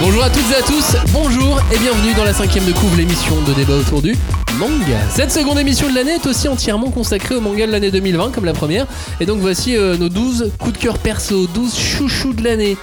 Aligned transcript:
Bonjour 0.00 0.22
à 0.22 0.30
toutes 0.30 0.50
et 0.52 0.56
à 0.56 0.62
tous, 0.62 0.96
bonjour 1.12 1.60
et 1.72 1.78
bienvenue 1.78 2.14
dans 2.14 2.24
la 2.24 2.32
cinquième 2.32 2.64
de 2.64 2.72
couvre, 2.72 2.96
l'émission 2.96 3.34
de 3.46 3.52
débat 3.52 3.74
autour 3.74 4.00
du 4.00 4.14
manga. 4.58 4.96
Cette 5.10 5.30
seconde 5.32 5.58
émission 5.58 5.88
de 5.90 5.94
l'année 5.94 6.12
est 6.14 6.26
aussi 6.26 6.46
entièrement 6.48 6.90
consacrée 6.90 7.34
au 7.34 7.40
manga 7.40 7.66
de 7.66 7.72
l'année 7.72 7.90
2020 7.90 8.30
comme 8.32 8.44
la 8.44 8.52
première. 8.52 8.86
Et 9.20 9.26
donc 9.26 9.40
voici 9.40 9.76
euh, 9.76 9.96
nos 9.96 10.08
12 10.08 10.52
coups 10.58 10.74
de 10.74 10.78
cœur 10.78 10.98
perso, 10.98 11.46
12 11.48 11.76
chouchous 11.76 12.32
de 12.32 12.44
l'année. 12.44 12.76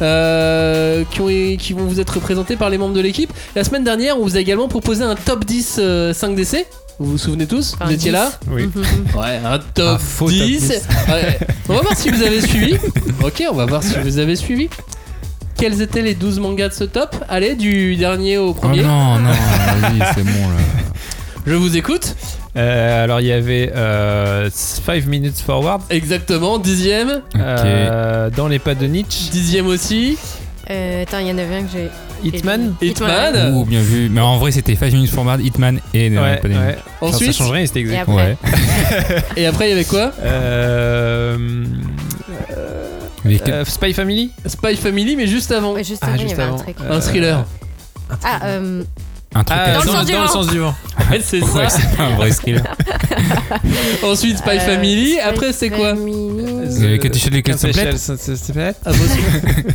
euh, 0.00 1.04
qui, 1.10 1.20
ont- 1.20 1.56
qui 1.58 1.72
vont 1.74 1.84
vous 1.84 2.00
être 2.00 2.18
présentés 2.18 2.56
par 2.56 2.70
les 2.70 2.78
membres 2.78 2.94
de 2.94 3.00
l'équipe. 3.00 3.30
La 3.54 3.62
semaine 3.62 3.84
dernière, 3.84 4.18
on 4.18 4.22
vous 4.22 4.36
a 4.36 4.40
également 4.40 4.66
proposé 4.66 5.04
un 5.04 5.14
top 5.14 5.44
10 5.44 5.76
euh, 5.78 6.12
5DC. 6.14 6.64
Vous 6.98 7.12
vous 7.12 7.18
souvenez 7.18 7.46
tous? 7.46 7.74
Enfin, 7.74 7.84
Vous 7.86 7.92
étiez 7.92 8.10
10. 8.10 8.12
là 8.12 8.32
Oui. 8.50 8.68
Ouais, 9.14 9.38
un 9.44 9.58
top 9.58 9.86
Un 9.96 9.98
faux 9.98 10.30
top 10.30 10.38
10. 10.38 10.60
10. 10.60 10.82
Ouais. 11.08 11.38
On 11.68 11.74
va 11.74 11.82
voir 11.82 11.96
si 11.96 12.08
vous 12.10 12.22
avez 12.22 12.40
suivi. 12.40 12.74
Ok, 13.22 13.42
on 13.50 13.54
va 13.54 13.66
voir 13.66 13.82
si 13.82 13.94
vous 14.02 14.18
avez 14.18 14.34
suivi. 14.34 14.68
Quels 15.62 15.80
étaient 15.80 16.02
les 16.02 16.14
12 16.16 16.40
mangas 16.40 16.70
de 16.70 16.74
ce 16.74 16.82
top 16.82 17.14
Allez, 17.28 17.54
du 17.54 17.94
dernier 17.94 18.36
au 18.36 18.48
Oh 18.48 18.52
premier. 18.52 18.82
non, 18.82 19.20
non, 19.20 19.30
vas-y, 19.30 19.98
c'est 20.16 20.24
bon 20.24 20.48
là. 20.48 20.56
Je 21.46 21.54
vous 21.54 21.76
écoute. 21.76 22.16
Euh, 22.56 23.04
alors 23.04 23.20
il 23.20 23.28
y 23.28 23.32
avait 23.32 23.70
5 24.50 25.06
Minutes 25.06 25.38
Forward. 25.38 25.82
Exactement, 25.88 26.58
dixième. 26.58 27.20
euh, 27.36 28.28
dans 28.30 28.48
les 28.48 28.58
pas 28.58 28.74
de 28.74 28.86
Nietzsche. 28.86 29.30
Dixième 29.30 29.68
aussi. 29.68 30.18
Euh, 30.68 31.02
attends, 31.04 31.18
il 31.20 31.28
y 31.28 31.32
en 31.32 31.38
avait 31.38 31.54
un 31.58 31.62
que 31.62 31.70
j'ai. 31.72 31.88
Hitman. 32.28 32.74
Hitman. 32.82 33.54
Ouh, 33.54 33.64
bien 33.64 33.82
vu. 33.82 34.08
Mais 34.10 34.20
en 34.20 34.38
vrai, 34.38 34.50
c'était 34.50 34.74
5 34.74 34.92
minutes 34.92 35.10
forward, 35.10 35.40
Hitman 35.40 35.78
et 35.94 36.10
euh, 36.10 36.20
Ouais, 36.22 36.36
pas 36.38 36.48
de- 36.48 36.54
ouais. 36.54 36.76
Enfin, 37.00 37.14
Ensuite. 37.14 37.32
ça 37.32 37.38
change 37.38 37.52
rien, 37.52 37.66
c'était 37.66 37.80
Et 37.80 37.82
exact. 37.82 38.00
après 38.02 38.14
Ouais. 38.14 38.36
Et 39.36 39.46
après, 39.46 39.66
il 39.66 39.70
y 39.70 39.72
avait 39.74 39.84
quoi 39.84 40.10
Euh, 43.26 43.38
euh, 43.48 43.64
Spy 43.64 43.92
Family 43.92 44.30
Spy 44.46 44.76
Family, 44.76 45.16
mais 45.16 45.26
juste 45.26 45.52
avant. 45.52 45.72
Ouais, 45.74 45.84
juste 45.84 46.02
Ah, 46.02 46.08
avant, 46.08 46.16
il 46.16 46.20
y 46.20 46.28
juste 46.28 46.34
avait 46.34 46.42
avant. 46.48 46.58
un 46.58 46.62
truc. 46.62 46.76
Euh, 46.80 46.96
Un 46.96 47.00
thriller. 47.00 47.44
Ah, 48.24 48.40
euh, 48.44 48.82
un 49.34 49.44
truc 49.44 49.58
Ah, 49.58 49.72
Dans 49.72 49.82
le 49.82 49.88
sens 49.88 50.06
du 50.06 50.12
dans 50.12 50.20
le 50.20 50.26
vent. 50.26 50.32
sens 50.32 50.46
du 50.48 50.58
vent. 50.58 50.74
Ouais, 51.10 51.20
c'est 51.24 51.40
ça. 51.40 51.46
Ouais, 51.58 51.68
c'est 51.70 51.96
pas 51.96 52.02
un 52.04 52.16
vrai 52.16 52.30
thriller. 52.30 52.62
Ensuite, 54.02 54.38
Spy 54.38 54.50
euh, 54.50 54.60
Family. 54.60 55.12
Spy 55.12 55.20
Après, 55.20 55.52
c'est 55.52 55.70
quoi 55.70 55.94
Family. 55.94 56.84
Euh, 56.84 56.98
Cathy 56.98 57.18
Shell 57.20 57.36
et 57.36 57.42
Template. 57.42 57.96
Template. 58.06 58.76
à 58.84 58.92
vos, 58.92 59.04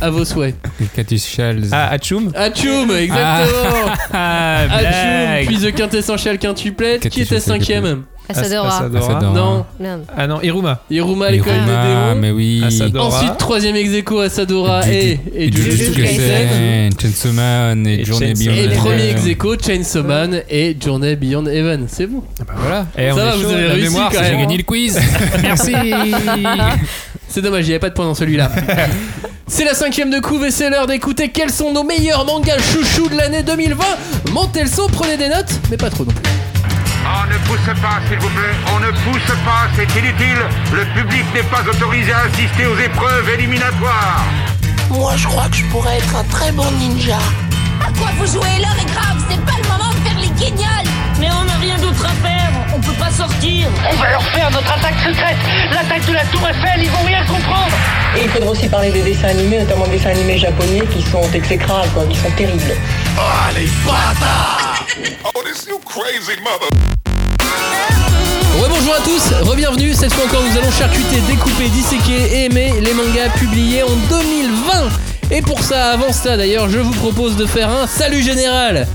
à 0.02 0.10
vos 0.10 0.24
souhaits. 0.24 0.54
Cathy 0.94 1.18
Shell. 1.18 1.64
Ah, 1.72 1.88
Hachoum. 1.90 2.30
Hachoum, 2.34 2.90
exactement. 2.92 3.92
Ah, 4.12 4.60
Hachoum, 4.70 4.78
blague. 4.78 5.46
puis 5.46 5.56
The 5.58 5.74
Quintessential 5.74 6.38
Quintuplet. 6.38 6.98
Qui 6.98 7.08
Cathy 7.08 7.20
était 7.22 7.34
Shell, 7.36 7.42
cinquième 7.42 8.04
Asadora. 8.28 8.68
Asadora. 8.68 9.00
Asadora. 9.04 9.30
Non. 9.32 9.64
Merde. 9.80 10.02
Ah 10.16 10.26
non, 10.26 10.40
Iruma. 10.42 10.80
Iruma, 10.90 11.30
l'école 11.30 11.52
des 11.52 11.58
Iruma, 11.60 11.82
démons. 12.08 12.20
mais 12.20 12.30
oui. 12.30 12.62
Asadora. 12.66 13.06
Ensuite, 13.06 13.38
troisième 13.38 13.76
ex 13.76 13.90
aequo, 13.94 14.20
Asadora 14.20 14.82
Ju- 14.82 14.90
et, 14.92 15.20
et 15.34 15.52
Jujutsu 15.52 15.76
Jujutsu 15.94 16.02
Kaisen. 16.02 16.90
Chainsaw 17.00 17.32
Man 17.32 17.86
et 17.86 18.00
Et 18.00 18.04
Journey 18.04 18.26
Chainsaw 18.28 18.44
Beyond 18.44 18.54
Et 18.56 18.64
Heaven. 18.64 18.76
premier 18.78 19.08
ex 19.10 19.26
aequo, 19.26 19.54
Chainsaw 19.58 20.02
Man 20.02 20.42
et 20.50 20.76
Journey 20.78 21.16
Beyond 21.16 21.46
Heaven. 21.46 21.86
C'est 21.88 22.06
bon. 22.06 22.22
Ah 22.40 22.44
bah 22.46 22.54
voilà. 22.56 22.86
Et 22.98 23.08
Ça 23.08 23.14
on 23.14 23.16
va, 23.16 23.36
vous 23.36 23.44
avez 23.52 23.66
la 23.68 23.72
réussi 23.74 23.82
mémoire, 23.92 24.10
quand 24.12 24.20
même. 24.20 24.30
J'ai 24.32 24.38
gagné 24.38 24.56
le 24.58 24.62
quiz. 24.64 25.00
Merci. 25.42 25.72
C'est 27.28 27.42
dommage, 27.42 27.64
il 27.64 27.68
n'y 27.68 27.72
avait 27.72 27.78
pas 27.80 27.90
de 27.90 27.94
point 27.94 28.06
dans 28.06 28.14
celui-là. 28.14 28.50
C'est 29.46 29.64
la 29.64 29.74
cinquième 29.74 30.10
de 30.10 30.18
couve 30.18 30.44
et 30.44 30.50
c'est 30.50 30.68
l'heure 30.68 30.86
d'écouter 30.86 31.30
quels 31.30 31.50
sont 31.50 31.72
nos 31.72 31.82
meilleurs 31.82 32.24
mangas 32.26 32.58
chouchous 32.58 33.08
de 33.08 33.16
l'année 33.16 33.42
2020. 33.42 33.82
Montez 34.32 34.62
le 34.62 34.68
son, 34.68 34.88
prenez 34.88 35.16
des 35.16 35.28
notes, 35.28 35.48
mais 35.70 35.78
pas 35.78 35.88
trop 35.88 36.04
non 36.04 36.12
plus. 36.12 36.22
On 37.10 37.26
ne 37.26 37.38
pousse 37.46 37.80
pas, 37.80 38.00
s'il 38.06 38.18
vous 38.18 38.28
plaît. 38.28 38.54
On 38.74 38.80
ne 38.80 38.90
pousse 38.90 39.34
pas, 39.44 39.66
c'est 39.74 39.90
inutile. 39.98 40.42
Le 40.72 40.84
public 40.92 41.24
n'est 41.34 41.42
pas 41.44 41.62
autorisé 41.62 42.12
à 42.12 42.20
assister 42.20 42.66
aux 42.66 42.76
épreuves 42.78 43.30
éliminatoires. 43.30 44.26
Moi, 44.90 45.14
je 45.16 45.26
crois 45.26 45.48
que 45.48 45.56
je 45.56 45.64
pourrais 45.66 45.96
être 45.96 46.16
un 46.16 46.24
très 46.24 46.52
bon 46.52 46.70
ninja. 46.72 47.18
À 47.80 47.90
quoi 47.98 48.08
vous 48.18 48.26
jouez 48.26 48.58
L'heure 48.60 48.76
est 48.78 48.92
grave, 48.92 49.24
c'est 49.30 49.40
pas 49.40 49.56
le 49.56 49.68
moment 49.68 49.90
de 49.90 50.00
faire 50.06 50.18
les 50.20 50.28
guignols 50.28 50.88
Mais 51.18 51.28
on 51.30 51.44
n'a 51.44 51.56
rien 51.60 51.78
d'autre 51.78 52.04
à 52.04 52.12
faire, 52.26 52.50
on 52.74 52.80
peut 52.80 52.98
pas 52.98 53.10
sortir 53.10 53.68
On 53.88 53.96
va 53.96 54.10
leur 54.10 54.22
faire 54.24 54.50
notre 54.50 54.72
attaque 54.72 54.98
secrète 55.06 55.36
L'attaque 55.70 56.04
de 56.06 56.12
la 56.12 56.24
Tour 56.24 56.40
Eiffel, 56.48 56.82
ils 56.82 56.90
vont 56.90 57.04
rien 57.04 57.24
comprendre 57.24 57.70
Et 58.16 58.24
il 58.24 58.28
faudra 58.30 58.50
aussi 58.50 58.68
parler 58.68 58.90
des 58.90 59.02
dessins 59.02 59.28
animés, 59.28 59.60
notamment 59.60 59.86
des 59.86 59.96
dessins 59.96 60.10
animés 60.10 60.38
japonais 60.38 60.82
qui 60.92 61.02
sont 61.02 61.30
exécrables, 61.32 61.88
quoi, 61.94 62.04
qui 62.06 62.16
sont 62.18 62.30
terribles. 62.32 62.62
Ouais, 62.64 63.64
bonjour 68.66 68.94
à 68.94 69.00
tous, 69.04 69.48
re-bienvenue. 69.48 69.94
Cette 69.94 70.12
fois 70.12 70.24
encore, 70.24 70.42
nous 70.42 70.58
allons 70.58 70.70
charcuter, 70.70 71.20
découper, 71.28 71.68
disséquer 71.68 72.18
et 72.32 72.44
aimer 72.46 72.72
les 72.80 72.92
mangas 72.92 73.28
publiés 73.38 73.82
en 73.82 73.94
2020. 74.08 74.88
Et 75.30 75.42
pour 75.42 75.60
ça, 75.60 75.92
avant 75.92 76.12
ça 76.12 76.36
d'ailleurs, 76.36 76.68
je 76.68 76.78
vous 76.78 76.92
propose 76.92 77.36
de 77.36 77.46
faire 77.46 77.70
un 77.70 77.86
salut 77.86 78.22
général. 78.22 78.88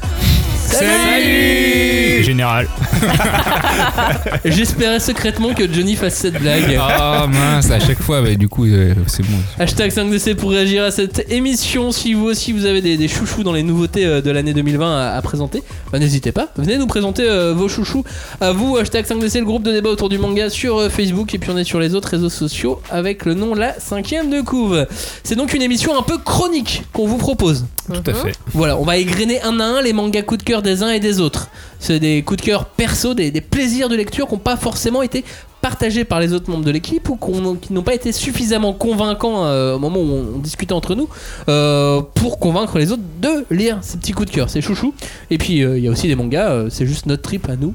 Salut 0.66 2.24
Général. 2.24 2.68
J'espérais 4.46 5.00
secrètement 5.00 5.54
que 5.54 5.72
Johnny 5.72 5.96
fasse 5.96 6.16
cette 6.16 6.40
blague. 6.40 6.80
Oh 6.80 7.28
mince, 7.28 7.72
à 7.72 7.80
chaque 7.80 8.02
fois, 8.02 8.22
bah, 8.22 8.36
du 8.36 8.48
coup, 8.48 8.66
euh, 8.66 8.94
c'est 9.08 9.24
bon. 9.24 9.38
Hashtag 9.60 9.92
5DC 9.92 10.36
pour 10.36 10.52
réagir 10.52 10.84
à 10.84 10.92
cette 10.92 11.32
émission. 11.32 11.92
Si 11.92 12.14
vous 12.14 12.26
aussi 12.26 12.52
vous 12.52 12.66
avez 12.66 12.82
des, 12.82 12.98
des 12.98 13.08
chouchous 13.08 13.44
dans 13.44 13.54
les 13.54 13.64
nouveautés 13.64 14.06
euh, 14.06 14.22
de 14.22 14.32
l'année 14.32 14.54
2020 14.54 14.98
à, 14.98 15.16
à 15.16 15.22
présenter, 15.22 15.64
bah, 15.92 16.00
n'hésitez 16.00 16.32
pas. 16.32 16.48
Venez 16.58 16.78
nous 16.78 16.88
présenter 16.88 17.24
euh, 17.28 17.54
vos 17.54 17.68
chouchous 17.68 18.04
à 18.42 18.52
vous. 18.52 18.78
Hashtag 18.78 19.06
5DC, 19.06 19.40
le 19.40 19.46
groupe 19.46 19.64
de 19.64 19.72
débat 19.72 19.90
autour 19.90 20.10
du 20.10 20.18
manga 20.18 20.50
sur 20.50 20.78
euh, 20.78 20.90
Facebook. 20.90 21.34
Et 21.34 21.40
puis 21.40 21.50
on 21.52 21.58
est 21.58 21.64
sur 21.64 21.80
les 21.80 21.96
autres 21.96 22.10
réseaux 22.10 22.30
sociaux 22.30 22.82
avec 22.90 23.26
le 23.26 23.34
nom 23.34 23.54
La 23.54 23.80
Cinquième 23.80 24.30
de 24.30 24.42
Couve. 24.42 24.86
C'est 25.24 25.36
donc 25.36 25.54
une 25.54 25.62
émission 25.62 25.98
un 25.98 26.04
peu 26.04 26.18
chronique 26.18 26.84
qu'on 26.94 27.08
vous 27.08 27.18
propose. 27.18 27.66
Tout 27.88 28.10
à 28.10 28.14
fait. 28.14 28.32
Voilà, 28.54 28.78
on 28.78 28.84
va 28.84 28.98
égrener 28.98 29.42
un 29.42 29.60
à 29.60 29.66
un 29.66 29.82
les 29.82 29.94
mangas 29.94 30.22
coups 30.22 30.40
de 30.40 30.44
cœur 30.44 30.62
des 30.62 30.84
uns 30.84 30.90
et 30.90 31.00
des 31.00 31.20
autres. 31.20 31.50
C'est 31.84 32.00
des 32.00 32.22
coups 32.24 32.40
de 32.42 32.46
cœur 32.46 32.66
perso, 32.66 33.14
des, 33.14 33.30
des 33.32 33.42
plaisirs 33.42 33.90
de 33.90 33.96
lecture 33.96 34.28
qui 34.28 34.34
n'ont 34.34 34.40
pas 34.40 34.58
forcément 34.58 35.02
été 35.02 35.24
partagés 35.62 36.04
par 36.04 36.20
les 36.20 36.34
autres 36.34 36.50
membres 36.50 36.66
de 36.66 36.72
l'équipe 36.72 37.08
ou 37.10 37.16
qui 37.62 37.72
n'ont 37.74 37.84
pas 37.84 37.94
été 37.94 38.12
suffisamment 38.12 38.74
convaincants 38.74 39.46
euh, 39.46 39.76
au 39.76 39.80
moment 39.80 40.00
où 40.00 40.12
on, 40.12 40.36
on 40.36 40.40
discutait 40.40 40.74
entre 40.74 40.94
nous 40.96 41.08
euh, 41.50 42.02
pour 42.16 42.40
convaincre 42.40 42.78
les 42.80 42.92
autres 42.92 43.02
de 43.22 43.46
lire 43.50 43.78
ces 43.82 43.98
petits 43.98 44.12
coups 44.12 44.30
de 44.30 44.36
cœur, 44.36 44.50
ces 44.50 44.60
chouchous. 44.62 44.94
Et 45.32 45.38
puis 45.38 45.64
euh, 45.64 45.78
il 45.78 45.84
y 45.84 45.88
a 45.88 45.92
aussi 45.92 46.08
des 46.08 46.16
mangas, 46.16 46.50
euh, 46.52 46.68
c'est 46.70 46.86
juste 46.86 47.06
notre 47.06 47.22
trip 47.22 47.48
à 47.50 47.56
nous. 47.56 47.74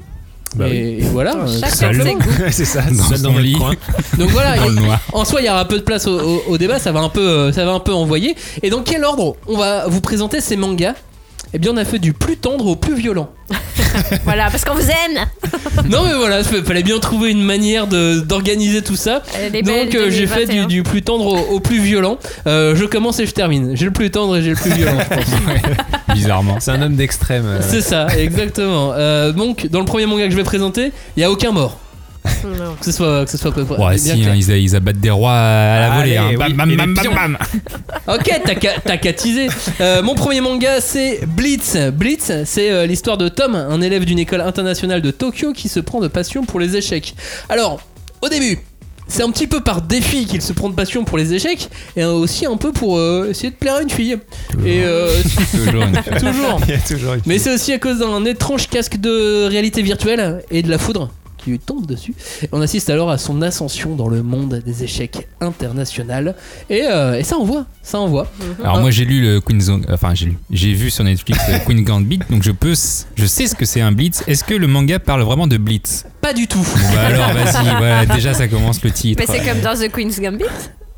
Bah 0.55 0.67
et, 0.67 0.97
et 0.97 1.01
voilà. 1.01 1.35
euh, 1.35 1.47
c'est 2.51 2.65
ça, 2.65 2.81
Dans 2.81 3.17
dans 3.23 3.29
notre 3.33 3.39
lit. 3.41 3.53
coin. 3.53 3.73
Donc 4.17 4.29
voilà, 4.29 4.55
le 4.55 4.77
a- 4.91 4.99
en 5.13 5.23
soi, 5.25 5.41
il 5.41 5.45
y 5.45 5.49
aura 5.49 5.59
un 5.61 5.65
peu 5.65 5.77
de 5.77 5.83
place 5.83 6.07
au, 6.07 6.19
au- 6.19 6.41
au 6.47 6.57
débat, 6.57 6.79
ça 6.79 6.91
va 6.91 7.01
un 7.01 7.09
peu, 7.09 7.21
euh, 7.21 7.51
ça 7.51 7.65
va 7.65 7.71
un 7.73 7.79
peu 7.79 7.93
envoyer. 7.93 8.35
Et 8.63 8.69
dans 8.71 8.81
quel 8.81 9.03
ordre 9.03 9.35
on 9.47 9.57
va 9.57 9.87
vous 9.87 10.01
présenter 10.01 10.41
ces 10.41 10.55
mangas 10.57 10.95
Eh 11.53 11.57
bien, 11.57 11.71
on 11.73 11.77
a 11.77 11.85
fait 11.85 11.99
du 11.99 12.13
plus 12.13 12.37
tendre 12.37 12.67
au 12.67 12.75
plus 12.75 12.95
violent. 12.95 13.29
Voilà, 14.23 14.49
parce 14.51 14.63
qu'on 14.63 14.75
vous 14.75 14.87
aime. 14.87 15.25
non, 15.89 16.03
mais 16.05 16.13
voilà, 16.13 16.41
il 16.41 16.63
fallait 16.63 16.83
bien 16.83 16.99
trouver 16.99 17.31
une 17.31 17.41
manière 17.41 17.87
d'organiser 17.87 18.83
tout 18.83 18.95
ça. 18.95 19.23
Donc, 19.63 19.95
euh, 19.95 20.11
j'ai 20.11 20.27
fait 20.27 20.45
du, 20.45 20.57
2021. 20.57 20.65
du 20.67 20.83
plus 20.83 21.01
tendre 21.01 21.25
au, 21.25 21.55
au 21.55 21.59
plus 21.59 21.79
violent. 21.79 22.19
Euh, 22.45 22.75
je 22.75 22.85
commence 22.85 23.19
et 23.19 23.25
je 23.25 23.31
termine. 23.33 23.75
J'ai 23.75 23.85
le 23.85 23.91
plus 23.91 24.11
tendre 24.11 24.37
et 24.37 24.43
j'ai 24.43 24.51
le 24.51 24.55
plus 24.55 24.71
violent, 24.71 24.97
je 24.99 25.15
pense. 25.15 25.25
Bizarrement. 26.15 26.57
C'est 26.59 26.71
un 26.71 26.81
homme 26.83 26.95
d'extrême. 26.95 27.45
euh. 27.45 27.59
C'est 27.67 27.81
ça, 27.81 28.07
exactement. 28.15 28.93
Euh, 28.93 29.31
donc, 29.31 29.67
dans 29.67 29.79
le 29.79 29.85
premier 29.85 30.05
manga 30.05 30.25
que 30.25 30.31
je 30.31 30.37
vais 30.37 30.43
présenter, 30.43 30.91
il 31.17 31.19
n'y 31.19 31.23
a 31.23 31.31
aucun 31.31 31.51
mort. 31.51 31.79
Non. 32.43 32.75
Que 32.79 32.85
ce 32.85 32.91
soit, 32.91 33.25
que 33.25 33.31
ce 33.31 33.37
soit 33.37 33.49
Ouais, 33.57 33.97
si, 33.97 34.11
hein, 34.11 34.33
ils, 34.35 34.49
ils 34.49 34.75
abattent 34.75 34.99
des 34.99 35.09
rois 35.09 35.33
à 35.33 35.79
la 35.79 35.89
volée. 35.97 36.17
Allez, 36.17 36.17
hein. 36.17 36.27
oui, 36.31 36.53
Bam, 36.53 36.53
bam, 36.53 36.75
bam, 36.75 36.93
pions. 37.01 37.13
bam, 37.13 37.37
bam. 37.37 37.47
Ok, 38.15 38.41
t'as 38.83 38.97
qu'à- 38.97 39.13
teaser. 39.13 39.47
Euh, 39.81 40.01
mon 40.01 40.15
premier 40.15 40.41
manga, 40.41 40.81
c'est 40.81 41.19
Blitz. 41.27 41.77
Blitz, 41.93 42.31
c'est 42.45 42.71
euh, 42.71 42.85
l'histoire 42.85 43.17
de 43.17 43.29
Tom, 43.29 43.55
un 43.55 43.81
élève 43.81 44.05
d'une 44.05 44.19
école 44.19 44.41
internationale 44.41 45.01
de 45.01 45.11
Tokyo 45.11 45.53
qui 45.53 45.69
se 45.69 45.79
prend 45.79 45.99
de 45.99 46.07
passion 46.07 46.43
pour 46.43 46.59
les 46.59 46.75
échecs. 46.75 47.13
Alors, 47.49 47.79
au 48.21 48.29
début, 48.29 48.59
c'est 49.07 49.23
un 49.23 49.31
petit 49.31 49.47
peu 49.47 49.59
par 49.61 49.81
défi 49.81 50.25
qu'il 50.25 50.41
se 50.41 50.53
prend 50.53 50.69
de 50.69 50.75
passion 50.75 51.03
pour 51.03 51.17
les 51.17 51.33
échecs 51.33 51.69
et 51.95 52.03
aussi 52.03 52.45
un 52.45 52.57
peu 52.57 52.71
pour 52.71 52.97
euh, 52.99 53.27
essayer 53.29 53.49
de 53.49 53.55
plaire 53.55 53.75
à 53.75 53.81
une 53.81 53.89
fille. 53.89 54.17
Et 54.65 54.81
euh, 54.83 55.11
Toujours 55.51 55.83
une- 55.83 56.19
toujours. 56.19 56.61
Toujours 56.87 57.13
une- 57.15 57.21
Mais 57.25 57.37
c'est 57.39 57.53
aussi 57.53 57.73
à 57.73 57.79
cause 57.79 57.99
d'un 57.99 58.23
étrange 58.25 58.67
casque 58.69 58.97
de 58.97 59.47
réalité 59.47 59.81
virtuelle 59.81 60.43
et 60.51 60.61
de 60.63 60.69
la 60.69 60.77
foudre 60.77 61.09
qui 61.41 61.51
lui 61.51 61.59
tombe 61.59 61.85
dessus. 61.85 62.13
On 62.51 62.61
assiste 62.61 62.89
alors 62.89 63.09
à 63.09 63.17
son 63.17 63.41
ascension 63.41 63.95
dans 63.95 64.07
le 64.07 64.21
monde 64.21 64.61
des 64.65 64.83
échecs 64.83 65.27
international. 65.41 66.35
Et, 66.69 66.83
euh, 66.83 67.17
et 67.17 67.23
ça 67.23 67.37
envoie, 67.37 67.65
ça 67.81 67.99
envoie. 67.99 68.27
Alors 68.63 68.79
moi 68.79 68.91
j'ai 68.91 69.05
lu 69.05 69.21
le 69.21 69.41
Queen's 69.41 69.67
Gambit, 69.67 69.85
enfin 69.91 70.13
j'ai 70.13 70.27
lu, 70.27 70.37
j'ai 70.51 70.73
vu 70.73 70.89
sur 70.89 71.03
Netflix 71.03 71.39
le 71.47 71.65
Queen 71.65 71.83
Gambit, 71.83 72.19
donc 72.29 72.43
je 72.43 72.51
peux, 72.51 72.73
je 73.15 73.25
sais 73.25 73.47
ce 73.47 73.55
que 73.55 73.65
c'est 73.65 73.81
un 73.81 73.91
blitz. 73.91 74.23
Est-ce 74.27 74.43
que 74.43 74.53
le 74.53 74.67
manga 74.67 74.99
parle 74.99 75.21
vraiment 75.23 75.47
de 75.47 75.57
blitz? 75.57 76.05
Pas 76.21 76.33
du 76.33 76.47
tout. 76.47 76.59
Bon 76.59 76.93
bah 76.93 77.01
alors 77.01 77.33
vas-y, 77.33 77.77
voilà, 77.77 78.05
déjà 78.05 78.33
ça 78.33 78.47
commence 78.47 78.83
le 78.83 78.91
titre. 78.91 79.21
Mais 79.25 79.33
c'est 79.33 79.43
comme 79.45 79.61
dans 79.61 79.73
The 79.73 79.91
Queen's 79.91 80.19
Gambit? 80.19 80.45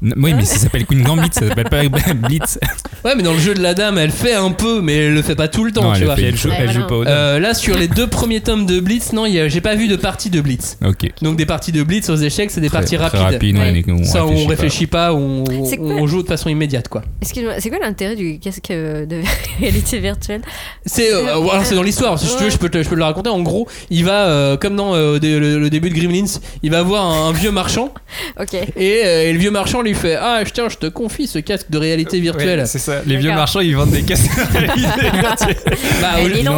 Oui, 0.02 0.34
mais 0.34 0.46
ça 0.46 0.58
s'appelle 0.58 0.86
Queen 0.86 1.04
Gambit, 1.04 1.30
ça 1.32 1.48
s'appelle 1.48 1.70
pas 1.70 1.82
Blitz. 2.16 2.58
Ouais, 3.06 3.14
mais 3.16 3.24
dans 3.24 3.34
le 3.34 3.40
jeu 3.40 3.54
de 3.54 3.62
la 3.62 3.74
dame, 3.74 3.98
elle 3.98 4.12
fait 4.12 4.34
un 4.34 4.52
peu, 4.52 4.82
mais 4.82 4.96
elle 4.98 5.14
le 5.14 5.22
fait 5.22 5.36
pas 5.36 5.48
tout 5.48 5.64
le 5.64 5.72
temps, 5.72 5.84
Non, 5.84 5.94
tu 5.94 6.00
elle 6.00 6.06
vois. 6.06 6.16
fait- 6.16 6.24
Elle 6.24 6.36
joue, 6.38 6.50
Ouais, 6.50 6.56
elle 6.58 6.66
voilà. 6.66 6.80
joue 6.82 6.88
pas 6.88 6.96
au. 6.96 7.06
Euh, 7.06 7.40
là, 7.40 7.54
sur 7.54 7.78
les 7.78 7.88
deux 7.88 8.08
premiers 8.08 8.42
tomes 8.42 8.66
de 8.66 8.80
Blitz, 8.80 9.14
non, 9.14 9.26
j'ai 9.28 9.62
pas 9.62 9.76
vu 9.76 9.88
de 9.88 9.96
partie 9.96 10.30
de 10.30 10.42
Blitz. 10.42 10.78
Ok. 10.86 11.08
Donc 11.22 11.38
des 11.38 11.46
parties 11.46 11.72
de 11.72 11.84
Blitz 11.84 12.10
aux 12.10 12.16
échecs, 12.16 12.50
c'est 12.52 12.62
des 12.62 12.68
Très- 12.70 12.80
parties 12.80 12.96
très 12.96 13.06
rapides. 13.06 13.34
rapide, 13.34 13.58
ouais, 13.58 13.84
on 13.90 14.04
Ça, 14.04 14.26
on 14.26 14.30
réfléchit 14.30 14.46
pas. 14.46 14.50
réfléchit 14.50 14.88
pas, 14.88 15.14
on, 15.14 15.44
on 15.82 16.08
joue 16.08 16.24
de 16.24 16.28
façon 16.28 16.50
immédiate, 16.50 16.88
quoi. 16.88 17.04
Excuse-moi, 17.22 17.54
c'est 17.60 17.70
quoi 17.70 17.80
l'intérêt 17.80 18.16
du 18.16 18.40
casque 18.40 18.72
euh, 18.72 19.06
de 19.06 19.22
réalité 19.60 20.00
virtuelle? 20.00 20.42
C'est 20.86 21.14
euh, 21.14 21.24
alors, 21.28 21.62
c'est 21.64 21.76
dans 21.76 21.84
l'histoire. 21.84 22.18
Si 22.20 22.36
tu 22.38 22.44
veux, 22.44 22.50
je 22.50 22.58
peux, 22.58 22.70
te, 22.70 22.82
je 22.82 22.88
peux 22.90 22.96
te 22.96 23.00
le 23.00 23.04
raconter. 23.06 23.30
En 23.30 23.42
gros, 23.42 23.68
il 23.90 24.04
va 24.06 24.26
euh, 24.28 24.58
comme 24.58 24.76
dans 24.76 24.96
euh, 24.96 25.20
le, 25.22 25.60
le 25.60 25.70
début 25.70 25.90
de 25.90 25.96
Gremlins, 25.96 26.40
il 26.64 26.72
va 26.72 26.82
voir 26.82 27.06
un, 27.06 27.30
un 27.30 27.32
vieux 27.34 27.52
marchand 27.52 27.94
Ok. 28.40 28.54
et, 28.54 29.02
euh, 29.06 29.24
et 29.30 29.34
le 29.34 29.40
vieux 29.40 29.52
marchand 29.52 29.82
lui 29.82 29.91
fait 29.96 30.16
ah 30.16 30.42
tiens 30.52 30.70
je 30.70 30.78
te 30.78 30.86
confie 30.88 31.28
ce 31.28 31.40
casque 31.40 31.70
de 31.70 31.78
réalité 31.78 32.20
virtuelle. 32.20 32.60
Ouais, 32.60 32.66
c'est 32.66 32.80
ça. 32.80 33.02
Les 33.06 33.18
vieux 33.18 33.32
marchands, 33.32 33.60
ils 33.60 33.76
vendent 33.76 33.92
des 33.92 34.04
casques 34.04 34.30
de 34.36 34.58
réalité 34.58 35.18
virtuelle. 35.20 35.58
Bah, 36.02 36.10
Eh, 36.20 36.24
au, 36.48 36.52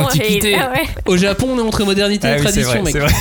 ah 0.55 0.71
ouais, 0.73 1.17
Japon, 1.17 1.49
on 1.53 1.59
est 1.59 1.61
entre 1.61 1.83
modernité 1.85 2.27
Ah 2.27 2.37
et 2.37 2.41
oui, 2.41 2.47
c'est 2.51 2.61
tradition, 2.61 2.81
vrai, 2.83 2.93
mec. 2.93 3.11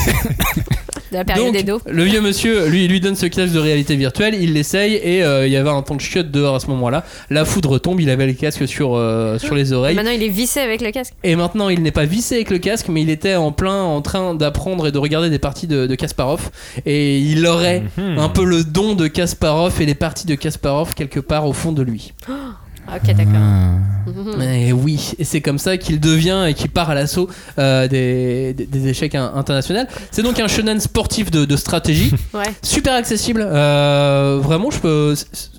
De 1.12 1.16
la 1.18 1.24
période 1.24 1.46
Donc, 1.46 1.54
des 1.54 1.62
dos. 1.62 1.80
le 1.88 2.02
vieux 2.04 2.20
monsieur, 2.20 2.66
lui, 2.68 2.84
il 2.86 2.90
lui 2.90 3.00
donne 3.00 3.14
ce 3.14 3.26
casque 3.26 3.52
de 3.52 3.58
réalité 3.58 3.94
virtuelle, 3.96 4.34
il 4.34 4.52
l'essaye 4.54 4.94
et 4.94 5.22
euh, 5.22 5.46
il 5.46 5.52
y 5.52 5.56
avait 5.56 5.70
un 5.70 5.82
temps 5.82 5.94
de 5.94 6.00
chiotte 6.00 6.30
dehors 6.30 6.56
à 6.56 6.60
ce 6.60 6.66
moment-là. 6.68 7.04
La 7.30 7.44
foudre 7.44 7.78
tombe, 7.78 8.00
il 8.00 8.10
avait 8.10 8.26
le 8.26 8.32
casque 8.32 8.66
sur, 8.66 8.94
euh, 8.96 9.38
sur 9.38 9.54
les 9.54 9.72
oreilles. 9.72 9.94
Maintenant, 9.94 10.10
il 10.10 10.22
est 10.22 10.28
vissé 10.28 10.60
avec 10.60 10.80
le 10.80 10.90
casque. 10.90 11.12
Et 11.22 11.36
maintenant, 11.36 11.68
il 11.68 11.82
n'est 11.82 11.90
pas 11.92 12.04
vissé 12.06 12.34
avec 12.36 12.50
le 12.50 12.58
casque, 12.58 12.88
mais 12.88 13.02
il 13.02 13.10
était 13.10 13.34
en 13.36 13.52
plein 13.52 13.82
en 13.82 14.00
train 14.02 14.34
d'apprendre 14.34 14.86
et 14.86 14.92
de 14.92 14.98
regarder 14.98 15.30
des 15.30 15.38
parties 15.38 15.66
de, 15.66 15.86
de 15.86 15.94
Kasparov. 15.94 16.50
Et 16.86 17.18
il 17.18 17.46
aurait 17.46 17.82
Mhm. 17.96 18.18
un 18.18 18.28
peu 18.28 18.44
le 18.44 18.64
don 18.64 18.94
de 18.94 19.06
Kasparov 19.06 19.80
et 19.80 19.86
les 19.86 19.94
parties 19.94 20.26
de 20.26 20.34
Kasparov 20.34 20.94
quelque 20.94 21.20
part 21.20 21.46
au 21.46 21.52
fond 21.52 21.72
de 21.72 21.82
lui. 21.82 22.12
Ah, 22.28 22.32
Ok, 22.96 23.14
d'accord. 23.14 23.32
Ah. 23.36 23.70
Mhm. 24.06 24.42
Et 24.42 24.72
oui, 24.72 25.12
et 25.18 25.24
c'est 25.24 25.40
comme 25.40 25.58
ça 25.58 25.76
qu'il 25.76 26.00
devient 26.00 26.44
et 26.48 26.54
qu'il 26.54 26.70
part 26.70 26.90
à 26.90 26.94
l'assaut 26.94 27.28
euh, 27.58 27.86
des, 27.88 28.52
des- 28.54 28.66
des 28.66 28.88
échecs 28.88 29.14
in- 29.14 29.32
internationaux. 29.34 29.82
C'est 30.10 30.22
donc 30.22 30.38
un 30.40 30.48
shonen 30.48 30.80
sportif 30.80 31.30
de, 31.30 31.44
de 31.44 31.56
stratégie, 31.56 32.12
Ouais. 32.34 32.42
super 32.62 32.94
accessible. 32.94 33.44
Euh, 33.46 34.38
vraiment, 34.42 34.70
je 34.70 34.78
peux, 34.80 35.14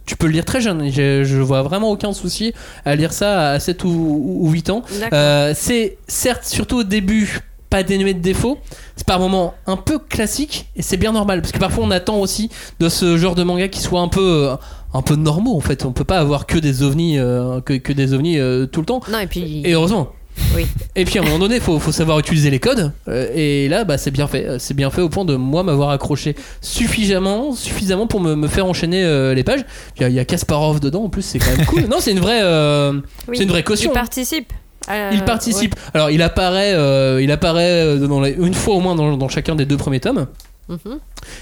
tu 0.06 0.16
peux 0.18 0.28
le 0.28 0.34
lire 0.34 0.46
très 0.46 0.60
jeune. 0.62 0.92
Je, 0.92 1.24
je 1.24 1.38
vois 1.40 1.62
vraiment 1.64 1.90
aucun 1.92 2.12
souci 2.14 2.54
à 2.86 2.96
lire 2.96 3.14
ça 3.14 3.52
à 3.52 3.60
7 3.60 3.84
ou, 3.86 4.40
ou 4.42 4.50
8 4.52 4.70
ans. 4.70 4.84
Euh, 5.14 5.54
c'est 5.56 5.98
certes, 6.08 6.44
surtout 6.46 6.78
au 6.80 6.84
début, 6.84 7.40
pas 7.74 7.82
dénué 7.84 8.14
de 8.14 8.20
défauts. 8.20 8.60
C'est 8.96 9.08
par 9.08 9.20
moments 9.20 9.56
un 9.66 9.78
peu 9.78 9.98
classique 9.98 10.68
et 10.76 10.84
c'est 10.84 10.98
bien 10.98 11.12
normal 11.12 11.42
parce 11.42 11.52
que 11.52 11.58
parfois 11.58 11.84
on 11.84 11.90
attend 11.92 12.18
aussi 12.20 12.50
de 12.80 12.88
ce 12.88 13.18
genre 13.18 13.34
de 13.34 13.42
manga 13.44 13.68
qui 13.68 13.82
soit 13.82 14.02
un 14.02 14.08
peu. 14.10 14.50
euh, 14.52 14.56
un 14.96 15.02
peu 15.02 15.16
normaux 15.16 15.58
en 15.58 15.60
fait, 15.60 15.86
on 15.86 15.92
peut 15.92 16.04
pas 16.04 16.20
avoir 16.20 16.46
que 16.46 16.60
des 16.60 16.84
ovnis, 16.84 17.18
euh, 17.18 17.62
que, 17.62 17.74
que 17.74 17.92
des 17.94 18.14
ovnis 18.14 18.38
euh, 18.38 18.68
tout 18.68 18.80
le 18.82 18.86
temps. 18.86 19.02
Non, 19.12 19.18
et 19.18 19.26
puis. 19.26 19.64
Et 19.66 19.72
heureusement. 19.74 20.10
Oui. 20.56 20.68
Et 20.96 21.04
puis 21.04 21.18
à 21.18 21.22
un 21.22 21.26
moment 21.26 21.40
donné, 21.40 21.60
faut, 21.60 21.80
faut 21.80 21.92
savoir 21.92 22.20
utiliser 22.20 22.52
les 22.52 22.60
codes. 22.60 22.92
Euh, 23.08 23.28
et 23.34 23.68
là, 23.70 23.86
bah, 23.86 23.98
c'est 23.98 24.12
bien 24.12 24.28
fait. 24.28 24.60
C'est 24.60 24.76
bien 24.76 24.92
fait 24.92 25.02
au 25.02 25.10
point 25.10 25.26
de 25.26 25.36
moi 25.36 25.64
m'avoir 25.64 25.90
accroché 25.90 26.36
suffisamment, 26.62 27.54
suffisamment 27.54 28.06
pour 28.06 28.20
me, 28.20 28.36
me 28.36 28.48
faire 28.48 28.68
enchaîner 28.68 29.04
euh, 29.04 29.34
les 29.34 29.44
pages. 29.44 29.66
Il 30.00 30.08
y, 30.08 30.12
y 30.14 30.20
a 30.20 30.26
Kasparov 30.26 30.80
dedans. 30.80 31.04
En 31.06 31.10
plus, 31.10 31.24
c'est 31.24 31.40
quand 31.40 31.56
même 31.58 31.66
cool. 31.66 31.82
non, 31.90 31.98
c'est 32.00 32.12
une 32.12 32.20
vraie, 32.20 32.42
euh, 32.44 32.94
Oui. 33.28 33.38
c'est 33.38 33.44
une 33.44 33.50
vraie 33.50 33.64
caution. 33.64 33.92
Il 33.92 33.94
participe. 33.96 34.54
Euh, 34.90 35.12
Il 35.14 35.24
participe. 35.24 35.76
Alors, 35.94 36.10
il 36.10 36.22
apparaît, 36.22 36.74
euh, 36.74 37.22
il 37.22 37.32
apparaît 37.32 37.86
euh, 37.86 38.08
dans 38.08 38.24
une 38.24 38.54
fois 38.54 38.76
au 38.76 38.80
moins 38.80 38.96
dans, 38.96 39.16
dans 39.18 39.30
chacun 39.30 39.56
des 39.56 39.66
deux 39.66 39.78
premiers 39.78 40.00
tomes. 40.00 40.28
Mhm. 40.68 41.00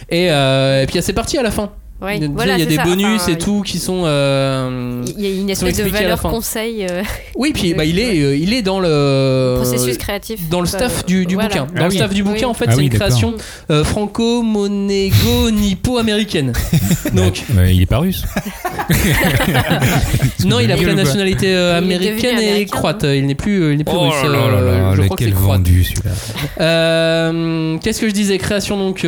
Et, 0.10 0.32
euh, 0.32 0.84
et 0.84 0.88
puis, 0.88 1.02
ses 1.02 1.14
parties 1.14 1.38
à 1.38 1.44
la 1.44 1.52
fin. 1.52 1.72
Ouais, 2.02 2.18
Tu 2.18 2.24
sais, 2.26 2.32
voilà, 2.34 2.56
il 2.58 2.62
y 2.62 2.64
a 2.64 2.66
des 2.66 2.76
ça. 2.78 2.84
bonus 2.84 3.22
Enfin, 3.22 3.32
et 3.34 3.38
tout 3.38 3.62
qui 3.62 3.78
sont. 3.78 4.02
euh, 4.06 5.04
Il 5.18 5.24
y 5.24 5.28
a 5.28 5.30
une 5.40 5.50
espèce 5.52 5.78
de 5.78 5.84
valeur 5.84 6.20
conseil, 6.22 6.88
euh, 6.90 7.04
Oui, 7.36 7.52
puis 7.54 7.74
bah, 7.76 7.86
il 7.86 8.00
est, 8.00 8.20
euh, 8.24 8.36
il 8.36 8.54
est 8.54 8.64
dans 8.64 8.80
le 8.80 9.54
processus 9.58 9.98
créatif. 9.98 10.50
Dans 10.50 10.62
le 10.62 10.66
staff 10.68 11.02
Euh, 11.02 11.04
du, 11.08 11.26
du 11.28 11.36
voilà. 11.36 11.50
bouquin. 11.50 11.66
Dans 11.66 11.72
Ah 11.76 11.80
le 11.84 11.90
oui. 11.90 11.96
staff 11.98 12.12
du 12.14 12.24
bouquin, 12.24 12.38
Oui. 12.40 12.46
en 12.46 12.54
fait, 12.56 12.66
Ah 12.70 12.72
c'est 12.72 12.78
oui, 12.80 12.86
une 12.86 12.90
création 12.94 13.36
euh, 13.70 13.84
franco-monégo-nippo-américaine. 13.84 16.54
Donc, 17.14 17.44
il 17.70 17.82
est 17.82 17.86
pas 17.86 18.00
russe. 18.00 18.24
non, 20.46 20.60
il 20.60 20.72
a 20.72 20.76
pris 20.76 20.86
la 20.86 20.96
nationalité 20.96 21.54
euh, 21.56 21.78
Il 21.82 21.84
américaine 21.84 22.40
et 22.40 22.48
américain, 22.50 22.78
croate. 22.78 23.04
Il 23.04 23.26
n'est 23.28 23.36
plus, 23.36 23.72
il 23.74 23.78
n'est 23.78 23.84
plus 23.84 23.96
Oh 23.96 24.10
russe. 24.10 24.16
là 24.24 24.30
là 24.30 24.62
là 24.62 24.94
je 24.96 25.02
là, 25.02 25.06
crois 25.06 25.18
que 25.18 25.24
c'est 25.24 25.30
quel 25.30 25.36
croate. 25.40 25.58
vendu 25.60 25.84
celui-là. 25.84 26.12
Qu'est-ce 27.82 28.02
que 28.02 28.08
je 28.10 28.14
disais? 28.14 28.38
Création 28.38 28.78
donc, 28.78 29.06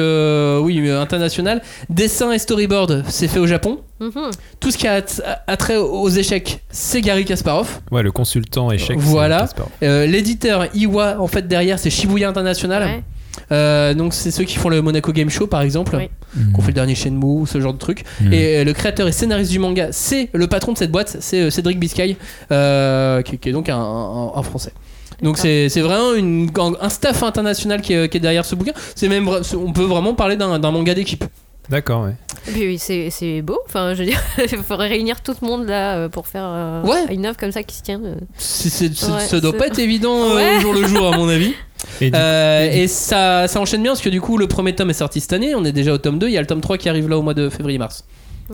oui, 0.63 0.89
internationale. 0.89 1.61
Dessin 1.89 2.31
et 2.31 2.39
storyboard, 2.39 2.82
c'est 3.07 3.27
fait 3.27 3.39
au 3.39 3.47
Japon. 3.47 3.79
Mhm. 3.99 4.11
Tout 4.59 4.71
ce 4.71 4.77
qui 4.77 4.87
a 4.87 4.95
at- 4.95 5.43
attrait 5.47 5.77
aux 5.77 6.09
échecs, 6.09 6.63
c'est 6.69 7.01
Gary 7.01 7.25
Kasparov. 7.25 7.79
Ouais, 7.91 8.03
le 8.03 8.11
consultant 8.11 8.71
échec. 8.71 8.97
c'est 8.99 9.05
Voilà. 9.05 9.39
Kasparov. 9.41 9.69
Euh, 9.83 10.05
L'éditeur 10.05 10.67
Iwa, 10.75 11.17
en 11.19 11.27
fait, 11.27 11.47
derrière, 11.47 11.79
c'est 11.79 11.89
Shibuya 11.89 12.29
International. 12.29 12.83
Ouais. 12.83 13.03
Euh, 13.51 13.93
donc, 13.93 14.13
c'est 14.13 14.29
ceux 14.31 14.43
qui 14.43 14.57
font 14.57 14.69
le 14.69 14.81
Monaco 14.81 15.11
Game 15.11 15.29
Show, 15.29 15.47
par 15.47 15.61
exemple. 15.61 15.95
Oui. 15.97 16.09
Qu'on 16.53 16.61
fait 16.61 16.67
le 16.67 16.73
dernier 16.73 16.95
Shenmue, 16.95 17.45
ce 17.47 17.59
genre 17.61 17.73
de 17.73 17.79
truc. 17.79 18.03
Mm. 18.21 18.33
Et 18.33 18.57
euh, 18.57 18.63
le 18.63 18.73
créateur 18.73 19.07
et 19.07 19.11
scénariste 19.11 19.51
du 19.51 19.59
manga, 19.59 19.87
c'est 19.91 20.29
le 20.33 20.47
patron 20.47 20.73
de 20.73 20.77
cette 20.77 20.91
boîte, 20.91 21.17
c'est 21.19 21.49
Cédric 21.51 21.79
Biscay, 21.79 22.15
euh, 22.51 23.21
qui, 23.21 23.37
qui 23.37 23.49
est 23.49 23.51
donc 23.53 23.69
un, 23.69 23.77
un- 23.77 24.31
un 24.35 24.43
français. 24.43 24.73
Donc 25.21 25.37
c'est 25.37 25.69
c'est 25.69 25.79
vraiment 25.81 26.13
une, 26.15 26.49
un 26.81 26.89
staff 26.89 27.23
international 27.23 27.81
qui 27.81 27.93
est, 27.93 28.09
qui 28.09 28.17
est 28.17 28.19
derrière 28.19 28.43
ce 28.45 28.55
bouquin. 28.55 28.73
C'est 28.95 29.07
même, 29.07 29.29
on 29.29 29.71
peut 29.71 29.83
vraiment 29.83 30.15
parler 30.15 30.35
d'un 30.35 30.59
d'un 30.59 30.71
manga 30.71 30.93
d'équipe. 30.93 31.23
D'accord, 31.69 32.03
ouais. 32.03 32.15
Et 32.47 32.51
puis 32.51 32.67
oui, 32.67 32.77
c'est 32.77 33.09
c'est 33.09 33.41
beau. 33.41 33.57
Enfin, 33.65 33.93
je 33.93 33.99
veux 33.99 34.05
dire, 34.05 34.21
il 34.37 34.57
faudrait 34.59 34.89
réunir 34.89 35.21
tout 35.21 35.33
le 35.41 35.47
monde 35.47 35.65
là 35.67 35.95
euh, 35.95 36.09
pour 36.09 36.27
faire 36.27 36.43
euh, 36.45 36.83
Ouais. 36.83 37.13
une 37.13 37.25
œuvre 37.25 37.37
comme 37.37 37.51
ça 37.53 37.63
qui 37.63 37.75
se 37.77 37.83
tient. 37.83 38.01
euh. 38.03 38.15
C'est- 38.37 38.89
Ouais, 39.09 39.19
ça 39.21 39.39
doit 39.39 39.51
c'est- 39.51 39.57
pas 39.57 39.67
être 39.67 39.79
évident 39.79 40.13
euh, 40.31 40.35
Ouais. 40.35 40.57
au 40.57 40.59
jour 40.59 40.73
le 40.73 40.85
jour 40.87 41.13
à 41.13 41.17
mon 41.17 41.29
avis. 41.29 41.53
Et 42.01 42.11
du- 42.11 42.17
Euh, 42.17 42.69
et 42.71 42.87
ça, 42.87 43.47
ça 43.49 43.59
enchaîne 43.59 43.81
bien 43.83 43.91
parce 43.91 44.01
que 44.01 44.07
du 44.09 44.21
coup 44.21 44.37
le 44.37 44.47
premier 44.47 44.73
tome 44.73 44.89
est 44.89 44.93
sorti 44.93 45.19
cette 45.19 45.33
année, 45.33 45.53
on 45.53 45.65
est 45.65 45.73
déjà 45.73 45.93
au 45.93 45.97
tome 45.97 46.17
2, 46.17 46.27
il 46.27 46.33
y 46.33 46.37
a 46.37 46.41
le 46.41 46.47
tome 46.47 46.61
3 46.61 46.77
qui 46.77 46.87
arrive 46.87 47.09
là 47.09 47.17
au 47.17 47.21
mois 47.21 47.33
de 47.33 47.49
février-mars. 47.49 48.05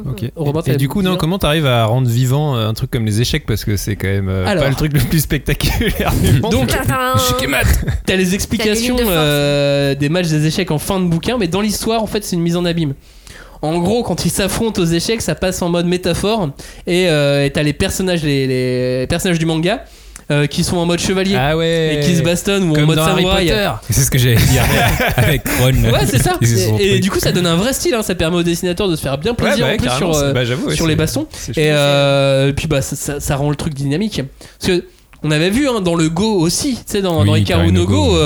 Ok. 0.06 0.32
Robin, 0.36 0.62
Et, 0.68 0.78
du 0.78 0.88
coup, 0.88 1.02
non, 1.02 1.18
comment 1.18 1.40
t'arrives 1.40 1.66
à 1.66 1.86
rendre 1.86 2.08
vivant 2.08 2.56
euh, 2.56 2.68
un 2.68 2.74
truc 2.74 2.92
comme 2.92 3.06
les 3.06 3.22
échecs 3.22 3.46
parce 3.46 3.66
que 3.66 3.76
c'est 3.76 3.96
quand 3.96 4.08
même 4.08 4.30
euh, 4.30 4.46
Alors. 4.46 4.64
pas 4.64 4.70
le 4.70 4.76
truc 4.76 4.94
le 4.94 5.00
plus 5.00 5.20
spectaculaire 5.20 6.14
du 6.24 6.40
monde. 6.42 6.52
Donc 6.52 6.68
t'as 8.06 8.16
les 8.16 8.36
explications 8.36 8.96
T'as 8.96 9.02
les 9.04 9.08
lignes 9.10 9.10
de 9.10 9.16
force. 9.16 9.18
euh, 9.18 9.96
des 9.96 10.10
matchs 10.10 10.28
des 10.28 10.46
échecs 10.46 10.72
en 10.72 10.78
fin 10.78 11.00
de 11.00 11.06
bouquin, 11.06 11.38
mais 11.38 11.48
dans 11.48 11.62
l'histoire 11.62 12.04
en 12.04 12.08
fait 12.08 12.24
c'est 12.24 12.36
une 12.36 12.42
mise 12.44 12.56
en 12.56 12.66
abîme. 12.66 12.94
En 13.62 13.78
gros, 13.80 14.04
quand 14.04 14.24
ils 14.26 14.30
s'affrontent 14.30 14.82
aux 14.82 14.86
échecs, 14.86 15.22
ça 15.22 15.36
passe 15.36 15.62
en 15.62 15.68
mode 15.68 15.86
métaphore 15.86 16.50
et 16.88 17.10
euh, 17.10 17.50
t'as 17.54 17.62
les 17.64 17.74
personnages, 17.74 18.24
les, 18.24 18.48
les 18.48 19.08
personnages 19.08 19.38
du 19.40 19.46
manga 19.46 19.84
euh, 20.32 20.46
qui 20.48 20.64
sont 20.64 20.78
en 20.78 20.86
mode 20.86 21.00
chevalier 21.00 21.36
ah 21.36 21.58
ouais. 21.58 21.96
et 21.96 22.00
qui 22.06 22.16
se 22.16 22.22
bastonnent 22.22 22.70
ou 22.70 22.76
en 22.76 22.86
mode 22.86 22.98
dans 22.98 23.06
samouraï. 23.06 23.52
C'est 23.90 24.02
ce 24.02 24.12
que 24.12 24.18
j'allais 24.18 24.36
dire 24.36 24.64
avec 25.18 25.42
Ron. 25.60 25.74
Ouais, 25.92 26.06
c'est 26.06 26.22
ça. 26.22 26.38
Et, 26.80 27.00
du 27.00 27.10
coup, 27.10 27.20
ça 27.20 27.32
donne 27.32 27.48
un 27.48 27.56
vrai 27.56 27.74
style. 27.74 27.96
hein. 27.96 28.04
Ça 28.04 28.16
permet 28.16 28.38
aux 28.38 28.44
dessinateurs 28.44 28.88
de 28.88 28.96
se 28.96 29.02
faire 29.02 29.18
bien 29.18 29.32
Ouais, 29.32 29.38
plaisir 29.38 29.66
bah, 29.66 29.74
en 29.74 29.78
plus 29.78 29.90
sur, 29.98 30.16
euh, 30.16 30.34
bah, 30.34 30.42
sur 30.74 30.88
les 30.88 30.96
bastons. 30.96 31.28
c'est 31.32 31.58
Et 31.58 31.72
euh, 31.72 32.52
puis 32.54 32.68
bah 32.68 32.82
ça, 32.82 32.96
ça- 32.96 33.20
ça 33.20 33.36
rend 33.36 33.50
le 33.50 33.56
truc 33.56 33.74
dynamique. 33.74 34.22
Parce 34.60 34.72
que 34.80 34.86
on 35.24 35.32
avait 35.32 35.50
vu 35.50 35.68
hein, 35.68 35.82
dans 35.82 35.96
le 35.96 36.10
Go 36.10 36.40
aussi, 36.40 36.76
tu 36.76 36.82
sais 36.86 37.02
dans, 37.02 37.26
Oui, 37.28 37.44
dans 37.44 37.64
no 37.64 37.72
no 37.72 37.86
Go, 37.86 38.06
Go. 38.12 38.18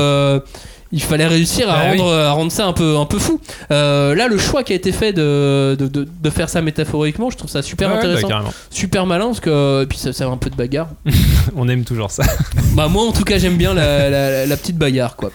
Euh, 0.94 0.96
il 0.96 1.02
fallait 1.02 1.28
réussir 1.28 1.70
à, 1.70 1.74
Bah 1.74 1.80
oui. 1.92 1.98
rendre, 2.00 2.14
à 2.14 2.32
rendre 2.32 2.52
ça 2.52 2.66
un 2.68 2.74
peu, 2.74 2.98
un 2.98 3.06
peu 3.06 3.18
fou. 3.20 3.40
Euh, 3.72 4.14
là, 4.16 4.28
le 4.28 4.38
choix 4.38 4.64
qui 4.64 4.74
a 4.74 4.76
été 4.76 4.92
fait 4.92 5.12
de, 5.14 5.76
de, 5.80 5.88
de- 5.88 6.08
de 6.22 6.30
faire 6.30 6.50
ça 6.50 6.62
métaphoriquement, 6.62 7.30
je 7.30 7.38
trouve 7.38 7.50
ça 7.50 7.62
super 7.62 7.88
Ouais, 7.90 7.94
bah, 7.96 8.00
intéressant, 8.00 8.28
carrément. 8.28 8.54
super 8.70 9.06
malin 9.06 9.26
parce 9.28 9.40
que 9.40 9.84
et 9.84 9.86
puis 9.88 9.98
ça, 9.98 10.14
ça 10.14 10.26
a 10.26 10.28
un 10.28 10.38
peu 10.38 10.50
de 10.50 10.56
bagarre. 10.56 10.90
On 11.56 11.68
aime 11.68 11.84
toujours 11.84 12.12
ça. 12.12 12.24
Bah 12.76 12.88
moi 12.88 13.04
en 13.04 13.12
tout 13.12 13.24
cas 13.24 13.38
j'aime 13.38 13.58
bien 13.58 13.74
la, 13.76 14.10
la- 14.10 14.46
la 14.48 14.58
petite 14.58 14.78
bagarre 14.78 15.16
quoi. 15.16 15.32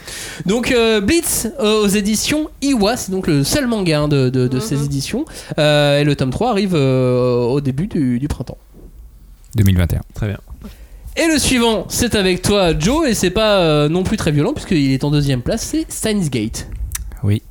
Donc 0.47 0.73
euh, 0.73 1.01
Blitz 1.01 1.47
euh, 1.61 1.85
aux 1.85 1.89
éditions 1.89 2.49
Iwa, 2.63 2.97
c'est 2.97 3.13
donc 3.13 3.27
le 3.29 3.45
seul 3.45 3.67
manga 3.69 4.01
hein, 4.01 4.09
de, 4.09 4.29
de- 4.29 4.49
de 4.49 4.59
ces 4.61 4.77
Mhm. 4.77 4.85
éditions. 4.85 5.25
Euh, 5.59 6.01
et 6.01 6.05
le 6.05 6.17
tome 6.17 6.31
3 6.31 6.51
arrive 6.51 6.73
euh, 6.75 7.37
au 7.45 7.61
début 7.61 7.87
du, 7.87 8.19
du 8.19 8.27
printemps. 8.29 8.59
2021. 9.55 10.01
Très 10.15 10.27
bien. 10.29 10.39
Et 11.19 11.27
le 11.27 11.39
suivant, 11.39 11.85
c'est 11.89 12.15
avec 12.15 12.43
toi 12.43 12.79
Joe, 12.79 13.09
et 13.09 13.15
c'est 13.15 13.31
pas 13.31 13.59
euh, 13.59 13.89
non 13.89 14.03
plus 14.05 14.17
très 14.17 14.31
violent 14.33 14.53
puisqu'il 14.53 14.93
est 14.93 15.03
en 15.05 15.11
deuxième 15.11 15.43
place, 15.43 15.63
c'est 15.63 15.85
Steins 15.91 16.29
Gate. 16.31 16.69
Oui. 17.23 17.43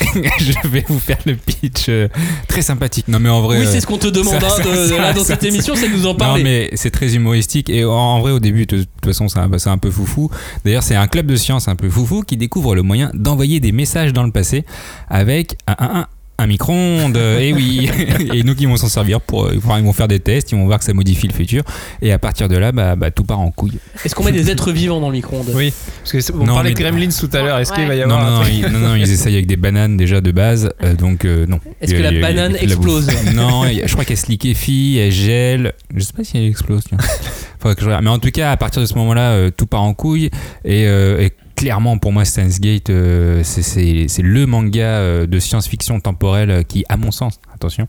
je 0.14 0.68
vais 0.68 0.84
vous 0.88 0.98
faire 0.98 1.18
le 1.26 1.34
pitch 1.36 1.86
euh, 1.90 2.08
très 2.48 2.62
sympathique. 2.62 3.06
Non 3.08 3.18
mais 3.20 3.28
en 3.28 3.42
vrai. 3.42 3.58
oui, 3.58 3.66
euh, 3.66 3.68
c'est 3.70 3.80
ce 3.80 3.86
qu'on 3.86 3.98
te 3.98 4.06
demande 4.06 4.40
ça- 4.40 4.46
hein, 4.56 4.58
de- 4.58 4.74
ça- 4.86 4.94
de- 4.94 4.96
là, 4.96 5.12
dans 5.12 5.20
ça- 5.20 5.34
cette 5.34 5.44
émission, 5.44 5.74
c'est 5.76 5.88
de 5.88 5.94
nous 5.94 6.06
en 6.06 6.12
Non 6.12 6.16
parler. 6.16 6.42
mais 6.42 6.70
c'est 6.74 6.90
très 6.90 7.14
humoristique 7.16 7.68
et 7.68 7.84
en, 7.84 7.90
en 7.92 8.20
vrai 8.20 8.32
au 8.32 8.38
début 8.38 8.64
de, 8.66 8.78
de 8.78 8.82
toute 8.84 9.04
façon 9.04 9.28
c'est 9.28 9.38
un, 9.38 9.50
c'est 9.58 9.68
un 9.68 9.76
peu 9.78 9.90
foufou. 9.90 10.30
D'ailleurs 10.64 10.82
c'est 10.84 10.94
un 10.96 11.06
club 11.06 11.26
de 11.26 11.36
science 11.36 11.68
un 11.68 11.76
peu 11.76 11.90
foufou 11.90 12.22
qui 12.22 12.36
découvre 12.38 12.74
le 12.74 12.82
moyen 12.82 13.10
d'envoyer 13.14 13.60
des 13.60 13.72
messages 13.72 14.12
dans 14.14 14.22
le 14.22 14.32
passé 14.32 14.64
avec 15.10 15.56
un, 15.66 15.74
un- 15.78 16.00
un- 16.00 16.06
un 16.40 16.46
micro-ondes, 16.46 17.16
et 17.16 17.52
oui. 17.52 17.90
et 18.34 18.42
donc 18.42 18.60
ils 18.60 18.68
vont 18.68 18.76
s'en 18.76 18.88
servir 18.88 19.20
pour, 19.20 19.46
euh, 19.46 19.54
ils 19.54 19.60
vont 19.60 19.92
faire 19.92 20.08
des 20.08 20.20
tests, 20.20 20.52
ils 20.52 20.56
vont 20.58 20.66
voir 20.66 20.78
que 20.78 20.84
ça 20.84 20.92
modifie 20.92 21.28
le 21.28 21.32
futur, 21.34 21.62
et 22.02 22.12
à 22.12 22.18
partir 22.18 22.48
de 22.48 22.56
là, 22.56 22.72
bah, 22.72 22.96
bah, 22.96 23.10
tout 23.10 23.24
part 23.24 23.40
en 23.40 23.50
couille. 23.50 23.78
Est-ce 24.04 24.14
qu'on 24.14 24.24
met 24.24 24.32
des 24.32 24.50
êtres 24.50 24.72
vivants 24.72 25.00
dans 25.00 25.08
le 25.08 25.14
micro-ondes? 25.14 25.50
Oui, 25.54 25.72
parce 26.02 26.12
que 26.12 26.32
on 26.32 26.44
Non, 26.44 26.54
parlait 26.54 26.72
de 26.72 26.78
Gremlins 26.78 27.08
tout 27.08 27.30
à 27.32 27.42
l'heure. 27.42 27.58
Est-ce 27.58 27.72
qu'il 27.72 27.86
va 27.86 27.94
y 27.94 28.02
avoir 28.02 28.18
non, 28.20 28.26
un 28.26 28.40
non, 28.40 28.48
ils, 28.50 28.66
non, 28.72 28.78
non, 28.78 28.94
ils 28.96 29.10
essayent 29.10 29.34
avec 29.34 29.46
des 29.46 29.56
bananes 29.56 29.96
déjà 29.96 30.20
de 30.20 30.32
base, 30.32 30.70
euh, 30.82 30.94
donc 30.94 31.24
euh, 31.24 31.46
non. 31.46 31.60
Est-ce 31.80 31.94
que 31.94 32.02
la 32.02 32.12
il 32.12 32.20
banane 32.20 32.56
il 32.60 32.68
la 32.68 32.74
explose? 32.74 33.08
Non, 33.34 33.64
je 33.64 33.92
crois 33.92 34.04
qu'elle 34.04 34.16
se 34.16 34.26
liquéfie, 34.26 34.98
elle 34.98 35.12
gèle. 35.12 35.72
Je 35.94 36.00
sais 36.02 36.12
pas 36.12 36.24
si 36.24 36.36
elle 36.36 36.46
explose. 36.46 36.82
tiens. 36.88 36.98
Faudrait 37.60 37.74
que 37.74 37.82
je 37.82 37.86
regarde. 37.86 38.04
Mais 38.04 38.10
en 38.10 38.18
tout 38.18 38.30
cas, 38.30 38.50
à 38.52 38.56
partir 38.56 38.80
de 38.80 38.86
ce 38.86 38.94
moment-là, 38.94 39.32
euh, 39.32 39.50
tout 39.54 39.66
part 39.66 39.82
en 39.82 39.92
couille. 39.92 40.30
Et, 40.64 40.86
euh, 40.86 41.20
et 41.20 41.30
clairement, 41.60 41.98
pour 41.98 42.10
moi, 42.10 42.24
Steins 42.24 42.56
Gate, 42.58 42.88
euh, 42.88 43.42
c'est- 43.44 44.22
le 44.22 44.46
manga 44.46 44.80
euh, 44.80 45.26
de 45.26 45.38
science-fiction 45.38 46.00
temporelle 46.00 46.50
euh, 46.50 46.62
qui, 46.62 46.86
à 46.88 46.96
mon 46.96 47.10
sens, 47.10 47.38
attention, 47.54 47.86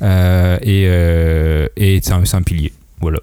et, 0.00 2.00
c'est 2.02 2.34
un 2.34 2.42
pilier. 2.42 2.72
Voilà. 3.00 3.18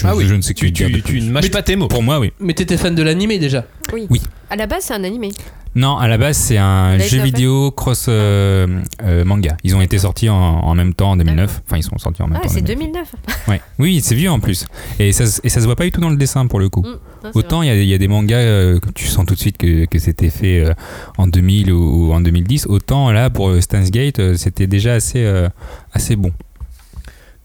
Je, 0.00 0.06
Ah 0.06 0.14
oui. 0.16 0.24
je 0.26 0.34
ne 0.34 0.40
sais 0.42 0.54
que 0.54 0.66
Tu, 0.66 1.20
ne 1.20 1.30
mâches 1.30 1.50
pas 1.50 1.62
tes 1.62 1.76
mots. 1.76 1.88
Pour 1.88 2.02
moi, 2.02 2.18
oui. 2.18 2.32
Mais 2.40 2.52
t'étais 2.54 2.76
fan 2.76 2.94
de 2.94 3.02
l'animé 3.02 3.38
déjà 3.38 3.64
Oui. 3.92 4.06
Oui. 4.10 4.20
À 4.50 4.56
la 4.56 4.66
base, 4.66 4.84
c'est 4.84 4.94
un 4.94 5.04
animé. 5.04 5.30
Non, 5.76 5.96
à 5.98 6.06
la 6.06 6.18
base, 6.18 6.36
c'est 6.36 6.56
un 6.56 6.98
jeu 6.98 7.20
vidéo 7.20 7.72
cross 7.72 8.06
euh, 8.08 8.80
euh, 9.02 9.24
manga. 9.24 9.56
Ils 9.64 9.74
ont 9.74 9.80
été 9.80 9.98
sortis 9.98 10.28
en, 10.28 10.36
en 10.36 10.74
même 10.76 10.94
temps 10.94 11.10
en 11.12 11.16
2009. 11.16 11.62
Enfin, 11.66 11.78
ils 11.78 11.82
sont 11.82 11.98
sortis 11.98 12.22
en 12.22 12.28
même 12.28 12.38
Ah, 12.40 12.46
temps. 12.46 12.50
en 12.52 12.54
c'est 12.54 12.60
2009. 12.62 12.92
2009. 12.92 13.08
Ouais. 13.48 13.60
Oui, 13.80 14.00
c'est 14.00 14.14
vieux 14.14 14.30
en 14.30 14.38
plus. 14.38 14.66
Et 15.00 15.12
ça, 15.12 15.24
et 15.42 15.48
ça 15.48 15.60
se 15.60 15.64
voit 15.66 15.74
pas 15.74 15.82
du 15.84 15.90
tout 15.90 16.00
dans 16.00 16.10
le 16.10 16.16
dessin 16.16 16.46
pour 16.46 16.60
le 16.60 16.68
coup. 16.68 16.82
Mm. 16.82 16.98
Non, 17.24 17.30
Autant 17.34 17.62
il 17.62 17.66
y, 17.66 17.70
a- 17.70 17.74
il 17.82 17.88
y 17.88 17.94
a 17.94 17.98
des 17.98 18.06
mangas 18.08 18.36
euh, 18.36 18.78
que 18.78 18.90
tu 18.90 19.06
sens 19.06 19.26
tout 19.26 19.34
de 19.34 19.40
suite 19.40 19.56
que, 19.58 19.86
que 19.86 19.98
c'était 19.98 20.30
fait 20.30 20.60
euh, 20.60 20.74
en 21.18 21.26
2000 21.26 21.72
ou, 21.72 22.08
ou 22.10 22.12
en 22.14 22.20
2010. 22.20 22.66
Autant 22.68 23.10
là, 23.10 23.28
pour 23.30 23.52
Steins 23.60 23.88
Gate, 23.90 24.20
euh, 24.20 24.34
c'était 24.36 24.66
déjà 24.68 24.94
assez, 24.94 25.24
euh, 25.24 25.48
assez 25.92 26.14
bon. 26.16 26.30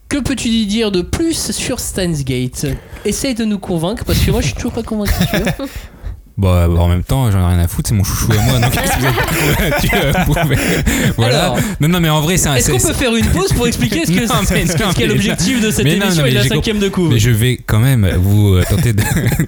Que 0.10 0.18
peux-tu 0.18 0.50
dire 0.66 0.92
de 0.92 1.04
plus 1.04 1.52
sur 1.52 1.80
Steins 1.80 2.24
Gate? 2.24 2.66
Essaye 3.06 3.36
de 3.36 3.46
nous 3.46 3.60
convaincre 3.60 4.04
parce 4.06 4.18
que 4.18 4.32
moi 4.32 4.42
je 4.42 4.48
suis 4.48 4.56
toujours 4.56 4.72
pas 4.72 4.82
convaincu. 4.82 5.14
Bon, 6.40 6.48
euh, 6.54 6.68
en 6.78 6.88
même 6.88 7.04
temps, 7.04 7.30
j'en 7.32 7.40
ai 7.42 7.54
rien 7.54 7.60
à 7.60 7.68
foutre, 7.68 7.90
c'est 7.90 7.96
mon 7.96 8.06
chouchou 8.06 8.32
à 8.32 8.42
moi. 8.44 8.60
Donc, 8.60 8.72
que 8.72 9.82
tu, 9.82 9.90
euh, 9.94 10.14
pouvez- 10.26 10.56
voilà. 11.18 11.44
Alors, 11.44 11.58
non, 11.82 11.90
non, 11.90 12.00
mais 12.00 12.08
en 12.10 12.22
vrai, 12.22 12.38
c'est 12.38 12.48
un. 12.48 12.56
Est-ce 12.56 12.72
qu'on 12.72 12.80
peut 12.80 12.94
faire 12.94 13.14
une 13.14 13.26
pause 13.26 13.52
pour 13.52 13.68
expliquer 13.68 14.06
ce 14.06 14.12
que 14.14 14.20
Non, 14.26 14.36
mais 14.50 14.64
qu'est- 14.64 14.80
non, 14.80 14.92
ce 14.92 14.96
qu'est 14.96 15.02
mais- 15.02 15.08
l'objectif 15.14 15.62
de 15.62 15.70
cette 15.70 15.84
mais 15.84 15.98
émission 15.98 16.22
non, 16.22 16.28
et 16.28 16.32
de 16.32 16.36
la 16.36 16.44
cinquième 16.48 16.80
de 16.80 16.88
couve? 16.88 17.10
Mais 17.12 17.20
je 17.20 17.30
vais 17.30 17.60
quand 17.66 17.80
même 17.80 18.10
vous 18.22 18.54
euh, 18.54 18.64
tenter 18.70 18.94
de, 18.94 19.04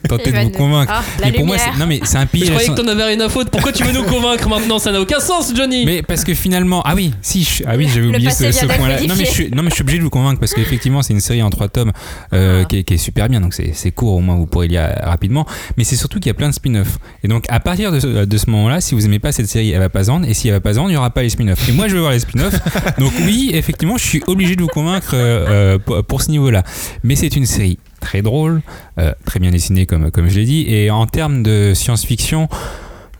tenter 0.10 0.34
de 0.34 0.40
vous 0.40 0.50
convaincre. 0.50 0.92
Ah, 0.94 1.02
mais 1.24 1.32
pour 1.32 1.46
moi, 1.46 1.56
lumière. 1.56 1.78
non, 1.80 1.88
mais 1.88 2.02
c'est 2.04 2.18
un 2.18 2.24
Je 2.24 2.28
pilier. 2.28 2.50
croyais 2.50 2.68
que 2.68 2.74
t'en 2.74 2.88
avais 2.90 3.04
rien 3.06 3.20
à 3.22 3.30
foutre. 3.30 3.52
Pourquoi 3.52 3.72
tu 3.72 3.84
veux 3.86 3.94
nous 3.94 4.04
convaincre 4.04 4.50
maintenant? 4.50 4.78
Ça 4.78 4.92
n'a 4.92 5.00
aucun 5.00 5.22
sens, 5.22 5.54
Johnny. 5.56 5.86
Mais 5.86 6.02
parce 6.02 6.26
que 6.26 6.34
finalement, 6.34 6.82
ah 6.84 6.94
oui, 6.94 7.14
si, 7.22 7.46
je- 7.46 7.64
ah 7.68 7.76
oui, 7.78 7.88
j'avais 7.88 8.08
oublié 8.08 8.30
ce, 8.32 8.66
point-là. 8.66 9.00
Non 9.08 9.16
mais, 9.18 9.24
je 9.26 9.32
suis, 9.32 9.50
non 9.52 9.64
mais 9.64 9.70
je 9.70 9.76
suis 9.76 9.82
obligé 9.84 9.98
de 10.00 10.04
vous 10.04 10.10
convaincre 10.10 10.42
parce 10.42 10.54
qu'effectivement 10.54 11.02
c'est 11.02 11.14
une 11.14 11.22
série 11.22 11.42
en 11.42 11.50
trois 11.50 11.70
tomes 11.70 11.92
euh, 12.34 12.64
Ah. 12.64 12.66
qui, 12.68 12.78
est, 12.94 12.98
super 12.98 13.30
bien, 13.30 13.40
donc 13.40 13.54
c'est 13.54 13.92
court 13.92 14.16
au 14.16 14.20
moins 14.20 14.36
vous 14.36 14.46
pourrez 14.46 14.68
lire 14.68 14.90
rapidement. 15.04 15.46
Mais 15.78 15.86
c'est 15.86 15.96
surtout 15.96 16.20
qu'il 16.20 16.28
y 16.28 16.32
a 16.32 16.34
plein 16.34 16.50
de 16.50 16.54
spin-offs. 16.84 17.00
Et 17.24 17.28
donc 17.28 17.46
à 17.50 17.60
partir 17.60 17.92
de 17.92 18.00
ce, 18.00 18.26
de 18.26 18.38
ce 18.38 18.50
moment-là, 18.50 18.82
si 18.82 18.96
vous 18.96 19.06
aimez 19.06 19.20
pas 19.20 19.32
cette 19.32 19.48
série, 19.48 19.72
elle 19.72 19.80
va 19.80 19.90
pas 19.90 20.04
vendre. 20.04 20.28
Et 20.28 20.34
si 20.34 20.48
elle 20.48 20.56
va 20.56 20.60
pas 20.62 20.72
vendre, 20.72 20.90
il 20.90 20.94
y 20.94 20.98
aura 20.98 21.10
pas 21.10 21.24
les 21.24 21.30
spin-offs. 21.30 21.68
Et 21.70 21.72
moi 21.72 21.88
je 21.88 21.96
veux 21.96 22.02
voir 22.02 22.12
les 22.12 22.20
spin-offs. 22.20 22.60
donc 23.00 23.14
oui, 23.26 23.52
effectivement, 23.54 23.98
je 23.98 24.06
suis 24.06 24.24
obligé 24.28 24.56
de 24.56 24.62
vous 24.62 24.68
convaincre 24.68 25.12
euh, 25.14 25.76
euh, 25.76 25.78
pour, 25.80 26.04
pour 26.04 26.22
ce 26.22 26.32
niveau-là. 26.32 26.64
Mais 27.04 27.16
c'est 27.16 27.36
une 27.36 27.46
série 27.46 27.80
très 28.00 28.22
drôle, 28.22 28.62
euh, 29.00 29.14
très 29.26 29.40
bien 29.40 29.52
dessinée 29.52 29.86
comme 29.86 30.12
comme 30.12 30.28
je 30.30 30.40
l'ai 30.40 30.46
dit. 30.46 30.66
Et 30.68 30.92
en 30.92 31.06
termes 31.06 31.44
de 31.44 31.74
science-fiction 31.74 32.50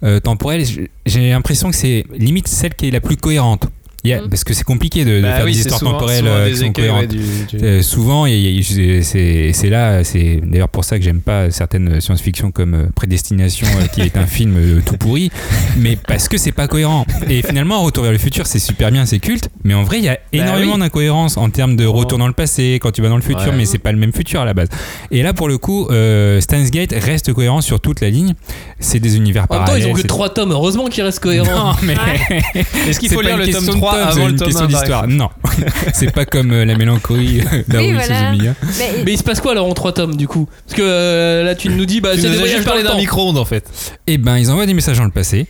euh, 0.03 0.20
temporelle, 0.20 0.65
j'ai 1.06 1.30
l'impression 1.30 1.70
que 1.70 1.75
c'est 1.75 2.06
limite 2.18 2.48
celle 2.48 2.74
qui 2.74 2.88
est 2.88 2.91
la 2.91 3.01
plus 3.01 3.18
cohérente. 3.18 3.68
Il 4.03 4.10
y 4.10 4.13
a- 4.13 4.22
Mm. 4.22 4.29
Parce 4.29 4.43
que 4.43 4.53
c'est 4.53 4.63
compliqué 4.63 5.05
de, 5.05 5.17
de 5.17 5.22
Bah 5.22 5.36
faire 5.38 5.46
oui, 5.46 5.51
des 5.53 5.60
histoires 5.60 5.79
souvent- 5.79 5.91
temporelles 5.93 6.20
souvent 6.20 6.31
euh, 6.31 6.46
des 6.46 6.51
qui 6.53 6.58
sont 6.58 6.65
écueils, 6.65 6.86
cohérentes. 6.88 7.01
ouais, 7.01 7.08
du- 7.08 7.58
du- 7.58 7.65
Euh, 7.65 7.81
souvent, 7.81 8.25
c'est- 8.25 9.70
là, 9.70 10.03
c'est 10.03 10.39
d'ailleurs 10.43 10.70
pour 10.70 10.84
ça 10.84 10.98
que 10.98 11.03
j'aime 11.03 11.22
pas 11.22 11.51
certaines 11.51 12.01
science-fiction 12.01 12.51
comme 12.51 12.74
euh, 12.74 12.86
Prédestination, 12.96 13.67
qui 13.93 14.01
est 14.01 14.17
un 14.17 14.25
film 14.27 14.81
tout 14.86 14.98
pourri, 14.98 15.31
mais 15.77 15.98
parce 16.08 16.27
que 16.27 16.38
c'est 16.38 16.51
pas 16.51 16.67
cohérent. 16.67 17.05
Et 17.29 17.41
finalement, 17.41 17.81
Retour 17.81 18.03
vers 18.03 18.12
le 18.12 18.17
futur, 18.20 18.46
c'est 18.48 18.60
super 18.60 18.91
bien, 18.91 19.05
c'est 19.05 19.20
culte, 19.20 19.50
mais 19.63 19.74
en 19.74 19.84
vrai, 19.84 19.98
il 20.00 20.05
y 20.05 20.10
a 20.10 20.20
énormément 20.34 20.74
oui. 20.75 20.79
d'incohérences 20.79 21.38
en 21.38 21.50
termes 21.50 21.75
de 21.75 21.86
retour 21.86 22.17
dans 22.17 22.27
le 22.27 22.34
passé, 22.34 22.79
quand 22.81 22.91
tu 22.91 23.01
vas 23.01 23.10
dans 23.10 23.15
le 23.15 23.22
futur, 23.22 23.48
Ouais. 23.51 23.58
mais 23.58 23.65
c'est 23.65 23.77
pas 23.79 23.91
le 23.91 23.98
même 23.98 24.13
futur 24.13 24.41
à 24.41 24.46
la 24.46 24.53
base. 24.53 24.67
Et 25.12 25.24
là, 25.24 25.34
pour 25.34 25.48
le 25.48 25.58
coup, 25.58 25.88
euh, 25.89 26.39
Steins 26.41 26.70
Gate 26.70 26.93
reste 26.98 27.34
cohérent 27.34 27.62
sur 27.62 27.79
toute 27.79 28.01
la 28.01 28.10
ligne. 28.10 28.34
C'est 28.79 29.00
des 29.00 29.15
univers 29.17 29.46
En 29.50 29.53
même 29.53 29.60
temps, 29.62 29.65
parallèles. 29.65 29.88
ils 29.88 29.91
ont 29.91 29.93
que 29.93 30.08
3 30.08 30.29
tomes. 30.29 30.51
Heureusement 30.51 30.88
qu'ils 30.88 31.03
restent 31.03 31.20
cohérents. 31.20 31.72
Non, 31.72 31.75
mais 31.84 31.96
Est-ce 32.89 33.00
qu'il 33.00 33.10
faut 33.10 33.22
lire 33.22 33.38
le 33.38 33.48
tome 33.51 33.65
de 33.65 33.72
3 33.72 33.90
tome, 33.90 33.90
avant 34.00 34.12
c'est 34.13 34.31
le 34.31 34.36
tome 34.36 34.48
question 34.48 34.65
1 34.65 34.69
par 34.69 34.79
d'histoire. 34.79 35.07
Non, 35.07 35.29
c'est 35.93 36.12
pas 36.12 36.25
comme 36.25 36.51
euh, 36.51 36.65
la 36.65 36.75
mélancolie 36.77 37.41
d'Haruhi 37.67 37.88
Oui, 37.89 37.93
voilà. 37.93 38.31
Suzumiya. 38.31 38.53
Mais, 38.79 39.03
Mais 39.05 39.13
il 39.13 39.17
se 39.17 39.24
passe 39.24 39.41
quoi 39.41 39.51
alors 39.51 39.67
en 39.67 39.74
3 39.74 39.93
tomes 39.93 40.15
du 40.15 40.27
coup? 40.27 40.48
Parce 40.65 40.77
que 40.77 40.83
euh, 40.83 41.43
là 41.43 41.55
tu 41.55 41.69
nous 41.69 41.86
dis 41.86 42.01
bah 42.01 42.12
c'est 42.15 42.29
dans 42.29 42.63
parlé 42.63 42.83
d'un 42.83 42.95
micro-ondes 42.95 43.38
en 43.38 43.45
fait. 43.45 43.69
Eh 44.07 44.17
ben, 44.17 44.38
ils 44.38 44.50
envoient 44.51 44.65
des 44.65 44.74
messages 44.74 44.98
dans 44.98 45.05
le 45.05 45.12
passé. 45.12 45.48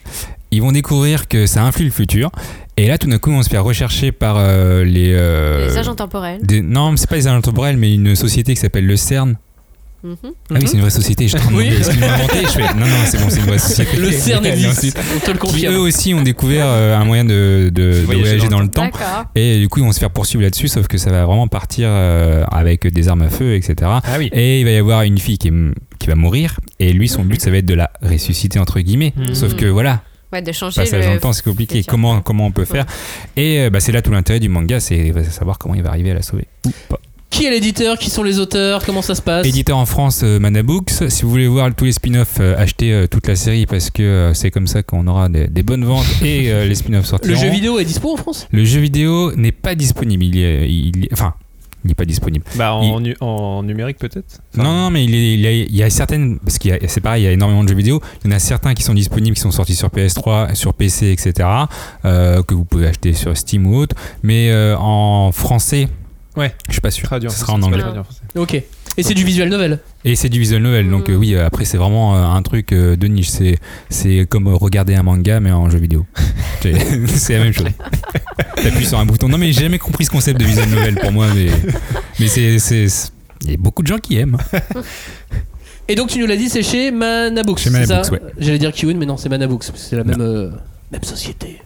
Ils 0.54 0.62
vont 0.62 0.72
découvrir 0.74 1.28
que 1.30 1.46
ça 1.46 1.64
influe 1.64 1.86
le 1.86 1.92
futur. 1.92 2.30
Et 2.78 2.88
là, 2.88 2.98
tout 2.98 3.08
d'un 3.08 3.20
coup, 3.20 3.32
on 3.32 3.42
se 3.44 3.50
fait 3.50 3.58
rechercher 3.58 4.12
par 4.12 4.36
euh, 4.38 4.84
les. 4.84 5.12
euh, 5.14 5.68
les 5.68 5.78
agents 5.78 5.96
temporels. 5.96 6.40
des- 6.42 6.62
non, 6.62 6.96
c'est 6.98 7.10
pas 7.10 7.16
les 7.16 7.28
agents 7.28 7.42
temporels, 7.42 7.78
mais 7.78 7.94
une 7.94 8.16
société 8.16 8.54
qui 8.54 8.60
s'appelle 8.60 8.86
le 8.86 8.96
CERN. 8.98 9.38
Ah 10.04 10.08
oui, 10.52 10.62
c'est 10.66 10.74
une 10.74 10.82
vraie 10.82 10.90
société. 10.90 11.28
Je 11.28 11.38
Oui. 11.54 11.68
est-ce 11.68 11.92
qu'ils 11.92 12.00
l'ont 12.00 12.08
inventé 12.10 12.42
Je 12.42 12.48
fais, 12.48 12.74
non, 12.74 12.86
non, 12.88 12.96
c'est 13.06 13.18
bon, 13.20 13.30
c'est 13.30 13.40
une 13.40 13.46
vraie 13.46 13.60
société. 13.60 13.98
Le 13.98 14.12
CERN 14.12 14.46
existe. 14.46 14.98
ensuite, 14.98 14.98
On 15.16 15.20
te 15.20 15.32
le 15.32 15.38
Qui 15.38 15.38
eux 15.38 15.38
confirme. 15.40 15.76
aussi 15.76 16.14
ont 16.14 16.22
découvert 16.24 16.66
euh, 16.68 16.98
un 16.98 17.06
moyen 17.06 17.24
de, 17.24 17.70
de- 17.74 17.82
de 17.94 18.02
voyager, 18.06 18.48
dans, 18.48 18.60
le 18.62 18.68
temps. 18.68 18.86
D'accord. 18.86 19.26
Et 19.36 19.60
du 19.60 19.70
coup, 19.70 19.80
ils 19.80 19.86
vont 19.86 19.92
se 19.92 20.00
faire 20.00 20.10
poursuivre 20.12 20.44
là-dessus, 20.44 20.68
sauf 20.68 20.88
que 20.88 20.98
ça 20.98 21.12
va 21.12 21.26
vraiment 21.26 21.48
partir 21.48 21.88
euh, 21.90 22.44
avec 22.52 22.88
des 22.88 23.08
armes 23.10 23.22
à 23.22 23.30
feu, 23.30 23.56
etc. 23.56 23.76
Ah 23.84 24.02
oui. 24.18 24.30
Et 24.34 24.60
il 24.62 24.64
va 24.66 24.72
y 24.72 24.78
avoir 24.78 25.04
une 25.04 25.18
fille 25.20 25.38
qui, 25.38 25.50
est- 25.50 25.74
qui 26.00 26.08
va 26.08 26.16
mourir. 26.16 26.60
Et 26.80 26.94
lui, 26.94 27.08
son 27.08 27.24
but, 27.24 27.40
ça 27.40 27.52
va 27.52 27.58
être 27.58 27.66
de 27.66 27.76
la 27.76 27.92
ressusciter, 28.02 28.58
entre 28.60 28.80
guillemets. 28.80 29.14
Mhm. 29.16 29.36
Sauf 29.36 29.56
que 29.56 29.66
voilà, 29.68 30.02
Ouais, 30.34 30.42
de 30.42 30.52
changer 30.54 30.82
passage 30.82 31.06
dans 31.06 31.14
le. 31.14 31.20
temps, 31.20 31.34
c'est 31.34 31.44
compliqué. 31.44 31.84
Comment, 31.86 32.22
comment 32.22 32.46
on 32.46 32.52
peut 32.52 32.64
faire? 32.66 32.86
Et 33.36 33.60
euh, 33.60 33.70
bah, 33.70 33.82
c'est 33.82 33.92
là 33.92 34.02
tout 34.02 34.12
l'intérêt 34.12 34.40
du 34.40 34.48
manga, 34.48 34.80
c'est 34.80 35.12
de 35.12 35.24
savoir 35.24 35.58
comment 35.60 35.76
il 35.76 35.84
va 35.84 35.90
arriver 35.90 36.12
à 36.12 36.14
la 36.16 36.22
sauver. 36.22 36.48
Ou 36.66 36.72
pas. 36.90 37.00
Qui 37.32 37.46
est 37.46 37.50
l'éditeur? 37.50 37.98
Qui 37.98 38.10
sont 38.10 38.24
les 38.24 38.40
auteurs? 38.40 38.86
Comment 38.86 39.02
ça 39.02 39.16
se 39.16 39.22
passe? 39.22 39.48
Éditeur 39.48 39.78
en 39.78 39.86
France, 39.86 40.20
euh, 40.24 40.38
Mana 40.38 40.64
Books. 40.64 40.92
Si 41.10 41.24
vous 41.24 41.30
voulez 41.30 41.48
voir 41.48 41.74
tous 41.74 41.86
les 41.86 41.94
spin-offs, 41.94 42.38
euh, 42.42 42.56
achetez 42.58 42.92
euh, 42.92 43.08
toute 43.08 43.26
la 43.28 43.36
série 43.38 43.66
parce 43.66 43.90
que 43.90 44.04
euh, 44.04 44.34
c'est 44.34 44.52
comme 44.52 44.68
ça 44.68 44.84
qu'on 44.84 45.08
aura 45.08 45.30
des, 45.30 45.48
des 45.48 45.64
bonnes 45.64 45.86
ventes 45.86 46.06
et 46.22 46.52
euh, 46.52 46.66
les 46.68 46.76
spin-offs 46.76 47.06
sortiront. 47.06 47.34
Le 47.34 47.40
jeu 47.40 47.50
vidéo 47.50 47.80
est 47.80 47.86
dispo 47.86 48.14
en 48.14 48.18
France? 48.18 48.48
Le 48.52 48.66
jeu 48.66 48.82
vidéo 48.82 49.34
n'est 49.36 49.54
pas 49.54 49.76
disponible. 49.76 50.24
Il 50.26 50.38
est, 50.38 50.70
il 50.70 51.06
est- 51.06 51.14
enfin, 51.14 51.34
il 51.86 51.88
n'est 51.88 51.96
pas 51.96 52.04
disponible. 52.06 52.44
Bah 52.58 52.74
en, 52.74 53.02
en 53.22 53.64
numérique 53.64 53.98
peut-être? 53.98 54.40
Enfin, 54.54 54.64
non, 54.64 54.74
non, 54.74 54.90
mais 54.92 55.06
il, 55.06 55.16
est- 55.16 55.34
il 55.34 55.40
y 55.40 55.48
a, 55.48 55.52
il 55.52 55.76
y 55.76 55.84
a 55.84 55.90
certaines. 55.90 56.38
Parce 56.40 56.58
qu'il 56.60 56.70
y 56.72 56.74
a- 56.74 56.80
c'est 56.88 57.00
pareil, 57.02 57.24
il 57.24 57.26
y 57.26 57.30
a 57.30 57.32
énormément 57.32 57.64
de 57.64 57.70
jeux 57.70 57.76
vidéo. 57.76 58.02
Il 58.26 58.30
y 58.30 58.34
en 58.34 58.36
a 58.36 58.40
certains 58.40 58.74
qui 58.74 58.84
sont 58.84 58.94
disponibles, 58.94 59.36
qui 59.36 59.42
sont 59.42 59.52
sortis 59.52 59.76
sur 59.76 59.88
PS3, 59.88 60.54
sur 60.54 60.74
PC, 60.74 61.12
etc. 61.14 61.48
euh, 62.04 62.44
que 62.44 62.54
vous 62.54 62.66
pouvez 62.66 62.88
acheter 62.88 63.14
sur 63.14 63.36
Steam 63.38 63.68
ou 63.68 63.78
autre. 63.78 63.96
Mais 64.22 64.52
euh, 64.52 64.76
en 64.78 65.32
français, 65.32 65.88
Ouais. 66.38 66.54
je 66.68 66.74
suis 66.74 66.82
pas 66.82 66.92
sûr. 66.92 67.06
traduit 67.08 67.28
en 67.28 67.32
français, 67.32 67.46
sera 67.46 67.54
en 67.54 67.56
c'est 67.58 67.62
pas 67.62 67.68
anglais. 67.68 67.80
traduit 67.82 68.00
en 68.00 68.04
français. 68.04 68.22
Ok. 68.36 68.64
Et 68.98 69.04
c'est 69.04 69.14
du 69.14 69.24
visual 69.24 69.48
novel. 69.50 69.80
Et 70.04 70.16
c'est 70.16 70.28
du 70.30 70.40
visual 70.40 70.62
novel. 70.62 70.90
Donc 70.90 71.10
euh, 71.10 71.16
oui, 71.16 71.34
euh, 71.36 71.46
après, 71.46 71.64
c'est 71.66 71.78
vraiment 71.78 72.16
euh, 72.16 72.24
un 72.24 72.42
truc 72.42 72.72
euh, 72.74 72.96
de 72.98 73.08
niche. 73.08 73.30
C'est, 73.30 73.58
c'est 73.90 74.26
comme 74.30 74.48
euh, 74.48 74.56
regarder 74.56 74.96
un 74.96 75.04
manga, 75.04 75.40
mais 75.40 75.52
en 75.52 75.70
jeu 75.70 75.78
vidéo. 75.80 76.06
c'est, 76.62 76.74
c'est 77.08 77.38
la 77.38 77.44
même 77.46 77.54
chose. 77.54 77.68
T'appuies 78.58 78.86
sur 78.86 79.00
un 79.00 79.06
bouton. 79.06 79.30
Non, 79.30 79.38
mais 79.38 79.52
j'ai 79.54 79.62
jamais 79.64 79.80
compris 79.80 80.06
ce 80.06 80.10
concept 80.10 80.40
de 80.40 80.46
visual 80.46 80.68
novel 80.70 80.96
pour 80.96 81.12
moi. 81.12 81.28
Mais, 81.34 81.48
mais 82.20 82.28
c'est. 82.28 82.60
c'est, 82.60 82.88
c'est- 82.90 83.12
Il 83.44 83.52
y 83.52 83.54
a 83.54 83.58
beaucoup 83.58 83.82
de 83.82 83.88
gens 83.88 83.98
qui 83.98 84.18
aiment. 84.18 84.38
Et 85.88 85.96
donc 85.96 86.10
tu 86.10 86.20
nous 86.20 86.28
l'as 86.28 86.38
dit, 86.38 86.48
c'est 86.50 86.62
chez 86.64 86.92
Manabooks. 86.92 87.58
Chez 87.60 87.70
c'est 87.70 87.72
Manabooks, 87.72 88.06
ça 88.06 88.12
ouais. 88.14 88.22
J'allais 88.38 88.60
dire 88.60 88.72
Kiwin, 88.72 88.98
mais 88.98 89.06
non, 89.06 89.18
c'est 89.18 89.30
Manabooks. 89.30 89.60
parce 89.66 89.72
que 89.72 89.78
C'est 89.78 89.96
la 89.98 90.04
même, 90.04 90.22
euh, 90.22 90.50
même 90.92 91.04
société. 91.04 91.62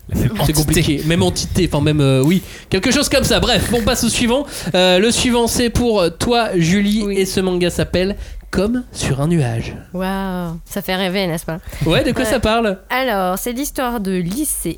C'est 0.46 0.54
compliqué. 0.54 1.02
Même 1.06 1.24
entité. 1.24 1.68
Enfin, 1.72 1.82
même. 1.84 2.00
euh, 2.02 2.22
oui. 2.24 2.42
Quelque 2.70 2.92
chose 2.92 3.10
comme 3.10 3.24
ça. 3.24 3.40
Bref, 3.40 3.72
on 3.76 3.82
passe 3.82 4.04
au 4.04 4.10
suivant. 4.10 4.46
Euh, 4.76 5.00
le 5.00 5.12
suivant, 5.12 5.48
c'est 5.48 5.70
pour 5.70 6.04
toi, 6.18 6.50
Julie. 6.56 7.04
Oui. 7.06 7.18
Et 7.18 7.26
ce 7.26 7.40
manga 7.40 7.70
s'appelle 7.70 8.16
Comme 8.52 8.84
sur 8.92 9.20
un 9.22 9.28
nuage. 9.28 9.76
Waouh, 9.94 10.58
ça 10.66 10.82
fait 10.82 10.96
rêver, 10.96 11.26
n'est-ce 11.28 11.46
pas? 11.46 11.58
Ouais, 11.86 12.04
de 12.04 12.12
quoi 12.12 12.24
Ouais. 12.24 12.30
ça 12.30 12.40
parle? 12.40 12.78
Alors, 12.90 13.38
c'est 13.40 13.52
l'histoire 13.52 14.00
de 14.00 14.12
lycéen. 14.14 14.76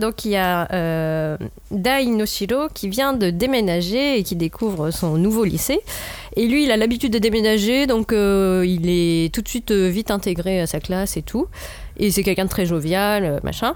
Donc, 0.00 0.24
il 0.24 0.30
y 0.30 0.36
a 0.36 0.68
euh, 0.72 1.36
Dai 1.70 2.06
Noshiro 2.06 2.68
qui 2.72 2.88
vient 2.88 3.12
de 3.12 3.30
déménager 3.30 4.18
et 4.18 4.22
qui 4.22 4.36
découvre 4.36 4.90
son 4.92 5.16
nouveau 5.16 5.44
lycée. 5.44 5.80
Et 6.36 6.46
lui, 6.46 6.62
il 6.64 6.70
a 6.70 6.76
l'habitude 6.76 7.12
de 7.12 7.18
déménager, 7.18 7.86
donc 7.88 8.12
euh, 8.12 8.64
il 8.66 8.88
est 8.88 9.34
tout 9.34 9.42
de 9.42 9.48
suite 9.48 9.72
euh, 9.72 9.88
vite 9.88 10.12
intégré 10.12 10.60
à 10.60 10.66
sa 10.68 10.78
classe 10.78 11.16
et 11.16 11.22
tout. 11.22 11.46
Et 12.00 12.10
c'est 12.10 12.22
quelqu'un 12.22 12.46
de 12.46 12.50
très 12.50 12.66
jovial, 12.66 13.24
euh, 13.24 13.38
machin. 13.44 13.74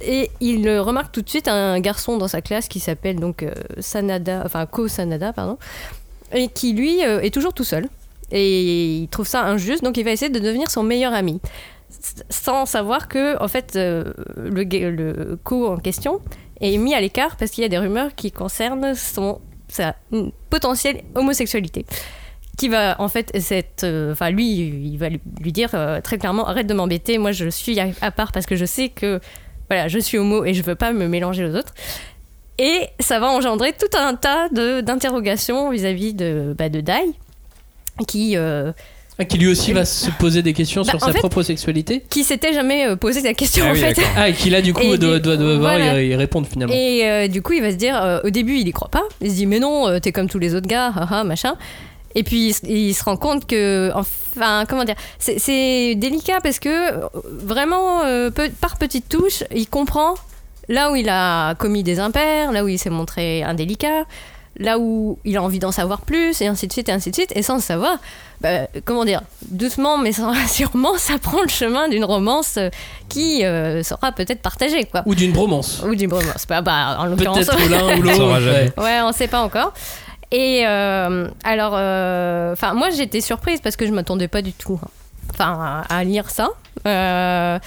Et 0.00 0.30
il 0.40 0.68
remarque 0.78 1.12
tout 1.12 1.22
de 1.22 1.28
suite 1.28 1.48
un 1.48 1.78
garçon 1.80 2.16
dans 2.16 2.28
sa 2.28 2.40
classe 2.40 2.68
qui 2.68 2.80
s'appelle 2.80 3.16
donc 3.16 3.42
euh, 3.42 3.52
Sanada, 3.80 4.42
enfin 4.46 4.64
Ko 4.64 4.88
Sanada, 4.88 5.32
pardon, 5.32 5.58
et 6.32 6.48
qui 6.48 6.72
lui 6.72 7.04
euh, 7.04 7.20
est 7.20 7.34
toujours 7.34 7.52
tout 7.52 7.64
seul. 7.64 7.88
Et 8.30 8.98
il 8.98 9.08
trouve 9.08 9.26
ça 9.26 9.42
injuste, 9.44 9.82
donc 9.82 9.96
il 9.96 10.04
va 10.04 10.12
essayer 10.12 10.30
de 10.30 10.38
devenir 10.38 10.70
son 10.70 10.82
meilleur 10.82 11.12
ami 11.12 11.40
sans 12.28 12.66
savoir 12.66 13.06
que 13.08 13.40
en 13.42 13.46
fait 13.46 13.76
le, 13.76 14.14
le 14.36 15.38
co 15.42 15.68
en 15.68 15.76
question 15.76 16.20
est 16.60 16.76
mis 16.76 16.92
à 16.92 17.00
l'écart 17.00 17.36
parce 17.36 17.50
qu'il 17.50 17.62
y 17.62 17.64
a 17.64 17.68
des 17.68 17.78
rumeurs 17.78 18.14
qui 18.14 18.32
concernent 18.32 18.94
son 18.94 19.40
sa 19.68 19.94
potentielle 20.50 21.02
homosexualité. 21.14 21.86
Qui 22.56 22.68
va 22.68 22.94
en 23.00 23.08
fait, 23.08 23.30
cette, 23.40 23.82
euh, 23.84 24.12
enfin 24.12 24.30
lui, 24.30 24.46
il 24.46 24.96
va 24.96 25.08
lui, 25.08 25.20
lui 25.40 25.50
dire 25.52 25.70
euh, 25.74 26.00
très 26.00 26.18
clairement 26.18 26.46
arrête 26.46 26.66
de 26.68 26.74
m'embêter. 26.74 27.18
Moi, 27.18 27.32
je 27.32 27.48
suis 27.48 27.80
à, 27.80 27.86
à 28.00 28.10
part 28.12 28.30
parce 28.32 28.46
que 28.46 28.54
je 28.54 28.64
sais 28.64 28.90
que 28.90 29.20
voilà, 29.68 29.88
je 29.88 29.98
suis 29.98 30.18
homo 30.18 30.44
et 30.44 30.54
je 30.54 30.62
veux 30.62 30.74
pas 30.76 30.92
me 30.92 31.08
mélanger 31.08 31.44
aux 31.46 31.54
autres. 31.56 31.74
Et 32.58 32.86
ça 33.00 33.18
va 33.18 33.28
engendrer 33.30 33.72
tout 33.72 33.96
un 33.98 34.14
tas 34.14 34.48
de- 34.50 34.80
d'interrogations 34.82 35.70
vis-à-vis 35.70 36.14
de, 36.14 36.54
bah, 36.56 36.68
de 36.68 36.80
Dai, 36.80 36.92
qui, 38.06 38.36
euh, 38.36 38.70
Ah, 39.18 39.24
Qui 39.24 39.38
lui 39.38 39.46
aussi 39.48 39.72
va 39.72 39.84
se 39.84 40.10
poser 40.12 40.42
des 40.42 40.52
questions 40.52 40.82
Bah, 40.82 40.90
sur 40.90 41.00
sa 41.00 41.12
fait- 41.12 41.18
propre 41.18 41.42
sexualité. 41.42 42.04
qui 42.10 42.24
s'était 42.24 42.52
jamais 42.52 42.96
posé 42.96 43.20
la 43.22 43.32
question 43.34 43.64
Ah 43.66 43.70
en 43.70 43.72
oui, 43.74 43.78
fait. 43.80 44.00
Ah, 44.16 44.28
et 44.28 44.32
qui 44.32 44.50
là 44.50 44.60
du 44.60 44.74
coup 44.74 44.82
Et 44.82 44.98
doit, 44.98 45.18
doit, 45.20 45.36
doit 45.36 45.56
voilà. 45.58 46.02
y, 46.02 46.14
répondre 46.16 46.46
finalement. 46.48 46.74
Et 46.76 47.28
du 47.28 47.40
coup, 47.42 47.52
il 47.52 47.62
va 47.62 47.70
se 47.70 47.76
dire, 47.76 48.20
au 48.24 48.30
début, 48.30 48.56
il 48.58 48.66
y 48.68 48.72
croit 48.72 48.88
pas. 48.90 49.02
Il 49.20 49.30
se 49.30 49.36
dit, 49.36 49.46
mais 49.46 49.60
non, 49.60 49.98
t'es 50.00 50.10
comme 50.12 50.28
tous 50.28 50.38
les 50.40 50.54
autres 50.56 50.66
gars, 50.68 50.92
haha, 50.96 51.22
machin. 51.24 51.54
Et 52.14 52.22
puis, 52.22 52.48
il, 52.48 52.52
se- 52.54 52.66
il 52.66 52.94
se 52.94 53.04
rend 53.04 53.16
compte 53.16 53.46
que, 53.46 53.90
enfin, 53.94 54.64
comment 54.68 54.84
dire, 54.84 54.94
c'est- 55.18 55.94
délicat 55.96 56.38
parce 56.42 56.58
que 56.58 57.00
vraiment, 57.24 58.02
euh, 58.04 58.30
peu- 58.30 58.50
par 58.60 58.76
petites 58.76 59.08
touches, 59.08 59.42
il 59.54 59.68
comprend 59.68 60.14
là 60.68 60.90
où 60.92 60.96
il 60.96 61.08
a 61.08 61.54
commis 61.56 61.82
des 61.82 62.00
impairs, 62.00 62.52
là 62.52 62.64
où 62.64 62.68
il 62.68 62.78
s'est 62.78 62.90
montré 62.90 63.42
indélicat, 63.42 64.04
là 64.58 64.78
où 64.78 65.18
il 65.24 65.36
a 65.36 65.42
envie 65.42 65.58
d'en 65.58 65.72
savoir 65.72 66.02
plus, 66.02 66.40
et 66.40 66.46
ainsi 66.46 66.68
de 66.68 66.72
suite, 66.72 66.88
et 66.88 66.92
ainsi 66.92 67.10
de 67.10 67.16
suite. 67.16 67.32
Et 67.34 67.42
sans 67.42 67.56
le 67.56 67.60
savoir, 67.60 67.98
bah, 68.40 68.68
comment 68.84 69.04
dire, 69.04 69.20
doucement, 69.50 69.98
mais 69.98 70.12
sans- 70.12 70.32
sûrement, 70.48 70.96
ça 70.96 71.18
prend 71.18 71.42
le 71.42 71.48
chemin 71.48 71.88
d'une 71.88 72.04
romance 72.04 72.54
euh, 72.58 72.70
qui 73.08 73.44
euh, 73.44 73.82
sera 73.82 74.12
peut-être 74.12 74.40
partagée, 74.42 74.84
quoi. 74.84 75.02
Ou 75.06 75.16
d'une 75.16 75.32
bromance. 75.32 75.82
Ou 75.84 75.96
du 75.96 76.06
bromance. 76.06 76.46
Bah, 76.48 76.60
bah, 76.62 76.96
en 77.00 77.06
l'occurrence. 77.06 77.46
Peut-être 77.46 77.68
l'un 77.68 77.84
ou 77.96 77.98
On 77.98 78.02
l'autre. 78.02 78.52
ouais. 78.52 78.72
Ouais, 78.82 79.00
on 79.02 79.10
sait 79.12 79.26
pas 79.28 79.40
encore. 79.42 79.72
Et 80.34 80.66
euh, 80.66 81.28
alors, 81.44 81.74
euh, 81.76 82.54
enfin, 82.54 82.74
moi 82.74 82.90
j'étais 82.90 83.20
surprise 83.20 83.60
parce 83.62 83.76
que 83.76 83.86
je 83.86 83.92
m'attendais 83.92 84.26
pas 84.26 84.42
du 84.42 84.52
tout, 84.52 84.80
hein. 84.82 84.88
enfin, 85.32 85.84
à, 85.88 85.98
à 85.98 86.02
lire 86.02 86.28
ça. 86.28 86.48
Euh, 86.88 87.60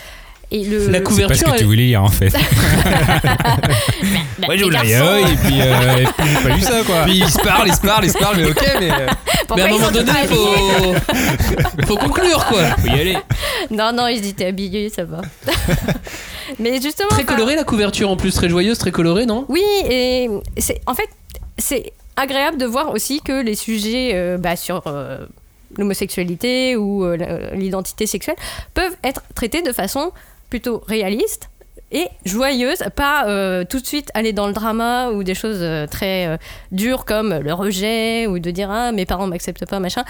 et 0.52 0.66
le 0.66 0.80
La 0.80 0.84
C'est 0.86 0.92
pas 0.92 0.98
ce 0.98 1.04
couverture, 1.04 1.54
que 1.54 1.58
tu 1.60 1.64
voulais 1.64 1.86
lire 1.86 2.04
en 2.04 2.10
fait. 2.10 2.28
La 4.40 4.48
garçons, 4.58 4.86
gueule, 4.86 5.32
et 5.32 5.36
puis, 5.38 5.62
euh, 5.62 6.06
puis 6.18 6.28
j'ai 6.28 6.44
pas 6.44 6.56
lu 6.56 6.62
ça 6.62 6.84
quoi. 6.86 7.04
Puis 7.06 7.20
ils 7.20 7.30
se 7.30 7.40
parlent, 7.40 7.68
ils 7.70 7.74
se 7.74 7.80
parlent, 7.80 8.06
ils 8.06 8.12
se 8.12 8.18
parlent, 8.18 8.38
mais 8.38 8.50
ok, 8.50 8.64
mais. 8.82 8.90
mais 9.56 9.62
à 9.62 9.66
un 9.66 9.70
moment 9.70 9.92
donné, 9.92 10.12
faut... 10.28 10.96
faut 11.86 11.96
conclure 11.96 12.46
quoi. 12.48 12.64
Faut 12.80 12.88
y 12.88 13.00
aller. 13.00 13.18
Non, 13.72 13.94
non, 13.94 14.08
ils 14.08 14.28
étaient 14.28 14.48
habillés, 14.48 14.90
ça 14.90 15.06
va. 15.06 15.22
Mais 16.60 16.82
justement. 16.82 17.10
Très 17.10 17.24
colorée 17.24 17.56
la 17.56 17.64
couverture 17.64 18.10
en 18.10 18.18
plus, 18.18 18.34
très 18.34 18.50
joyeuse, 18.50 18.78
très 18.78 18.92
colorée, 18.92 19.26
non? 19.26 19.46
Oui, 19.48 19.64
et 19.90 20.30
c'est 20.58 20.82
en 20.86 20.94
fait 20.94 21.10
c'est 21.58 21.92
agréable 22.18 22.58
de 22.58 22.66
voir 22.66 22.92
aussi 22.94 23.22
que 23.22 23.42
les 23.42 23.56
sujets 23.56 24.12
euh, 24.14 24.38
bah, 24.38 24.56
sur 24.56 24.84
euh, 24.88 25.26
l'homosexualité 25.78 26.76
ou 26.76 27.06
euh, 27.06 27.52
l'identité 27.54 28.06
sexuelle 28.06 28.36
peuvent 28.74 28.98
être 29.04 29.22
traités 29.36 29.62
de 29.62 29.72
façon 29.72 30.12
plutôt 30.50 30.84
réaliste 30.88 31.50
et 31.92 32.08
joyeuse, 32.26 32.84
pas 32.98 33.24
tout 33.64 33.80
de 33.80 33.86
suite 33.86 34.12
aller 34.14 34.34
dans 34.34 34.48
le 34.48 34.52
drama 34.52 35.12
ou 35.12 35.24
des 35.24 35.36
choses 35.36 35.66
très 35.90 36.38
dures 36.74 37.06
comme 37.06 37.34
le 37.34 37.54
rejet 37.54 38.28
ou 38.28 38.40
de 38.40 38.52
dire 38.52 38.70
ah 38.70 38.92
mes 38.92 39.06
parents 39.06 39.28
m'acceptent 39.28 39.66
pas 39.66 39.80
machin. 39.80 40.04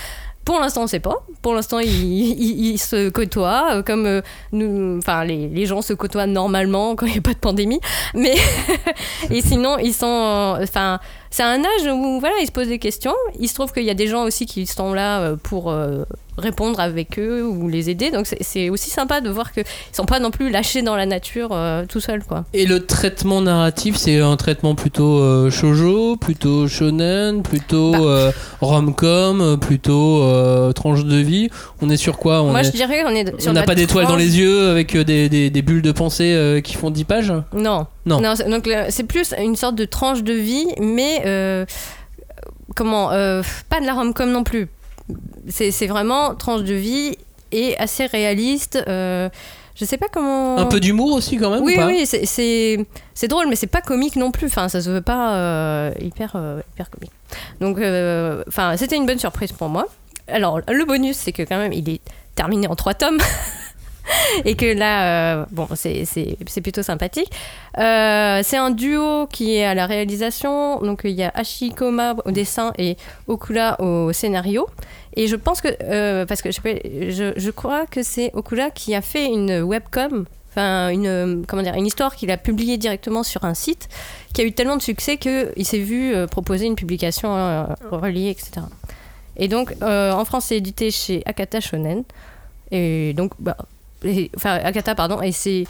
Pour 0.47 0.59
l'instant, 0.61 0.83
on 0.83 0.87
sait 0.87 1.01
pas. 1.01 1.25
Pour 1.41 1.53
l'instant, 1.53 1.79
ils, 1.79 1.89
ils- 1.91 2.71
ils 2.71 2.77
se 2.77 3.09
côtoient 3.09 3.67
euh, 3.73 3.81
comme 3.83 4.05
euh, 4.05 4.21
nous, 4.53 4.97
enfin 4.97 5.25
les, 5.25 5.49
les 5.49 5.65
gens 5.65 5.81
se 5.81 5.91
côtoient 5.93 6.25
normalement 6.25 6.95
quand 6.95 7.05
il 7.05 7.11
n'y 7.11 7.17
a 7.17 7.21
pas 7.21 7.33
de 7.33 7.39
pandémie. 7.39 7.81
Mais 8.15 8.35
et 9.29 9.41
sinon, 9.41 9.77
ils 9.77 9.93
sont, 9.93 10.05
euh, 10.07 10.63
enfin, 10.63 10.99
c'est 11.31 11.43
un 11.43 11.59
âge 11.59 11.91
où 11.93 12.19
voilà, 12.21 12.35
ils 12.41 12.47
se 12.47 12.51
posent 12.53 12.69
des 12.69 12.79
questions. 12.79 13.13
Il 13.39 13.49
se 13.49 13.55
trouve 13.55 13.73
qu'il 13.73 13.83
y 13.83 13.89
a 13.89 13.93
des 13.93 14.07
gens 14.07 14.23
aussi 14.23 14.45
qui 14.45 14.65
sont 14.65 14.93
là 14.93 15.35
pour 15.43 15.69
euh, 15.69 16.05
répondre 16.37 16.79
avec 16.79 17.19
eux 17.19 17.43
ou 17.45 17.67
les 17.67 17.89
aider. 17.89 18.09
Donc 18.11 18.25
c'est- 18.27 18.69
aussi 18.69 18.89
sympa 18.89 19.19
de 19.19 19.29
voir 19.29 19.51
qu'ils 19.51 19.65
sont 19.91 20.05
pas 20.05 20.19
non 20.19 20.31
plus 20.31 20.49
lâchés 20.49 20.81
dans 20.81 20.95
la 20.95 21.05
nature 21.05 21.49
euh, 21.51 21.83
tout 21.87 21.99
seuls, 21.99 22.23
quoi. 22.23 22.45
Et 22.53 22.65
le 22.65 22.85
traitement 22.85 23.41
narratif, 23.41 23.97
c'est 23.97 24.19
un 24.21 24.37
traitement 24.37 24.75
plutôt 24.75 25.19
euh, 25.19 25.49
shoujo, 25.51 26.15
plutôt 26.15 26.67
shonen, 26.69 27.43
plutôt 27.43 27.91
Bah. 27.91 28.31
rom-com, 28.61 29.57
plutôt 29.59 30.21
euh, 30.37 30.71
tranche 30.71 31.03
de 31.03 31.17
vie. 31.17 31.49
On 31.81 31.89
est 31.89 31.97
sur 31.97 32.17
quoi 32.17 32.41
On 32.43 32.51
Moi, 32.51 32.61
est- 32.61 32.65
je 32.65 32.71
dirais 32.71 33.03
qu'on 33.03 33.09
est 33.09 33.41
sur 33.41 33.51
on 33.51 33.53
n'a 33.53 33.63
pas 33.63 33.75
d'étoiles 33.75 34.07
dans 34.07 34.15
les 34.15 34.37
yeux 34.39 34.69
avec 34.69 34.95
euh, 34.95 35.03
des, 35.03 35.27
des- 35.29 35.49
des 35.49 35.61
bulles 35.61 35.81
de 35.81 35.91
pensée 35.91 36.33
euh, 36.33 36.61
qui 36.61 36.75
font 36.75 36.89
10 36.91 37.03
pages 37.03 37.33
Non. 37.53 37.87
Non. 38.05 38.21
donc 38.21 38.69
c'est 38.89 39.03
plus 39.03 39.33
une 39.37 39.55
sorte 39.55 39.75
de 39.75 39.85
tranche 39.85 40.23
de 40.23 40.33
vie, 40.33 40.65
mais 40.79 41.21
euh, 41.25 41.65
comment 42.75 43.07
Pas 43.09 43.79
de 43.81 43.85
la 43.85 43.93
rom-com 43.93 44.31
non 44.31 44.43
plus. 44.43 44.67
C'est 45.49 45.87
vraiment 45.87 46.35
tranche 46.35 46.63
de 46.63 46.73
vie 46.73 47.17
et 47.51 47.77
assez 47.77 48.05
réaliste. 48.05 48.77
je 48.87 49.29
sais 49.85 49.97
pas 49.97 50.07
comment. 50.11 50.57
Un 50.57 50.65
peu 50.65 50.79
d'humour 50.79 51.13
aussi 51.13 51.37
quand 51.37 51.49
même 51.51 51.63
Oui, 51.63 51.73
ou 51.73 51.77
pas 51.77 51.87
oui, 51.87 52.05
c'est- 52.05 53.27
drôle, 53.27 53.47
mais 53.49 53.55
c'est 53.55 53.67
pas 53.67 53.81
comique 53.81 54.15
non 54.15 54.31
plus. 54.31 54.47
Enfin, 54.47 54.69
ça 54.69 54.81
se 54.81 54.89
veut 54.89 55.01
pas 55.01 55.91
hyper, 56.01 56.35
hyper 56.73 56.89
comique. 56.89 57.11
Donc, 57.61 57.77
euh, 57.79 58.43
enfin, 58.47 58.75
c'était 58.77 58.95
une 58.95 59.05
bonne 59.05 59.19
surprise 59.19 59.51
pour 59.51 59.69
moi. 59.69 59.85
Alors, 60.27 60.59
le 60.67 60.85
bonus, 60.85 61.17
c'est 61.17 61.31
que 61.31 61.43
quand 61.43 61.57
même, 61.57 61.73
il 61.73 61.89
est 61.89 62.01
terminé 62.35 62.67
en 62.67 62.75
trois 62.75 62.93
tomes. 62.93 63.19
Et 64.45 64.55
que 64.55 64.65
là, 64.65 65.41
euh, 65.41 65.45
bon, 65.51 65.67
c'est- 65.75 66.37
plutôt 66.61 66.83
sympathique. 66.83 67.31
Euh, 67.77 68.41
c'est 68.43 68.57
un 68.57 68.71
duo 68.71 69.27
qui 69.27 69.55
est 69.55 69.65
à 69.65 69.73
la 69.73 69.85
réalisation. 69.85 70.79
Donc, 70.79 71.01
il 71.03 71.11
y 71.11 71.23
a 71.23 71.31
Ashikoma 71.33 72.15
au 72.25 72.31
dessin 72.31 72.73
et 72.77 72.97
Okura 73.27 73.79
au 73.81 74.13
scénario. 74.13 74.67
Et 75.15 75.27
je 75.27 75.35
pense 75.35 75.61
que, 75.61 75.69
euh, 75.83 76.25
parce 76.25 76.41
que 76.41 76.51
je, 76.51 77.33
je, 77.35 77.51
crois 77.51 77.85
que 77.85 78.03
c'est 78.03 78.31
Okura 78.33 78.69
qui 78.69 78.93
a 78.95 79.01
fait 79.01 79.25
une 79.25 79.61
webcom, 79.61 80.25
enfin 80.51 80.89
une, 80.89 81.43
comment 81.47 81.63
dire, 81.63 81.73
une 81.73 81.87
histoire 81.87 82.15
qu'il 82.15 82.29
a 82.31 82.37
publiée 82.37 82.77
directement 82.77 83.23
sur 83.23 83.43
un 83.43 83.55
site, 83.55 83.89
qui 84.33 84.41
a 84.41 84.43
eu 84.43 84.51
tellement 84.51 84.77
de 84.77 84.81
succès 84.81 85.17
qu'il 85.17 85.65
s'est 85.65 85.79
vu 85.79 86.13
proposer 86.29 86.65
une 86.67 86.75
publication 86.75 87.35
euh, 87.35 87.63
reliée, 87.89 88.29
etc. 88.29 88.61
Et 89.37 89.47
donc, 89.47 89.73
euh, 89.81 90.11
en 90.11 90.25
France, 90.25 90.45
c'est 90.47 90.57
édité 90.57 90.91
chez 90.91 91.21
Akata 91.25 91.59
Shonen. 91.61 92.03
Et 92.71 93.13
donc, 93.13 93.31
bah, 93.39 93.55
et- 94.03 94.29
enfin, 94.35 94.55
Akata, 94.63 94.95
pardon, 94.95 95.21
et 95.21 95.31
c'est 95.31 95.65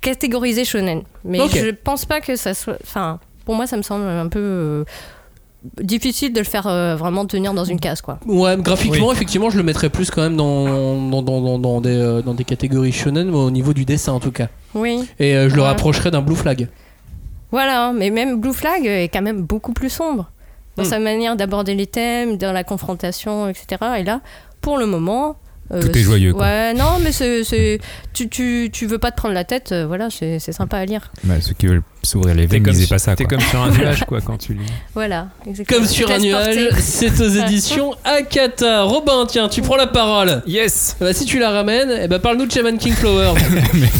catégorisé 0.00 0.64
shonen. 0.64 1.02
Mais 1.24 1.40
Ok. 1.40 1.50
je 1.54 1.70
pense 1.70 2.04
pas 2.06 2.20
que 2.20 2.34
ça 2.36 2.54
soit. 2.54 2.76
Enfin, 2.82 3.18
pour 3.44 3.54
moi, 3.54 3.66
ça 3.66 3.76
me 3.76 3.82
semble 3.82 4.06
un 4.06 4.28
peu 4.28 4.38
euh, 4.40 4.84
difficile 5.82 6.32
de 6.32 6.38
le 6.38 6.44
faire 6.46 6.66
euh, 6.66 6.96
vraiment 6.96 7.26
tenir 7.26 7.52
dans 7.52 7.64
une 7.64 7.78
case, 7.78 8.00
quoi. 8.00 8.18
Ouais, 8.26 8.56
graphiquement, 8.56 9.12
effectivement, 9.12 9.50
je 9.50 9.58
le 9.58 9.62
mettrais 9.62 9.90
plus 9.90 10.10
quand 10.10 10.22
même 10.22 10.36
dans, 10.36 10.96
dans, 11.10 11.22
dans, 11.22 11.40
dans, 11.42 11.58
dans 11.58 11.80
des, 11.82 11.90
euh, 11.94 12.22
dans 12.22 12.32
des 12.34 12.44
catégories 12.44 12.92
shonen, 12.92 13.28
mais 13.30 13.36
au 13.36 13.50
niveau 13.50 13.74
du 13.74 13.84
dessin 13.84 14.12
en 14.12 14.20
tout 14.20 14.32
cas. 14.32 14.48
Oui. 14.74 15.06
Et 15.18 15.36
euh, 15.36 15.50
je 15.50 15.56
le 15.56 15.62
rapprocherais 15.62 16.10
d'un 16.10 16.22
Blue 16.22 16.36
Flag. 16.36 16.68
Voilà, 17.50 17.92
mais 17.92 18.10
même 18.10 18.40
Blue 18.40 18.54
Flag 18.54 18.86
est 18.86 19.08
quand 19.08 19.22
même 19.22 19.42
beaucoup 19.42 19.72
plus 19.74 19.90
sombre 19.90 20.30
dans 20.76 20.82
Hmm. 20.84 20.86
sa 20.86 20.98
manière 20.98 21.36
d'aborder 21.36 21.74
les 21.74 21.86
thèmes, 21.86 22.36
dans 22.36 22.52
la 22.52 22.64
confrontation, 22.64 23.48
etc. 23.48 23.66
Et 23.98 24.04
là, 24.04 24.20
pour 24.60 24.78
le 24.78 24.86
moment. 24.86 25.36
Euh, 25.72 25.80
Tout 25.80 25.96
est 25.96 26.02
joyeux, 26.02 26.32
quoi. 26.32 26.44
Ouais, 26.46 26.74
non, 26.74 26.98
mais 27.02 27.12
c'est, 27.12 27.44
c'est- 27.50 27.78
tu, 28.12 28.28
tu, 28.28 28.70
tu 28.72 28.86
veux 28.86 28.98
pas 28.98 29.10
te 29.10 29.16
prendre 29.16 29.34
la 29.34 29.44
tête, 29.44 29.72
euh, 29.72 29.86
voilà, 29.86 30.08
c'est, 30.10 30.38
c'est 30.38 30.52
sympa 30.52 30.78
à 30.78 30.84
lire. 30.84 31.10
Bah, 31.24 31.34
ceux 31.40 31.54
qui 31.54 31.66
veulent 31.66 31.82
s'ouvrir 32.02 32.34
les 32.34 32.46
veines, 32.46 32.72
sur- 32.74 32.88
pas 32.88 32.98
ça. 32.98 33.14
t'es 33.14 33.24
quoi. 33.24 33.36
comme 33.36 33.46
sur 33.46 33.60
un 33.62 33.70
nuage, 33.78 34.04
quoi, 34.04 34.20
quand 34.20 34.38
tu 34.38 34.54
lis. 34.54 34.60
Voilà, 34.94 35.28
exactement. 35.46 35.80
Comme 35.80 35.88
sur 35.88 36.10
un 36.10 36.18
nuage, 36.18 36.68
c'est 36.78 37.20
aux 37.20 37.28
éditions 37.28 37.94
Akata. 38.04 38.82
Robin, 38.82 39.26
tiens, 39.28 39.48
tu 39.48 39.62
prends 39.62 39.76
la 39.76 39.86
parole. 39.86 40.42
Yes 40.46 40.96
Bah, 41.00 41.12
si 41.12 41.24
tu 41.24 41.38
la 41.38 41.50
ramènes, 41.50 41.92
eh 42.02 42.08
ben, 42.08 42.18
parle-nous 42.18 42.46
de 42.46 42.52
Shaman 42.52 42.78
King 42.78 42.94
Flower. 42.94 43.32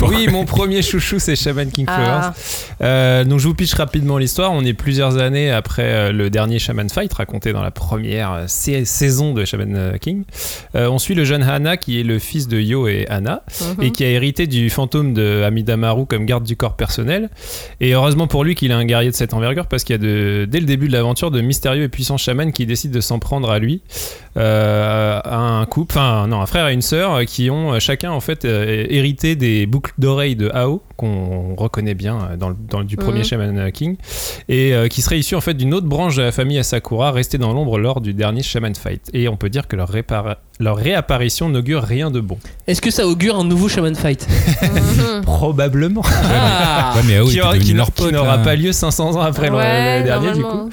Oui, 0.03 0.29
mon 0.29 0.45
premier 0.45 0.83
chouchou, 0.83 1.19
c'est 1.19 1.37
Shaman 1.37 1.71
King 1.71 1.87
Flowers. 1.87 2.01
Ah, 2.23 2.35
Euh, 2.83 3.25
donc 3.25 3.39
je 3.41 3.47
vous 3.49 3.55
pitch 3.55 3.75
rapidement 3.75 4.17
l'histoire. 4.19 4.53
On 4.53 4.65
est 4.65 4.73
plusieurs 4.73 5.19
années 5.19 5.51
après 5.51 5.83
euh, 5.85 6.13
le 6.13 6.31
dernier 6.31 6.59
Shaman 6.59 6.89
Fight 6.89 7.13
raconté 7.13 7.53
dans 7.53 7.63
la 7.63 7.71
première 7.71 8.45
sa- 8.47 8.85
saison 8.87 9.35
de 9.35 9.45
Shaman 9.45 9.99
King. 10.01 10.25
Euh, 10.75 10.89
on 10.89 10.99
suit 10.99 11.15
le 11.15 11.25
jeune 11.25 11.43
Qui 11.77 12.01
est 12.01 12.03
le 12.03 12.19
fils 12.19 12.49
de 12.49 12.59
Yo 12.61 12.89
et 12.89 13.07
Anna 13.09 13.43
mhm. 13.61 13.85
et 13.85 13.91
qui 13.91 14.05
a 14.05 14.09
hérité 14.09 14.47
du 14.47 14.71
fantôme 14.71 15.13
de 15.13 15.43
Amidamaru 15.45 16.07
comme 16.07 16.27
garde 16.27 16.45
du 16.45 16.57
corps 16.57 16.77
personnel. 16.77 17.31
Et 17.81 17.93
heureusement 17.93 18.27
pour 18.27 18.45
lui 18.45 18.55
qu'il 18.55 18.71
est 18.71 18.75
un 18.75 18.85
guerrier 18.85 19.11
de 19.11 19.17
cette 19.17 19.35
envergure 19.35 19.67
parce 19.67 19.85
qu'il 19.85 19.95
y 19.95 19.99
a 19.99 20.03
de, 20.03 20.47
dès 20.49 20.61
le 20.61 20.67
début 20.67 20.89
de 20.89 20.93
l'aventure 20.93 21.31
de 21.31 21.41
mystérieux 21.41 21.85
et 21.85 21.89
puissants 21.89 22.17
chamans 22.17 22.51
qui 22.51 22.67
décident 22.67 22.95
de 22.95 23.01
s'en 23.01 23.19
prendre 23.19 23.51
à 23.51 23.59
lui. 23.59 23.83
Euh, 24.37 25.21
un 25.25 25.67
couple, 25.67 25.97
enfin 25.99 26.27
non, 26.29 26.41
un 26.41 26.47
frère 26.47 26.69
et 26.69 26.73
une 26.73 26.83
sœur 26.83 27.15
euh, 27.15 27.25
qui 27.25 27.51
ont 27.51 27.75
euh, 27.75 27.79
chacun 27.81 28.13
en 28.13 28.21
fait 28.21 28.45
hérité 28.45 29.35
des 29.35 29.67
boucles 29.67 29.93
d'oreilles 29.99 30.37
de 30.37 30.49
Ao 30.55 30.83
qu'on 31.01 31.55
reconnaît 31.57 31.95
bien 31.95 32.19
euh, 32.33 32.37
dans, 32.37 32.51
le- 32.51 32.57
dans 32.69 32.81
le- 32.81 32.85
du 32.85 32.97
premier 32.97 33.21
Mhm. 33.21 33.25
Shaman 33.25 33.73
King, 33.73 33.97
et 34.49 34.75
euh, 34.75 34.89
qui 34.89 35.01
serait 35.01 35.19
issu 35.19 35.35
en 35.35 35.41
fait 35.41 35.55
d'une 35.55 35.73
autre 35.73 35.87
branche 35.87 36.17
de 36.17 36.23
la 36.23 36.31
famille 36.33 36.59
Asakura, 36.59 37.11
restée 37.13 37.39
dans 37.39 37.53
l'ombre 37.55 37.79
lors 37.79 38.01
du 38.03 38.13
dernier 38.13 38.43
Shaman 38.43 38.75
Fight. 38.75 39.09
Et 39.15 39.29
on 39.29 39.37
peut 39.37 39.49
dire 39.49 39.67
que 39.67 39.77
leur, 39.77 39.91
répara- 39.91 40.37
leur 40.59 40.77
réapparition 40.77 41.49
n'augure 41.49 41.83
rien 41.83 42.11
de 42.11 42.21
bon. 42.21 42.37
Est-ce 42.67 42.83
que 42.83 42.91
ça 42.91 43.07
augure 43.07 43.37
un 43.39 43.45
nouveau 43.45 43.69
Shaman 43.69 43.95
Fight 43.95 44.27
Mhm. 44.63 45.23
Probablement. 45.25 46.03
Ah 46.05 46.93
Ouais, 46.97 47.03
mais 47.07 47.17
ah 47.17 47.23
oui, 47.25 47.31
qui 47.31 47.35
t'es 47.37 47.41
aura- 47.43 47.53
devenu 47.55 47.65
qui 47.67 47.73
leur 47.75 47.87
qui 47.87 48.03
pote, 48.03 48.13
n'aura 48.13 48.39
pas 48.39 48.55
lieu 48.57 48.73
500 48.73 49.17
ans 49.17 49.21
après 49.21 49.49
le- 49.49 49.57
Ouais, 49.57 49.99
le 50.01 50.05
dernier 50.05 50.33
du 50.33 50.43
coup. 50.43 50.69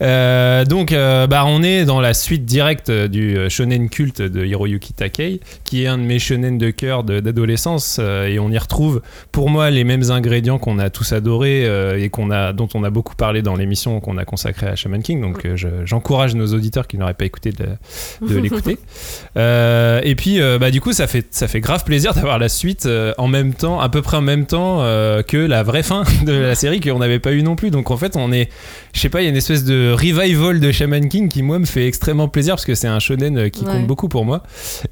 Euh, 0.00 0.64
donc, 0.64 0.92
euh, 0.92 1.26
bah, 1.26 1.44
on 1.46 1.62
est 1.62 1.84
dans 1.84 2.00
la 2.00 2.14
suite 2.14 2.44
directe 2.44 2.90
du 2.90 3.36
shonen 3.48 3.88
culte 3.88 4.22
de 4.22 4.44
Hiroyuki 4.44 4.92
Takei, 4.92 5.40
qui 5.64 5.82
est 5.84 5.86
un 5.86 5.98
de 5.98 6.02
mes 6.04 6.18
shonen 6.18 6.58
de 6.58 6.70
cœur 6.70 7.04
de- 7.04 7.20
d'adolescence, 7.20 7.96
euh, 8.00 8.26
et 8.28 8.38
on 8.38 8.50
y 8.50 8.58
retrouve, 8.58 9.00
pour 9.32 9.50
moi, 9.50 9.70
les 9.72 9.84
mêmes 9.84 10.10
ingrédients 10.10 10.58
qu'on 10.58 10.78
a 10.78 10.90
tous 10.90 11.12
adorés 11.12 11.64
euh, 11.66 11.98
et 12.02 12.08
qu'on 12.10 12.30
a, 12.30 12.52
dont 12.52 12.68
on 12.74 12.84
a 12.84 12.90
beaucoup 12.90 13.14
parlé 13.14 13.42
dans 13.42 13.56
l'émission 13.56 14.00
qu'on 14.00 14.16
a 14.18 14.24
consacrée 14.24 14.66
à 14.68 14.76
Shaman 14.76 15.02
King. 15.02 15.20
Donc, 15.20 15.44
euh, 15.44 15.56
je- 15.56 15.84
j'encourage 15.84 16.34
nos 16.34 16.46
auditeurs 16.54 16.86
qui 16.86 16.98
n'auraient 16.98 17.14
pas 17.14 17.24
écouté 17.24 17.50
de, 17.52 17.66
de 18.26 18.36
l'écouter. 18.40 18.78
Euh, 19.36 20.00
et 20.04 20.14
puis, 20.14 20.40
bah, 20.60 20.70
du 20.70 20.80
coup, 20.80 20.92
ça 20.92 21.06
fait, 21.06 21.26
ça 21.30 21.48
fait 21.48 21.60
grave 21.60 21.84
plaisir 21.84 22.14
d'avoir 22.14 22.38
la 22.38 22.48
suite 22.48 22.88
en 23.18 23.28
même 23.28 23.54
temps, 23.54 23.80
à 23.80 23.88
peu 23.88 24.02
près 24.02 24.16
en 24.16 24.22
même 24.22 24.46
temps 24.46 24.78
que 25.26 25.36
la 25.36 25.62
vraie 25.62 25.82
fin 25.82 26.02
de 26.26 26.32
la 26.32 26.54
série 26.54 26.80
qu'on 26.80 26.98
n'avait 26.98 27.18
pas 27.18 27.32
eu 27.32 27.42
non 27.42 27.56
plus. 27.56 27.70
Donc, 27.70 27.90
en 27.90 27.96
fait, 27.96 28.16
on 28.16 28.32
est, 28.32 28.48
je 28.92 29.00
sais 29.00 29.08
pas, 29.08 29.20
il 29.20 29.24
y 29.24 29.26
a 29.26 29.30
une 29.30 29.36
espèce 29.36 29.64
de 29.64 29.92
revival 29.92 30.60
de 30.60 30.72
Shaman 30.72 31.08
King 31.08 31.28
qui, 31.28 31.42
moi, 31.42 31.58
me 31.58 31.66
fait 31.66 31.86
extrêmement 31.86 32.28
plaisir 32.28 32.54
parce 32.54 32.64
que 32.64 32.74
c'est 32.74 32.88
un 32.88 32.98
shonen 32.98 33.50
qui 33.50 33.62
Ouais. 33.64 33.70
compte 33.72 33.86
beaucoup 33.86 34.08
pour 34.08 34.24
moi. 34.24 34.42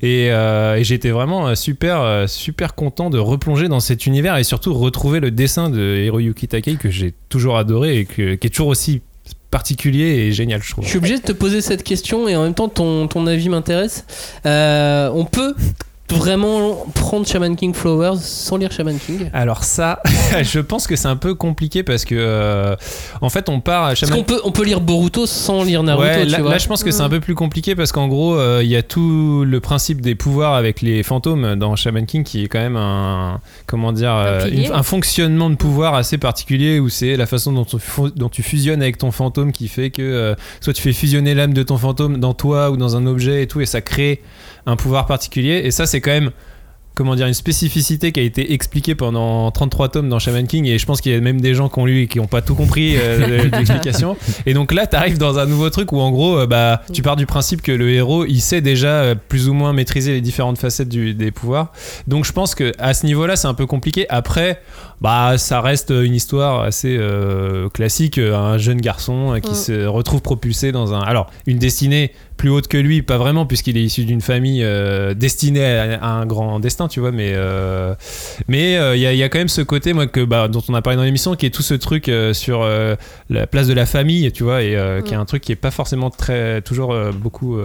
Et, 0.01 0.27
et 0.27 0.85
j'étais 0.85 1.11
vraiment 1.11 1.55
super, 1.57 2.25
super 2.29 2.75
content 2.75 3.11
de 3.11 3.19
replonger 3.19 3.67
dans 3.69 3.81
cet 3.81 4.07
univers 4.07 4.37
et 4.37 4.45
surtout 4.45 4.70
retrouver 4.79 5.21
le 5.21 5.31
dessin 5.31 5.71
de 5.71 5.97
Hiroyuki 6.05 6.49
Takei 6.49 6.77
que 6.77 6.91
j'ai 6.91 7.15
toujours 7.29 7.57
adoré 7.57 7.99
et 7.99 8.05
que, 8.05 8.35
qui 8.35 8.47
est 8.47 8.51
toujours 8.51 8.69
aussi 8.69 9.03
particulier 9.51 10.05
et 10.05 10.33
génial, 10.33 10.63
je 10.63 10.71
trouve. 10.71 10.85
Je 10.85 10.91
suis 10.91 10.99
obligé 10.99 11.19
de 11.19 11.23
te 11.23 11.33
poser 11.33 11.61
cette 11.61 11.83
question 11.83 12.29
et 12.29 12.37
en 12.37 12.45
même 12.45 12.55
temps 12.55 12.69
ton, 12.69 13.09
ton 13.09 13.27
avis 13.27 13.49
m'intéresse. 13.49 14.05
Euh, 14.47 15.11
on 15.13 15.25
peut 15.25 15.55
vraiment 16.15 16.85
prendre 16.95 17.27
Shaman 17.27 17.57
King 17.57 17.75
Flowers 17.75 18.17
sans 18.19 18.57
lire 18.57 18.71
Shaman 18.73 18.99
King 18.99 19.31
Alors 19.33 19.65
ça, 19.65 20.01
je 20.43 20.61
pense 20.61 20.87
que 20.87 20.97
c'est 20.97 21.09
un 21.09 21.17
peu 21.17 21.35
compliqué 21.35 21.83
parce 21.83 22.05
que 22.05 22.15
euh, 22.19 22.77
en 23.21 23.29
fait 23.31 23.49
on 23.49 23.61
part 23.61 23.85
à 23.85 23.89
Parce 23.89 24.01
Shaman 24.01 24.19
qu'on 24.19 24.25
peut, 24.25 24.41
on 24.45 24.53
peut 24.53 24.65
lire 24.65 24.81
Boruto 24.81 25.27
sans 25.27 25.65
lire 25.65 25.83
Naruto, 25.83 26.07
Ouais, 26.09 26.25
tu 26.27 26.31
là, 26.33 26.41
vois. 26.41 26.51
là, 26.53 26.59
je 26.59 26.67
pense 26.69 26.83
que 26.85 26.91
c'est 26.91 27.03
un 27.03 27.09
Mm. 27.09 27.11
peu 27.11 27.21
plus 27.21 27.35
compliqué 27.35 27.75
parce 27.75 27.91
qu'en 27.93 28.07
gros, 28.09 28.35
euh, 28.37 28.61
il 28.63 28.69
y 28.71 28.77
a 28.77 28.83
tout 28.83 29.45
le 29.47 29.61
principe 29.61 30.01
des 30.01 30.15
pouvoirs 30.15 30.55
avec 30.55 30.81
les 30.83 31.03
fantômes 31.03 31.57
dans 31.57 31.75
Shaman 31.77 32.07
King 32.07 32.23
qui 32.25 32.45
est 32.45 32.49
quand 32.49 32.61
même 32.61 32.77
un 32.77 33.41
comment 33.67 33.93
dire 33.93 34.15
euh, 34.15 34.47
une- 34.51 34.73
un 34.73 34.83
fonctionnement 34.83 35.51
de 35.51 35.57
pouvoir 35.57 35.95
assez 35.95 36.19
particulier 36.19 36.79
où 36.79 36.89
c'est 36.89 37.17
la 37.17 37.27
façon 37.27 37.53
dont 37.53 37.65
tu, 37.65 37.79
fu- 37.79 38.13
dont 38.15 38.29
tu 38.29 38.43
fusionnes 38.43 38.83
avec 38.83 38.99
ton 38.99 39.11
fantôme 39.11 39.53
qui 39.53 39.69
fait 39.69 39.91
que 39.91 40.03
euh, 40.03 40.35
soit 40.61 40.73
tu 40.73 40.83
fais 40.83 40.93
fusionner 40.93 41.35
l'âme 41.35 41.53
de 41.55 41.63
ton 41.63 41.77
fantôme 41.77 42.19
dans 42.19 42.35
toi 42.35 42.71
ou 42.71 42.77
dans 42.77 42.97
un 42.97 43.07
objet 43.07 43.43
et 43.43 43.47
tout 43.47 43.61
et 43.61 43.67
ça 43.67 43.81
crée 43.81 44.21
un 44.67 44.77
pouvoir 44.77 45.07
particulier. 45.07 45.63
Et 45.65 45.71
ça 45.71 45.87
c'est 45.87 46.01
quand 46.01 46.11
même 46.11 46.31
comment 46.97 47.15
dire 47.15 47.27
une 47.29 47.35
spécificité 47.35 48.13
qui 48.13 48.21
a 48.21 48.23
été 48.23 48.53
expliquée 48.53 48.95
pendant 48.95 49.51
33 49.53 49.89
tomes 49.89 50.09
dans 50.11 50.19
Shaman 50.19 50.47
King. 50.47 50.67
Et 50.67 50.77
je 50.77 50.85
pense 50.85 51.01
qu'il 51.01 51.13
y 51.13 51.15
a 51.15 51.21
même 51.21 51.41
des 51.41 51.55
gens 51.55 51.71
qui 51.71 51.79
ont 51.79 51.87
lu 51.87 52.03
et 52.03 52.07
qui 52.09 52.19
n'ont 52.19 52.27
pas 52.27 52.43
tout 52.43 52.55
compris 52.55 52.97
euh, 52.99 53.49
l'explication. 53.53 54.17
Et 54.45 54.53
donc 54.53 54.73
là 54.73 54.87
t'arrives 54.87 55.17
dans 55.17 55.39
un 55.39 55.47
nouveau 55.47 55.71
truc 55.71 55.93
où 55.93 56.01
en 56.01 56.11
gros 56.11 56.37
euh, 56.41 56.47
bah 56.47 56.83
tu 56.93 57.01
pars 57.01 57.17
du 57.17 57.25
principe 57.27 57.63
que 57.63 57.73
le 57.73 57.91
héros 57.91 58.27
il 58.27 58.41
sait 58.41 58.61
déjà 58.61 58.89
euh, 59.03 59.15
plus 59.15 59.49
ou 59.49 59.55
moins 59.55 59.73
maîtriser 59.73 60.13
les 60.13 60.21
différentes 60.21 60.59
facettes 60.59 60.89
du- 60.91 61.15
des 61.15 61.31
pouvoirs. 61.31 61.73
Donc 62.07 62.27
je 62.27 62.33
pense 62.33 62.55
que 62.55 62.73
à 62.79 62.93
ce 62.93 63.07
niveau 63.07 63.25
là 63.27 63.37
c'est 63.37 63.49
un 63.49 63.55
peu 63.55 63.67
compliqué. 63.67 64.05
Après 64.11 64.61
bah 65.01 65.39
ça 65.39 65.61
reste 65.61 65.91
une 65.91 66.15
histoire 66.15 66.61
assez 66.63 66.97
euh, 66.99 67.69
classique 67.69 68.19
euh, 68.19 68.37
un 68.37 68.59
jeune 68.59 68.81
garçon 68.81 69.35
euh, 69.35 69.39
qui 69.41 69.53
Mm. 69.53 69.55
se 69.55 69.87
retrouve 69.87 70.21
propulsé 70.23 70.73
dans 70.73 70.93
un 70.95 71.01
alors 71.01 71.31
une 71.47 71.59
destinée 71.59 72.13
plus 72.37 72.49
haute 72.49 72.69
que 72.69 72.79
lui, 72.79 73.03
pas 73.03 73.19
vraiment, 73.19 73.45
puisqu'il 73.45 73.77
est 73.77 73.83
issu 73.83 74.07
d'une 74.07 74.23
famille 74.23 74.63
euh, 74.65 75.13
destinée 75.13 75.63
à, 75.63 76.03
à 76.03 76.09
un 76.09 76.25
grand 76.25 76.59
destin, 76.59 76.89
tu 76.89 76.99
vois. 76.99 77.13
Mais 77.13 77.33
euh, 77.35 77.95
mais 78.49 78.79
euh, 78.79 78.97
il 78.97 79.03
y, 79.03 79.07
a, 79.07 79.13
il 79.13 79.19
y 79.19 79.23
a 79.23 79.29
quand 79.29 79.37
même 79.37 79.49
ce 79.51 79.61
côté, 79.61 79.93
moi, 79.93 80.07
que 80.07 80.25
bah, 80.25 80.49
dont 80.49 80.63
on 80.71 80.73
a 80.73 80.81
parlé 80.81 80.97
dans 80.97 81.03
l'émission, 81.03 81.35
qui 81.37 81.45
est 81.45 81.51
tout 81.51 81.61
ce 81.61 81.75
truc 81.75 82.11
sur 82.33 82.67
la 83.29 83.47
place 83.47 83.67
de 83.67 83.75
la 83.75 83.85
famille, 83.85 84.33
tu 84.33 84.43
vois, 84.43 84.63
et 84.63 84.75
euh, 84.75 85.03
qui 85.03 85.13
est 85.13 85.19
un 85.19 85.27
truc 85.27 85.43
qui 85.43 85.53
est 85.53 85.57
pas 85.57 85.71
forcément 85.71 86.09
très 86.09 86.63
toujours 86.63 86.97
beaucoup 87.13 87.59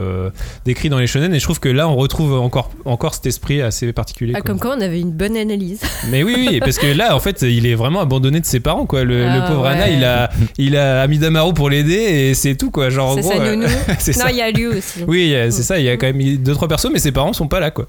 décrit 0.66 0.90
dans 0.90 1.00
les 1.00 1.08
shonen. 1.08 1.34
Et 1.34 1.40
je 1.40 1.44
trouve 1.46 1.62
que 1.62 1.70
là, 1.70 1.88
on 1.88 1.96
retrouve 1.96 2.34
encore 2.34 2.70
encore 2.84 3.14
cet 3.14 3.28
esprit 3.28 3.62
assez 3.62 3.94
particulier. 3.94 4.34
Ah, 4.36 4.42
comme 4.42 4.60
quoi, 4.60 4.76
on 4.78 4.82
avait 4.82 5.00
une 5.00 5.14
bonne 5.14 5.38
analyse. 5.38 5.80
Mais 6.12 6.22
oui, 6.24 6.36
oui, 6.38 6.60
parce 6.60 6.80
que 6.80 6.88
là, 6.88 7.16
en 7.16 7.20
fait, 7.30 7.42
il 7.42 7.66
est 7.66 7.76
vraiment 7.76 8.02
abandonné 8.02 8.40
de 8.40 8.46
ses 8.46 8.60
parents, 8.60 8.86
quoi. 8.86 9.04
Le, 9.04 9.26
Ah, 9.28 9.36
le 9.36 9.48
pauvre 9.48 9.64
ouais. 9.64 9.70
Anna, 9.70 9.90
il 9.90 10.04
a, 10.04 10.30
il 10.58 10.78
a 10.78 11.02
Amidamaru 11.02 11.54
pour 11.54 11.70
l'aider 11.70 11.96
et 11.96 12.34
c'est 12.34 12.56
tout, 12.56 12.72
quoi. 12.72 12.90
Genre, 12.90 13.10
en 13.12 13.16
C'est 13.16 13.22
gros, 13.22 13.32
sa 13.34 13.38
euh, 13.42 13.56
nounou. 13.56 13.68
c'est 14.00 14.16
Non, 14.18 14.24
ça. 14.26 14.32
il 14.32 14.38
y 14.38 14.42
a 14.42 14.52
lui 14.52 14.68
aussi. 14.68 15.04
Oui, 15.08 15.36
c'est 15.50 15.64
ça. 15.64 15.80
Il 15.80 15.86
y 15.86 15.90
a 15.90 15.98
quand 15.98 16.08
même 16.12 16.38
deux 16.38 16.54
trois 16.54 16.68
persos, 16.68 16.90
mais 16.92 17.00
ses 17.00 17.12
parents 17.12 17.34
sont 17.34 17.48
pas 17.48 17.60
là, 17.60 17.72
quoi. 17.72 17.88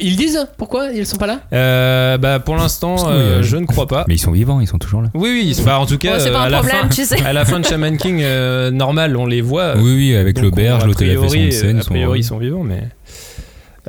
Ils 0.00 0.16
disent 0.16 0.46
pourquoi 0.58 0.90
ils 0.92 1.06
sont 1.06 1.16
pas 1.18 1.26
là? 1.26 1.40
Euh, 1.52 2.18
bah, 2.18 2.38
pour 2.40 2.56
l'instant, 2.56 2.96
euh, 3.08 3.38
oui, 3.40 3.44
je 3.46 3.56
ne 3.56 3.66
crois 3.66 3.86
pas. 3.86 4.04
Mais 4.08 4.14
ils 4.14 4.18
sont 4.18 4.32
vivants, 4.32 4.60
ils 4.60 4.66
sont 4.66 4.78
toujours 4.78 5.02
là. 5.02 5.08
Oui, 5.14 5.28
oui. 5.30 5.62
Bah, 5.64 5.78
en 5.78 5.86
tout 5.86 5.98
cas, 5.98 6.18
euh, 6.18 6.32
pas 6.32 6.40
à 6.42 6.46
un 6.46 6.48
la 6.48 6.58
problème, 6.58 6.82
fin, 6.82 6.88
tu 6.88 7.04
sais. 7.04 7.22
à 7.24 7.32
la 7.32 7.44
fin 7.44 7.60
de 7.60 7.66
Shaman 7.66 7.96
King 7.96 8.20
euh, 8.22 8.70
normal, 8.70 9.16
on 9.16 9.26
les 9.26 9.40
voit. 9.42 9.74
Oui, 9.76 9.94
oui, 9.94 10.16
avec 10.16 10.40
l'auberge, 10.40 10.84
l'hôtel 10.86 11.10
a 11.10 11.12
fait 11.12 11.16
son 11.18 11.26
priori, 11.28 11.52
scène. 11.52 11.78
a 11.78 11.84
priori, 11.84 12.20
ils 12.20 12.24
sont 12.24 12.38
vivants, 12.38 12.64
mais. 12.64 12.82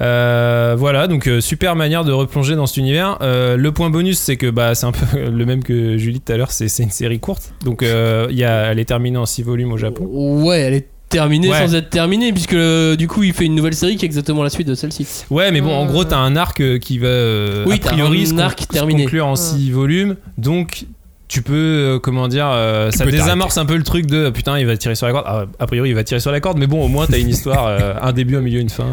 Euh, 0.02 0.76
voilà, 0.78 1.08
donc 1.08 1.28
euh, 1.28 1.40
super 1.42 1.76
manière 1.76 2.04
de 2.04 2.12
replonger 2.12 2.56
dans 2.56 2.66
cet 2.66 2.78
univers. 2.78 3.18
Euh, 3.22 3.58
le 3.58 3.72
point 3.72 3.90
bonus, 3.90 4.18
c'est 4.18 4.38
que 4.38 4.50
bah, 4.50 4.74
c'est 4.76 4.86
un 4.86 4.92
peu 4.92 5.20
le 5.30 5.46
même 5.46 5.64
que 5.64 5.98
Julie 5.98 6.20
tout 6.20 6.34
à 6.34 6.38
l'heure, 6.38 6.52
c'est 6.52 6.68
c'est 6.68 6.84
une 6.84 6.90
série 6.92 7.20
courte. 7.20 7.54
Donc 7.64 7.84
euh, 7.84 8.28
il 8.32 8.38
y 8.38 8.44
a, 8.44 8.72
elle 8.72 8.80
est 8.80 8.86
terminée 8.86 9.18
en 9.18 9.26
6 9.26 9.44
volumes 9.44 9.72
au 9.72 9.78
Japon. 9.78 10.06
Ouais, 10.12 10.60
elle 10.62 10.74
est 10.74 10.88
terminée 11.10 11.48
Ouais. 11.50 11.60
sans 11.68 11.76
être 11.76 11.92
terminée, 11.92 12.34
puisque 12.34 12.54
euh, 12.54 12.96
du 12.96 13.08
coup 13.08 13.22
il 13.22 13.34
fait 13.34 13.46
une 13.46 13.54
nouvelle 13.54 13.76
série 13.76 13.96
qui 13.98 14.04
est 14.06 14.08
exactement 14.08 14.42
la 14.42 14.50
suite 14.50 14.68
de 14.68 14.74
celle-ci. 14.74 15.06
Ouais, 15.30 15.52
mais 15.52 15.62
bon, 15.62 15.72
en 15.72 15.86
gros, 15.86 16.04
t'as 16.06 16.18
un 16.18 16.36
arc 16.36 16.80
qui 16.80 16.98
va 16.98 17.08
euh, 17.08 17.64
Oui, 17.68 17.76
a 17.76 17.90
priori 17.92 18.24
un 18.24 18.26
se 18.26 18.32
con- 18.34 18.40
arc 18.40 18.62
se 18.62 18.66
terminé. 18.68 19.04
conclure 19.04 19.28
en 19.28 19.36
6 19.36 19.70
volumes. 19.70 20.16
Donc 20.40 20.86
tu 21.34 21.42
peux, 21.42 21.54
euh, 21.96 22.00
comment 22.00 22.28
dire, 22.28 22.48
euh, 22.48 22.92
ça 22.92 23.06
peux 23.06 23.10
désamorce 23.12 23.58
un 23.58 23.66
peu 23.66 23.76
le 23.76 23.82
truc 23.82 24.06
de 24.06 24.30
putain, 24.30 24.60
il 24.60 24.68
va 24.68 24.78
tirer 24.78 24.94
sur 24.94 25.08
la 25.08 25.14
corde. 25.14 25.26
Ah, 25.28 25.46
a 25.58 25.66
priori, 25.66 25.90
il 25.90 25.96
va 25.96 26.04
tirer 26.04 26.20
sur 26.20 26.32
la 26.32 26.40
corde, 26.40 26.60
mais 26.60 26.68
bon, 26.68 26.86
au 26.86 26.88
moins, 26.88 27.08
t'as 27.08 27.18
une 27.18 27.30
histoire, 27.30 27.66
euh, 27.66 27.96
un 28.00 28.14
début, 28.14 28.38
un 28.38 28.42
milieu, 28.42 28.60
une 28.60 28.70
fin. 28.70 28.86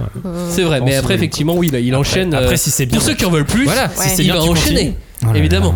C'est 0.49 0.63
vrai, 0.63 0.81
mais 0.81 0.97
après 0.97 1.15
effectivement, 1.15 1.55
oui, 1.55 1.69
là, 1.69 1.81
il 1.81 1.95
enchaîne. 1.95 2.33
Après, 2.33 2.55
euh, 2.55 2.57
si 2.57 2.71
c'est 2.71 2.87
bien. 2.87 2.97
pour 2.99 3.07
ceux 3.07 3.13
qui 3.15 3.27
en 3.27 3.31
veulent 3.31 3.45
plus, 3.45 3.65
Voilà, 3.65 3.89
Ouais. 3.89 3.91
si 4.05 4.09
c'est 4.09 4.23
il 4.23 4.33
bien, 4.33 4.37
va 4.37 4.43
enchaîner. 4.45 4.95
Oh. 5.23 5.35
Évidemment. 5.35 5.75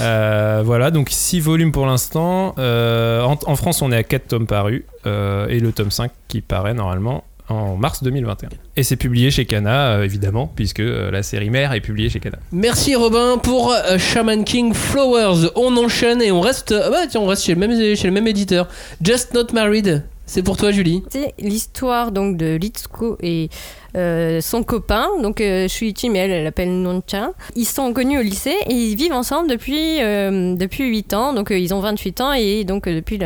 Euh, 0.00 0.62
voilà, 0.64 0.90
donc 0.90 1.10
6 1.12 1.38
volumes 1.38 1.70
pour 1.70 1.86
l'instant. 1.86 2.56
Euh, 2.58 3.22
en, 3.22 3.38
en 3.46 3.54
France, 3.54 3.80
on 3.80 3.92
est 3.92 3.96
à 3.96 4.02
4 4.02 4.26
tomes 4.26 4.46
parus 4.48 4.82
euh, 5.06 5.46
et 5.46 5.60
le 5.60 5.70
tome 5.70 5.92
5 5.92 6.10
qui 6.26 6.40
paraît 6.40 6.74
normalement 6.74 7.22
en 7.48 7.76
mars 7.76 8.02
2021. 8.02 8.48
Et 8.76 8.82
c'est 8.82 8.96
publié 8.96 9.30
chez 9.30 9.44
Kana, 9.44 9.92
euh, 9.92 10.04
évidemment, 10.04 10.50
puisque 10.54 10.80
euh, 10.80 11.10
la 11.10 11.22
série 11.22 11.50
mère 11.50 11.72
est 11.72 11.80
publiée 11.80 12.08
chez 12.08 12.20
Kana. 12.20 12.38
Merci 12.52 12.94
Robin 12.94 13.38
pour 13.38 13.72
euh, 13.72 13.98
Shaman 13.98 14.44
King 14.44 14.72
Flowers. 14.72 15.50
On 15.56 15.76
enchaîne 15.76 16.22
et 16.22 16.32
on 16.32 16.40
reste. 16.40 16.72
ah 16.72 16.90
bah 16.90 17.06
tiens, 17.08 17.20
on 17.20 17.26
reste 17.26 17.44
chez 17.44 17.54
le 17.54 17.60
même, 17.60 17.96
chez 17.96 18.06
le 18.06 18.12
même 18.12 18.26
éditeur. 18.26 18.68
Just 19.02 19.34
Not 19.34 19.52
Married. 19.52 20.04
C'est 20.26 20.42
pour 20.42 20.56
toi, 20.56 20.70
Julie. 20.70 21.02
C'est 21.10 21.34
l'histoire 21.38 22.10
donc 22.10 22.38
de 22.38 22.56
Litsuko 22.56 23.18
et 23.20 23.50
euh, 23.94 24.40
son 24.40 24.62
copain, 24.62 25.08
donc 25.22 25.40
euh, 25.40 25.68
Shuichi, 25.68 26.08
mais 26.08 26.20
elle, 26.20 26.30
elle 26.30 26.44
l'appelle 26.44 26.70
Noncha. 26.80 27.32
Ils 27.56 27.66
sont 27.66 27.92
connus 27.92 28.18
au 28.18 28.22
lycée 28.22 28.56
et 28.68 28.72
ils 28.72 28.96
vivent 28.96 29.12
ensemble 29.12 29.48
depuis, 29.50 30.00
euh, 30.00 30.54
depuis 30.56 30.88
8 30.88 31.14
ans. 31.14 31.32
Donc 31.34 31.50
euh, 31.50 31.58
ils 31.58 31.74
ont 31.74 31.80
28 31.80 32.20
ans 32.22 32.32
et 32.32 32.64
donc 32.64 32.86
euh, 32.86 32.94
depuis 32.94 33.20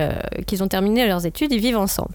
qu'ils 0.47 0.63
ont 0.63 0.69
terminé 0.69 1.07
leurs 1.07 1.25
études, 1.25 1.53
ils 1.53 1.61
vivent 1.61 1.79
ensemble. 1.79 2.11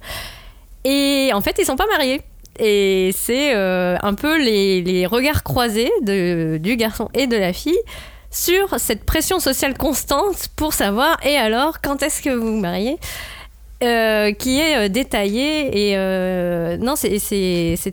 Et 0.83 1.31
en 1.33 1.41
fait, 1.41 1.55
ils 1.59 1.65
sont 1.65 1.75
pas 1.75 1.87
mariés. 1.87 2.21
Et 2.59 3.11
c'est 3.15 3.55
euh, 3.55 3.97
un 4.01 4.13
peu 4.13 4.37
les, 4.37 5.05
regards 5.07 5.43
croisés 5.43 5.91
du 6.01 6.75
garçon 6.75 7.09
et 7.13 7.27
de 7.27 7.37
la 7.37 7.53
fille 7.53 7.79
sur 8.29 8.79
cette 8.79 9.03
pression 9.05 9.39
sociale 9.39 9.77
constante 9.77 10.49
pour 10.55 10.73
savoir, 10.73 11.17
et 11.23 11.35
alors, 11.35 11.81
quand 11.81 12.01
est-ce 12.01 12.21
que 12.21 12.31
vous 12.31 12.55
vous 12.55 12.59
mariez? 12.59 12.97
Euh, 13.81 14.31
qui 14.31 14.59
est 14.59 14.77
euh, 14.86 14.88
détaillée 14.89 15.89
et 15.89 15.97
euh, 15.97 16.77
non 16.77 16.95
c'est- 16.95 17.19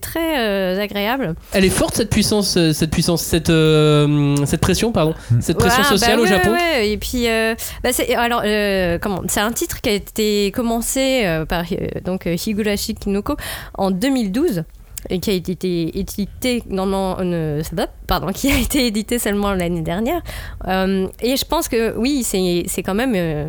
très 0.01 0.38
euh, 0.38 0.81
agréable 0.81 1.35
Elle 1.53 1.64
est 1.64 1.69
forte 1.69 1.97
cette 1.97 2.11
puissance, 2.11 2.57
euh, 2.57 2.73
cette 2.73 2.90
puissance, 2.90 3.23
cette, 3.23 3.51
euh, 3.51 4.37
cette 4.47 4.61
pression, 4.61 4.93
pardon, 4.93 5.14
cette 5.40 5.59
pression 5.59 5.83
sociale 5.85 6.16
bah 6.16 6.23
au 6.23 6.25
ouais, 6.25 6.29
Japon. 6.31 6.53
ouais. 6.53 6.90
et 6.90 6.97
puis 6.97 7.29
euh, 7.29 7.55
bah 7.83 7.90
c'est 7.93 8.14
alors 8.14 8.43
euh, 8.45 8.99
comment 9.01 9.23
c'est 9.29 9.40
un 9.40 9.53
titre 9.53 9.81
qui 9.81 9.88
a 9.88 9.93
été 9.95 10.53
commencé 10.55 11.23
euh, 11.25 11.45
par 11.45 11.64
euh, 11.73 12.01
donc 12.05 12.27
Higurashi 12.27 12.95
Kinoko 12.95 13.37
en 13.75 13.90
2012 13.90 14.62
et 15.09 15.19
qui 15.19 15.31
a 15.31 15.33
été 15.33 15.99
édité 15.99 16.62
non 16.69 16.85
non 16.87 17.16
euh, 17.21 17.62
pardon 18.07 18.29
qui 18.35 18.51
a 18.53 18.59
été 18.59 18.87
édité 18.87 19.19
seulement 19.19 19.53
l'année 19.55 19.81
dernière 19.83 20.21
Euh, 20.69 21.07
et 21.23 21.37
je 21.37 21.45
pense 21.45 21.69
que 21.69 21.97
oui 21.97 22.23
c'est 22.23 22.64
c'est 22.69 22.83
quand 22.83 22.95
même 22.95 23.14
euh, 23.16 23.49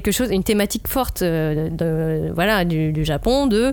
quelque 0.00 0.10
chose 0.12 0.28
une 0.30 0.42
thématique 0.42 0.88
forte 0.88 1.22
euh, 1.22 1.68
de 1.70 2.32
voilà 2.34 2.64
du, 2.64 2.92
du 2.92 3.04
Japon 3.04 3.46
de 3.46 3.72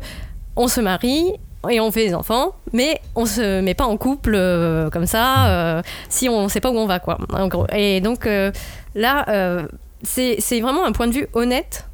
on 0.55 0.67
se 0.67 0.79
marie 0.81 1.33
et 1.69 1.79
on 1.79 1.91
fait 1.91 2.07
des 2.07 2.13
enfants, 2.15 2.55
mais 2.73 2.99
on 3.15 3.25
se 3.25 3.61
met 3.61 3.73
pas 3.75 3.85
en 3.85 3.97
couple 3.97 4.33
euh, 4.35 4.89
comme 4.89 5.05
ça 5.07 5.47
euh, 5.49 5.81
si 6.09 6.27
on 6.29 6.47
sait 6.49 6.59
pas 6.59 6.71
où 6.71 6.77
on 6.77 6.87
va, 6.87 6.99
quoi. 6.99 7.17
En 7.33 7.47
gros. 7.47 7.65
Et 7.73 8.01
donc 8.01 8.25
euh, 8.27 8.51
là, 8.95 9.25
euh, 9.29 9.65
c'est 10.03 10.35
c'est 10.39 10.59
vraiment 10.61 10.85
un 10.85 10.91
point 10.91 11.07
de 11.07 11.13
vue 11.13 11.27
honnête 11.33 11.87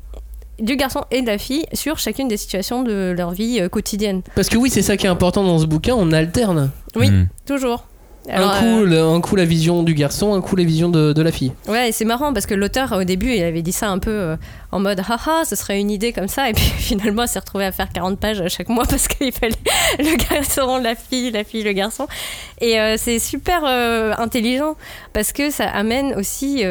du 0.59 0.75
garçon 0.75 1.03
et 1.11 1.21
de 1.21 1.27
la 1.27 1.37
fille 1.37 1.65
sur 1.73 1.99
chacune 1.99 2.27
des 2.27 2.37
situations 2.37 2.83
de 2.83 3.13
leur 3.15 3.31
vie 3.31 3.59
euh, 3.61 3.69
quotidienne. 3.69 4.21
Parce 4.35 4.49
que 4.49 4.57
oui, 4.57 4.69
c'est 4.69 4.81
ça 4.81 4.97
qui 4.97 5.05
est 5.05 5.09
important 5.09 5.43
dans 5.43 5.59
ce 5.59 5.65
bouquin, 5.65 5.93
on 5.95 6.11
alterne. 6.11 6.71
Oui, 6.95 7.09
Mm. 7.11 7.27
toujours. 7.45 7.85
Alors, 8.29 8.51
un, 8.51 8.59
coup, 8.59 8.85
le- 8.85 9.01
un 9.01 9.21
coup 9.21 9.35
la 9.35 9.45
vision 9.45 9.83
du 9.83 9.93
garçon, 9.93 10.33
un 10.33 10.41
coup 10.41 10.55
la 10.55 10.63
vision 10.63 10.89
de, 10.89 11.13
de 11.13 11.21
la 11.21 11.31
fille. 11.31 11.51
euh, 11.67 11.71
ouais, 11.71 11.89
et 11.89 11.91
c'est 11.91 12.05
marrant 12.05 12.33
parce 12.33 12.45
que 12.45 12.53
l'auteur 12.53 12.91
au 12.93 13.03
début, 13.03 13.33
il 13.33 13.43
avait 13.43 13.61
dit 13.61 13.71
ça 13.71 13.89
un 13.89 13.99
peu 13.99 14.11
euh, 14.11 14.35
en 14.71 14.79
mode 14.79 14.99
haha, 14.99 15.45
ce 15.45 15.55
serait 15.55 15.79
une 15.79 15.89
idée 15.91 16.11
comme 16.13 16.27
ça, 16.27 16.49
et 16.49 16.53
puis 16.53 16.63
finalement, 16.77 17.23
il 17.23 17.27
s'est 17.29 17.39
retrouvé 17.39 17.65
à 17.65 17.71
faire 17.71 17.89
40 17.91 18.19
pages 18.19 18.43
chaque 18.49 18.69
mois 18.69 18.85
parce 18.89 19.07
qu'il 19.07 19.31
fallait 19.31 19.55
le 19.99 20.17
garçon, 20.29 20.77
la 20.77 20.95
fille, 20.95 21.31
la 21.31 21.43
fille, 21.43 21.63
le 21.63 21.71
garçon. 21.73 22.07
Et 22.59 22.79
euh, 22.79 22.95
c'est 22.97 23.19
super 23.19 23.61
euh, 23.65 24.13
intelligent 24.17 24.75
parce 25.13 25.31
que 25.31 25.49
ça 25.49 25.69
amène 25.69 26.13
aussi. 26.15 26.63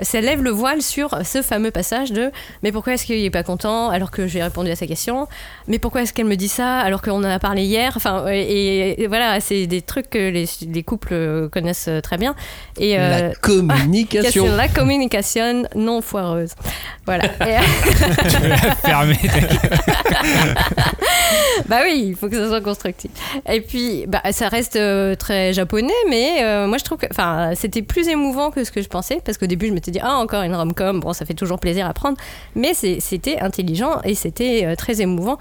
Euh, 0.00 0.04
ça 0.04 0.20
lève 0.20 0.42
le 0.42 0.50
voile 0.50 0.82
sur 0.82 1.18
ce 1.24 1.42
fameux 1.42 1.70
passage 1.70 2.12
de 2.12 2.30
mais 2.62 2.72
pourquoi 2.72 2.94
est-ce 2.94 3.06
qu'il 3.06 3.24
est 3.24 3.30
pas 3.30 3.42
content 3.42 3.90
alors 3.90 4.10
que 4.10 4.26
j'ai 4.26 4.42
répondu 4.42 4.70
à 4.70 4.76
sa 4.76 4.86
question? 4.86 5.26
Mais 5.68 5.78
pourquoi 5.78 6.02
est-ce 6.02 6.12
qu'elle 6.12 6.26
me 6.26 6.36
dit 6.36 6.48
ça 6.48 6.78
alors 6.78 7.02
qu'on 7.02 7.18
en 7.18 7.24
a 7.24 7.38
parlé 7.38 7.62
hier? 7.62 7.92
Enfin 7.96 8.26
et, 8.28 9.02
et 9.02 9.06
voilà 9.06 9.40
c'est 9.40 9.66
des 9.66 9.82
trucs 9.82 10.10
que 10.10 10.30
les, 10.30 10.46
les 10.62 10.82
couples 10.82 11.12
euh, 11.12 11.48
connaissent 11.48 11.90
très 12.02 12.18
bien. 12.18 12.34
Et 12.78 12.98
euh, 12.98 13.28
la 13.28 13.34
communication. 13.34 14.22
question, 14.22 14.46
la 14.56 14.68
communication 14.68 15.64
non 15.74 16.00
foireuse. 16.00 16.52
Voilà. 17.04 17.24
Et, 17.24 18.28
Tu 18.28 18.36
veux 18.36 18.48
la 18.48 18.56
fermer 18.56 19.16
bah 21.66 21.80
oui, 21.84 22.06
il 22.08 22.16
faut 22.16 22.28
que 22.28 22.36
ça 22.36 22.48
soit 22.48 22.60
constructif. 22.60 23.10
Et 23.50 23.60
puis, 23.60 24.04
bah, 24.06 24.22
ça 24.32 24.48
reste 24.48 24.76
euh, 24.76 25.14
très 25.14 25.52
japonais, 25.52 25.92
mais 26.08 26.42
euh, 26.42 26.66
moi 26.66 26.78
je 26.78 26.84
trouve 26.84 26.98
que 26.98 27.06
enfin, 27.10 27.52
c'était 27.54 27.82
plus 27.82 28.08
émouvant 28.08 28.50
que 28.50 28.64
ce 28.64 28.70
que 28.70 28.82
je 28.82 28.88
pensais, 28.88 29.20
parce 29.24 29.38
qu'au 29.38 29.46
début 29.46 29.66
je 29.66 29.72
m'étais 29.90 29.98
dit, 30.00 30.00
ah, 30.02 30.16
encore 30.16 30.42
une 30.42 30.54
rom-com, 30.54 31.00
bon, 31.00 31.12
ça 31.12 31.24
fait 31.24 31.34
toujours 31.34 31.58
plaisir 31.58 31.86
à 31.86 31.94
prendre, 31.94 32.16
mais 32.54 32.74
c'était 32.74 33.38
intelligent 33.40 34.00
et 34.04 34.14
c'était 34.14 34.64
euh, 34.66 34.74
très 34.74 35.00
émouvant 35.00 35.38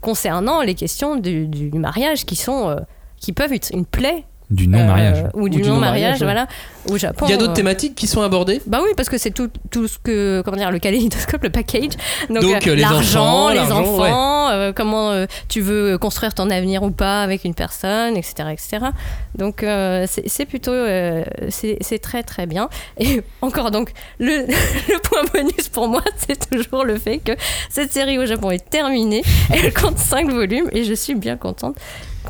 concernant 0.00 0.62
les 0.62 0.74
questions 0.74 1.16
du, 1.16 1.46
du 1.46 1.70
mariage 1.70 2.24
qui 2.24 2.36
sont. 2.36 2.68
euh, 2.68 2.76
qui 3.24 3.32
peuvent 3.32 3.54
être 3.54 3.70
une 3.72 3.86
plaie. 3.86 4.24
Du 4.54 4.68
non-mariage. 4.68 5.24
euh, 5.24 5.28
ou 5.34 5.48
du, 5.48 5.58
Ou 5.58 5.62
du 5.62 5.68
non-mariage, 5.68 6.22
voilà. 6.22 6.46
Au 6.90 6.98
Japon. 6.98 7.24
Il 7.26 7.30
y 7.30 7.34
a 7.34 7.36
d'autres 7.38 7.52
euh, 7.52 7.54
thématiques 7.54 7.94
qui 7.94 8.06
sont 8.06 8.20
abordées? 8.22 8.60
bah 8.66 8.80
oui, 8.82 8.90
parce 8.96 9.08
que 9.08 9.16
c'est 9.18 9.30
tout, 9.30 9.48
tout 9.70 9.88
ce 9.88 9.98
que, 9.98 10.42
comment 10.44 10.56
dire, 10.56 10.70
le 10.70 10.78
kaléidoscope, 10.78 11.42
le 11.42 11.50
package. 11.50 11.92
Donc, 12.28 12.42
Donc, 12.42 12.66
euh, 12.66 12.74
les 12.74 12.82
l'argent, 12.82 13.46
enfants, 13.46 13.48
les 13.50 13.72
enfants, 13.72 14.50
euh, 14.50 14.72
comment 14.74 15.10
euh, 15.10 15.26
tu 15.48 15.60
veux 15.60 15.96
construire 15.98 16.34
ton 16.34 16.50
avenir 16.50 16.82
ou 16.82 16.90
pas 16.90 17.22
avec 17.22 17.44
une 17.44 17.54
personne, 17.54 18.16
etc. 18.16 18.50
etc. 18.52 18.86
Donc 19.36 19.62
euh, 19.62 20.06
c'est 20.06 20.44
plutôt, 20.46 20.70
euh, 20.72 21.24
c'est 21.48 21.78
c'est 21.80 21.98
très 21.98 22.22
très 22.22 22.46
bien. 22.46 22.68
Et 22.98 23.22
encore 23.40 23.70
donc, 23.70 23.92
le, 24.18 24.46
le 24.46 25.00
point 25.02 25.22
bonus 25.32 25.68
pour 25.70 25.88
moi, 25.88 26.02
c'est 26.16 26.50
toujours 26.50 26.84
le 26.84 26.98
fait 26.98 27.18
que 27.18 27.32
cette 27.70 27.92
série 27.92 28.18
au 28.18 28.26
Japon 28.26 28.50
est 28.50 28.68
terminée. 28.68 29.22
Elle 29.50 29.72
compte 29.72 29.98
5 29.98 30.30
volumes 30.30 30.68
et 30.72 30.84
je 30.84 30.94
suis 30.94 31.14
bien 31.14 31.36
contente 31.36 31.76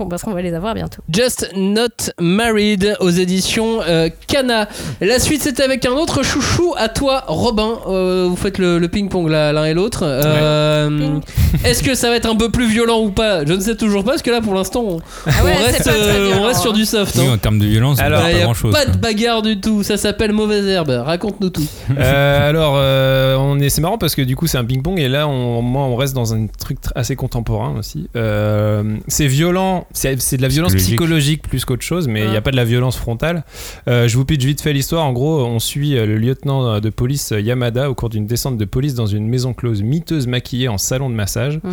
parce 0.09 0.23
qu'on 0.23 0.33
va 0.33 0.43
les 0.43 0.55
avoir 0.55 0.75
bientôt. 0.75 1.03
Just 1.13 1.51
Not 1.57 2.11
Married 2.21 2.97
aux 3.01 3.11
éditions 3.11 3.81
euh, 3.83 4.09
Kana. 4.27 4.69
La 5.01 5.19
suite 5.19 5.43
c'est 5.43 5.61
avec 5.61 5.85
un 5.87 5.93
autre 5.93 6.23
chouchou 6.23 6.75
à 6.77 6.89
toi 6.89 7.25
Robin. 7.29 7.79
Euh, 7.87 8.27
vous 8.29 8.37
faites 8.37 8.59
le, 8.59 8.79
le 8.79 8.89
ping-pong 8.89 9.29
là, 9.29 9.53
l'un 9.53 9.65
et 9.65 9.75
l'autre. 9.75 10.01
Euh. 10.05 11.19
Est-ce 11.65 11.83
que 11.83 11.95
ça 11.95 12.09
va 12.11 12.17
être 12.17 12.29
un 12.29 12.37
peu 12.37 12.51
plus 12.51 12.67
violent 12.69 13.01
ou 13.01 13.11
pas? 13.11 13.45
Je 13.45 13.53
ne 13.53 13.61
sais 13.61 13.77
toujours 13.77 14.05
pas 14.05 14.11
parce 14.13 14.23
que 14.23 14.31
là 14.31 14.41
pour 14.41 14.55
l'instant 14.55 14.83
on, 14.87 14.99
Ah 15.27 15.45
ouais, 15.45 15.53
on 15.55 15.65
c'est 15.71 15.71
reste, 15.77 15.87
euh, 15.89 16.35
on 16.41 16.55
sur 16.55 16.71
hein. 16.71 16.75
du 16.75 16.85
soft. 16.85 17.15
Oui, 17.17 17.27
hein. 17.27 17.35
en 17.35 17.39
termes 17.39 17.59
de 17.59 17.67
violence, 17.67 17.99
Alors, 18.01 18.23
pas 18.23 18.33
n'y 18.33 18.41
a 18.41 18.45
grand 18.45 18.55
chose. 18.55 18.73
pas 18.73 18.87
de 18.87 18.97
bagarre 18.97 19.43
du 19.43 19.61
tout, 19.61 19.83
ça 19.83 19.97
s'appelle 19.97 20.33
Mauvaise 20.33 20.67
Herbe. 20.67 21.03
Raconte-nous 21.05 21.51
tout. 21.51 21.65
Euh, 21.97 22.49
alors, 22.51 22.75
euh, 22.77 23.37
on 23.39 23.59
est, 23.61 23.69
c'est 23.69 23.81
marrant 23.81 23.99
parce 23.99 24.15
que 24.15 24.23
du 24.23 24.37
coup, 24.37 24.47
c'est 24.47 24.59
un 24.59 24.65
ping-pong 24.65 24.99
et 24.99 25.09
là, 25.09 25.29
on, 25.29 25.63
moi, 25.63 25.83
on 25.85 25.97
reste 25.97 26.13
dans 26.15 26.35
un 26.35 26.47
truc 26.47 26.79
tr- 26.83 26.91
assez 26.95 27.15
contemporain 27.17 27.75
aussi. 27.79 28.09
Euh, 28.17 28.97
c'est 29.09 29.27
violent, 29.27 29.84
c'est, 29.93 30.21
c'est 30.21 30.37
de 30.37 30.43
la 30.43 30.49
violence 30.49 30.75
Psychologique. 30.75 31.43
psychologique 31.43 31.49
plus 31.49 31.65
qu'autre 31.65 31.83
chose, 31.83 32.09
mais 32.09 32.23
il 32.23 32.29
n'y 32.31 32.35
a 32.35 32.39
Ah. 32.39 32.43
pas 32.43 32.51
de 32.51 32.57
la 32.57 32.65
violence 32.65 32.97
frontale. 32.97 33.45
Euh, 33.89 34.09
je 34.09 34.17
vous 34.17 34.25
pitch 34.25 34.45
vite 34.45 34.61
fait 34.61 34.73
l'histoire. 34.73 35.05
En 35.05 35.13
gros, 35.13 35.45
on 35.45 35.59
suit 35.59 35.97
euh, 35.97 36.07
le 36.07 36.17
lieutenant 36.17 36.81
de 36.81 36.91
police 36.91 37.33
euh, 37.33 37.41
Yamada 37.41 37.91
au 37.91 37.95
cours 37.95 38.09
d'une 38.09 38.27
descente 38.27 38.59
de 38.59 38.65
police 38.65 38.95
dans 38.95 39.07
une 39.07 39.29
maison 39.29 39.53
close 39.55 39.83
miteuse 39.83 40.27
maquillée 40.27 40.69
en 40.69 40.79
salon 40.79 41.11
de 41.11 41.15
massage, 41.15 41.59
Mm. 41.63 41.71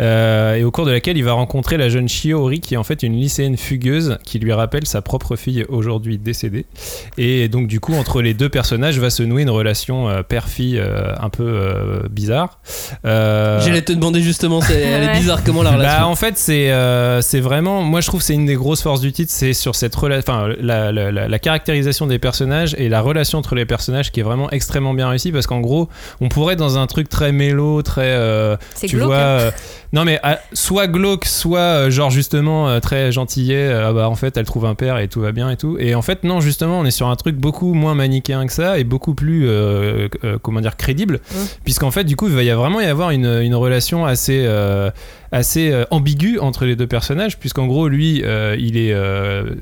Euh, 0.00 0.54
et 0.54 0.64
au 0.64 0.70
cours 0.70 0.86
de 0.86 0.90
laquelle 0.90 1.16
il 1.16 1.24
va 1.24 1.32
rencontrer 1.32 1.76
la 1.76 1.88
jeune 1.88 2.08
Shiori 2.08 2.60
qui 2.60 2.74
est 2.74 2.76
en 2.76 2.84
fait 2.84 3.02
une 3.02 3.12
lycéenne 3.14 3.56
fugueuse 3.56 4.18
qui 4.24 4.38
lui 4.38 4.52
rappelle 4.52 4.86
sa 4.86 5.02
propre 5.02 5.36
fille 5.36 5.64
aujourd'hui 5.68 6.18
décédée. 6.18 6.66
Et 7.18 7.48
donc 7.48 7.66
du 7.66 7.80
coup, 7.80 7.94
entre 7.94 8.22
les 8.22 8.34
deux 8.34 8.48
personnages 8.48 8.98
va 8.98 9.10
se 9.10 9.22
nouer 9.22 9.42
une 9.42 9.50
relation 9.50 10.08
euh, 10.08 10.22
père-fille 10.22 10.78
euh, 10.78 11.12
un 11.20 11.28
peu 11.28 11.44
euh, 11.46 12.00
bizarre. 12.10 12.60
Euh, 13.04 13.60
J'allais 13.60 13.82
te 13.82 13.92
demander 13.92 14.20
justement, 14.22 14.60
c'est- 14.60 14.80
elle 14.80 15.02
est 15.04 15.06
Ouais. 15.08 15.12
bizarre 15.20 15.42
comment 15.44 15.62
la 15.62 15.72
relation? 15.72 16.00
bah, 16.00 16.06
en 16.06 16.14
fait, 16.16 16.36
c'est 16.38 16.70
euh, 16.70 17.20
c'est 17.20 17.40
vraiment. 17.40 17.49
Moi, 17.60 18.00
je 18.00 18.06
trouve 18.06 18.20
que 18.20 18.26
c'est 18.26 18.34
une 18.34 18.46
des 18.46 18.54
grosses 18.54 18.82
forces 18.82 19.00
du 19.00 19.12
titre, 19.12 19.32
c'est 19.34 19.52
sur 19.52 19.74
cette 19.74 19.94
relation, 19.94 20.24
enfin, 20.32 20.48
la, 20.60 20.92
la- 20.92 21.10
la- 21.10 21.28
la 21.28 21.38
caractérisation 21.38 22.06
des 22.06 22.18
personnages 22.18 22.74
et 22.78 22.88
la 22.88 23.00
relation 23.00 23.38
entre 23.38 23.54
les 23.54 23.64
personnages 23.66 24.12
qui 24.12 24.20
est 24.20 24.22
vraiment 24.22 24.50
extrêmement 24.50 24.94
bien 24.94 25.08
réussie 25.08 25.32
parce 25.32 25.46
qu'en 25.46 25.60
gros, 25.60 25.88
on 26.20 26.28
pourrait 26.28 26.54
être 26.54 26.60
dans 26.60 26.78
un 26.78 26.86
truc 26.86 27.08
très 27.08 27.32
mélo, 27.32 27.82
très. 27.82 28.02
euh, 28.06 28.56
tu 28.80 28.96
glauque. 28.96 29.08
vois. 29.08 29.16
hein. 29.16 29.20
euh, 29.40 29.50
non, 29.92 30.04
mais 30.04 30.20
ah, 30.22 30.38
soit 30.52 30.86
glauque, 30.86 31.24
soit 31.26 31.58
euh, 31.58 31.90
genre 31.90 32.10
justement 32.10 32.68
euh, 32.68 32.78
très 32.80 33.10
gentillet. 33.10 33.72
ah 33.72 33.92
bah, 33.92 34.08
en 34.08 34.14
fait, 34.14 34.36
elle 34.36 34.44
trouve 34.46 34.64
un 34.66 34.74
père 34.76 34.98
et 34.98 35.08
tout 35.08 35.20
va 35.20 35.32
bien 35.32 35.50
et 35.50 35.56
tout. 35.56 35.76
Et 35.80 35.94
en 35.96 36.02
fait, 36.02 36.22
non, 36.24 36.40
justement, 36.40 36.78
on 36.78 36.84
est 36.84 36.90
sur 36.92 37.08
un 37.08 37.16
truc 37.16 37.36
beaucoup 37.36 37.74
moins 37.74 37.94
manichéen 37.94 38.46
que 38.46 38.52
ça 38.52 38.78
et 38.78 38.84
beaucoup 38.84 39.14
plus, 39.14 39.48
comment 40.42 40.60
dire, 40.60 40.76
crédible. 40.76 41.20
Mm. 41.32 41.36
Puisqu'en 41.64 41.90
fait, 41.90 42.04
du 42.04 42.16
coup, 42.16 42.28
il 42.28 42.34
va 42.34 42.42
y 42.42 42.50
avoir 42.50 42.68
vraiment 42.70 42.80
y 42.80 42.88
avoir 42.90 43.10
une, 43.10 43.26
une 43.42 43.54
relation 43.54 44.06
assez. 44.06 44.46
Assez 45.32 45.70
euh, 45.70 45.84
ambiguë 45.90 46.38
entre 46.38 46.64
les 46.64 46.76
deux 46.76 46.86
personnages, 46.86 47.38
puisqu'en 47.38 47.66
gros, 47.66 47.88
lui, 47.88 48.22
euh, 48.24 48.56
il 48.58 48.76
est 48.76 48.92
euh, 48.92 49.54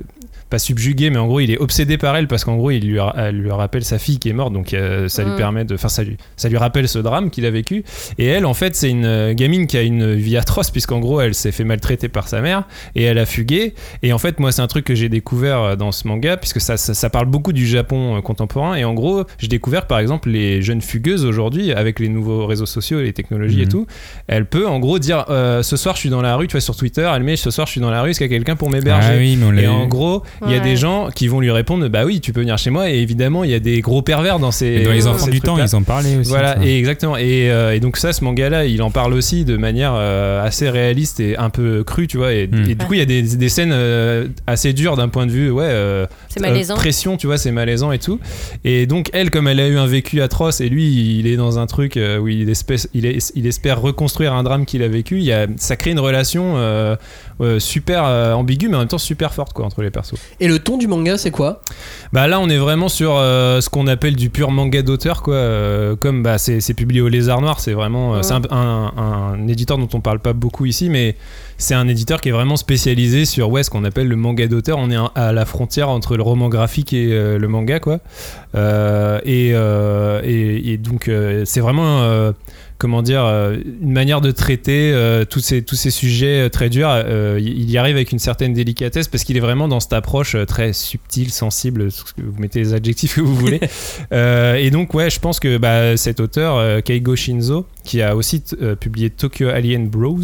pas 0.50 0.58
subjugué, 0.58 1.10
mais 1.10 1.18
en 1.18 1.26
gros, 1.26 1.40
il 1.40 1.50
est 1.50 1.58
obsédé 1.58 1.98
par 1.98 2.16
elle 2.16 2.26
parce 2.28 2.44
qu'en 2.44 2.56
gros, 2.56 2.70
il 2.70 2.86
lui, 2.88 2.98
ra- 2.98 3.14
elle 3.16 3.36
lui 3.36 3.50
rappelle 3.50 3.84
sa 3.84 3.98
fille 3.98 4.18
qui 4.18 4.28
est 4.28 4.32
morte, 4.32 4.52
donc 4.52 4.72
euh, 4.74 5.08
ça 5.08 5.22
lui 5.24 5.32
Mm. 5.32 5.36
permet 5.36 5.64
de, 5.64 5.74
enfin, 5.74 5.88
ça 5.88 6.02
lui, 6.02 6.16
ça 6.36 6.48
lui 6.48 6.56
rappelle 6.56 6.88
ce 6.88 6.98
drame 6.98 7.30
qu'il 7.30 7.44
a 7.46 7.50
vécu. 7.50 7.84
Et 8.18 8.26
elle, 8.26 8.46
en 8.46 8.54
fait, 8.54 8.74
c'est 8.76 8.90
une 8.90 9.04
euh, 9.04 9.34
gamine 9.34 9.66
qui 9.66 9.76
a 9.76 9.82
une 9.82 10.14
vie 10.14 10.36
atroce, 10.36 10.70
puisqu'en 10.70 10.98
gros, 11.00 11.20
elle 11.20 11.34
s'est 11.34 11.52
fait 11.52 11.64
maltraiter 11.64 12.08
par 12.08 12.28
sa 12.28 12.40
mère 12.40 12.64
et 12.94 13.02
elle 13.04 13.18
a 13.18 13.26
fugué. 13.26 13.74
Et 14.02 14.12
en 14.12 14.18
fait, 14.18 14.40
moi, 14.40 14.52
c'est 14.52 14.62
un 14.62 14.66
truc 14.66 14.84
que 14.84 14.94
j'ai 14.94 15.08
découvert 15.08 15.60
euh, 15.60 15.76
dans 15.76 15.92
ce 15.92 16.06
manga, 16.08 16.36
puisque 16.36 16.60
ça, 16.60 16.76
ça, 16.76 16.94
ça 16.94 17.10
parle 17.10 17.26
beaucoup 17.26 17.52
du 17.52 17.66
Japon 17.66 18.20
contemporain. 18.22 18.74
Et 18.76 18.84
en 18.84 18.94
gros, 18.94 19.24
j'ai 19.38 19.48
découvert, 19.48 19.86
par 19.86 19.98
exemple, 19.98 20.30
les 20.30 20.62
jeunes 20.62 20.80
fugueuses 20.82 21.24
aujourd'hui, 21.24 21.72
avec 21.72 22.00
les 22.00 22.08
nouveaux 22.08 22.46
réseaux 22.46 22.66
sociaux, 22.66 23.00
les 23.00 23.12
technologies 23.12 23.60
et 23.60 23.64
Mhm. 23.64 23.68
tout, 23.70 23.86
elle 24.28 24.46
peut 24.46 24.66
en 24.66 24.78
gros 24.78 24.98
dire 24.98 25.24
euh, 25.28 25.62
ce 25.62 25.76
soir 25.76 25.94
je 25.96 26.00
suis 26.00 26.10
dans 26.10 26.22
la 26.22 26.36
rue, 26.36 26.46
tu 26.46 26.52
vois 26.52 26.60
sur 26.60 26.76
Twitter, 26.76 27.10
elle 27.14 27.22
met 27.22 27.36
ce 27.36 27.50
soir 27.50 27.66
je 27.66 27.72
suis 27.72 27.80
dans 27.80 27.90
la 27.90 28.02
rue, 28.02 28.10
est-ce 28.10 28.18
qu'il 28.18 28.30
y 28.30 28.34
a 28.34 28.36
quelqu'un 28.36 28.56
pour 28.56 28.70
m'héberger? 28.70 29.12
Ah 29.12 29.16
oui, 29.18 29.38
Et 29.62 29.66
en 29.66 29.86
gros, 29.86 30.22
il 30.46 30.52
y 30.52 30.54
a 30.54 30.60
des 30.60 30.76
gens 30.76 31.08
qui 31.14 31.28
vont 31.28 31.40
lui 31.40 31.50
répondre 31.50 31.86
bah 31.88 32.04
oui, 32.04 32.20
tu 32.20 32.32
peux 32.32 32.40
venir 32.40 32.58
chez 32.58 32.70
moi. 32.70 32.90
Et 32.90 32.98
évidemment, 32.98 33.44
il 33.44 33.50
y 33.50 33.54
a 33.54 33.60
des 33.60 33.80
gros 33.80 34.02
pervers 34.02 34.38
dans 34.38 34.50
ces. 34.50 34.66
Et 34.66 34.84
dans 34.84 34.92
les 34.92 35.06
enfants 35.06 35.24
ces 35.26 35.30
du 35.30 35.40
temps, 35.40 35.56
ils 35.58 35.74
en 35.76 35.82
parlaient 35.82 36.16
aussi. 36.16 36.28
Voilà, 36.30 36.56
et 36.64 36.78
exactement. 36.78 37.16
Et, 37.16 37.50
euh, 37.50 37.74
et 37.74 37.80
donc 37.80 37.96
ça, 37.96 38.12
ce 38.12 38.22
manga-là, 38.24 38.64
il 38.66 38.82
en 38.82 38.90
parle 38.90 39.14
aussi 39.14 39.44
de 39.44 39.56
manière 39.56 39.92
euh, 39.94 40.44
assez 40.44 40.68
réaliste 40.70 41.20
et 41.20 41.36
un 41.36 41.50
peu 41.50 41.82
crue, 41.84 42.06
tu 42.06 42.16
vois. 42.18 42.32
Et, 42.32 42.46
Hmm. 42.48 42.64
et 42.70 42.74
du 42.74 42.86
coup, 42.86 42.94
il 42.94 42.98
y 42.98 43.02
a 43.02 43.06
des, 43.06 43.22
des 43.22 43.48
scènes 43.48 43.72
euh, 43.72 44.26
assez 44.46 44.72
dures 44.72 44.96
d'un 44.96 45.08
point 45.08 45.26
de 45.26 45.30
vue, 45.30 45.50
ouais, 45.50 45.64
euh, 45.66 46.06
C'est 46.28 46.40
malaisant. 46.40 46.74
euh, 46.74 46.76
pression, 46.78 47.16
tu 47.16 47.26
vois, 47.26 47.36
c'est 47.36 47.52
malaisant 47.52 47.92
et 47.92 47.98
tout. 47.98 48.20
Et 48.64 48.86
donc 48.86 49.10
elle, 49.12 49.30
comme 49.30 49.48
elle 49.48 49.60
a 49.60 49.68
eu 49.68 49.76
un 49.76 49.86
vécu 49.86 50.22
atroce, 50.22 50.60
et 50.60 50.68
lui, 50.68 51.18
il 51.18 51.26
est 51.26 51.36
dans 51.36 51.58
un 51.58 51.66
truc 51.66 51.98
où 52.20 52.28
il 52.28 52.48
espère, 52.48 52.78
il, 52.94 53.04
est- 53.06 53.32
il 53.34 53.46
espère 53.46 53.80
reconstruire 53.80 54.32
un 54.32 54.42
drame 54.42 54.64
qu'il 54.66 54.82
a 54.82 54.88
vécu. 54.88 55.18
Il 55.18 55.24
y 55.24 55.32
a, 55.32 55.46
ça 55.56 55.76
crée 55.76 55.90
une 55.90 55.98
relation 56.00 56.54
euh, 56.56 56.96
euh, 57.40 57.58
super 57.58 58.04
euh, 58.04 58.32
ambiguë, 58.32 58.68
mais 58.68 58.76
en 58.76 58.80
même 58.80 58.88
temps 58.88 58.98
super 58.98 59.34
forte, 59.34 59.52
quoi, 59.52 59.66
entre 59.66 59.82
les 59.82 59.90
persos. 59.90 60.14
Et 60.40 60.46
le 60.48 60.58
ton 60.60 60.76
du 60.78 60.86
manga, 60.86 61.18
c'est 61.18 61.30
quoi 61.32 61.62
Bah 62.12 62.28
là, 62.28 62.38
on 62.40 62.48
est 62.48 62.58
vraiment 62.58 62.88
sur 62.88 63.16
euh, 63.16 63.60
ce 63.60 63.68
qu'on 63.68 63.86
appelle 63.88 64.14
du 64.14 64.30
pur 64.30 64.50
manga 64.52 64.82
d'auteur, 64.82 65.22
quoi. 65.22 65.34
Euh, 65.34 65.96
comme 65.96 66.22
bah, 66.22 66.38
c'est 66.38 66.60
c'est 66.60 66.74
publié 66.74 67.00
au 67.00 67.08
Lézard 67.08 67.40
Noir, 67.40 67.58
c'est 67.60 67.72
vraiment 67.72 68.12
euh, 68.14 68.16
Ouais. 68.18 68.22
c'est 68.22 68.34
un, 68.34 68.42
un- 68.50 68.92
un 68.96 69.48
éditeur 69.48 69.78
dont 69.78 69.88
on 69.94 70.00
parle 70.00 70.20
pas 70.20 70.32
beaucoup 70.32 70.64
ici, 70.64 70.88
mais 70.90 71.16
c'est 71.56 71.74
un 71.74 71.88
éditeur 71.88 72.20
qui 72.20 72.28
est 72.28 72.32
vraiment 72.32 72.56
spécialisé 72.56 73.24
sur 73.24 73.50
ouais, 73.50 73.62
ce 73.64 73.70
qu'on 73.70 73.84
appelle 73.84 74.06
le 74.06 74.16
manga 74.16 74.46
d'auteur. 74.46 74.78
On 74.78 74.90
est 74.90 74.96
un- 74.96 75.10
à 75.16 75.32
la 75.32 75.44
frontière 75.44 75.88
entre 75.88 76.16
le 76.16 76.22
roman 76.22 76.48
graphique 76.48 76.92
et 76.92 77.08
euh, 77.12 77.38
le 77.38 77.48
manga, 77.48 77.80
quoi. 77.80 77.98
Euh, 78.54 79.18
et, 79.24 79.50
euh, 79.54 80.20
et, 80.24 80.72
et 80.72 80.78
donc 80.78 81.08
euh, 81.08 81.42
c'est 81.44 81.60
vraiment 81.60 82.02
euh, 82.02 82.32
comment 82.78 83.02
dire 83.02 83.24
euh, 83.24 83.56
une 83.82 83.92
manière 83.92 84.20
de 84.20 84.30
traiter 84.30 84.92
euh, 84.92 85.24
tous 85.24 85.40
ces 85.40 85.62
tous 85.62 85.74
ces 85.74 85.90
sujets 85.90 86.46
euh, 86.46 86.48
très 86.48 86.70
durs. 86.70 86.88
Euh, 86.90 87.38
il 87.40 87.70
y 87.70 87.76
arrive 87.76 87.96
avec 87.96 88.12
une 88.12 88.20
certaine 88.20 88.54
délicatesse 88.54 89.08
parce 89.08 89.24
qu'il 89.24 89.36
est 89.36 89.40
vraiment 89.40 89.68
dans 89.68 89.80
cette 89.80 89.92
approche 89.92 90.36
très 90.46 90.72
subtile, 90.72 91.30
sensible. 91.30 91.88
Vous 92.16 92.40
mettez 92.40 92.60
les 92.60 92.74
adjectifs 92.74 93.16
que 93.16 93.20
vous 93.20 93.34
voulez. 93.34 93.60
Euh, 94.12 94.54
et 94.54 94.70
donc 94.70 94.94
ouais, 94.94 95.10
je 95.10 95.18
pense 95.18 95.40
que 95.40 95.58
bah, 95.58 95.96
cet 95.96 96.20
auteur 96.20 96.82
Keigo 96.82 97.16
Shinzo, 97.16 97.66
qui 97.84 98.00
a 98.00 98.16
aussi 98.16 98.42
publié 98.80 99.10
Tokyo 99.10 99.48
Alien 99.48 99.88
Bros. 99.88 100.20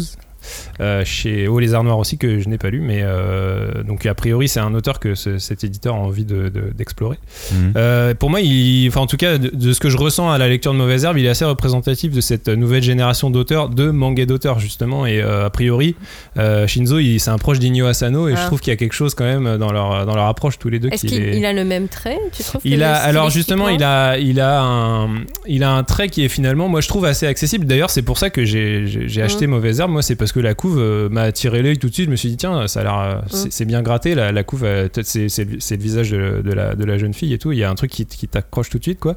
Euh, 0.81 1.03
chez 1.05 1.47
Haut 1.47 1.59
les 1.59 1.73
Arts 1.73 1.83
Noirs 1.83 1.97
aussi 1.99 2.17
que 2.17 2.39
je 2.39 2.49
n'ai 2.49 2.57
pas 2.57 2.69
lu, 2.69 2.81
mais 2.81 2.99
euh, 3.03 3.83
donc 3.83 4.05
a 4.05 4.13
priori 4.13 4.47
c'est 4.47 4.59
un 4.59 4.73
auteur 4.73 4.99
que 4.99 5.15
ce- 5.15 5.37
cet 5.37 5.63
éditeur 5.63 5.95
a 5.95 5.99
envie 5.99 6.25
de- 6.25 6.49
de- 6.49 6.71
d'explorer. 6.75 7.17
Mhm. 7.51 7.73
Euh, 7.77 8.13
pour 8.13 8.29
moi, 8.29 8.41
il, 8.41 8.87
enfin 8.87 9.01
en 9.01 9.07
tout 9.07 9.17
cas 9.17 9.37
de, 9.37 9.49
de 9.53 9.73
ce 9.73 9.79
que 9.79 9.89
je 9.89 9.97
ressens 9.97 10.29
à 10.31 10.37
la 10.37 10.47
lecture 10.47 10.73
de 10.73 10.77
Mauvaise 10.77 11.03
Herbe, 11.05 11.17
il 11.17 11.25
est 11.25 11.29
assez 11.29 11.45
représentatif 11.45 12.11
de 12.11 12.21
cette 12.21 12.47
nouvelle 12.49 12.83
génération 12.83 13.29
d'auteurs, 13.29 13.69
de 13.69 13.89
manga 13.91 14.25
d'auteurs 14.25 14.59
justement, 14.59 15.05
et 15.05 15.21
euh, 15.21 15.45
a 15.45 15.49
priori 15.49 15.95
euh, 16.37 16.67
Shinzo, 16.67 16.99
il- 16.99 17.19
c'est 17.19 17.31
un 17.31 17.37
proche 17.37 17.59
d'Inyo 17.59 17.85
Asano, 17.85 18.27
et 18.27 18.31
je 18.35 18.41
Ah. 18.41 18.45
trouve 18.47 18.59
qu'il 18.59 18.71
y 18.71 18.73
a 18.73 18.77
quelque 18.77 18.93
chose 18.93 19.15
quand 19.15 19.23
même 19.25 19.57
dans 19.57 19.71
leur 19.71 20.05
dans 20.05 20.15
leur 20.15 20.25
approche 20.27 20.59
tous 20.59 20.69
les 20.69 20.79
deux. 20.79 20.89
Est-ce 20.91 21.01
qui 21.05 21.15
qu'il 21.15 21.33
il 21.35 21.45
a 21.45 21.53
le 21.53 21.63
même 21.65 21.87
trait, 21.87 22.17
tu 22.35 22.43
trouves 22.43 22.61
il 22.65 22.83
a 22.83 22.95
alors 22.95 23.29
justement 23.29 23.69
il 23.69 23.83
a 23.83 24.17
il 24.17 24.39
a 24.39 24.61
un 24.61 25.09
il 25.47 25.63
a 25.63 25.71
un 25.71 25.83
trait 25.83 26.09
qui 26.09 26.23
est 26.23 26.29
finalement 26.29 26.67
moi 26.67 26.81
je 26.81 26.87
trouve 26.87 27.05
assez 27.05 27.27
accessible 27.27 27.65
d'ailleurs 27.65 27.89
c'est 27.89 28.01
pour 28.01 28.17
ça 28.17 28.29
que 28.29 28.43
j'ai 28.45 28.87
j'ai 28.87 29.07
j'ai 29.07 29.21
acheté 29.21 29.47
Mauvaise 29.47 29.79
Herbe 29.79 29.91
moi 29.91 30.01
c'est 30.01 30.15
parce 30.15 30.31
que 30.31 30.34
la 30.39 30.53
couve 30.53 30.79
euh, 30.79 31.09
m'a 31.09 31.21
attiré 31.23 31.61
l'œil 31.61 31.77
tout 31.77 31.89
de 31.89 31.93
suite. 31.93 32.05
Je 32.05 32.11
me 32.11 32.15
suis 32.15 32.29
dit 32.29 32.37
tiens 32.37 32.67
ça 32.67 32.81
a 32.81 32.83
l'air 32.83 32.99
euh, 32.99 33.15
c'est 33.29 33.51
c'est 33.51 33.65
bien 33.65 33.81
gratté 33.81 34.15
la, 34.15 34.31
la 34.31 34.43
couve 34.43 34.63
euh, 34.63 34.87
peut-être 34.89 35.05
c'est 35.07 35.29
c'est 35.29 35.45
le 35.45 35.59
c'est 35.59 35.75
le 35.77 35.81
visage 35.83 36.11
de, 36.11 36.41
de 36.43 36.53
la 36.53 36.75
de 36.75 36.83
la 36.85 36.97
jeune 36.97 37.13
fille 37.13 37.33
et 37.33 37.37
tout. 37.37 37.51
Il 37.51 37.57
y 37.57 37.63
a 37.63 37.69
un 37.69 37.75
truc 37.75 37.91
qui, 37.91 38.05
qui 38.05 38.27
t'accroche 38.27 38.69
tout 38.69 38.77
de 38.77 38.83
suite 38.83 38.99
quoi. 38.99 39.15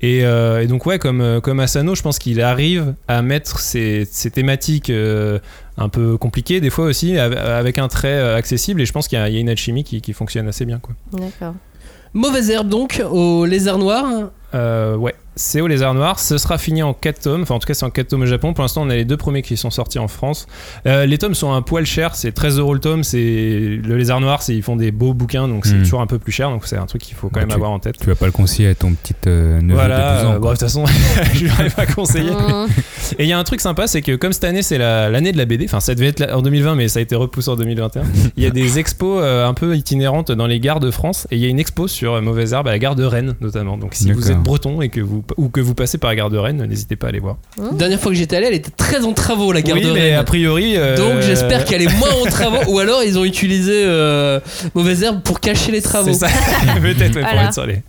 Et, 0.00 0.24
euh, 0.24 0.62
et 0.62 0.66
donc 0.66 0.86
ouais 0.86 0.98
comme 0.98 1.40
comme 1.42 1.60
Asano 1.60 1.94
je 1.94 2.02
pense 2.02 2.18
qu'il 2.18 2.40
arrive 2.40 2.94
à 3.08 3.22
mettre 3.22 3.58
ces, 3.58 4.06
ces 4.10 4.30
thématiques 4.30 4.90
euh, 4.90 5.38
un 5.78 5.88
peu 5.88 6.16
compliquées 6.18 6.60
des 6.60 6.70
fois 6.70 6.84
aussi 6.86 7.16
av- 7.18 7.36
avec 7.36 7.78
un 7.78 7.88
trait 7.88 8.34
accessible. 8.34 8.80
Et 8.80 8.86
je 8.86 8.92
pense 8.92 9.08
qu'il 9.08 9.18
y, 9.18 9.22
a 9.22 9.28
il 9.28 9.34
y 9.34 9.38
a 9.38 9.40
une 9.40 9.48
alchimie 9.48 9.84
qui, 9.84 10.00
qui 10.00 10.12
fonctionne 10.12 10.48
assez 10.48 10.64
bien 10.64 10.78
quoi. 10.78 10.94
D'accord. 11.12 11.54
Mauvaise 12.12 12.50
herbe 12.50 12.68
donc 12.68 13.02
au 13.10 13.44
lézard 13.46 13.78
noir. 13.78 14.30
Euh, 14.54 14.96
ouais, 14.96 15.14
c'est 15.36 15.60
au 15.60 15.66
lézard 15.68 15.94
noir. 15.94 16.18
Ce 16.18 16.36
sera 16.38 16.58
fini 16.58 16.82
en 16.82 16.92
4 16.92 17.20
tomes. 17.20 17.42
Enfin, 17.42 17.54
en 17.54 17.58
tout 17.60 17.66
cas, 17.66 17.74
c'est 17.74 17.84
en 17.86 17.90
4 17.90 18.08
tomes 18.08 18.22
au 18.22 18.26
Japon. 18.26 18.52
Pour 18.52 18.62
l'instant, 18.62 18.82
on 18.82 18.90
a 18.90 18.96
les 18.96 19.04
deux 19.04 19.16
premiers 19.16 19.42
qui 19.42 19.56
sont 19.56 19.70
sortis 19.70 19.98
en 19.98 20.08
France. 20.08 20.46
Euh, 20.86 21.06
les 21.06 21.18
tomes 21.18 21.34
sont 21.34 21.52
un 21.52 21.62
poil 21.62 21.86
chers. 21.86 22.14
C'est 22.16 22.32
13 22.32 22.58
euros 22.58 22.74
le 22.74 22.80
tome. 22.80 23.04
C'est 23.04 23.18
le 23.82 23.96
lézard 23.96 24.20
noir. 24.20 24.42
C'est 24.42 24.54
ils 24.54 24.62
font 24.62 24.76
des 24.76 24.90
beaux 24.90 25.14
bouquins, 25.14 25.46
donc 25.48 25.66
c'est 25.66 25.74
Mm. 25.76 25.82
toujours 25.82 26.00
un 26.00 26.06
peu 26.06 26.18
plus 26.18 26.32
cher. 26.32 26.50
Donc 26.50 26.66
c'est 26.66 26.76
un 26.76 26.86
truc 26.86 27.00
qu'il 27.02 27.14
faut 27.16 27.28
quand 27.28 27.34
Bah, 27.34 27.40
même 27.40 27.48
tu- 27.48 27.54
avoir 27.54 27.70
en 27.70 27.78
tête. 27.78 27.96
Tu 27.98 28.06
vas 28.06 28.14
pas 28.16 28.26
le 28.26 28.32
conseiller 28.32 28.68
à 28.70 28.74
ton 28.74 28.92
petit 28.92 29.14
euh, 29.28 29.60
neveu 29.60 29.74
Voilà, 29.74 29.96
de 30.14 30.16
12 30.18 30.26
ans. 30.26 30.30
euh, 30.30 30.34
bon, 30.34 30.40
quoi. 30.42 30.50
de 30.54 30.58
toute 30.58 30.68
façon, 30.68 30.84
je 31.34 31.44
lui 31.44 31.50
aurais 31.50 31.70
pas 31.70 31.86
conseillé. 31.86 32.30
Mmh. 32.30 32.66
Et 33.18 33.24
il 33.24 33.28
y 33.28 33.32
a 33.32 33.38
un 33.38 33.44
truc 33.44 33.60
sympa, 33.60 33.86
c'est 33.86 34.02
que 34.02 34.16
comme 34.16 34.32
cette 34.32 34.44
année 34.44 34.62
c'est 34.62 34.78
la- 34.78 35.08
l'année 35.10 35.32
de 35.32 35.38
la 35.38 35.44
BD, 35.46 35.64
enfin 35.64 35.80
ça 35.80 35.94
devait 35.94 36.08
être 36.08 36.20
la- 36.20 36.36
en 36.36 36.42
2020, 36.42 36.74
mais 36.74 36.88
ça 36.88 36.98
a 36.98 37.02
été 37.02 37.14
repoussé 37.14 37.48
en 37.50 37.56
2021. 37.56 38.02
Il 38.36 38.42
y 38.42 38.46
a 38.46 38.50
des 38.50 38.78
expos 38.78 39.20
euh, 39.22 39.46
un 39.46 39.54
peu 39.54 39.76
itinérantes 39.76 40.32
dans 40.32 40.46
les 40.46 40.60
gares 40.60 40.80
de 40.80 40.90
France, 40.90 41.26
et 41.30 41.36
il 41.36 41.42
y 41.42 41.46
a 41.46 41.48
une 41.48 41.58
expo 41.60 41.88
sur 41.88 42.14
euh, 42.14 42.20
Mauvaise 42.20 42.52
Herbe 42.52 42.68
à 42.68 42.72
la 42.72 42.78
gare 42.78 42.94
de 42.96 43.04
Rennes 43.04 43.34
notamment. 43.40 43.76
Donc 43.78 43.94
si 43.94 44.12
vous 44.12 44.30
êtes 44.30 44.39
breton 44.40 44.80
et 44.82 44.88
que 44.88 45.00
vous 45.00 45.22
ou 45.36 45.48
que 45.48 45.60
vous 45.60 45.74
passez 45.74 45.98
par 45.98 46.10
la 46.10 46.16
gare 46.16 46.30
de 46.30 46.38
Rennes, 46.38 46.64
n'hésitez 46.68 46.96
pas 46.96 47.06
à 47.06 47.10
aller 47.10 47.20
voir. 47.20 47.36
Dernière 47.72 48.00
fois 48.00 48.10
que 48.12 48.18
j'étais 48.18 48.36
allé, 48.36 48.46
elle 48.46 48.54
était 48.54 48.70
très 48.70 49.04
en 49.04 49.12
travaux 49.12 49.52
la 49.52 49.62
gare 49.62 49.76
oui, 49.76 49.84
de 49.84 49.92
mais 49.92 50.10
Rennes. 50.10 50.18
a 50.18 50.24
priori. 50.24 50.74
euh, 50.76 50.96
Donc 50.96 51.20
j'espère 51.22 51.64
qu'elle 51.64 51.82
est 51.82 51.98
moins 51.98 52.10
en 52.22 52.28
travaux 52.28 52.58
ou 52.68 52.78
alors 52.78 53.02
ils 53.04 53.18
ont 53.18 53.24
utilisé 53.24 53.82
euh, 53.84 54.40
mauvaise 54.74 55.02
herbe 55.02 55.20
pour 55.22 55.40
cacher 55.40 55.72
les 55.72 55.82
travaux. 55.82 56.12
C'est 56.12 56.26
ça, 56.26 56.28
peut-être 56.82 57.14
ouais, 57.16 57.22
pour 57.22 57.40
être 57.40 57.54
sur 57.54 57.66
les. 57.66 57.82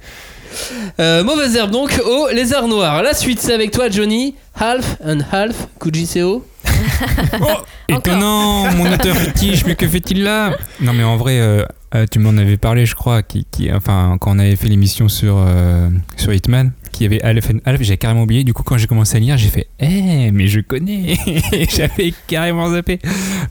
Euh, 1.00 1.24
mauvaise 1.24 1.56
herbe 1.56 1.72
donc 1.72 2.02
au 2.06 2.28
lézard 2.34 2.68
noir. 2.68 3.02
La 3.04 3.14
suite 3.14 3.40
c'est 3.40 3.54
avec 3.54 3.72
toi 3.72 3.90
Johnny. 3.90 4.36
Half 4.60 4.98
and 5.06 5.20
half 5.32 5.68
Kujiseo. 5.80 6.46
Étonnant, 7.88 8.72
mon 8.74 8.92
auteur 8.92 9.16
fétiche, 9.16 9.66
mais 9.66 9.76
que 9.76 9.88
fait-il 9.88 10.24
là? 10.24 10.56
Non, 10.80 10.94
mais 10.94 11.04
en 11.04 11.18
vrai, 11.18 11.40
euh, 11.40 11.64
euh, 11.96 12.06
tu 12.10 12.20
m'en 12.20 12.38
avais 12.38 12.58
parlé, 12.58 12.86
je 12.86 12.96
crois, 12.96 13.22
qui, 13.24 13.46
qui- 13.52 13.72
enfin, 13.72 14.18
quand 14.20 14.36
on 14.36 14.40
avait 14.40 14.56
fait 14.56 14.68
l'émission 14.68 15.10
sur, 15.10 15.36
euh, 15.38 15.90
sur 16.18 16.34
Hitman, 16.34 16.72
qui 16.92 17.06
avait 17.06 17.22
Alf 17.22 17.50
and 17.50 17.60
Alf, 17.66 17.82
j'ai 17.82 17.98
carrément 17.98 18.24
oublié. 18.24 18.44
Du 18.44 18.54
coup, 18.54 18.64
quand 18.64 18.78
j'ai 18.78 18.88
commencé 18.88 19.18
à 19.18 19.20
lire, 19.20 19.38
j'ai 19.38 19.50
fait 19.50 19.68
Eh, 19.80 20.32
mais 20.32 20.48
je 20.48 20.60
connais 20.60 21.18
J'avais 21.76 22.14
carrément 22.28 22.70
zappé. 22.72 23.00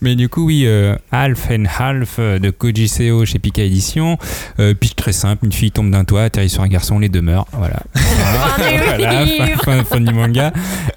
Mais 0.00 0.14
du 0.16 0.28
coup, 0.28 0.46
oui, 0.46 0.64
euh, 0.66 0.94
Half 1.10 1.50
and 1.50 1.64
Half 1.78 2.16
euh, 2.18 2.38
de 2.38 2.50
Koji 2.50 2.88
Seo 2.88 3.24
chez 3.24 3.38
Pika 3.38 3.62
Edition. 3.62 4.18
Euh, 4.58 4.74
pitch 4.74 4.94
très 4.94 5.12
simple 5.12 5.46
une 5.46 5.52
fille 5.52 5.70
tombe 5.72 5.90
d'un 5.90 6.04
toit, 6.04 6.22
atterrit 6.24 6.48
sur 6.50 6.62
un 6.62 6.68
garçon, 6.68 6.98
les 6.98 7.08
deux 7.08 7.22
meurent. 7.22 7.46
Voilà. 7.52 7.82
Fin 7.94 8.70
du 8.70 8.78
Voilà, 8.98 9.26
fin, 9.26 9.46
fin- 9.64 9.84
fin 9.84 10.00
du 10.00 10.12
manga. 10.12 10.52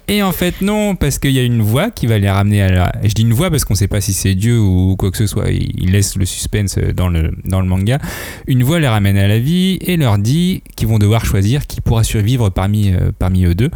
Et 0.08 0.22
en 0.22 0.32
fait, 0.32 0.60
non, 0.60 0.96
parce 0.96 1.18
qu'il 1.18 1.30
y 1.32 1.38
a 1.38 1.42
une 1.42 1.62
voix 1.62 1.90
qui 1.90 2.06
va 2.06 2.18
les 2.18 2.30
ramener 2.30 2.62
à 2.62 2.68
la. 2.70 2.92
Je 3.02 3.12
dis 3.14 3.22
une 3.22 3.32
voix 3.32 3.50
parce 3.50 3.64
qu'on 3.64 3.74
sait 3.74 3.88
pas 3.88 4.00
si 4.00 4.12
c'est 4.12 4.34
Dieu 4.34 4.58
ou 4.58 4.96
quoi 4.96 5.10
que 5.10 5.16
ce 5.16 5.26
soit. 5.26 5.50
Il 5.50 5.72
il 5.84 5.90
laisse 5.92 6.16
le 6.16 6.24
suspense 6.24 6.78
dans 6.78 7.08
le, 7.08 7.32
dans 7.44 7.60
le 7.60 7.66
manga. 7.66 7.98
Une 8.46 8.62
voix 8.62 8.80
les 8.80 8.88
ramène 8.88 9.18
à 9.18 9.28
la 9.28 9.38
vie 9.38 9.78
et 9.82 9.96
leur 9.96 10.18
dit 10.18 10.62
qu'ils 10.76 10.88
vont 10.88 10.98
devoir 10.98 11.24
choisir 11.26 11.66
qui 11.66 11.80
pourra 11.80 12.04
survivre 12.04 12.33
parmi, 12.50 12.92
euh, 12.92 13.10
parmi 13.18 13.44
eux 13.44 13.54
deux 13.54 13.70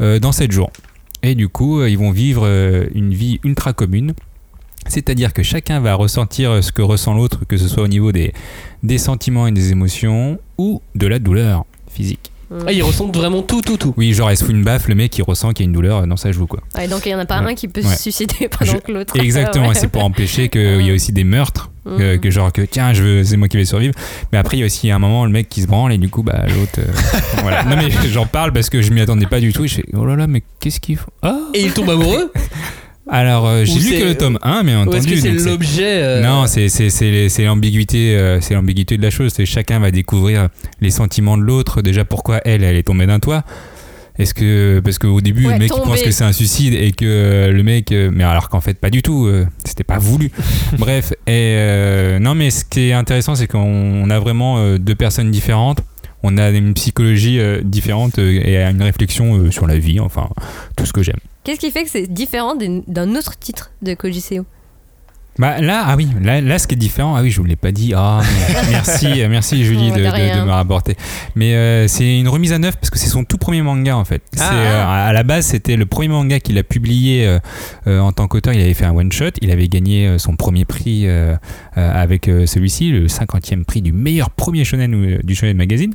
euh, 0.00 0.18
dans 0.18 0.32
7 0.32 0.52
jours. 0.52 0.70
Et 1.22 1.34
du 1.34 1.48
coup, 1.48 1.80
euh, 1.80 1.88
ils 1.88 1.98
vont 1.98 2.10
vivre 2.10 2.46
une 2.94 3.14
vie 3.14 3.40
ultra 3.44 3.72
commune. 3.72 4.12
C'est-à-dire 4.86 5.32
que 5.32 5.42
chacun 5.42 5.80
va 5.80 5.94
ressentir 5.94 6.62
ce 6.62 6.70
que 6.70 6.82
ressent 6.82 7.14
l'autre, 7.14 7.46
que 7.46 7.56
ce 7.56 7.68
soit 7.68 7.82
au 7.82 7.88
niveau 7.88 8.12
des 8.12 8.98
sentiments 8.98 9.46
et 9.46 9.52
des 9.52 9.72
émotions 9.72 10.38
ou 10.58 10.82
de 10.94 11.06
la 11.06 11.18
douleur 11.18 11.64
physique. 11.88 12.33
Ah, 12.66 12.72
ils 12.72 12.82
ressentent 12.82 13.16
vraiment 13.16 13.42
tout, 13.42 13.60
tout, 13.62 13.76
tout. 13.76 13.94
Oui, 13.96 14.12
genre, 14.12 14.30
elle 14.30 14.36
se 14.36 14.44
fout 14.44 14.54
une 14.54 14.62
baffe, 14.64 14.88
le 14.88 14.94
mec, 14.94 15.16
il 15.18 15.22
ressent 15.22 15.52
qu'il 15.52 15.64
y 15.64 15.66
a 15.66 15.68
une 15.68 15.72
douleur 15.72 16.06
dans 16.06 16.16
sa 16.16 16.30
joue, 16.32 16.46
quoi. 16.46 16.60
Ouais, 16.76 16.86
donc 16.88 17.04
il 17.06 17.08
n'y 17.08 17.14
en 17.14 17.18
a 17.18 17.24
pas 17.26 17.40
Ouais. 17.42 17.52
un 17.52 17.54
qui 17.54 17.68
peut 17.68 17.80
Ouais. 17.82 17.94
se 17.94 18.02
suicider 18.02 18.48
pendant 18.48 18.72
Je- 18.72 18.76
que 18.78 18.92
l'autre. 18.92 19.16
Exactement, 19.20 19.68
Ouais. 19.68 19.74
c'est 19.74 19.88
pour 19.88 20.04
empêcher 20.04 20.48
qu'il 20.48 20.82
y 20.82 20.88
ait 20.90 20.92
aussi 20.92 21.12
des 21.12 21.24
meurtres, 21.24 21.70
que, 21.84 22.14
Mhm. 22.14 22.20
que 22.20 22.30
genre 22.30 22.52
que 22.52 22.62
tiens, 22.62 22.92
je 22.92 23.02
veux, 23.02 23.24
c'est 23.24 23.36
moi 23.36 23.48
qui 23.48 23.56
vais 23.56 23.64
survivre. 23.64 23.94
Mais 24.32 24.38
après, 24.38 24.56
il 24.56 24.60
y 24.60 24.62
a 24.62 24.66
aussi 24.66 24.90
un 24.90 24.98
moment 24.98 25.24
le 25.24 25.32
mec 25.32 25.48
qui 25.48 25.62
se 25.62 25.66
branle 25.66 25.92
et 25.92 25.98
du 25.98 26.08
coup, 26.08 26.22
bah 26.22 26.44
l'autre. 26.48 26.78
euh, 26.78 26.84
voilà. 27.42 27.64
Non 27.64 27.76
mais 27.76 27.90
j'en 28.10 28.26
parle 28.26 28.52
parce 28.52 28.70
que 28.70 28.82
je 28.82 28.92
m'y 28.92 29.00
attendais 29.00 29.26
pas 29.26 29.40
du 29.40 29.52
tout. 29.52 29.64
Et 29.64 29.68
je 29.68 29.76
fais 29.76 29.84
oh 29.94 30.04
là 30.04 30.16
là, 30.16 30.26
mais 30.26 30.42
qu'est-ce 30.60 30.80
qu'il 30.80 30.96
faut? 30.96 31.10
Ah 31.22 31.38
Et 31.54 31.62
ils 31.64 31.72
tombent 31.72 31.90
amoureux? 31.90 32.32
Alors 33.08 33.46
euh, 33.46 33.64
j'ai 33.64 33.80
lu 33.80 34.00
que 34.00 34.04
le 34.08 34.14
tome 34.14 34.38
1, 34.42 34.64
bien 34.64 34.78
Ou 34.78 34.82
entendu. 34.88 34.96
est-ce 35.14 35.22
que 35.24 35.38
c'est 35.38 35.50
l'objet 35.50 36.02
euh, 36.02 36.22
Non, 36.22 36.46
c'est 36.46 36.68
c'est- 36.68 36.88
c'est- 36.90 37.28
c'est 37.28 37.44
l'ambiguïté, 37.44 38.16
euh, 38.16 38.40
c'est 38.40 38.54
l'ambiguïté 38.54 38.96
de 38.96 39.02
la 39.02 39.10
chose. 39.10 39.32
C'est 39.34 39.44
chacun 39.46 39.78
va 39.78 39.90
découvrir 39.90 40.48
les 40.80 40.90
sentiments 40.90 41.36
de 41.36 41.42
l'autre. 41.42 41.82
Déjà, 41.82 42.04
pourquoi 42.04 42.40
elle, 42.46 42.64
elle 42.64 42.76
est 42.76 42.82
tombée 42.84 43.06
d'un 43.06 43.20
toit? 43.20 43.44
Est-ce 44.18 44.32
que 44.32 44.80
parce 44.82 44.98
qu'au 44.98 45.20
début 45.20 45.46
Ouais, 45.46 45.54
le 45.54 45.58
mec 45.58 45.72
il 45.76 45.82
pense 45.82 46.00
que 46.00 46.10
c'est 46.12 46.24
un 46.24 46.32
suicide 46.32 46.72
et 46.74 46.92
que 46.92 47.50
le 47.52 47.62
mec, 47.64 47.90
mais 47.92 48.22
alors 48.24 48.48
qu'en 48.48 48.60
fait 48.60 48.78
pas 48.78 48.88
du 48.90 49.02
tout, 49.02 49.28
c'était 49.64 49.82
pas 49.84 49.98
voulu. 49.98 50.30
Bref, 50.78 51.12
et 51.26 51.56
euh, 51.58 52.18
non 52.20 52.34
mais 52.36 52.50
ce 52.50 52.64
qui 52.64 52.88
est 52.88 52.92
intéressant 52.92 53.34
c'est 53.34 53.48
qu'on 53.48 53.58
on 54.04 54.08
a 54.10 54.18
vraiment 54.20 54.76
deux 54.78 54.94
personnes 54.94 55.30
différentes. 55.32 55.80
On 56.22 56.38
a 56.38 56.48
une 56.50 56.72
psychologie 56.74 57.38
différente 57.64 58.18
et 58.18 58.56
une 58.56 58.82
réflexion 58.82 59.50
sur 59.50 59.66
la 59.66 59.76
vie, 59.78 59.98
enfin 60.00 60.28
tout 60.76 60.86
ce 60.86 60.92
que 60.92 61.02
j'aime. 61.02 61.18
Qu'est-ce 61.44 61.60
qui 61.60 61.70
fait 61.70 61.84
que 61.84 61.90
c'est 61.90 62.06
différent 62.12 62.54
d'un 62.56 63.14
autre 63.16 63.38
titre 63.38 63.70
de 63.82 63.94
Koji 63.94 64.20
Seo? 64.20 64.44
Bah 65.36 65.60
là, 65.60 65.82
ah 65.88 65.96
oui, 65.96 66.06
là, 66.22 66.40
là 66.40 66.60
ce 66.60 66.68
qui 66.68 66.74
est 66.74 66.78
différent, 66.78 67.16
ah 67.16 67.22
oui, 67.22 67.32
je 67.32 67.40
vous 67.40 67.44
l'ai 67.44 67.56
pas 67.56 67.72
dit. 67.72 67.92
Ah, 67.96 68.20
merci, 68.70 69.20
euh, 69.20 69.28
merci 69.28 69.64
Julie 69.64 69.90
de, 69.90 69.96
de 69.96 70.02
de- 70.04 70.08
rien. 70.08 70.40
de 70.42 70.46
me 70.46 70.52
rapporter. 70.52 70.94
Mais 71.34 71.56
euh, 71.56 71.88
c'est 71.88 72.20
une 72.20 72.28
remise 72.28 72.52
à 72.52 72.60
neuf 72.60 72.76
parce 72.76 72.88
que 72.88 73.00
c'est 73.00 73.08
son 73.08 73.24
tout 73.24 73.36
premier 73.36 73.60
manga 73.60 73.96
en 73.96 74.04
fait. 74.04 74.22
C'est, 74.32 74.44
Ah. 74.44 74.54
euh, 74.54 75.08
à 75.08 75.12
la 75.12 75.24
base, 75.24 75.46
c'était 75.46 75.74
le 75.74 75.86
premier 75.86 76.06
manga 76.06 76.38
qu'il 76.38 76.56
a 76.56 76.62
publié 76.62 77.26
euh, 77.26 77.40
euh, 77.88 77.98
en 77.98 78.12
tant 78.12 78.28
qu'auteur. 78.28 78.54
Il 78.54 78.60
avait 78.60 78.74
fait 78.74 78.84
un 78.84 78.94
one 78.94 79.10
shot. 79.10 79.30
Il 79.42 79.50
avait 79.50 79.66
gagné 79.66 80.06
euh, 80.06 80.18
son 80.18 80.36
premier 80.36 80.64
prix 80.64 81.08
euh, 81.08 81.34
euh, 81.76 82.02
avec 82.02 82.28
euh, 82.28 82.46
celui-ci, 82.46 82.90
le 82.92 83.08
50e 83.08 83.64
prix 83.64 83.82
du 83.82 83.92
meilleur 83.92 84.30
premier 84.30 84.64
shonen 84.64 84.94
euh, 84.94 85.18
du 85.24 85.34
shonen 85.34 85.56
magazine. 85.56 85.94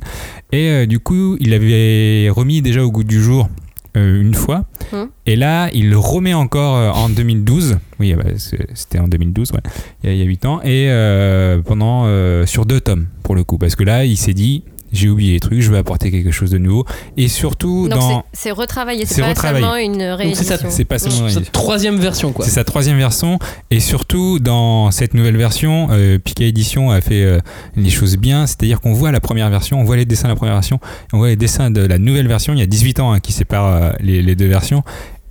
Et 0.52 0.68
euh, 0.68 0.86
du 0.86 0.98
coup, 1.00 1.38
il 1.40 1.54
avait 1.54 2.28
remis 2.28 2.60
déjà 2.60 2.84
au 2.84 2.90
goût 2.92 3.04
du 3.04 3.22
jour. 3.22 3.48
Euh, 3.96 4.20
une 4.20 4.34
fois. 4.34 4.64
Hum. 4.92 5.08
et 5.26 5.36
là 5.36 5.68
il 5.72 5.88
le 5.90 5.98
remet 5.98 6.34
encore 6.34 6.76
euh, 6.76 6.90
en 6.90 7.08
2012 7.08 7.78
oui 8.00 8.14
bah, 8.14 8.24
c'est- 8.38 8.66
c'était 8.74 8.98
en 8.98 9.06
2012 9.06 9.52
ouais 9.52 9.60
il 10.02 10.10
y 10.10 10.12
a- 10.12 10.16
il 10.16 10.18
y 10.18 10.22
a 10.22 10.24
8 10.26 10.44
ans. 10.46 10.60
Et 10.62 10.86
euh, 10.90 11.60
pendant 11.62 12.06
sur 12.46 12.66
deux 12.66 12.80
tomes 12.80 13.06
pour 13.22 13.34
le 13.34 13.44
coup. 13.44 13.58
Parce 13.58 13.76
que 13.76 13.84
là 13.84 14.04
il 14.04 14.16
s'est 14.16 14.34
dit 14.34 14.64
j'ai 14.92 15.08
oublié 15.08 15.32
les 15.34 15.40
trucs 15.40 15.60
je 15.60 15.70
veux 15.70 15.76
apporter 15.78 16.10
quelque 16.10 16.30
chose 16.30 16.50
de 16.50 16.58
nouveau 16.58 16.84
et 17.16 17.28
surtout 17.28 17.88
Donc 17.88 17.98
dans 18.00 18.24
c'est- 18.32 18.50
retravaillé, 18.50 19.06
C'est 19.06 19.14
c'est 19.16 19.20
pas 19.22 19.28
retravaillé. 19.28 19.62
seulement 19.64 19.76
une 19.76 20.00
c'est 20.00 20.14
réédition. 20.14 20.56
c'est 20.70 20.84
pas 20.84 20.98
seulement 20.98 21.28
Cette 21.28 21.52
troisième 21.52 21.96
version 21.98 22.32
quoi. 22.32 22.44
c'est 22.44 22.50
sa 22.50 22.64
troisième 22.64 22.96
version 22.98 23.38
et 23.70 23.80
surtout 23.80 24.38
dans 24.38 24.90
cette 24.90 25.14
nouvelle 25.14 25.36
version, 25.36 25.88
euh, 25.90 26.18
Pika 26.18 26.44
Edition 26.44 26.90
a 26.90 27.00
fait 27.00 27.22
euh, 27.22 27.38
les 27.76 27.90
choses 27.90 28.16
bien, 28.16 28.46
c'est-à-dire 28.46 28.80
qu'on 28.80 28.92
voit 28.92 29.12
la 29.12 29.20
première 29.20 29.48
version, 29.50 29.80
on 29.80 29.84
voit 29.84 29.96
les 29.96 30.04
dessins 30.04 30.28
de 30.28 30.32
la 30.32 30.36
première 30.36 30.54
version, 30.54 30.80
on 31.12 31.18
voit 31.18 31.28
les 31.28 31.36
dessins 31.36 31.70
de 31.70 31.80
la 31.80 31.98
nouvelle 31.98 32.26
version. 32.28 32.52
Il 32.52 32.58
y 32.58 32.62
a 32.62 32.66
18 32.66 33.00
ans 33.00 33.12
hein, 33.12 33.20
qui 33.20 33.32
séparent 33.32 33.66
euh, 33.66 33.90
les, 34.00 34.22
les 34.22 34.34
deux 34.34 34.48
versions 34.48 34.82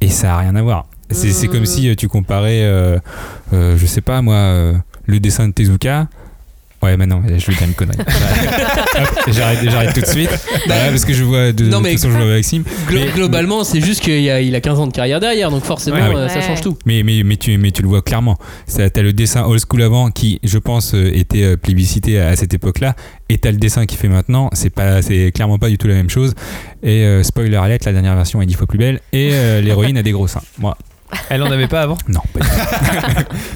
et 0.02 0.10
ça 0.10 0.36
a 0.36 0.38
rien 0.40 0.56
à 0.56 0.62
voir. 0.62 0.88
C'est 1.12 1.32
c'est 1.32 1.48
comme 1.48 1.66
si 1.66 1.90
euh, 1.90 1.96
tu 1.96 2.08
comparais, 2.08 2.62
euh, 2.64 3.00
euh, 3.54 3.76
je 3.78 3.86
sais 3.88 4.02
pas 4.02 4.22
moi, 4.22 4.36
euh, 4.36 4.74
le 5.06 5.20
dessin 5.20 5.48
de 5.48 5.54
Tezuka. 5.54 6.08
Ouais, 6.82 6.96
maintenant, 6.96 7.22
je 7.28 7.34
vais 7.46 7.58
dire 7.58 7.68
une 7.68 7.74
connerie. 7.74 7.98
J'arrête 9.28 9.60
j'arrête 9.70 9.94
tout 9.94 10.02
de 10.02 10.06
suite. 10.06 10.30
Voilà, 10.66 10.90
parce 10.90 11.04
que 11.06 11.14
je 11.14 11.24
vois 11.24 11.52
de, 11.52 11.66
Non, 11.66 11.80
de 11.80 11.84
mais- 11.84 11.92
toute 11.92 12.00
façon, 12.02 12.14
je 12.14 12.18
vois 12.24 12.34
Maxime. 12.34 12.64
Glo- 12.88 13.00
Mais- 13.06 13.12
globalement, 13.12 13.64
c'est 13.64 13.82
juste 13.82 14.02
qu'il 14.02 14.30
a, 14.30 14.40
il 14.42 14.56
a 14.56 14.62
15 14.62 14.80
ans 14.80 14.88
de 14.88 14.94
carrière 14.94 15.20
derrière, 15.20 15.52
donc 15.52 15.64
forcément, 15.66 15.98
Ouais, 15.98 16.08
ouais. 16.08 16.16
euh, 16.16 16.30
ça 16.30 16.40
Ouais. 16.40 16.42
change 16.48 16.62
tout. 16.62 16.78
Mais, 16.86 17.04
mais, 17.04 17.24
mais, 17.24 17.36
tu, 17.36 17.58
mais 17.58 17.72
tu 17.72 17.82
le 17.82 17.88
vois 17.90 18.02
clairement. 18.02 18.38
T'as 18.74 19.02
le 19.02 19.12
dessin 19.14 19.44
old 19.44 19.60
school 19.60 19.82
avant 19.82 20.10
qui, 20.10 20.40
je 20.44 20.58
pense, 20.58 20.94
euh, 20.96 21.12
était 21.14 21.44
euh, 21.44 21.58
plébiscité 21.58 22.20
à, 22.20 22.30
à 22.30 22.36
cette 22.36 22.54
époque-là. 22.54 22.96
Et 23.28 23.38
t'as 23.38 23.52
le 23.52 23.58
dessin 23.58 23.86
qui 23.86 23.96
fait 23.98 24.08
maintenant. 24.08 24.50
C'est 24.54 24.70
pas, 24.70 25.02
c'est 25.02 25.32
clairement 25.34 25.58
pas 25.60 25.70
du 25.70 25.78
tout 25.78 25.88
la 25.88 25.96
même 25.96 26.10
chose. 26.10 26.34
Et 26.82 27.04
euh, 27.04 27.24
spoiler 27.24 27.58
alert, 27.58 27.84
la 27.86 27.92
dernière 27.94 28.16
version 28.16 28.42
est 28.42 28.46
dix 28.46 28.54
fois 28.56 28.68
plus 28.68 28.80
belle. 28.80 29.02
Et 29.12 29.32
euh, 29.34 29.62
l'héroïne 29.62 29.98
a 29.98 30.04
des 30.04 30.12
gros 30.12 30.28
seins. 30.28 30.42
Moi. 30.58 30.78
Elle 31.30 31.44
en 31.44 31.52
avait 31.52 31.68
pas 31.68 31.82
avant? 31.82 31.98
Non, 32.08 32.22
pas 32.34 32.40
du 32.40 32.46
tout. 32.48 32.56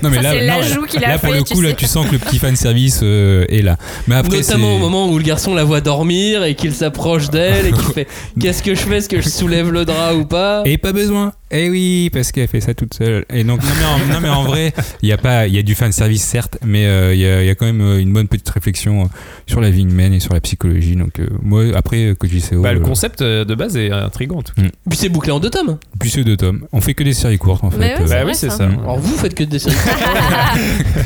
non, 0.04 0.14
Ça, 0.14 0.22
c'est 0.22 0.48
non, 0.48 0.58
l'ajout 0.58 0.84
qu'il 0.86 1.04
a 1.04 1.10
là, 1.10 1.18
pour 1.18 1.34
le 1.34 1.44
tu 1.44 1.54
coup, 1.54 1.62
là, 1.62 1.70
sais. 1.70 1.76
tu 1.76 1.86
sens 1.88 2.06
que 2.08 2.12
le 2.14 2.20
petit 2.20 2.40
fan 2.40 2.56
service 2.56 3.00
euh, 3.04 3.46
est 3.50 3.62
là. 3.62 3.78
Mais 4.08 4.16
après, 4.16 4.38
Notamment 4.38 4.68
c'est- 4.70 4.76
au 4.76 4.80
moment 4.80 5.08
où 5.10 5.18
le 5.18 5.24
garçon 5.24 5.54
la 5.56 5.64
voit 5.64 5.82
dormir 5.82 6.44
et 6.44 6.56
qu'il 6.56 6.74
s'approche 6.74 7.30
d'elle 7.30 7.68
et 7.68 7.72
qu'il 7.72 7.82
fait 7.94 8.08
Qu'est-ce 8.40 8.62
que 8.64 8.74
je 8.76 8.80
fais? 8.82 8.98
Est-ce 8.98 9.10
que 9.10 9.22
je 9.22 9.30
soulève 9.30 9.72
le 9.72 9.86
drap 9.86 10.14
ou 10.14 10.26
pas? 10.26 10.62
Et 10.66 10.78
pas 10.78 10.92
besoin. 10.94 11.34
Eh 11.56 11.70
oui, 11.70 12.10
parce 12.12 12.32
qu'elle 12.32 12.48
fait 12.48 12.62
ça 12.62 12.74
toute 12.74 12.94
seule. 12.96 13.26
Et 13.32 13.44
donc, 13.44 13.62
non 13.64 13.70
mais 13.78 13.86
en, 13.86 14.14
non, 14.14 14.20
mais 14.22 14.30
en 14.30 14.44
vrai, 14.44 14.74
il 15.04 15.10
y 15.10 15.12
a 15.12 15.18
pas, 15.18 15.46
il 15.48 15.54
y 15.54 15.60
a 15.60 15.62
du 15.62 15.76
fan 15.76 15.92
service 15.92 16.24
certes, 16.24 16.58
mais 16.66 16.86
euh, 16.88 17.14
il 17.14 17.20
y, 17.22 17.26
a, 17.28 17.42
il 17.42 17.48
y 17.48 17.50
a 17.50 17.56
quand 17.56 17.66
même 17.68 17.82
euh, 17.82 18.00
une 18.00 18.12
bonne 18.12 18.28
petite 18.28 18.50
réflexion 18.50 19.04
euh, 19.04 19.06
sur 19.46 19.62
la 19.62 19.70
vie 19.70 19.84
humaine 19.84 20.14
et 20.14 20.20
sur 20.20 20.34
la 20.34 20.42
psychologie. 20.42 20.96
Donc 20.96 21.20
euh, 21.20 21.28
moi, 21.42 21.64
après 21.76 22.16
que 22.20 22.28
JCO, 22.28 22.62
Bah, 22.62 22.74
le 22.74 22.80
concept 22.80 23.22
de 23.22 23.56
base 23.56 23.78
est 23.78 23.92
en 23.94 24.10
tout 24.10 24.20
cas. 24.56 24.64
Puis 24.90 24.98
c'est 24.98 25.10
bouclé 25.10 25.32
en 25.32 25.40
deux 25.40 25.50
tomes. 25.52 25.78
puis 26.00 26.10
c'est 26.10 26.24
deux 26.24 26.38
tomes. 26.38 26.66
On 26.74 26.82
fait 26.82 26.94
que 26.96 27.04
des 27.04 27.14
séries 27.14 27.38
courtes 27.38 27.64
en 27.64 27.70
fait. 27.72 27.78
Mais 27.78 27.94
ouais, 27.94 28.00
Bah 28.00 28.06
vrai, 28.06 28.24
oui, 28.26 28.36
c'est 28.36 28.50
ça. 28.50 28.58
ça. 28.58 28.64
Alors 28.84 28.98
vous 28.98 29.16
faites 29.16 29.36
que 29.36 29.44
des 29.44 29.60
séries. 29.60 29.76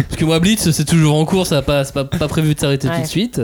Parce 0.10 0.16
que 0.18 0.26
moi 0.26 0.40
Blitz 0.40 0.72
c'est 0.72 0.86
toujours 0.86 1.16
en 1.16 1.26
cours, 1.26 1.46
ça 1.46 1.56
n'a 1.56 1.62
pas, 1.62 1.84
c'est 1.84 1.94
pas, 1.94 2.06
pas 2.06 2.28
prévu 2.28 2.56
de 2.56 2.60
s'arrêter 2.60 2.88
tout 2.88 3.02
de 3.02 3.06
suite. 3.08 3.42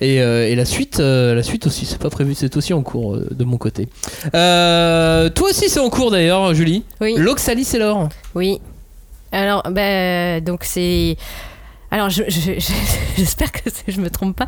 Et, 0.00 0.20
euh, 0.22 0.46
et 0.48 0.54
la 0.54 0.64
suite, 0.64 1.00
euh, 1.00 1.34
la 1.34 1.42
suite 1.42 1.66
aussi, 1.66 1.84
c'est 1.86 1.98
pas 1.98 2.10
prévu, 2.10 2.34
c'est 2.34 2.56
aussi 2.56 2.72
en 2.72 2.82
cours 2.82 3.14
euh, 3.16 3.26
de 3.30 3.44
mon 3.44 3.56
côté. 3.56 3.88
Euh, 4.34 5.28
toi 5.30 5.48
aussi 5.50 5.68
c'est 5.68 5.80
en 5.80 5.88
cours 5.90 6.10
d'ailleurs, 6.10 6.27
Julie. 6.54 6.84
Oui. 7.00 7.14
L'Oxalis 7.16 7.68
et 7.74 7.78
l'or. 7.78 8.08
Oui. 8.34 8.60
Alors, 9.32 9.62
bah, 9.70 10.40
donc 10.40 10.64
c'est. 10.64 11.16
Alors, 11.90 12.10
je- 12.10 12.24
je- 12.28 12.58
je- 12.58 12.72
j'espère 13.16 13.50
que 13.50 13.60
je 13.88 14.00
me 14.00 14.10
trompe 14.10 14.36
pas. 14.36 14.46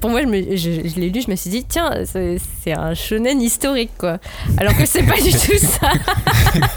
Pour 0.00 0.10
moi, 0.10 0.22
je, 0.22 0.98
l'ai 1.00 1.10
lu, 1.10 1.20
je 1.24 1.30
me 1.30 1.36
suis 1.36 1.48
dit, 1.50 1.64
tiens, 1.64 1.92
c'est 2.04 2.38
c'est 2.64 2.72
un 2.72 2.92
shonen 2.94 3.40
historique, 3.40 3.92
quoi. 3.98 4.18
Alors 4.58 4.76
que 4.76 4.84
c'est 4.84 5.04
pas 5.04 5.14
du 5.20 5.30
tout 5.46 5.58
ça. 5.58 5.92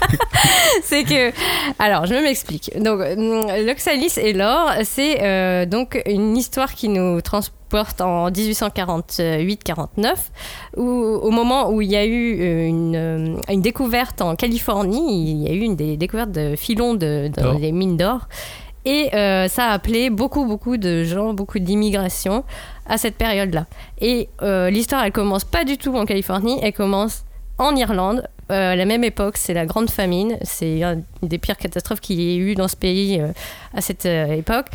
c'est 0.84 1.04
que. 1.04 1.32
Alors, 1.78 2.06
je 2.06 2.14
m'explique. 2.14 2.70
Donc, 2.80 3.00
hum, 3.00 3.46
l'Oxalis 3.66 4.14
et 4.18 4.32
l'or, 4.32 4.70
c'est 4.84 5.22
euh, 5.22 5.66
donc 5.66 6.00
une 6.06 6.36
histoire 6.36 6.74
qui 6.74 6.88
nous 6.88 7.20
transporte 7.20 7.56
en 8.00 8.30
1848-49, 8.30 10.14
où, 10.76 10.82
au 10.82 11.30
moment 11.30 11.70
où 11.70 11.80
il 11.80 11.90
y 11.90 11.96
a 11.96 12.04
eu 12.04 12.40
euh, 12.40 12.66
une, 12.66 12.96
euh, 12.96 13.36
une 13.48 13.62
découverte 13.62 14.20
en 14.22 14.36
Californie, 14.36 15.30
il 15.32 15.42
y 15.42 15.48
a 15.48 15.52
eu 15.52 15.60
une 15.60 15.76
des 15.76 15.96
découvertes 15.96 16.32
de 16.32 16.56
filons 16.56 16.94
de, 16.94 17.28
D'or. 17.28 17.56
des 17.56 17.72
mines 17.72 17.96
d'or. 17.96 18.28
Et 18.84 19.14
euh, 19.14 19.48
ça 19.48 19.66
a 19.66 19.72
appelé 19.72 20.10
beaucoup, 20.10 20.46
beaucoup 20.46 20.76
de 20.76 21.04
gens, 21.04 21.34
beaucoup 21.34 21.58
d'immigration 21.58 22.44
à 22.86 22.96
cette 22.96 23.16
période-là. 23.16 23.66
Et 24.00 24.28
euh, 24.42 24.70
l'histoire, 24.70 25.04
elle 25.04 25.12
commence 25.12 25.44
pas 25.44 25.64
du 25.64 25.76
tout 25.76 25.94
en 25.96 26.06
Californie, 26.06 26.58
elle 26.62 26.72
commence 26.72 27.24
en 27.58 27.76
Irlande. 27.76 28.26
Euh, 28.50 28.72
à 28.72 28.76
la 28.76 28.84
même 28.86 29.04
époque, 29.04 29.36
c'est 29.36 29.54
la 29.54 29.66
grande 29.66 29.90
famine. 29.90 30.38
C'est 30.42 30.82
une 30.82 31.04
des 31.22 31.38
pires 31.38 31.58
catastrophes 31.58 32.00
qu'il 32.00 32.20
y 32.20 32.32
ait 32.32 32.36
eu 32.36 32.54
dans 32.54 32.68
ce 32.68 32.76
pays 32.76 33.22
à 33.74 33.80
cette 33.80 34.06
époque. 34.06 34.66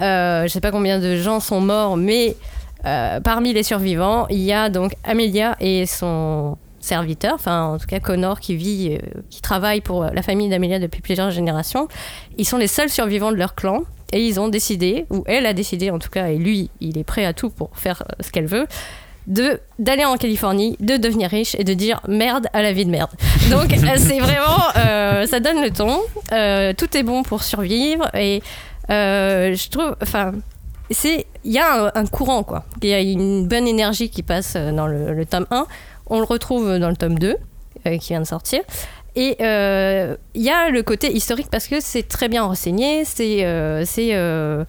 Euh, 0.00 0.44
je 0.44 0.48
sais 0.48 0.60
pas 0.60 0.70
combien 0.70 0.98
de 0.98 1.16
gens 1.16 1.40
sont 1.40 1.60
morts, 1.60 1.96
mais 1.96 2.36
euh, 2.86 3.20
parmi 3.20 3.52
les 3.52 3.62
survivants, 3.62 4.26
il 4.28 4.40
y 4.40 4.52
a 4.52 4.70
donc 4.70 4.94
Amelia 5.04 5.56
et 5.60 5.86
son 5.86 6.56
serviteur, 6.80 7.34
enfin 7.34 7.64
en 7.64 7.78
tout 7.78 7.86
cas 7.86 8.00
Connor 8.00 8.40
qui 8.40 8.56
vit, 8.56 8.96
euh, 8.96 9.20
qui 9.28 9.42
travaille 9.42 9.82
pour 9.82 10.04
la 10.04 10.22
famille 10.22 10.48
d'Amelia 10.48 10.78
depuis 10.78 11.02
plusieurs 11.02 11.30
générations. 11.30 11.88
Ils 12.38 12.46
sont 12.46 12.56
les 12.56 12.68
seuls 12.68 12.88
survivants 12.88 13.32
de 13.32 13.36
leur 13.36 13.54
clan 13.54 13.82
et 14.12 14.24
ils 14.24 14.40
ont 14.40 14.48
décidé, 14.48 15.04
ou 15.10 15.22
elle 15.26 15.44
a 15.44 15.52
décidé 15.52 15.90
en 15.90 15.98
tout 15.98 16.08
cas, 16.08 16.28
et 16.28 16.38
lui 16.38 16.70
il 16.80 16.96
est 16.96 17.04
prêt 17.04 17.26
à 17.26 17.34
tout 17.34 17.50
pour 17.50 17.70
faire 17.74 18.02
ce 18.20 18.30
qu'elle 18.30 18.46
veut, 18.46 18.66
d'aller 19.26 20.06
en 20.06 20.16
Californie, 20.16 20.76
de 20.80 20.96
devenir 20.96 21.28
riche 21.28 21.54
et 21.58 21.64
de 21.64 21.74
dire 21.74 22.00
merde 22.08 22.46
à 22.54 22.62
la 22.62 22.72
vie 22.72 22.86
de 22.86 22.90
merde. 22.90 23.10
Donc 23.50 23.68
c'est 23.98 24.18
vraiment, 24.18 25.26
ça 25.26 25.40
donne 25.40 25.62
le 25.62 25.70
ton. 25.70 26.00
Tout 26.74 26.96
est 26.96 27.02
bon 27.02 27.22
pour 27.22 27.42
survivre 27.42 28.08
et 28.16 28.42
euh, 28.90 29.54
je 29.54 29.68
trouve, 29.68 29.96
enfin, 30.02 30.32
c'est, 30.90 31.26
il 31.44 31.52
y 31.52 31.58
a 31.58 31.92
un, 31.94 32.06
courant 32.06 32.42
quoi. 32.42 32.64
Il 32.82 32.88
y 32.88 32.94
a 32.94 33.00
une 33.00 33.46
bonne 33.46 33.68
énergie 33.68 34.10
qui 34.10 34.22
passe 34.22 34.54
euh, 34.56 34.72
dans 34.72 34.86
le, 34.86 35.24
tome 35.26 35.46
1. 35.50 35.66
On 36.08 36.18
le 36.18 36.24
retrouve 36.24 36.78
dans 36.78 36.88
le 36.88 36.96
tome 36.96 37.18
2 37.18 37.36
euh, 37.86 37.98
qui 37.98 38.08
vient 38.08 38.20
de 38.20 38.26
sortir. 38.26 38.60
Et 39.16 39.36
il 39.40 40.42
y 40.42 40.50
a 40.50 40.70
le 40.70 40.82
côté 40.82 41.12
historique 41.12 41.48
parce 41.50 41.66
que 41.66 41.80
c'est 41.80 42.04
très 42.04 42.28
bien 42.28 42.44
renseigné, 42.44 43.04
c'est, 43.04 43.44
c'est, 43.84 44.12
je 44.12 44.64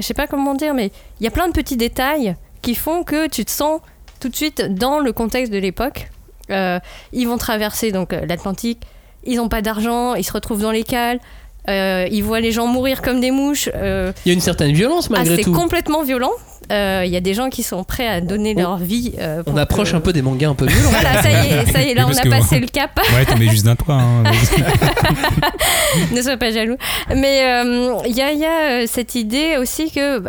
sais 0.00 0.14
pas 0.14 0.26
comment 0.28 0.54
dire, 0.54 0.72
mais 0.72 0.92
il 1.20 1.24
y 1.24 1.26
a 1.26 1.32
plein 1.32 1.48
de 1.48 1.52
petits 1.52 1.76
détails 1.76 2.36
qui 2.62 2.76
font 2.76 3.02
que 3.02 3.28
tu 3.28 3.44
te 3.44 3.50
sens 3.50 3.80
tout 4.20 4.28
de 4.28 4.36
suite 4.36 4.62
dans 4.72 5.00
le 5.00 5.12
contexte 5.12 5.52
de 5.52 5.58
l'époque. 5.58 6.10
Ils 6.48 7.26
vont 7.26 7.38
traverser 7.38 7.90
donc 7.90 8.12
l'Atlantique, 8.12 8.82
ils 9.24 9.38
n'ont 9.38 9.48
pas 9.48 9.62
d'argent, 9.62 10.14
ils 10.14 10.24
se 10.24 10.32
retrouvent 10.32 10.62
dans 10.62 10.70
les 10.70 10.84
cales, 10.84 11.18
euh, 11.68 12.06
ils 12.10 12.22
voient 12.22 12.40
les 12.40 12.52
gens 12.52 12.66
mourir 12.66 13.02
comme 13.02 13.20
des 13.20 13.30
mouches. 13.30 13.68
euh, 13.74 14.12
Il 14.24 14.28
y 14.28 14.32
a 14.32 14.34
une 14.34 14.40
certaine 14.40 14.72
violence 14.72 15.06
ah, 15.10 15.14
malgré 15.18 15.36
c'est 15.36 15.42
tout. 15.42 15.52
complètement 15.52 16.02
violent. 16.02 16.32
Euh, 16.72 17.02
Il 17.06 17.12
y 17.12 17.16
a 17.16 17.20
des 17.20 17.32
gens 17.34 17.48
qui 17.48 17.62
sont 17.62 17.84
prêts 17.84 18.08
à 18.08 18.20
donner 18.20 18.54
On- 18.56 18.60
leur 18.60 18.76
vie. 18.78 19.12
euh, 19.20 19.42
On 19.46 19.56
approche 19.56 19.92
que- 19.92 19.96
un 19.96 20.00
peu 20.00 20.12
des 20.12 20.22
mangas 20.22 20.48
un 20.48 20.54
peu 20.54 20.66
violents. 20.66 20.90
Voilà, 20.90 21.22
ça 21.22 21.30
y 21.30 21.34
est, 21.52 21.66
ça 21.72 21.82
y 21.82 21.90
est, 21.90 21.94
là 21.94 22.06
on 22.08 22.16
a 22.16 22.30
passé 22.30 22.58
le 22.58 22.66
cap. 22.66 22.90
Ouais, 23.14 23.24
tombé 23.24 23.48
juste 23.48 23.64
d'un 23.64 23.76
toit. 23.76 23.94
hein. 23.94 24.24
ne 26.12 26.20
sois 26.22 26.36
pas 26.36 26.50
jaloux. 26.50 26.76
Mais 27.14 27.42
euh, 27.44 27.96
il 28.06 28.16
y 28.16 28.22
a, 28.22 28.32
il 28.32 28.38
y 28.38 28.44
a, 28.44 28.70
euh, 28.82 28.84
cette 28.86 29.14
idée 29.14 29.56
aussi 29.60 29.90
que, 29.90 30.22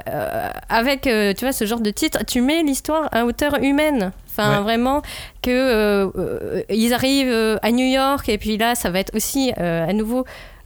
avec 0.69 1.07
euh, 1.07 1.33
tu 1.35 1.45
vois, 1.45 1.53
ce 1.53 1.65
genre 1.65 1.79
de 1.81 1.89
titre, 1.91 2.19
tu 2.27 2.41
mets 2.41 2.63
l'histoire 2.63 3.09
à 3.11 3.25
hauteur 3.25 3.57
humaine. 3.61 4.11
Enfin, 4.39 4.57
Ouais. 4.57 4.61
vraiment, 4.63 5.01
que 5.41 5.49
euh, 5.49 6.61
ils 6.69 6.93
arrivent 6.93 7.57
à 7.63 7.71
New 7.71 7.85
York 7.85 8.29
et 8.29 8.37
puis 8.37 8.57
là, 8.57 8.75
ça 8.75 8.91
va 8.91 8.99
être 8.99 9.15
aussi 9.15 9.51
euh, 9.59 9.87
à 9.89 9.93
nouveau 9.93 10.25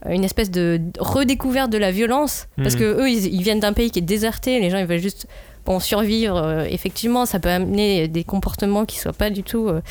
une 0.10 0.24
espèce 0.24 0.49
de 0.52 0.80
redécouverte 0.99 1.70
de 1.72 1.78
la 1.78 1.91
violence 1.91 2.47
parce 2.58 2.74
Mhm. 2.76 2.80
que 2.80 2.86
eux 3.02 3.10
ils, 3.10 3.34
ils 3.34 3.43
viennent 3.43 3.60
d'un 3.60 3.74
pays 3.74 3.91
qui 3.91 3.99
est 3.99 4.04
déserté 4.04 4.60
les 4.60 4.70
gens 4.70 4.78
ils 4.80 4.86
veulent 4.88 4.99
juste 4.99 5.28
bon 5.64 5.80
survivre 5.80 6.38
euh, 6.38 6.66
effectivement 6.68 7.28
ça 7.28 7.38
peut 7.39 7.49
amener 7.49 8.08
des 8.08 8.24
comportements 8.24 8.84
qui 8.86 8.97
soient 8.97 9.14
pas 9.14 9.30
du 9.30 9.43
tout 9.43 9.68
euh, 9.68 9.82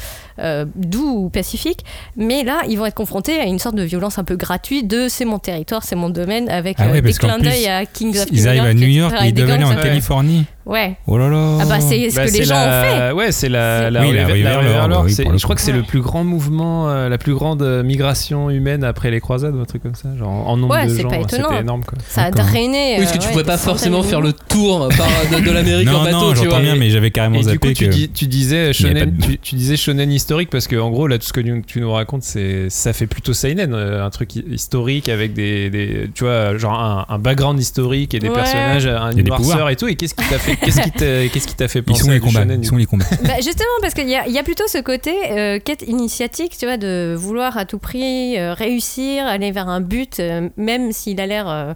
euh, 0.40 0.64
doux 0.74 1.26
ou 1.26 1.28
pacifiques 1.28 1.84
mais 2.16 2.42
là 2.42 2.62
ils 2.68 2.76
vont 2.76 2.86
être 2.86 2.94
confrontés 2.96 3.38
à 3.38 3.44
une 3.44 3.60
sorte 3.60 3.76
de 3.76 3.84
violence 3.84 4.18
un 4.18 4.24
peu 4.24 4.34
gratuite 4.34 4.88
de 4.88 5.06
c'est 5.08 5.24
mon 5.24 5.38
territoire 5.38 5.84
c'est 5.84 5.94
mon 5.94 6.10
domaine 6.10 6.48
avec 6.48 6.78
Ah 6.80 6.86
euh, 6.88 6.92
ouais, 6.94 7.00
des 7.02 7.12
clins 7.12 7.38
d'œil 7.38 7.68
à 7.68 7.86
Kings 7.86 8.18
of 8.18 8.26
Ils 8.32 8.42
New 8.42 8.48
arrivent 8.48 8.62
à 8.62 8.66
York, 8.72 8.78
New 8.78 8.88
York 8.88 9.14
ils 9.20 9.20
aller 9.20 9.32
gangs, 9.58 9.62
en 9.64 9.76
Californie. 9.76 10.44
Ouais 10.66 10.96
Oh 11.06 11.18
là 11.18 11.28
là. 11.28 11.58
ah 11.60 11.64
bah 11.66 11.80
c'est 11.80 12.10
ce 12.10 12.16
Bah, 12.16 12.26
que 12.26 12.32
les 12.32 12.44
gens 12.44 12.54
ont 12.56 12.82
fait. 12.82 13.12
Ouais, 13.12 13.32
c'est 13.32 13.48
la, 13.48 13.90
la 13.90 14.00
Oui, 14.02 14.12
la 14.12 14.26
oui, 14.26 15.14
Je 15.38 15.42
crois 15.42 15.54
que 15.56 15.60
c'est 15.62 15.72
le 15.72 15.82
plus 15.82 16.00
grand 16.00 16.22
mouvement, 16.24 16.88
euh, 16.90 17.08
la 17.08 17.18
plus 17.18 17.34
grande 17.34 17.62
euh, 17.62 17.82
migration 17.82 18.50
humaine 18.50 18.84
après 18.84 19.10
les 19.10 19.20
croisades 19.20 19.54
ou 19.56 19.60
un 19.60 19.64
truc 19.64 19.82
comme 19.82 19.94
ça. 19.94 20.08
Genre 20.18 20.28
en 20.30 20.56
nombre 20.56 20.74
Ouais, 20.74 20.86
de 20.86 20.90
c'est 20.94 21.02
gens, 21.02 21.10
étonnant. 21.10 21.48
c'était 21.48 21.60
énorme 21.60 21.82
quoi. 21.84 21.98
ça 22.06 22.24
a 22.24 22.30
drainé 22.30 22.96
Oui, 22.98 23.04
parce 23.04 23.12
que 23.12 23.16
euh, 23.16 23.20
tu 23.20 23.26
ouais, 23.26 23.32
pouvais 23.32 23.44
pas 23.44 23.58
forcément 23.58 24.02
faire 24.02 24.20
le 24.20 24.32
tour 24.32 24.88
par, 24.96 25.08
de, 25.40 25.44
de 25.44 25.50
l'Amérique 25.50 25.88
en 25.88 26.04
bateau, 26.04 26.16
non, 26.16 26.28
tu 26.32 26.34
vois. 26.38 26.44
j'entends 26.50 26.60
bien, 26.60 26.76
mais 26.76 26.90
j'avais 26.90 27.10
carrément 27.10 27.36
Et 27.36 27.38
du 27.40 27.44
zappé 27.46 27.58
coup, 27.68 27.74
tu, 27.74 27.86
que. 27.86 27.90
dis- 27.90 28.10
tu 28.10 28.26
disais 28.26 28.72
shonen, 28.72 29.10
de- 29.16 29.24
tu, 29.24 29.38
tu 29.38 29.54
disais 29.56 29.76
shonen 29.76 30.10
historique 30.12 30.50
parce 30.50 30.66
que 30.66 30.76
en 30.76 30.90
gros 30.90 31.06
là 31.06 31.18
tout 31.18 31.26
ce 31.26 31.32
que 31.32 31.40
tu, 31.40 31.80
nous 31.80 31.92
racontes 31.92 32.22
c'est 32.22 32.68
ça 32.70 32.92
fait 32.92 33.06
plutôt 33.06 33.32
seinen, 33.32 33.72
euh, 33.74 34.04
un 34.04 34.10
truc 34.10 34.36
hi- 34.36 34.44
historique 34.50 35.08
avec 35.08 35.32
des, 35.32 35.70
des- 35.70 36.10
tu 36.14 36.24
vois 36.24 36.56
genre 36.58 36.78
un, 36.78 37.06
un 37.08 37.18
background 37.18 37.58
historique 37.58 38.14
et 38.14 38.18
des 38.18 38.30
personnages, 38.30 38.86
un- 38.86 39.12
noirceur 39.12 39.36
pouvoirs. 39.36 39.70
et 39.70 39.76
tout. 39.76 39.88
Et 39.88 39.94
qu'est-ce 39.96 40.14
qui 40.14 40.24
t'a 40.28 40.38
fait, 40.38 40.49
qu'est-ce 40.56 40.80
qui 40.80 40.90
t'a, 40.90 41.28
qu'est-ce 41.28 41.46
qui 41.46 41.54
t'a 41.54 41.68
fait 41.68 41.80
Ils 41.80 41.84
penser 41.84 42.02
sont 42.04 42.10
à 42.10 42.12
les 42.14 42.20
du 42.20 42.26
combats. 42.26 42.40
shonen 42.40 42.62
Ils 42.62 42.66
sont 42.66 42.76
les 42.76 42.86
combats. 42.86 43.04
Bah, 43.22 43.36
justement, 43.36 43.68
parce 43.80 43.94
qu'il 43.94 44.08
y 44.08 44.16
a, 44.16 44.26
il 44.26 44.32
y 44.32 44.38
a 44.38 44.42
plutôt 44.42 44.66
ce 44.66 44.78
côté 44.78 45.12
euh, 45.30 45.58
quête 45.58 45.82
initiatique, 45.82 46.56
tu 46.58 46.66
vois, 46.66 46.76
de 46.76 47.14
vouloir 47.16 47.56
à 47.58 47.64
tout 47.64 47.78
prix 47.78 48.38
euh, 48.38 48.54
réussir, 48.54 49.26
aller 49.26 49.52
vers 49.52 49.68
un 49.68 49.80
but, 49.80 50.20
euh, 50.20 50.48
même 50.56 50.92
s'il 50.92 51.20
a 51.20 51.26
l'air 51.26 51.48
euh, 51.48 51.72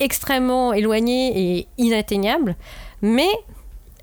extrêmement 0.00 0.72
éloigné 0.72 1.56
et 1.58 1.66
inatteignable. 1.78 2.56
Mais 3.02 3.28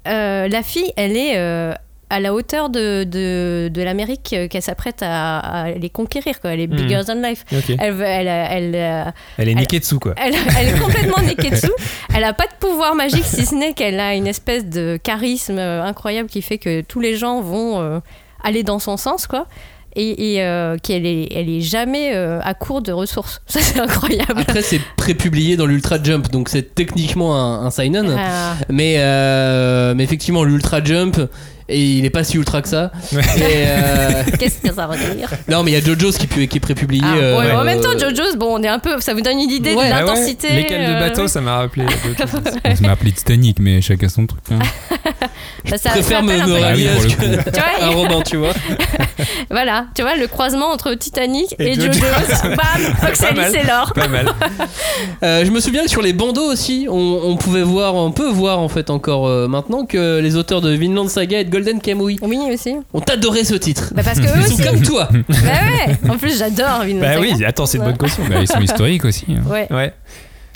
euh, 0.07 0.47
la 0.47 0.63
fille, 0.63 0.91
elle 0.95 1.17
est 1.17 1.37
euh, 1.37 1.73
à 2.09 2.19
la 2.19 2.33
hauteur 2.33 2.69
de, 2.69 3.03
de, 3.03 3.69
de 3.73 3.81
l'Amérique 3.81 4.31
euh, 4.33 4.47
qu'elle 4.47 4.61
s'apprête 4.61 5.01
à, 5.01 5.39
à 5.39 5.71
les 5.71 5.89
conquérir, 5.89 6.39
quoi. 6.39 6.51
Elle 6.53 6.59
est 6.59 6.67
bigger 6.67 7.01
than 7.07 7.15
life. 7.15 7.43
Elle, 7.51 8.01
elle, 8.01 8.27
elle, 8.27 8.75
euh, 8.75 9.03
Elle 9.37 9.49
est 9.49 9.51
Elle- 9.53 9.57
Niketsu 9.57 9.97
quoi. 9.99 10.13
elle, 10.17 10.35
est 10.35 10.79
complètement 10.79 11.17
neketsu. 11.25 11.69
Elle 12.15 12.23
a 12.23 12.33
pas 12.33 12.45
de 12.45 12.53
pouvoir 12.59 12.93
magique 12.95 13.25
si 13.25 13.45
ce 13.45 13.55
n'est 13.55 13.73
qu'elle 13.73 13.99
a 13.99 14.13
une 14.13 14.27
espèce 14.27 14.65
de 14.65 14.99
charisme 15.03 15.57
euh, 15.57 15.83
incroyable 15.83 16.29
qui 16.29 16.41
fait 16.43 16.59
que 16.59 16.81
tous 16.81 16.99
les 16.99 17.15
gens 17.15 17.41
vont 17.41 17.81
euh, 17.81 17.99
aller 18.43 18.61
dans 18.63 18.79
son 18.79 18.97
sens, 18.97 19.25
quoi. 19.27 19.47
Et, 19.97 20.33
et, 20.35 20.43
euh, 20.43 20.75
qu'elle 20.77 21.05
est, 21.05 21.29
elle 21.33 21.49
est 21.49 21.61
jamais 21.61 22.13
euh, 22.13 22.41
à 22.43 22.53
court 22.53 22.81
de 22.81 22.91
ressources. 22.91 23.41
Ça, 23.47 23.61
c'est 23.61 23.79
incroyable. 23.79 24.41
Après, 24.41 24.61
c'est 24.61 24.81
prépublié 24.97 25.55
dans 25.55 25.65
l'Ultra 25.65 25.97
Jump, 26.03 26.29
donc 26.31 26.49
c'est 26.49 26.75
techniquement 26.75 27.35
un, 27.35 27.65
un 27.65 27.71
seinen. 27.71 28.13
Ah, 28.19 28.55
Mais, 28.69 28.95
euh, 28.99 29.93
mais 29.95 30.03
effectivement, 30.03 30.43
l'Ultra 30.43 30.83
Jump, 30.83 31.17
et 31.67 31.81
il 31.81 32.05
est 32.05 32.09
pas 32.09 32.23
si 32.23 32.37
ultra 32.37 32.61
que 32.61 32.67
ça. 32.67 32.91
Ouais. 33.11 33.21
Euh, 33.39 34.23
Qu'est-ce 34.39 34.61
que 34.67 34.73
ça 34.73 34.87
veut 34.87 35.15
dire 35.15 35.29
non, 35.47 35.63
mais 35.63 35.71
il 35.71 35.73
y 35.73 35.77
a 35.77 35.81
JoJo's 35.81 36.17
qui, 36.17 36.27
qui 36.47 36.57
est 36.57 36.59
prépublié. 36.59 37.01
Ah, 37.03 37.15
euh, 37.15 37.39
ouais, 37.39 37.51
En 37.51 37.59
euh, 37.61 37.63
même 37.63 37.81
temps, 37.81 37.97
JoJo's, 37.97 38.35
bon, 38.37 38.59
on 38.59 38.63
est 38.63 38.67
un 38.67 38.79
peu. 38.79 38.99
Ça 39.01 39.13
vous 39.13 39.21
donne 39.21 39.39
une 39.39 39.49
idée 39.51 39.73
Ouais. 39.73 39.87
de 39.87 39.93
Ah 39.93 40.01
ouais, 40.05 40.11
l'intensité. 40.11 40.51
Les 40.53 40.65
cales 40.65 40.85
de 40.87 40.91
euh, 40.95 40.99
bateau, 40.99 41.27
ça 41.27 41.41
m'a 41.41 41.57
rappelé. 41.57 41.85
Ça 42.17 42.81
m'a 42.81 42.91
appelé 42.91 43.11
Titanic, 43.11 43.57
mais 43.59 43.81
chacun 43.81 44.09
son 44.09 44.25
truc. 44.27 44.41
hein. 44.51 44.59
Bah, 45.69 45.79
ça- 45.79 45.89
Je 45.89 45.93
préfère 46.01 46.19
ça 46.19 46.23
me, 46.23 46.27
me 46.27 46.55
un 46.55 46.61
Ah 46.63 46.73
oui, 46.75 46.87
que- 47.15 47.49
Tu 47.49 47.59
vois, 47.59 47.81
à 47.81 47.87
Robin, 47.89 48.21
tu 48.21 48.37
vois. 48.37 48.53
Voilà, 49.49 49.85
tu 49.95 50.03
vois 50.03 50.15
le 50.15 50.27
croisement 50.27 50.67
entre 50.71 50.93
Titanic 50.93 51.55
et, 51.57 51.71
Et 51.71 51.73
Jojo. 51.73 51.93
Jojo. 51.93 52.03
Bam, 52.55 53.09
Oxalis 53.09 53.55
et 53.55 53.65
l'or. 53.65 53.91
Pas 53.95 54.07
mal. 54.07 54.27
Euh, 55.23 55.43
je 55.45 55.49
me 55.51 55.59
souviens 55.59 55.83
que 55.83 55.89
sur 55.89 56.01
les 56.03 56.13
bandeaux 56.13 56.51
aussi, 56.51 56.87
on, 56.89 56.95
on 57.23 57.35
pouvait 57.37 57.63
voir, 57.63 57.95
on 57.95 58.11
peut 58.11 58.29
voir 58.29 58.59
en 58.59 58.69
fait 58.69 58.89
encore 58.91 59.27
euh, 59.27 59.47
maintenant 59.47 59.85
que 59.85 60.19
les 60.19 60.35
auteurs 60.35 60.61
de 60.61 60.69
Vinland 60.71 61.07
Saga 61.07 61.39
et 61.39 61.43
de 61.43 61.49
Golden 61.55 61.79
Kamuy 61.79 62.17
Oui, 62.21 62.39
aussi. 62.53 62.75
ont 62.93 62.99
adoré 62.99 63.43
ce 63.45 63.55
titre. 63.55 63.93
Bah 63.95 64.01
parce 64.03 64.19
que 64.19 64.25
eux 64.25 64.31
Ils 64.41 64.47
sont 64.47 64.53
aussi. 64.55 64.63
comme 64.63 64.81
toi. 64.81 65.07
Bah 65.29 65.35
ouais. 65.35 66.09
En 66.09 66.17
plus, 66.17 66.37
j'adore 66.37 66.81
Vinland 66.83 66.99
Bah 67.01 67.13
Saga. 67.13 67.19
oui, 67.21 67.45
attends, 67.45 67.65
c'est 67.65 67.77
une 67.77 67.83
Ouais. 67.83 67.89
bonne 67.91 67.97
caution. 67.97 68.23
Bah, 68.29 68.35
ils 68.41 68.47
sont 68.47 68.59
historiques 68.61 69.05
aussi. 69.05 69.25
hein. 69.29 69.41
Ouais. 69.49 69.67
Ouais. 69.71 69.93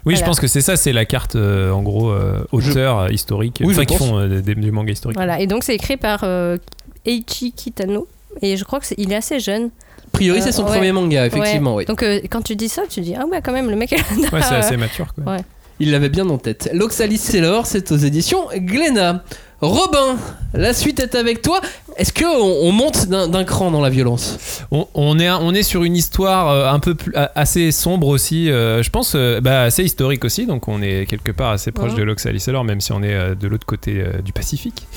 Oui, 0.06 0.14
je 0.16 0.20
Voilà. 0.20 0.26
pense 0.28 0.39
que 0.39 0.47
c'est 0.47 0.62
ça, 0.62 0.76
c'est 0.78 0.93
la 0.93 1.06
carte 1.06 1.36
euh, 1.36 1.72
en 1.72 1.82
gros 1.82 2.10
euh, 2.12 2.43
auteur 2.52 3.00
euh, 3.00 3.10
historique, 3.10 3.58
Oui, 3.62 3.68
je 3.74 3.80
enfin 3.80 3.86
qui 3.86 3.97
pense. 3.97 4.08
font 4.08 4.18
euh, 4.20 4.41
des, 4.41 4.56
du 4.56 4.72
manga 4.72 4.91
historique. 4.91 5.18
Voilà. 5.18 5.39
Et 5.39 5.47
donc 5.47 5.64
c'est 5.64 5.76
écrit 5.76 5.97
par 5.97 6.22
euh, 6.24 6.58
Eiichi 7.06 7.52
Kitano. 7.52 8.08
Et 8.41 8.56
je 8.58 8.64
crois 8.64 8.80
qu'il 8.80 9.12
est 9.12 9.16
assez 9.16 9.39
jeune. 9.39 9.66
A 9.66 10.12
priori, 10.14 10.41
c'est 10.41 10.52
son 10.52 10.64
Euh, 10.64 10.66
ouais. 10.66 10.72
premier 10.72 10.91
manga, 10.91 11.26
effectivement. 11.28 11.76
Ouais. 11.76 11.84
Oui. 11.84 11.86
Donc 11.86 12.04
euh, 12.04 12.20
quand 12.30 12.41
tu 12.41 12.56
dis 12.56 12.70
ça, 12.70 12.84
tu 12.89 13.02
dis 13.02 13.14
ah 13.16 13.26
ouais 13.26 13.41
quand 13.43 13.52
même 13.54 13.70
le 13.70 13.76
mec. 13.76 13.91
Ouais, 13.91 14.41
c'est 14.41 14.56
assez 14.56 14.78
mature 14.78 15.14
quoi. 15.14 15.34
Ouais. 15.34 15.39
Il 15.82 15.91
l'avait 15.91 16.10
bien 16.10 16.28
en 16.30 16.38
tête. 16.38 16.70
L'Oxalis 16.74 17.18
Sailor, 17.20 17.66
c'est 17.66 17.91
aux 17.91 17.97
éditions 17.97 18.47
Glénat. 18.56 19.24
Robin, 19.62 20.18
la 20.53 20.74
suite 20.74 20.99
est 20.99 21.16
avec 21.16 21.41
toi. 21.41 21.60
Est-ce 21.97 22.14
qu'on 22.14 22.26
on 22.30 22.72
monte 22.72 23.07
d'un 23.07 23.43
cran 23.43 23.72
dans 23.72 23.82
la 23.82 23.89
violence? 23.89 24.62
On, 24.72 24.88
on 24.93 25.20
est, 25.20 25.30
on 25.30 25.53
est 25.53 25.64
sur 25.64 25.84
une 25.84 25.97
histoire 25.97 26.49
euh, 26.49 26.70
un 26.72 26.80
peu 26.80 26.95
plus, 26.95 27.12
assez 27.36 27.72
sombre 27.74 28.07
aussi, 28.07 28.49
euh, 28.49 28.82
je 28.82 28.89
pense, 28.89 29.14
euh, 29.16 29.41
bah, 29.41 29.64
assez 29.64 29.84
historique 29.84 30.24
aussi, 30.24 30.45
donc 30.45 30.70
on 30.70 30.82
est 30.82 31.05
quelque 31.10 31.32
part 31.32 31.51
assez 31.51 31.72
proche 31.74 31.91
Mhm. 31.91 31.97
de 31.97 32.03
l'Oxalis 32.03 32.45
alors 32.47 32.64
même 32.64 32.80
si 32.80 32.93
on 32.93 33.03
est 33.03 33.14
euh, 33.14 33.36
de 33.36 33.47
l'autre 33.49 33.66
côté 33.66 34.01
du 34.24 34.32
Pacifique. 34.32 34.88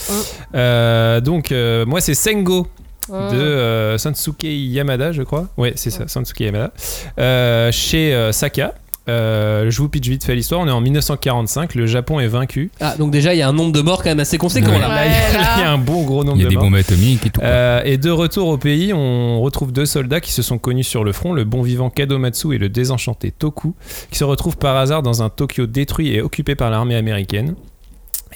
Donc 0.55 1.51
euh, 1.51 1.85
moi 1.87 2.01
c'est 2.01 2.15
Sengo 2.15 2.69
de 3.09 3.15
euh, 3.15 3.99
Sansuke 3.99 4.45
Yamada, 4.45 5.11
je 5.11 5.23
crois. 5.23 5.49
Ouais, 5.57 5.73
c'est 5.75 5.91
ça, 5.91 6.07
Sansuke 6.07 6.39
Yamada. 6.41 6.71
Euh, 7.19 7.73
chez 7.73 8.15
euh, 8.15 8.31
Saka. 8.31 8.75
Euh, 9.09 9.71
je 9.71 9.79
vous 9.79 9.89
pitch 9.89 10.09
vite 10.09 10.25
fait 10.25 10.35
l'histoire. 10.35 10.61
On 10.61 10.69
est 10.69 10.73
en 10.73 10.81
1945. 10.81 11.75
Le 11.75 11.87
Japon 11.87 12.21
est 12.21 12.27
vaincu. 12.29 12.71
Ah, 12.81 12.95
donc 12.97 13.11
déjà, 13.11 13.35
il 13.35 13.39
y 13.39 13.43
a 13.43 13.49
un 13.49 13.53
nombre 13.53 13.73
de 13.73 13.81
morts 13.81 13.99
quand 14.03 14.11
même 14.11 14.21
assez 14.21 14.39
conséquent 14.39 14.71
Ouais. 14.71 14.79
là. 14.79 15.05
Il 15.07 15.11
y 15.11 15.15
a- 15.15 15.39
Ouais, 15.39 15.43
là. 15.45 15.55
il 15.57 15.61
y 15.61 15.65
a 15.65 15.71
un 15.73 15.79
bon 15.79 16.03
gros 16.05 16.23
nombre 16.25 16.37
Il 16.39 16.43
y 16.43 16.45
a 16.45 16.47
de 16.47 16.51
des 16.51 16.57
morts. 16.57 16.65
bombes 16.67 16.75
atomiques 16.77 17.27
et 17.27 17.31
tout. 17.31 17.41
quoi. 17.41 17.49
Euh, 17.49 17.83
et 17.85 17.99
de 17.99 18.11
retour 18.11 18.49
au 18.49 18.59
pays, 18.59 18.93
on 18.93 19.41
retrouve 19.41 19.73
deux 19.73 19.87
soldats 19.87 20.21
qui 20.21 20.31
se 20.33 20.43
sont 20.43 20.59
connus 20.59 20.85
sur 20.85 21.03
le 21.05 21.13
front, 21.13 21.33
le 21.33 21.45
bon 21.45 21.63
vivant 21.63 21.91
Kadomatsu 21.91 22.55
et 22.55 22.59
le 22.59 22.69
désenchanté 22.69 23.33
Toku, 23.33 23.75
qui 24.11 24.19
se 24.19 24.25
retrouvent 24.25 24.57
par 24.57 24.77
hasard 24.77 25.03
dans 25.03 25.23
un 25.23 25.29
Tokyo 25.31 25.67
détruit 25.67 26.15
et 26.15 26.21
occupé 26.23 26.55
par 26.55 26.71
l'armée 26.71 26.95
américaine. 26.97 27.55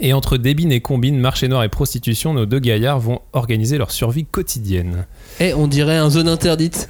Et 0.00 0.12
entre 0.12 0.36
débine 0.36 0.72
et 0.72 0.80
combine, 0.80 1.18
marché 1.18 1.48
noir 1.48 1.64
et 1.64 1.68
prostitution, 1.68 2.34
nos 2.34 2.46
deux 2.46 2.58
gaillards 2.58 3.00
vont 3.00 3.20
organiser 3.32 3.78
leur 3.78 3.90
survie 3.90 4.24
quotidienne. 4.24 5.06
Eh, 5.40 5.54
on 5.54 5.66
dirait 5.66 5.96
un 5.96 6.10
zone 6.10 6.28
interdite. 6.28 6.88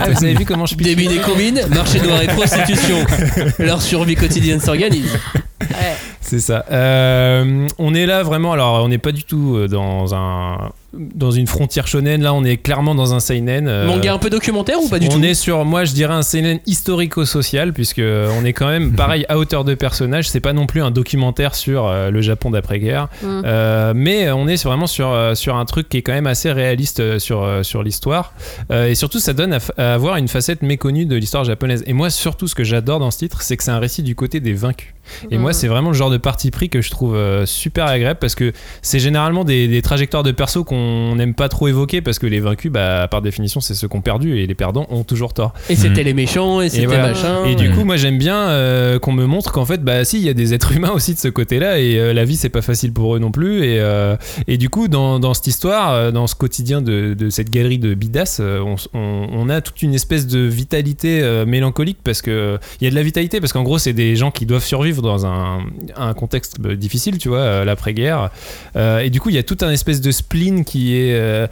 Ah, 0.00 0.10
vous 0.10 0.24
avez 0.24 0.34
vu 0.34 0.44
comment 0.44 0.66
je 0.66 0.74
pitch 0.74 0.86
Débit 0.86 1.06
et 1.06 1.20
combine, 1.20 1.60
marché 1.74 2.00
noir 2.00 2.22
et 2.22 2.26
prostitution. 2.26 2.98
Leur 3.58 3.82
survie 3.82 4.14
quotidienne 4.14 4.60
s'organise. 4.60 5.18
C'est 6.20 6.40
ça. 6.40 6.64
Euh, 6.70 7.66
on 7.78 7.94
est 7.94 8.06
là 8.06 8.22
vraiment. 8.22 8.52
Alors, 8.52 8.84
on 8.84 8.88
n'est 8.88 8.98
pas 8.98 9.12
du 9.12 9.24
tout 9.24 9.56
euh, 9.56 9.68
dans 9.68 10.14
un 10.14 10.72
dans 11.14 11.30
une 11.30 11.46
frontière 11.46 11.86
shonen. 11.86 12.22
Là, 12.22 12.34
on 12.34 12.44
est 12.44 12.56
clairement 12.56 12.94
dans 12.94 13.14
un 13.14 13.20
seinen. 13.20 13.68
euh, 13.68 13.86
Manga 13.86 14.12
un 14.12 14.18
peu 14.18 14.30
documentaire 14.30 14.80
ou 14.82 14.88
pas 14.88 14.98
du 14.98 15.06
on 15.06 15.10
tout 15.10 15.24
est 15.24 15.34
sur, 15.34 15.64
moi 15.64 15.84
je 15.84 15.92
dirais 15.92 16.14
un 16.14 16.22
seinen 16.22 16.58
historico-social, 16.66 17.72
puisque 17.72 18.00
on 18.02 18.44
est 18.44 18.52
quand 18.52 18.68
même 18.68 18.92
pareil 18.96 19.24
à 19.28 19.38
hauteur 19.38 19.64
de 19.64 19.74
personnage. 19.74 20.28
C'est 20.28 20.40
pas 20.40 20.52
non 20.52 20.66
plus 20.66 20.82
un 20.82 20.90
documentaire 20.90 21.54
sur 21.54 21.86
euh, 21.86 22.10
le 22.10 22.20
Japon 22.20 22.50
d'après-guerre, 22.50 23.08
Mm. 23.22 23.42
Euh, 23.44 23.92
mais 23.96 24.30
on 24.30 24.46
est 24.48 24.62
vraiment 24.64 24.86
sur, 24.86 25.08
euh, 25.10 25.34
sur 25.34 25.56
un 25.56 25.64
truc 25.64 25.88
qui 25.88 25.96
est 25.98 26.02
quand 26.02 26.12
même 26.12 26.26
assez 26.26 26.50
réaliste 26.52 27.00
euh, 27.00 27.18
sur, 27.18 27.42
euh, 27.42 27.62
sur 27.62 27.82
l'histoire. 27.82 28.32
Euh, 28.70 28.88
et 28.88 28.94
surtout, 28.94 29.18
ça 29.18 29.32
donne 29.32 29.52
à, 29.54 29.58
à 29.76 29.94
avoir 29.94 30.16
une 30.16 30.28
facette 30.28 30.62
méconnue 30.62 31.06
de 31.06 31.16
l'histoire 31.16 31.44
japonaise. 31.44 31.82
Et 31.86 31.92
moi, 31.92 32.10
surtout, 32.10 32.46
ce 32.48 32.54
que 32.54 32.64
j'adore 32.64 32.98
dans 33.00 33.10
ce 33.10 33.18
titre, 33.18 33.42
c'est 33.42 33.56
que 33.56 33.62
c'est 33.64 33.70
un 33.70 33.78
récit 33.78 34.02
du 34.02 34.14
côté 34.14 34.40
des 34.40 34.52
vaincus. 34.52 34.94
Et 35.30 35.38
moi, 35.38 35.52
c'est 35.52 35.68
vraiment 35.68 35.90
le 35.90 35.96
genre 35.96 36.10
de 36.10 36.16
parti 36.16 36.50
pris 36.50 36.68
que 36.68 36.80
je 36.80 36.90
trouve 36.90 37.14
euh, 37.14 37.46
super 37.46 37.86
agréable 37.86 38.18
parce 38.20 38.34
que 38.34 38.52
c'est 38.82 38.98
généralement 38.98 39.44
des, 39.44 39.68
des 39.68 39.82
trajectoires 39.82 40.22
de 40.22 40.30
perso 40.32 40.64
qu'on 40.64 41.14
n'aime 41.16 41.34
pas 41.34 41.48
trop 41.48 41.68
évoquer 41.68 42.00
parce 42.00 42.18
que 42.18 42.26
les 42.26 42.40
vaincus, 42.40 42.70
bah, 42.72 43.08
par 43.10 43.22
définition, 43.22 43.60
c'est 43.60 43.74
ceux 43.74 43.88
qui 43.88 43.96
ont 43.96 44.00
perdu 44.00 44.38
et 44.38 44.46
les 44.46 44.54
perdants 44.54 44.86
ont 44.90 45.04
toujours 45.04 45.34
tort. 45.34 45.52
Et 45.70 45.76
c'était 45.76 46.02
les 46.02 46.14
méchants, 46.14 46.60
et 46.60 46.68
c'était 46.68 46.86
voilà. 46.86 47.08
machin. 47.08 47.44
Et 47.46 47.54
du 47.54 47.68
ouais. 47.68 47.74
coup, 47.74 47.84
moi 47.84 47.96
j'aime 47.96 48.18
bien 48.18 48.36
euh, 48.48 48.98
qu'on 48.98 49.12
me 49.12 49.26
montre 49.26 49.52
qu'en 49.52 49.64
fait, 49.64 49.82
bah 49.82 50.04
si, 50.04 50.18
il 50.18 50.24
y 50.24 50.28
a 50.28 50.34
des 50.34 50.54
êtres 50.54 50.72
humains 50.72 50.90
aussi 50.92 51.14
de 51.14 51.18
ce 51.18 51.28
côté-là 51.28 51.78
et 51.80 51.98
euh, 51.98 52.12
la 52.12 52.24
vie 52.24 52.36
c'est 52.36 52.48
pas 52.48 52.62
facile 52.62 52.92
pour 52.92 53.14
eux 53.16 53.18
non 53.18 53.30
plus. 53.30 53.64
Et, 53.64 53.78
euh, 53.80 54.16
et 54.46 54.56
du 54.58 54.68
coup, 54.68 54.88
dans, 54.88 55.18
dans 55.18 55.34
cette 55.34 55.46
histoire, 55.46 55.92
euh, 55.92 56.10
dans 56.10 56.26
ce 56.26 56.34
quotidien 56.34 56.80
de, 56.82 57.14
de 57.14 57.30
cette 57.30 57.50
galerie 57.50 57.78
de 57.78 57.94
bidas, 57.94 58.38
euh, 58.40 58.60
on, 58.60 58.76
on- 58.98 59.26
on 59.32 59.48
a 59.48 59.60
toute 59.60 59.82
une 59.82 59.94
espèce 59.94 60.26
de 60.26 60.40
vitalité 60.40 61.20
euh, 61.22 61.44
mélancolique 61.46 61.98
parce 62.02 62.22
que 62.22 62.58
il 62.80 62.84
y 62.84 62.86
a 62.86 62.90
de 62.90 62.94
la 62.94 63.02
vitalité 63.02 63.40
parce 63.40 63.52
qu'en 63.52 63.62
gros, 63.62 63.78
c'est 63.78 63.92
des 63.92 64.16
gens 64.16 64.30
qui 64.30 64.46
doivent 64.46 64.64
survivre 64.64 64.97
dans 65.02 65.26
un, 65.26 65.64
contexte 66.14 66.56
euh, 66.64 66.76
difficile, 66.76 67.18
tu 67.18 67.28
vois, 67.28 67.38
euh, 67.38 67.64
l'après-guerre. 67.64 68.30
Euh, 68.76 69.00
et 69.00 69.10
du 69.10 69.20
coup, 69.20 69.30
il 69.30 69.36
y 69.36 69.38
a 69.38 69.42
tout 69.42 69.58
un 69.60 69.70
espèce 69.70 70.00
de 70.00 70.10
spleen 70.10 70.64
qui 70.64 70.96
est. 70.96 71.14
euh, 71.14 71.46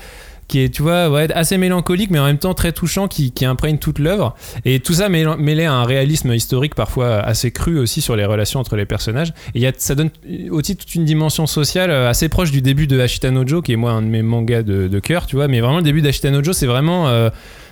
qui 0.49 0.61
est, 0.61 0.69
tu 0.73 0.83
vois, 0.83 1.09
assez 1.35 1.59
mélancolique, 1.59 2.13
mais 2.13 2.21
en 2.21 2.27
même 2.27 2.39
temps 2.39 2.55
très 2.55 2.71
touchant, 2.71 3.09
qui, 3.09 3.33
imprègne 3.45 3.79
toute 3.79 3.99
l'œuvre. 3.99 4.37
Et 4.65 4.79
tout 4.79 4.93
ça 4.93 5.09
mêlé 5.09 5.65
à 5.65 5.73
un 5.73 5.83
réalisme 5.83 6.33
historique 6.33 6.77
parfois 6.77 7.17
assez 7.17 7.51
cru 7.51 7.81
aussi 7.81 8.01
sur 8.01 8.15
les 8.15 8.25
relations 8.25 8.61
entre 8.61 8.77
les 8.77 8.85
personnages. 8.85 9.35
Et 9.57 9.69
ça 9.77 9.97
donne 9.97 10.11
aussi 10.51 10.77
toute 10.77 10.95
une 10.95 11.05
dimension 11.05 11.49
sociale 11.49 11.91
assez 11.91 12.29
proche 12.29 12.53
du 12.53 12.63
début 12.63 12.87
de 12.87 13.01
Ashita 13.01 13.33
no 13.33 13.45
Joe, 13.45 13.61
qui 13.61 13.73
est 13.73 13.77
moi 13.77 13.91
un 13.91 14.03
de 14.03 14.07
mes 14.07 14.23
mangas 14.23 14.63
de, 14.63 15.01
cœur, 15.01 15.27
tu 15.27 15.35
vois. 15.35 15.49
Mais 15.49 15.59
vraiment, 15.61 15.79
le 15.79 15.83
début 15.83 16.01
d'Ashita 16.01 16.31
no 16.31 16.45
Joe, 16.45 16.57
c'est 16.57 16.67
vraiment 16.67 17.09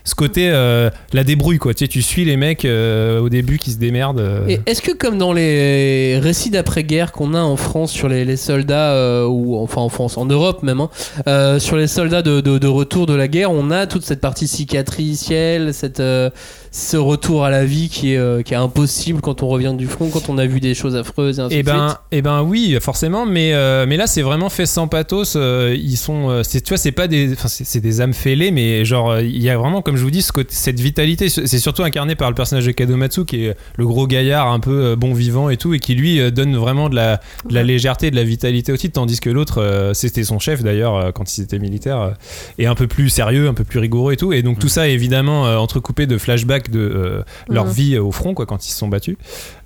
ce 0.07 0.15
côté, 0.15 0.51
euh, 0.51 0.91
la 1.15 1.25
débrouille, 1.25 1.57
quoi. 1.59 1.73
Tu 1.73 1.85
sais, 1.85 1.89
tu 1.89 2.03
suis 2.03 2.25
les 2.27 2.37
mecs 2.37 2.65
euh, 2.67 3.21
au 3.21 3.31
début 3.31 3.57
qui 3.59 3.71
se 3.71 3.79
démerdent. 3.79 4.21
euh. 4.21 4.47
Et 4.49 4.61
est-ce 4.67 4.83
que 4.83 4.93
comme 4.93 5.17
dans 5.17 5.33
les 5.33 6.19
récits 6.19 6.51
d'après-guerre 6.51 7.11
qu'on 7.13 7.33
a 7.33 7.41
en 7.41 7.57
France 7.57 7.91
sur 7.91 8.09
les, 8.09 8.25
les 8.27 8.37
soldats, 8.37 9.27
ou 9.27 9.57
enfin 9.57 9.81
en 9.81 9.89
France, 9.89 10.19
en 10.19 10.27
Europe 10.27 10.63
même, 10.63 10.81
hein, 11.27 11.59
sur 11.59 11.77
les 11.77 11.87
soldats 11.87 12.21
de, 12.23 12.41
de- 12.41 12.59
de 12.59 12.67
retour 12.67 13.07
de 13.07 13.15
la 13.15 13.29
guerre, 13.29 13.51
on 13.51 13.71
a 13.71 13.87
toute 13.87 14.05
cette 14.05 14.21
partie 14.21 14.47
cicatricielle, 14.47 15.73
cette, 15.73 16.03
ce 16.71 16.97
retour 16.97 17.45
à 17.45 17.51
la 17.51 17.65
vie 17.65 17.89
qui 17.89 18.13
est, 18.15 18.43
qui 18.45 18.53
est 18.55 18.59
impossible 18.59 19.21
quand 19.21 19.43
on 19.43 19.49
revient 19.49 19.75
du 19.77 19.87
front, 19.87 20.09
quand 20.11 20.29
on 20.29 20.39
a 20.39 20.47
vu 20.47 20.61
des 20.61 20.75
choses 20.75 20.97
affreuses 20.97 21.39
et 21.39 21.43
ainsi 21.43 21.57
Eh 21.59 21.63
de 21.63 21.67
ben, 21.67 21.89
suite. 21.89 21.99
eh 22.13 22.23
ben 22.23 22.43
oui, 22.43 22.77
forcément, 22.81 23.27
mais, 23.27 23.53
mais 23.87 23.97
là 23.97 24.07
c'est 24.07 24.23
vraiment 24.23 24.51
fait 24.51 24.67
sans 24.67 24.87
pathos. 24.89 25.35
ils 25.37 25.97
sont, 25.97 26.43
c'est, 26.43 26.61
tu 26.61 26.69
vois, 26.71 26.79
c'est 26.79 26.93
pas 26.93 27.09
des, 27.09 27.31
c'est, 27.47 27.81
des 27.81 28.01
âmes 28.01 28.13
fêlées, 28.15 28.51
mais 28.51 28.85
genre 28.85 29.19
il 29.21 29.43
y 29.43 29.49
a 29.51 29.57
vraiment, 29.57 29.81
comme 29.83 29.94
je 29.97 30.03
vous 30.03 30.11
dis, 30.11 30.23
ce 30.23 30.33
côté- 30.33 30.53
cette 30.55 30.81
vitalité. 30.81 31.29
C'est 31.29 31.59
surtout 31.59 31.83
incarné 31.83 32.15
par 32.15 32.29
le 32.29 32.35
personnage 32.35 32.67
de 32.67 32.73
Kadomatsu, 32.73 33.25
qui 33.25 33.45
est 33.47 33.57
le 33.77 33.87
gros 33.87 34.07
gaillard, 34.07 34.49
un 34.53 34.61
peu 34.61 34.85
euh, 34.85 34.97
bon 34.97 35.15
vivant 35.15 35.49
et 35.51 35.57
tout, 35.57 35.75
et 35.75 35.79
qui 35.79 35.95
lui 35.95 36.21
euh, 36.21 36.31
donne 36.31 36.57
vraiment 36.57 36.89
de 36.89 36.95
la, 36.97 37.21
de 37.49 37.55
la 37.55 37.63
légèreté, 37.63 38.11
de 38.11 38.17
la 38.17 38.25
vitalité 38.25 38.73
aussi, 38.73 38.91
tandis 38.91 39.21
que 39.21 39.31
l'autre, 39.31 39.61
euh, 39.63 39.95
c'était 39.95 40.25
son 40.25 40.39
chef 40.39 40.63
d'ailleurs 40.63 41.13
quand 41.15 41.37
il 41.39 41.43
était 41.45 41.59
militaire, 41.59 42.15
et 42.59 42.67
un 42.67 42.75
peu 42.75 42.87
plus 42.87 43.09
sérieux, 43.09 43.49
un 43.49 43.55
peu 43.55 43.65
plus 43.65 43.79
rigoureux 43.79 44.13
et 44.13 44.17
tout. 44.17 44.33
Et 44.33 44.43
donc 44.43 44.59
tout 44.59 44.69
ça 44.69 44.89
est 44.89 44.93
évidemment 44.93 45.43
entrecoupé 45.61 46.07
de 46.07 46.19
flashbacks 46.19 46.71
de 46.71 46.81
euh, 46.81 47.23
leur 47.49 47.67
vie 47.67 47.99
au 47.99 48.13
front, 48.13 48.35
quoi, 48.35 48.47
quand 48.47 48.67
ils 48.67 48.71
se 48.71 48.79
sont 48.79 48.89
battus. 48.89 49.17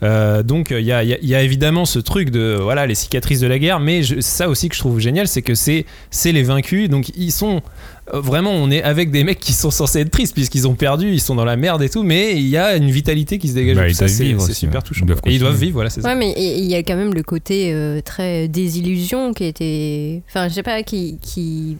Euh, 0.02 0.42
donc 0.42 0.70
il 0.70 0.84
y 0.84 0.92
a, 0.92 1.02
il 1.02 1.08
y 1.10 1.14
a- 1.14 1.18
il 1.20 1.28
y 1.28 1.34
a 1.34 1.42
évidemment 1.42 1.84
ce 1.84 1.98
truc 1.98 2.30
de 2.30 2.56
voilà 2.60 2.86
les 2.86 2.94
cicatrices 2.94 3.40
de 3.40 3.46
la 3.46 3.58
guerre, 3.58 3.80
mais 3.80 4.02
je- 4.02 4.20
ça 4.20 4.48
aussi 4.48 4.68
que 4.68 4.74
je 4.74 4.80
trouve 4.80 4.98
génial, 5.00 5.26
c'est 5.28 5.42
que 5.42 5.54
c'est 5.54 5.84
les 6.24 6.42
vaincus, 6.42 6.88
donc 6.88 7.10
ils 7.16 7.32
sont 7.32 7.62
vraiment 8.12 8.52
on 8.52 8.70
est 8.70 8.82
avec 8.82 9.10
des 9.10 9.24
mecs 9.24 9.40
qui 9.40 9.52
sont 9.52 9.70
censés 9.70 10.00
être 10.00 10.10
tristes 10.10 10.34
puisqu'ils 10.34 10.66
ont 10.66 10.74
perdu, 10.74 11.10
ils 11.10 11.20
sont 11.20 11.34
dans 11.34 11.44
la 11.44 11.56
merde 11.56 11.82
et 11.82 11.88
tout, 11.88 12.02
mais 12.02 12.32
il 12.32 12.48
y 12.48 12.56
a 12.56 12.76
une 12.76 12.90
vitalité 12.90 13.38
qui 13.38 13.48
se 13.48 13.54
dégage. 13.54 13.76
Bah, 13.76 13.92
ça, 13.92 14.06
doivent 14.06 14.10
c'est 14.10 14.24
vivre 14.24 14.40
c'est 14.40 14.50
aussi, 14.50 14.60
super 14.60 14.80
ouais. 14.80 14.86
touchant. 14.86 15.04
Ils 15.04 15.08
doivent 15.08 15.20
et 15.26 15.34
ils 15.34 15.40
doivent 15.40 15.56
vivre, 15.56 15.74
voilà, 15.74 15.90
c'est 15.90 16.02
ça. 16.02 16.08
Ouais, 16.08 16.14
mais 16.14 16.34
il 16.36 16.64
y 16.64 16.74
a 16.74 16.82
quand 16.82 16.96
même 16.96 17.14
le 17.14 17.22
côté 17.22 17.72
euh, 17.72 18.00
très 18.00 18.48
désillusion 18.48 19.32
qui 19.32 19.44
était. 19.44 20.22
Enfin, 20.28 20.48
je 20.48 20.54
sais 20.54 20.62
pas, 20.62 20.82
qui. 20.82 21.18
qui 21.22 21.76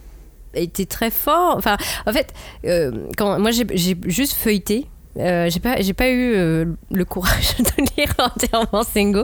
était 0.53 0.85
très 0.85 1.11
fort. 1.11 1.55
Enfin, 1.57 1.77
en 2.05 2.11
fait, 2.11 2.33
euh, 2.65 2.91
quand 3.17 3.39
moi 3.39 3.51
j'ai 3.51 3.65
j'ai 3.73 3.95
juste 4.07 4.33
feuilleté. 4.33 4.85
Euh, 5.19 5.49
j'ai 5.49 5.59
pas 5.59 5.81
j'ai 5.81 5.93
pas 5.93 6.09
eu 6.09 6.33
euh, 6.35 6.65
le 6.91 7.05
courage 7.05 7.55
de 7.59 7.83
lire 7.97 8.13
entièrement 8.19 8.83
Sengo 8.83 9.23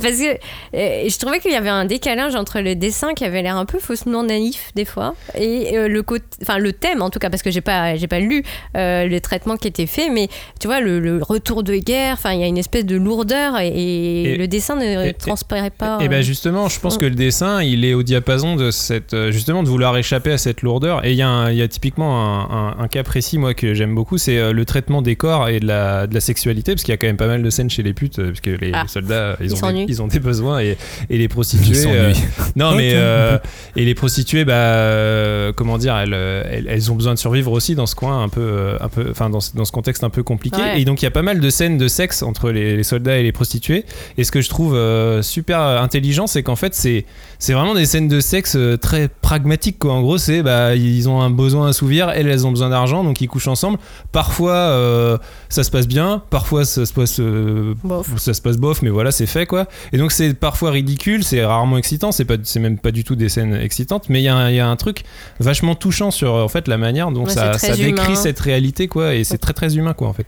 parce 0.00 0.16
que 0.16 0.34
euh, 0.74 1.08
je 1.08 1.18
trouvais 1.18 1.38
qu'il 1.40 1.52
y 1.52 1.54
avait 1.56 1.68
un 1.68 1.84
décalage 1.84 2.34
entre 2.34 2.60
le 2.60 2.74
dessin 2.74 3.14
qui 3.14 3.24
avait 3.24 3.42
l'air 3.42 3.56
un 3.56 3.64
peu 3.64 3.78
faussement 3.78 4.22
naïf 4.24 4.72
des 4.74 4.84
fois 4.84 5.14
et 5.38 5.72
le 5.88 6.04
enfin 6.42 6.58
le 6.58 6.72
thème 6.72 7.00
en 7.02 7.10
tout 7.10 7.18
cas 7.18 7.30
parce 7.30 7.42
que 7.42 7.50
j'ai 7.50 7.60
pas 7.60 7.96
j'ai 7.96 8.08
pas 8.08 8.18
lu 8.20 8.42
le 8.74 9.18
traitement 9.20 9.56
qui 9.56 9.68
était 9.68 9.86
fait 9.86 10.08
mais 10.10 10.28
tu 10.60 10.66
vois 10.66 10.80
le, 10.80 10.98
le 11.00 11.22
retour 11.22 11.62
de 11.62 11.76
guerre 11.76 12.14
enfin 12.14 12.32
il 12.32 12.40
y 12.40 12.44
a 12.44 12.46
une 12.48 12.58
espèce 12.58 12.84
de 12.84 12.96
lourdeur 12.96 13.58
et, 13.60 13.68
et 13.68 14.32
Et- 14.32 14.36
le 14.36 14.48
dessin 14.48 14.76
ne 14.76 15.06
et- 15.08 15.12
transparaît 15.14 15.70
pas 15.70 15.98
Et 16.00 16.08
ben 16.08 16.22
justement, 16.22 16.68
je 16.68 16.80
pense 16.80 16.94
Ouais. 16.94 17.00
que 17.02 17.06
le 17.06 17.14
dessin, 17.14 17.62
il 17.62 17.84
est 17.84 17.94
au 17.94 18.02
diapason 18.02 18.56
de 18.56 18.70
cette, 18.70 19.14
justement, 19.30 19.62
de 19.62 19.68
vouloir 19.68 19.96
échapper 19.96 20.32
à 20.32 20.38
cette 20.38 20.62
lourdeur. 20.62 21.04
Et 21.04 21.10
il 21.12 21.16
y, 21.16 21.22
a 21.22 21.28
un- 21.28 21.50
il 21.50 21.56
y 21.58 21.62
a 21.62 21.68
typiquement 21.68 22.18
un, 22.18 22.70
un- 22.70 22.76
un 22.78 22.88
cas 22.88 23.02
précis, 23.02 23.38
moi, 23.38 23.54
que 23.54 23.74
j'aime 23.74 23.94
beaucoup, 23.94 24.18
c'est 24.18 24.52
le 24.52 24.64
traitement 24.64 25.02
des 25.02 25.16
corps 25.16 25.35
et 25.46 25.60
de 25.60 25.66
la, 25.66 26.06
de 26.06 26.14
la 26.14 26.20
sexualité, 26.20 26.72
parce 26.72 26.82
qu'il 26.82 26.92
y 26.92 26.94
a 26.94 26.96
quand 26.96 27.06
même 27.06 27.16
pas 27.16 27.26
mal 27.26 27.42
de 27.42 27.50
scènes 27.50 27.70
chez 27.70 27.82
les 27.82 27.92
putes, 27.94 28.18
euh, 28.18 28.28
parce 28.28 28.40
que 28.40 28.50
les 28.50 28.70
Ah. 28.74 28.84
soldats, 28.88 29.36
ils, 29.40 29.46
Ils 29.46 29.54
ont 29.64 29.70
des, 29.72 29.84
ils 29.88 30.02
ont 30.02 30.06
des 30.06 30.18
besoins 30.20 30.58
et, 30.60 30.76
et 31.10 31.18
les 31.18 31.28
prostituées. 31.28 31.84
euh, 31.86 32.12
non, 32.56 32.74
mais 32.74 32.92
euh, 32.94 33.38
et 33.76 33.84
les 33.84 33.94
prostituées, 33.94 34.44
bah, 34.44 35.52
comment 35.56 35.78
dire, 35.78 35.96
elles, 35.96 36.12
elles, 36.14 36.66
elles 36.68 36.90
ont 36.92 36.94
besoin 36.94 37.14
de 37.14 37.18
survivre 37.18 37.52
aussi 37.52 37.74
dans 37.74 37.86
ce 37.86 37.94
coin 37.94 38.22
un 38.22 38.28
peu, 38.28 38.76
un 38.80 38.88
peu, 38.88 39.06
enfin 39.10 39.30
dans, 39.30 39.40
ce- 39.40 39.54
dans 39.56 39.64
ce 39.64 39.72
contexte 39.72 40.04
un 40.04 40.10
peu 40.10 40.22
compliqué. 40.22 40.60
Ouais. 40.60 40.80
Et 40.80 40.84
donc 40.84 41.02
il 41.02 41.04
y 41.04 41.08
a 41.08 41.10
pas 41.10 41.22
mal 41.22 41.40
de 41.40 41.50
scènes 41.50 41.78
de 41.78 41.88
sexe 41.88 42.22
entre 42.22 42.50
les, 42.50 42.76
les 42.76 42.82
soldats 42.82 43.18
et 43.18 43.22
les 43.22 43.32
prostituées. 43.32 43.84
Et 44.18 44.24
ce 44.24 44.30
que 44.32 44.40
je 44.40 44.48
trouve 44.48 44.74
euh, 44.74 45.22
super 45.22 45.60
intelligent, 45.60 46.26
c'est 46.26 46.42
qu'en 46.42 46.56
fait 46.56 46.74
c'est 46.74 47.04
c'est 47.38 47.52
vraiment 47.52 47.74
des 47.74 47.86
scènes 47.86 48.08
de 48.08 48.20
sexe 48.20 48.56
très 48.80 49.08
pragmatiques 49.08 49.78
quoi. 49.78 49.92
En 49.92 50.00
gros, 50.02 50.18
c'est 50.18 50.42
bah 50.42 50.74
ils 50.74 51.08
ont 51.08 51.20
un 51.20 51.30
besoin 51.30 51.66
à 51.66 51.70
assouvir, 51.70 52.10
elles 52.10 52.26
elles 52.28 52.46
ont 52.46 52.50
besoin 52.50 52.70
d'argent, 52.70 53.04
donc 53.04 53.20
ils 53.20 53.28
couchent 53.28 53.48
ensemble. 53.48 53.78
Parfois 54.12 54.52
euh, 54.54 55.18
ça 55.48 55.62
se 55.64 55.70
passe 55.70 55.86
bien, 55.86 56.22
parfois 56.30 56.64
ça 56.64 56.84
se 56.86 56.92
passe 56.92 57.20
euh, 57.20 57.74
Bof. 57.84 58.10
ça 58.18 58.34
se 58.34 58.40
passe 58.42 58.56
bof, 58.56 58.82
mais 58.82 58.90
voilà, 58.90 59.10
c'est 59.12 59.26
fait 59.26 59.46
quoi. 59.46 59.66
Et 59.92 59.98
donc 59.98 60.12
c'est 60.12 60.34
parfois 60.34 60.70
ridicule, 60.70 61.22
c'est 61.24 61.44
rarement 61.44 61.78
excitant, 61.78 62.12
c'est 62.12 62.24
pas, 62.24 62.34
c'est 62.42 62.60
même 62.60 62.78
pas 62.78 62.90
du 62.90 63.04
tout 63.04 63.14
des 63.16 63.28
scènes 63.28 63.54
excitantes, 63.54 64.08
mais 64.08 64.20
il 64.20 64.24
y, 64.24 64.28
a 64.28 64.34
un- 64.36 64.50
il 64.50 64.56
y 64.56 64.60
a 64.60 64.68
un 64.68 64.76
truc 64.76 65.04
vachement 65.40 65.74
touchant 65.74 66.10
sur 66.10 66.34
en 66.34 66.48
fait 66.48 66.66
la 66.68 66.78
manière 66.78 67.10
dont 67.10 67.24
Ouais, 67.24 67.30
ça, 67.30 67.52
décrit 67.76 67.90
humain. 67.90 68.14
cette 68.14 68.40
réalité 68.40 68.88
quoi, 68.88 69.14
et 69.14 69.24
c'est 69.24 69.38
très 69.38 69.52
très 69.52 69.76
humain 69.76 69.92
quoi 69.94 70.08
en 70.08 70.12
fait. 70.12 70.26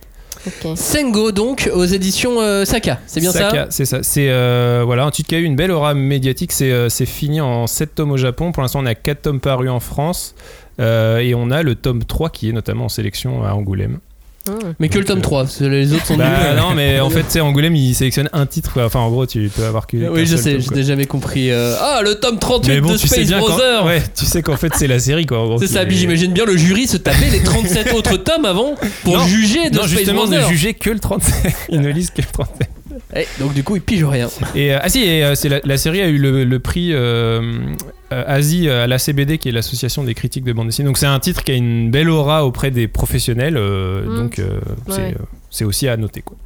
Sengo 0.75 1.33
donc 1.33 1.69
aux 1.73 1.83
éditions 1.83 2.39
euh, 2.39 2.63
Saka, 2.63 2.99
c'est 3.07 3.19
bien 3.19 3.31
Saka, 3.33 3.65
ça? 3.65 3.67
C'est 3.71 3.83
ça. 3.85 4.03
C'est 4.03 4.29
euh, 4.29 4.83
voilà 4.85 5.03
un 5.03 5.11
titre 5.11 5.27
qui 5.29 5.35
a 5.35 5.39
eu 5.39 5.43
une 5.43 5.57
belle 5.57 5.71
aura 5.71 5.93
médiatique. 5.93 6.53
C'est 6.53 6.71
euh, 6.71 6.89
fini 6.89 7.41
en 7.41 7.67
7 7.67 7.95
tomes 7.95 8.11
au 8.11 8.17
Japon. 8.17 8.53
Pour 8.53 8.61
l'instant, 8.61 8.79
on 8.81 8.85
a 8.85 8.95
4 8.95 9.23
tomes 9.23 9.39
parus 9.41 9.69
en 9.69 9.81
France. 9.81 10.35
Euh, 10.79 11.17
et 11.17 11.35
on 11.35 11.51
a 11.51 11.61
le 11.61 11.75
tome 11.75 12.05
3 12.05 12.29
qui 12.29 12.47
est 12.47 12.53
notamment 12.53 12.85
en 12.85 12.89
sélection 12.89 13.43
à 13.43 13.51
Angoulême. 13.51 13.99
Mmh. 14.47 14.53
Mais 14.79 14.89
que 14.89 14.97
le 14.97 15.05
tome 15.05 15.21
3, 15.21 15.43
parce 15.43 15.57
que 15.57 15.65
les 15.65 15.93
autres 15.93 16.05
sont 16.05 16.15
Bah, 16.17 16.25
nuls. 16.29 16.57
non, 16.57 16.73
mais 16.73 16.99
en 16.99 17.09
fait, 17.11 17.25
c'est 17.27 17.39
Angoulême, 17.41 17.75
il 17.75 17.93
sélectionne 17.93 18.29
un 18.33 18.45
titre. 18.45 18.71
quoi. 18.73 18.85
Enfin, 18.85 18.99
en 19.01 19.09
gros, 19.11 19.25
tu 19.25 19.49
peux 19.55 19.65
avoir 19.65 19.85
que. 19.85 19.97
Oui, 19.97 20.25
je 20.25 20.37
sais, 20.37 20.57
n'ai 20.73 20.83
jamais 20.83 21.05
compris. 21.05 21.51
euh, 21.51 21.75
Ah, 21.79 22.01
le 22.03 22.15
tome 22.15 22.39
38 22.39 22.73
Mais 22.73 22.81
bon, 22.81 22.93
de 22.93 22.97
tu 22.97 23.07
sais 23.07 23.25
Space 23.25 23.29
qu'en- 23.39 23.45
Brothers 23.47 23.85
ouais, 23.85 24.01
tu 24.17 24.25
sais 24.25 24.41
qu'en 24.41 24.55
fait, 24.57 24.71
c'est 24.75 24.87
la 24.87 24.99
série 24.99 25.25
quoi. 25.25 25.39
en 25.39 25.45
gros, 25.47 25.59
C'est 25.59 25.67
ça, 25.67 25.85
puis 25.85 25.97
j'imagine 25.97 26.31
bien 26.33 26.45
le 26.45 26.55
jury 26.57 26.87
se 26.87 26.97
taper 26.97 27.29
les 27.31 27.43
37 27.43 27.93
autres 27.95 28.17
tomes 28.17 28.45
avant 28.45 28.75
pour 29.03 29.17
Non, 29.17 29.27
juger 29.27 29.69
de 29.69 29.75
Non, 29.75 29.83
Space 29.83 29.97
justement, 29.99 30.25
ne 30.25 30.41
juger 30.47 30.73
que 30.73 30.89
le 30.89 30.99
37. 30.99 31.53
Ils 31.69 31.81
ne 31.81 31.89
lisent 31.89 32.11
que 32.11 32.21
le 32.21 32.27
37. 32.31 32.68
Eh, 33.15 33.25
donc 33.39 33.53
du 33.53 33.63
coup, 33.63 33.75
il 33.75 33.81
pige 33.81 34.03
rien. 34.03 34.29
Et, 34.55 34.73
euh, 34.73 34.79
ah 34.81 34.89
si, 34.89 35.03
et, 35.03 35.23
euh, 35.23 35.35
c'est 35.35 35.49
la, 35.49 35.59
la 35.63 35.77
série 35.77 36.01
a 36.01 36.07
eu 36.07 36.17
le, 36.17 36.43
le 36.43 36.59
prix 36.59 36.89
euh, 36.93 37.41
euh, 38.11 38.23
Asie 38.27 38.69
à 38.69 38.87
la 38.87 38.97
CBD, 38.97 39.37
qui 39.37 39.49
est 39.49 39.51
l'association 39.51 40.03
des 40.03 40.13
critiques 40.13 40.43
de 40.43 40.53
bande 40.53 40.67
dessinée. 40.67 40.87
Donc 40.87 40.97
c'est 40.97 41.05
un 41.05 41.19
titre 41.19 41.43
qui 41.43 41.51
a 41.51 41.55
une 41.55 41.91
belle 41.91 42.09
aura 42.09 42.45
auprès 42.45 42.71
des 42.71 42.87
professionnels. 42.87 43.57
euh, 43.57 44.01
Mm. 44.05 44.15
Donc 44.15 44.39
euh, 44.39 44.59
c'est 44.87 44.93
Ouais. 45.01 45.15
euh, 45.19 45.23
c'est 45.51 45.65
aussi 45.65 45.87
à 45.87 45.97
noter. 45.97 46.21
Quoi. 46.21 46.37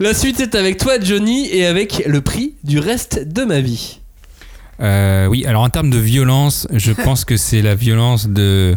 La 0.00 0.12
suite 0.14 0.40
est 0.40 0.54
avec 0.56 0.76
toi, 0.78 0.94
Johnny, 1.00 1.48
et 1.52 1.66
avec 1.66 2.02
le 2.06 2.20
prix 2.20 2.54
du 2.64 2.78
reste 2.78 3.26
de 3.32 3.44
ma 3.44 3.60
vie. 3.60 4.00
Euh, 4.80 5.26
oui, 5.26 5.46
alors 5.46 5.62
en 5.62 5.68
termes 5.68 5.90
de 5.90 5.98
violence, 5.98 6.66
je 6.72 6.92
pense 6.92 7.24
que 7.24 7.36
c'est 7.36 7.62
la 7.62 7.74
violence 7.76 8.28
de. 8.28 8.74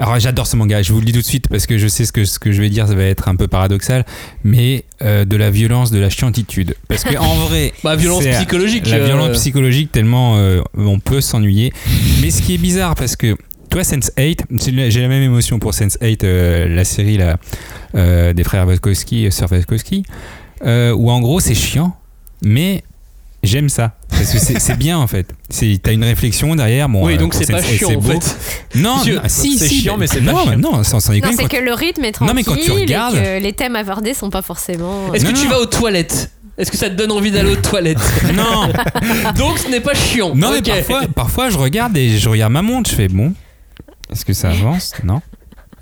Alors 0.00 0.18
j'adore 0.18 0.46
ce 0.46 0.56
manga, 0.56 0.80
je 0.82 0.92
vous 0.92 0.98
le 1.00 1.04
dis 1.04 1.12
tout 1.12 1.20
de 1.20 1.24
suite 1.24 1.46
parce 1.48 1.66
que 1.66 1.76
je 1.76 1.86
sais 1.86 2.06
ce 2.06 2.12
que, 2.12 2.24
ce 2.24 2.38
que 2.38 2.52
je 2.52 2.60
vais 2.62 2.70
dire, 2.70 2.88
ça 2.88 2.94
va 2.94 3.04
être 3.04 3.28
un 3.28 3.36
peu 3.36 3.48
paradoxal, 3.48 4.06
mais 4.44 4.84
euh, 5.02 5.26
de 5.26 5.36
la 5.36 5.50
violence, 5.50 5.90
de 5.90 5.98
la 5.98 6.08
chiantitude. 6.08 6.74
Parce 6.88 7.04
que 7.04 7.16
en 7.18 7.34
vrai, 7.46 7.72
Bah, 7.84 7.96
violence 7.96 8.22
c'est 8.22 8.30
psychologique. 8.32 8.86
la 8.88 8.96
euh, 8.96 9.04
violence 9.04 9.36
psychologique 9.36 9.92
tellement 9.92 10.38
euh, 10.38 10.62
on 10.76 10.98
peut 10.98 11.20
s'ennuyer. 11.20 11.72
Mais 12.22 12.30
ce 12.30 12.40
qui 12.40 12.54
est 12.54 12.58
bizarre 12.58 12.94
parce 12.94 13.14
que 13.14 13.36
toi 13.68 13.82
Sense8, 13.82 14.38
c'est 14.58 14.70
la- 14.72 14.88
j'ai 14.90 15.02
la 15.02 15.08
même 15.08 15.22
émotion 15.22 15.58
pour 15.58 15.72
Sense8, 15.72 16.24
euh, 16.24 16.66
la 16.74 16.84
série 16.84 17.18
là, 17.18 17.36
euh, 17.94 18.32
des 18.32 18.42
frères 18.42 18.66
euh, 18.66 19.30
sœurs 19.30 19.52
Wachowski, 19.52 20.02
euh, 20.64 20.92
où 20.92 21.10
en 21.10 21.20
gros 21.20 21.40
c'est 21.40 21.54
chiant, 21.54 21.94
mais 22.42 22.82
j'aime 23.42 23.68
ça 23.68 23.94
parce 24.10 24.32
que 24.32 24.38
c'est 24.60 24.76
bien 24.78 24.98
en 24.98 25.06
fait. 25.06 25.26
C'est 25.48 25.78
t'as 25.82 25.92
une 25.92 26.04
réflexion 26.04 26.54
derrière. 26.54 26.88
Bon, 26.88 27.06
oui, 27.06 27.14
euh, 27.14 27.16
donc 27.16 27.34
c'est 27.34 27.50
pas 27.50 27.60
Sense8, 27.60 27.76
chiant 27.78 27.94
en 27.96 28.00
fait. 28.02 28.36
Non, 28.74 28.96
non, 29.06 29.20
si, 29.28 29.56
c'est 29.58 29.68
si, 29.68 29.80
chiant, 29.80 29.96
mais 29.96 30.06
c'est 30.06 30.20
non, 30.20 30.32
pas 30.34 30.42
chiant. 30.44 30.58
Non, 30.58 30.84
sans, 30.84 31.00
sans 31.00 31.08
Non, 31.12 31.14
déconner, 31.16 31.36
c'est 31.36 31.48
que 31.48 31.56
le 31.62 31.72
rythme 31.72 32.04
est 32.04 32.20
Non, 32.20 32.26
tranquille 32.26 32.34
mais 32.36 32.44
quand 32.44 32.56
tu 32.56 32.70
regardes- 32.72 33.16
et 33.16 33.22
que 33.22 33.42
les 33.42 33.52
thèmes 33.52 33.76
abordés 33.76 34.14
sont 34.14 34.30
pas 34.30 34.42
forcément. 34.42 35.12
Est-ce 35.14 35.24
que 35.24 35.30
Non, 35.32 35.36
tu 35.38 35.44
non. 35.44 35.50
vas 35.52 35.60
aux 35.60 35.66
toilettes? 35.66 36.30
Est-ce 36.58 36.70
que 36.70 36.76
ça 36.76 36.90
te 36.90 36.94
donne 36.94 37.12
envie 37.12 37.30
d'aller 37.30 37.52
aux 37.52 37.56
toilettes? 37.56 37.98
Non, 38.34 38.68
Donc 39.36 39.58
ce 39.58 39.68
n'est 39.68 39.80
pas 39.80 39.94
chiant. 39.94 40.34
non, 40.34 40.52
mais 40.52 40.60
parfois, 40.62 41.00
parfois 41.14 41.50
je 41.50 41.56
regarde 41.56 41.96
et 41.96 42.18
je 42.18 42.28
regarde 42.28 42.52
ma 42.52 42.60
montre, 42.62 42.90
je 42.90 42.94
fais 42.96 43.08
bon, 43.08 43.32
est-ce 44.12 44.24
que 44.26 44.32
ça 44.34 44.50
avance? 44.50 44.92
Non. 45.02 45.22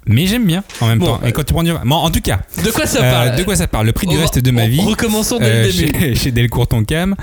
Mais 0.09 0.26
j'aime 0.26 0.46
bien 0.46 0.64
en 0.80 0.86
même 0.88 0.98
Bon, 0.98 1.06
temps. 1.06 1.20
Et 1.26 1.32
quand 1.32 1.44
tu 1.44 1.52
prends 1.52 1.62
du... 1.62 1.72
Bon, 1.84 1.94
en 1.96 2.11
tout 2.11 2.20
cas, 2.20 2.40
De 2.64 2.70
quoi 2.70 2.86
ça 2.86 3.02
euh, 3.04 3.11
parle 3.11 3.36
de 3.38 3.42
quoi 3.44 3.56
ça 3.56 3.66
parle 3.66 3.86
Le 3.86 3.92
prix 3.92 4.06
du 4.06 4.16
On- 4.16 4.20
reste 4.20 4.38
de 4.38 4.50
ma 4.50 4.64
on- 4.64 4.68
vie. 4.68 4.80
Recommençons 4.80 5.38
dès 5.38 5.44
euh, 5.44 5.66
le 5.66 5.72
début. 5.72 5.98
chez, 6.00 6.14
chez 6.16 6.32
Delcourt 6.32 6.66
Tonkam. 6.66 7.14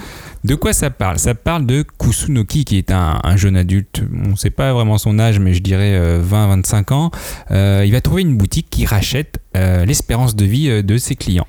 De 0.43 0.53
quoi 0.55 0.73
ça 0.73 0.91
parle? 0.91 1.17
Ça 1.17 1.33
parle 1.33 1.65
de 1.65 1.83
Kusunoki, 1.99 2.65
qui 2.65 2.77
est 2.77 2.91
un, 2.91 3.19
un 3.23 3.35
jeune 3.35 3.57
adulte. 3.57 4.03
On 4.25 4.29
ne 4.31 4.35
sait 4.35 4.51
pas 4.51 4.73
vraiment 4.73 4.97
son 4.99 5.17
âge, 5.17 5.39
mais 5.39 5.53
je 5.55 5.59
dirais 5.63 5.99
20-25 6.19 6.93
ans. 6.93 7.11
Euh, 7.51 7.83
il 7.85 7.91
va 7.91 7.99
trouver 8.01 8.21
une 8.21 8.37
boutique 8.37 8.67
qui 8.69 8.85
rachète 8.85 9.39
euh, 9.57 9.85
l'espérance 9.85 10.35
de 10.35 10.45
vie 10.45 10.69
euh, 10.69 10.81
de 10.83 10.97
ses 10.97 11.15
clients. 11.15 11.47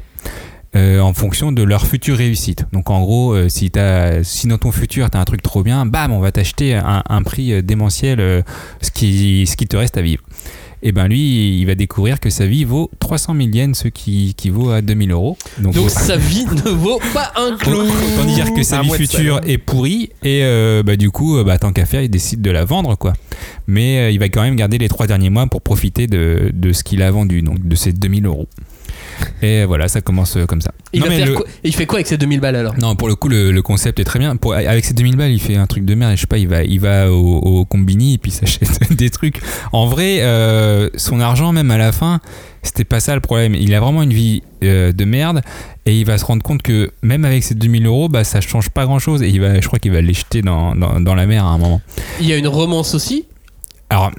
euh, 0.75 1.01
en 1.01 1.15
fonction 1.15 1.53
de 1.53 1.63
leur 1.63 1.87
future 1.87 2.17
réussite. 2.19 2.65
Donc 2.73 2.91
en 2.91 3.01
gros, 3.01 3.33
euh, 3.35 3.49
si, 3.49 3.71
t'as- 3.71 4.23
si 4.25 4.47
dans 4.47 4.59
ton 4.59 4.73
futur 4.73 5.11
tu 5.11 5.17
as 5.17 5.21
un 5.21 5.25
truc 5.25 5.41
trop 5.43 5.63
bien, 5.63 5.87
bam, 5.87 6.13
on 6.13 6.21
va 6.21 6.33
t'acheter 6.33 6.75
un, 6.75 7.03
un 7.09 7.23
prix 7.23 7.53
euh, 7.53 7.63
démentiel, 7.63 8.21
euh, 8.21 8.43
ce, 8.83 8.91
qui, 8.91 9.47
ce 9.47 9.57
qui 9.57 9.67
te 9.67 9.77
reste 9.77 9.97
à 9.97 10.03
vivre. 10.03 10.23
Et 10.83 10.93
ben 10.93 11.09
lui, 11.09 11.59
il 11.61 11.65
va 11.67 11.75
découvrir 11.75 12.21
que 12.21 12.31
sa 12.31 12.47
vie 12.47 12.65
vaut 12.65 12.91
300 13.01 13.35
000 13.37 13.49
yens, 13.49 13.79
ce 13.79 13.89
qui 13.89 14.31
équivaut 14.31 14.71
à 14.71 14.83
2000 14.83 15.11
euros. 15.11 15.37
Donc 15.59 15.75
sa 15.89 16.17
vie 16.17 16.45
ne 16.65 16.71
vaut 16.71 17.01
pas 17.15 17.33
un 17.37 17.57
clou. 17.57 17.81
Autant 17.81 18.25
dire 18.27 18.53
que 18.53 18.63
sa 18.63 18.83
vie 18.83 18.91
future 18.91 19.41
est 19.47 19.59
pourrie 19.59 20.11
et 20.23 20.45
euh, 20.45 20.83
bah, 20.83 20.97
du 20.97 21.11
coup, 21.11 21.39
euh, 21.39 21.45
bah, 21.45 21.59
tant 21.59 21.73
qu'à 21.73 21.87
faire, 21.87 22.03
il 22.03 22.11
décide 22.11 22.43
de 22.43 22.51
la 22.51 22.65
vendre 22.65 22.97
quoi. 22.97 23.15
Mais 23.67 23.99
euh, 23.99 24.11
il 24.11 24.19
va 24.19 24.29
quand 24.29 24.43
même 24.43 24.57
garder 24.57 24.79
les 24.79 24.89
trois 24.89 25.07
derniers 25.07 25.31
mois 25.31 25.47
pour 25.47 25.63
profiter 25.63 26.07
de, 26.07 26.51
de 26.53 26.73
ce 26.73 26.85
qu'il 26.85 27.03
a 27.03 27.11
vendu, 27.11 27.43
donc 27.43 27.67
de 27.67 27.75
ses 27.75 27.93
2000 27.93 28.27
euros. 28.27 28.49
Et 29.43 29.65
voilà, 29.65 29.89
ça 29.89 30.01
commence 30.01 30.37
euh, 30.37 30.47
comme 30.47 30.61
ça. 30.61 30.73
Il, 30.93 31.01
Non, 31.01 31.07
va 31.07 31.11
mais 31.11 31.19
faire 31.19 31.27
le- 31.29 31.35
quoi? 31.35 31.47
Il 31.63 31.75
fait 31.75 31.87
quoi 31.87 31.97
avec 31.99 32.07
ces 32.07 32.17
2000 32.17 32.41
balles 32.41 32.57
alors? 32.57 32.75
Non, 32.79 32.97
pour 32.97 33.09
le 33.09 33.15
coup, 33.15 33.29
le, 33.29 33.51
le 33.53 33.63
concept 33.63 34.01
est 34.01 34.05
très 34.05 34.19
bien. 34.19 34.37
Pour, 34.37 34.55
avec 34.55 34.85
ses 34.85 34.95
2000 34.95 35.17
balles, 35.17 35.31
il 35.33 35.41
fait 35.41 35.57
un 35.57 35.67
truc 35.67 35.85
de 35.85 35.95
merde. 35.95 36.15
Je 36.17 36.23
sais 36.23 36.27
pas, 36.27 36.39
il 36.39 36.49
va, 36.49 36.63
il 36.65 36.81
va 36.81 37.11
au, 37.13 37.37
au 37.37 37.65
combini 37.65 38.15
et 38.15 38.19
puis 38.19 38.31
il 38.31 38.35
s'achète 38.35 38.93
des 38.97 39.11
trucs. 39.11 39.41
En 39.73 39.87
vrai, 39.87 40.19
euh, 40.21 40.89
son 40.97 41.21
argent, 41.21 41.53
même 41.53 41.71
à 41.71 41.77
la 41.79 41.93
fin, 41.93 42.21
c'était 42.63 42.85
pas 42.85 43.01
ça 43.01 43.15
le 43.15 43.21
problème. 43.21 43.55
Il 43.55 43.75
a 43.75 43.81
vraiment 43.81 44.03
une 44.03 44.13
vie 44.13 44.43
euh, 44.65 44.93
de 44.93 45.05
merde 45.05 45.43
et 45.85 45.99
il 45.99 46.05
va 46.07 46.17
se 46.19 46.25
rendre 46.25 46.43
compte 46.43 46.63
que 46.63 46.91
même 47.03 47.25
avec 47.25 47.45
ses 47.45 47.55
2000 47.55 47.87
euros, 47.87 48.09
bah, 48.09 48.25
ça 48.25 48.41
change 48.41 48.71
pas 48.71 48.87
grand 48.87 48.99
chose. 48.99 49.23
Et 49.23 49.29
il 49.29 49.41
va, 49.41 49.61
je 49.61 49.67
crois 49.67 49.79
qu'il 49.79 49.93
va 49.93 50.01
les 50.01 50.15
jeter 50.15 50.41
dans, 50.43 50.75
dans, 50.75 50.99
dans 51.01 51.15
la 51.15 51.27
mer 51.27 51.45
à 51.45 51.49
un 51.49 51.59
moment. 51.59 51.81
Il 52.21 52.27
y 52.27 52.33
a 52.33 52.37
une 52.37 52.49
romance 52.49 52.95
aussi? 52.95 53.27
Alors, 53.91 54.11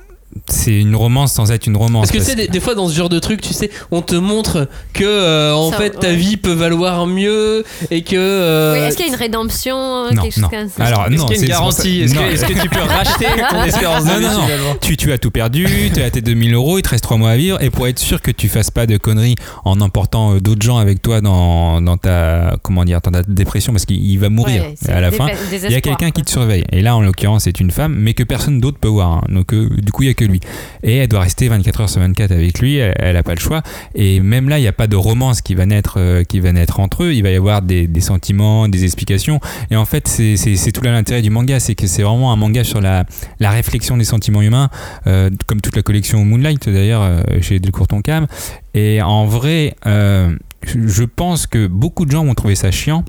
c'est 0.49 0.79
une 0.79 0.95
romance 0.95 1.33
sans 1.33 1.51
être 1.51 1.67
une 1.67 1.77
romance. 1.77 2.07
Parce 2.07 2.11
que 2.11 2.17
tu 2.17 2.23
sais, 2.31 2.35
des, 2.35 2.47
des 2.47 2.59
fois 2.59 2.75
dans 2.75 2.87
ce 2.87 2.95
genre 2.95 3.09
de 3.09 3.19
truc, 3.19 3.41
tu 3.41 3.53
sais, 3.53 3.69
on 3.91 4.01
te 4.01 4.15
montre 4.15 4.67
que 4.93 5.03
euh, 5.03 5.53
en 5.53 5.71
Ça, 5.71 5.77
fait 5.77 5.89
ta 5.91 6.07
ouais. 6.09 6.15
vie 6.15 6.37
peut 6.37 6.53
valoir 6.53 7.05
mieux 7.07 7.63
et 7.91 8.01
que. 8.03 8.15
euh, 8.17 8.73
Oui, 8.73 8.79
Est-ce 8.87 8.97
qu'il 8.97 9.05
y 9.05 9.09
a 9.09 9.13
une 9.13 9.19
rédemption, 9.19 9.75
Non, 10.13 10.21
quelque 10.23 10.33
chose 10.33 10.43
non. 10.43 10.49
comme 10.49 10.69
ça 10.69 10.83
Alors, 10.83 11.07
Est-ce 11.07 11.15
non, 11.17 11.25
qu'il 11.25 11.35
y 11.37 11.39
a 11.39 11.41
une 11.43 11.49
garantie 11.49 12.01
Est-ce 12.01 12.13
que, 12.13 12.19
non. 12.19 12.25
est-ce 12.27 12.45
que 12.45 12.53
tu 12.61 12.69
peux 12.69 12.79
racheter 12.87 13.25
ton 13.49 13.63
espérance 13.63 14.03
de 14.05 14.09
Non, 14.09 14.17
vie 14.19 14.25
non, 14.25 14.31
non. 14.33 14.77
tu, 14.81 14.97
tu 14.97 15.11
as 15.11 15.17
tout 15.17 15.31
perdu, 15.31 15.67
tu 15.93 16.01
as 16.01 16.09
tes 16.09 16.21
2000 16.21 16.53
euros, 16.53 16.77
il 16.77 16.81
te 16.81 16.89
reste 16.89 17.03
3 17.03 17.17
mois 17.17 17.31
à 17.31 17.37
vivre, 17.37 17.61
et 17.61 17.69
pour 17.69 17.87
être 17.87 17.99
sûr 17.99 18.21
que 18.21 18.31
tu 18.31 18.47
fasses 18.49 18.71
pas 18.71 18.85
de 18.85 18.97
conneries 18.97 19.35
en 19.65 19.79
emportant 19.81 20.35
euh, 20.35 20.39
d'autres 20.39 20.61
gens 20.65 20.77
avec 20.77 21.01
toi 21.01 21.21
dans, 21.21 21.81
dans 21.81 21.97
ta 21.97 22.55
comment 22.63 22.85
dire 22.85 23.01
dans 23.01 23.11
ta 23.11 23.23
dépression, 23.23 23.73
parce 23.73 23.85
qu'il 23.85 24.03
il 24.03 24.17
va 24.17 24.29
mourir 24.29 24.63
Ouais, 24.63 24.93
à 24.93 25.01
la 25.01 25.11
fin. 25.11 25.27
Il 25.63 25.71
y 25.71 25.75
a 25.75 25.81
quelqu'un 25.81 26.11
qui 26.11 26.21
te 26.21 26.29
surveille. 26.29 26.63
Et 26.71 26.81
là, 26.81 26.95
en 26.95 27.01
l'occurrence, 27.01 27.43
c'est 27.43 27.59
une 27.59 27.71
femme, 27.71 27.95
mais 27.97 28.13
que 28.13 28.23
personne 28.23 28.59
d'autre 28.59 28.77
peut 28.79 28.87
voir. 28.87 29.09
hein. 29.11 29.21
Donc, 29.29 29.53
euh, 29.53 29.69
du 29.77 29.91
coup, 29.91 30.03
il 30.03 30.07
y 30.07 30.09
a 30.09 30.13
que 30.13 30.25
lui. 30.27 30.39
Et 30.83 30.97
elle 30.97 31.07
doit 31.07 31.21
rester 31.21 31.47
24 31.47 31.81
heures 31.81 31.89
sur 31.89 32.01
24 32.01 32.31
avec 32.31 32.59
lui. 32.59 32.77
Elle, 32.77 32.93
elle 32.97 33.17
a 33.17 33.23
pas 33.23 33.33
le 33.35 33.39
choix. 33.39 33.61
Et 33.95 34.19
même 34.19 34.49
là, 34.49 34.59
il 34.59 34.61
n'y 34.61 34.67
a 34.67 34.73
pas 34.73 34.87
de 34.87 34.95
romance 34.95 35.41
qui 35.41 35.55
va 35.55 35.65
naître, 35.65 35.95
euh, 35.97 36.23
qui 36.23 36.39
va 36.39 36.51
naître 36.51 36.79
entre 36.79 37.03
eux. 37.03 37.13
Il 37.13 37.23
va 37.23 37.29
y 37.31 37.35
avoir 37.35 37.61
des, 37.61 37.87
sentiments, 38.01 38.67
des 38.67 38.83
explications. 38.83 39.39
Et 39.71 39.75
en 39.75 39.85
fait, 39.85 40.07
c'est- 40.07 40.71
tout 40.71 40.81
l'intérêt 40.83 41.21
du 41.21 41.29
manga, 41.29 41.59
c'est 41.59 41.75
que 41.75 41.87
c'est 41.87 42.03
vraiment 42.03 42.31
un 42.31 42.35
manga 42.35 42.63
sur 42.63 42.81
la, 42.81 43.05
réflexion 43.39 43.97
des 43.97 44.03
sentiments 44.03 44.41
humains, 44.41 44.69
euh, 45.07 45.29
comme 45.47 45.61
toute 45.61 45.75
la 45.75 45.81
collection 45.81 46.23
Moonlight 46.23 46.69
d'ailleurs 46.69 47.01
euh, 47.01 47.21
chez 47.41 47.59
Delcourt 47.59 47.87
Tonkam. 47.87 48.27
Et 48.73 49.01
en 49.01 49.25
vrai, 49.25 49.75
euh, 49.85 50.35
je- 50.63 51.03
pense 51.03 51.47
que 51.47 51.67
beaucoup 51.67 52.05
de 52.05 52.11
gens 52.11 52.25
vont 52.25 52.35
trouver 52.35 52.55
ça 52.55 52.69
chiant. 52.69 53.03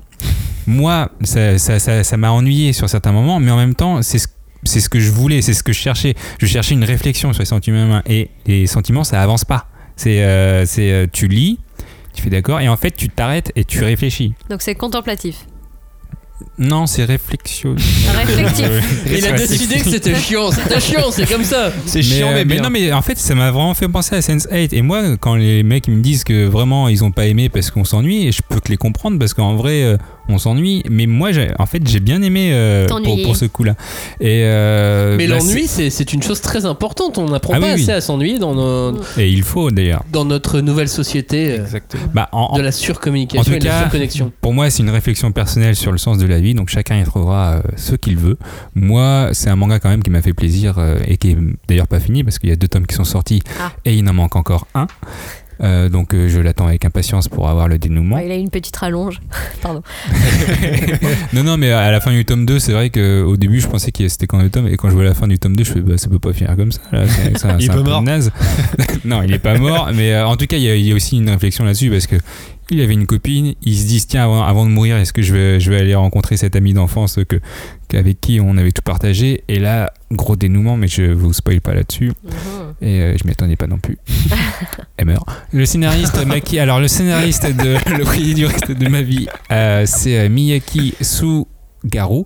Moi, 0.65 1.11
ça 1.23 2.17
m'a 2.17 2.31
ennuyé 2.31 2.73
sur 2.73 2.89
certains 2.89 3.11
moments, 3.11 3.39
mais 3.39 3.51
en 3.51 3.57
même 3.57 3.75
temps, 3.75 4.01
c'est 4.01 4.17
ce 4.19 4.27
c'est 4.63 4.79
ce 4.79 4.89
que 4.89 4.99
je 4.99 5.11
voulais, 5.11 5.41
c'est 5.41 5.53
ce 5.53 5.63
que 5.63 5.73
je 5.73 5.79
cherchais. 5.79 6.15
Je 6.39 6.45
cherchais 6.45 6.73
une 6.73 6.83
réflexion 6.83 7.33
sur 7.33 7.41
les 7.41 7.45
sentiments 7.45 7.85
humains. 7.85 8.03
Et 8.07 8.29
les 8.45 8.67
sentiments, 8.67 9.03
ça 9.03 9.21
avance 9.21 9.45
pas. 9.45 9.67
C'est, 9.95 10.23
euh, 10.23 10.65
c'est, 10.65 10.91
euh, 10.91 11.07
tu 11.11 11.27
lis, 11.27 11.59
tu 12.13 12.21
fais 12.21 12.29
d'accord, 12.29 12.61
et 12.61 12.69
en 12.69 12.77
fait, 12.77 12.91
tu 12.91 13.09
t'arrêtes 13.09 13.51
et 13.55 13.65
tu 13.65 13.83
réfléchis. 13.83 14.33
Donc 14.49 14.61
c'est 14.61 14.75
contemplatif. 14.75 15.45
Non, 16.57 16.87
c'est 16.87 17.05
réflexion. 17.05 17.75
Réflectif. 18.25 18.67
Il 19.09 19.25
a 19.25 19.31
décidé 19.33 19.75
que 19.77 19.89
c'était 19.89 20.15
chiant. 20.15 20.51
C'était 20.51 20.79
chiant, 20.79 21.11
c'est 21.11 21.25
comme 21.25 21.43
ça. 21.43 21.71
C'est 21.85 22.01
chiant, 22.01 22.31
mais, 22.33 22.41
euh, 22.41 22.45
bien. 22.45 22.61
non, 22.61 22.69
mais 22.69 22.91
en 22.91 23.01
fait, 23.01 23.17
ça 23.17 23.35
m'a 23.35 23.51
vraiment 23.51 23.73
fait 23.73 23.87
penser 23.87 24.15
à 24.15 24.19
Sense8. 24.19 24.73
Et 24.73 24.81
moi, 24.81 25.17
quand 25.17 25.35
les 25.35 25.63
mecs 25.63 25.87
ils 25.87 25.93
me 25.93 26.01
disent 26.01 26.23
que 26.23 26.45
vraiment 26.45 26.87
ils 26.87 27.03
ont 27.03 27.11
pas 27.11 27.25
aimé 27.25 27.49
parce 27.49 27.71
qu'on 27.71 27.83
s'ennuie, 27.83 28.27
et 28.27 28.31
je 28.31 28.41
peux 28.47 28.59
que 28.59 28.69
les 28.69 28.77
comprendre 28.77 29.19
parce 29.19 29.33
qu'en 29.33 29.55
vrai, 29.55 29.83
euh, 29.83 29.97
on 30.29 30.37
s'ennuie. 30.37 30.83
Mais 30.89 31.05
moi, 31.07 31.31
j'ai- 31.31 31.51
en 31.59 31.65
fait, 31.65 31.85
j'ai 31.87 31.99
bien 31.99 32.21
aimé 32.21 32.49
euh, 32.53 32.87
pour, 32.87 33.35
ce 33.35 33.45
coup-là. 33.45 33.73
Et 34.19 34.41
euh, 34.43 35.15
Mais 35.17 35.27
bah, 35.27 35.37
l'ennui, 35.37 35.67
c'est 35.67 36.13
une 36.13 36.23
chose 36.23 36.41
très 36.41 36.65
importante. 36.65 37.17
On 37.17 37.25
n'apprend 37.29 37.53
Ah 37.55 37.59
pas 37.59 37.65
oui, 37.67 37.73
oui. 37.75 37.81
assez 37.83 37.91
à 37.91 38.01
s'ennuyer 38.01 38.39
dans, 38.39 38.53
nos- 38.55 38.99
Et 39.17 39.29
il 39.29 39.43
faut 39.43 39.71
d'ailleurs. 39.71 40.03
dans 40.11 40.25
notre 40.25 40.61
nouvelle 40.61 40.89
société 40.89 41.51
euh, 41.51 41.63
Exactement. 41.63 42.03
Bah, 42.13 42.29
en, 42.31 42.57
de 42.57 42.61
la 42.61 42.71
surcommunication 42.71 43.53
et 43.53 43.59
de 43.59 43.65
la 43.65 43.81
surconnexion. 43.81 44.31
pour 44.41 44.53
moi, 44.53 44.69
c'est 44.69 44.83
une 44.83 44.89
réflexion 44.89 45.31
personnelle 45.31 45.75
sur 45.75 45.91
le 45.91 45.97
sens 45.97 46.17
de 46.17 46.25
la 46.27 46.39
vie. 46.39 46.53
Donc 46.53 46.69
chacun 46.69 46.99
y 46.99 47.03
trouvera 47.03 47.61
ce 47.75 47.95
qu'il 47.95 48.17
veut. 48.17 48.37
Moi, 48.75 49.29
c'est 49.33 49.49
un 49.49 49.55
manga 49.55 49.79
quand 49.79 49.89
même 49.89 50.03
qui 50.03 50.09
m'a 50.09 50.21
fait 50.21 50.33
plaisir 50.33 50.75
euh, 50.77 50.99
et 51.07 51.17
qui 51.17 51.31
est 51.31 51.37
d'ailleurs 51.67 51.87
pas 51.87 51.99
fini 51.99 52.23
parce 52.23 52.39
qu'il 52.39 52.49
y 52.49 52.53
a 52.53 52.55
deux 52.55 52.67
tomes 52.67 52.85
qui 52.87 52.95
sont 52.95 53.03
sortis 53.03 53.41
Ah. 53.59 53.71
et 53.85 53.95
il 53.95 54.07
en 54.07 54.13
manque 54.13 54.35
encore 54.35 54.67
un. 54.75 54.87
Euh, 55.61 55.89
donc 55.89 56.13
euh, 56.13 56.29
je 56.29 56.39
l'attends 56.39 56.67
avec 56.67 56.85
impatience 56.85 57.27
pour 57.27 57.49
avoir 57.49 57.67
le 57.67 57.77
dénouement. 57.77 58.15
Ouais, 58.15 58.25
il 58.25 58.31
a 58.31 58.35
une 58.35 58.49
petite 58.49 58.75
rallonge. 58.75 59.19
Pardon. 59.61 59.81
Non, 61.33 61.43
non, 61.43 61.57
mais 61.57 61.71
à 61.71 61.91
la 61.91 61.99
fin 62.01 62.11
du 62.11 62.25
tome 62.25 62.45
2, 62.45 62.59
c'est 62.59 62.71
vrai 62.73 62.89
qu'au 62.89 63.37
début, 63.37 63.59
je 63.59 63.67
pensais 63.67 63.91
que 63.91 64.07
c'était 64.07 64.25
quand 64.27 64.39
deux 64.39 64.49
tomes. 64.49 64.67
Et 64.67 64.77
quand 64.77 64.89
je 64.89 64.95
vois 64.95 65.03
la 65.03 65.13
fin 65.13 65.27
du 65.27 65.37
tome 65.37 65.55
2, 65.55 65.63
je 65.63 65.71
fais, 65.73 65.81
bah, 65.81 65.97
ça 65.97 66.07
peut 66.09 66.19
pas 66.19 66.33
finir 66.33 66.55
comme 66.55 66.71
ça. 66.71 66.81
Là. 66.91 67.03
C'est, 67.07 67.37
c'est 67.37 67.47
un- 67.47 67.57
Il 67.59 67.65
est 67.65 67.67
pas 67.67 67.73
peu 67.75 67.83
mort. 67.83 68.01
naze. 68.01 68.31
non, 69.05 69.21
il 69.23 69.33
est 69.33 69.39
pas 69.39 69.57
mort. 69.57 69.89
Mais 69.93 70.13
euh, 70.13 70.25
en 70.27 70.35
tout 70.37 70.47
cas, 70.47 70.57
il 70.57 70.63
y, 70.63 70.69
a, 70.69 70.75
il 70.75 70.85
y 70.85 70.91
a 70.91 70.95
aussi 70.95 71.17
une 71.17 71.29
réflexion 71.29 71.65
là-dessus 71.65 71.89
parce 71.91 72.07
que 72.07 72.15
il 72.71 72.81
avait 72.81 72.93
une 72.93 73.05
copine. 73.05 73.53
Ils 73.61 73.77
se 73.77 73.85
disent, 73.87 74.07
tiens, 74.07 74.23
avant, 74.23 74.43
avant 74.43 74.65
de 74.65 74.71
mourir, 74.71 74.97
est-ce 74.97 75.13
que 75.13 75.21
je 75.21 75.33
vais, 75.33 75.59
je 75.59 75.71
vais 75.71 75.77
aller 75.77 75.95
rencontrer 75.95 76.37
cette 76.37 76.55
amie 76.55 76.73
d'enfance 76.73 77.19
que, 77.27 77.39
qu'avec 77.87 78.21
qui 78.21 78.39
on 78.39 78.57
avait 78.57 78.71
tout 78.71 78.81
partagé? 78.81 79.43
Et 79.47 79.59
là, 79.59 79.91
gros 80.11 80.35
dénouement, 80.35 80.77
mais 80.77 80.87
je 80.87 81.03
vous 81.11 81.33
spoil 81.33 81.61
pas 81.61 81.73
là-dessus. 81.73 82.11
Mhm. 82.23 82.33
Et 82.81 83.01
euh, 83.01 83.17
je 83.17 83.25
m'y 83.25 83.31
attendais 83.31 83.55
pas 83.55 83.67
non 83.67 83.77
plus. 83.77 83.97
Elle 84.97 85.05
meurt. 85.05 85.27
Le 85.51 85.65
scénariste 85.65 86.25
Maki, 86.25 86.59
alors 86.59 86.79
le 86.79 86.87
scénariste 86.87 87.45
de 87.45 87.77
Le 87.97 88.03
prix 88.03 88.33
du 88.33 88.45
reste 88.45 88.71
de 88.71 88.89
ma 88.89 89.01
vie, 89.01 89.27
euh, 89.51 89.83
c'est 89.85 90.19
euh, 90.19 90.29
Miyaki 90.29 90.95
Sugaru. 91.01 92.25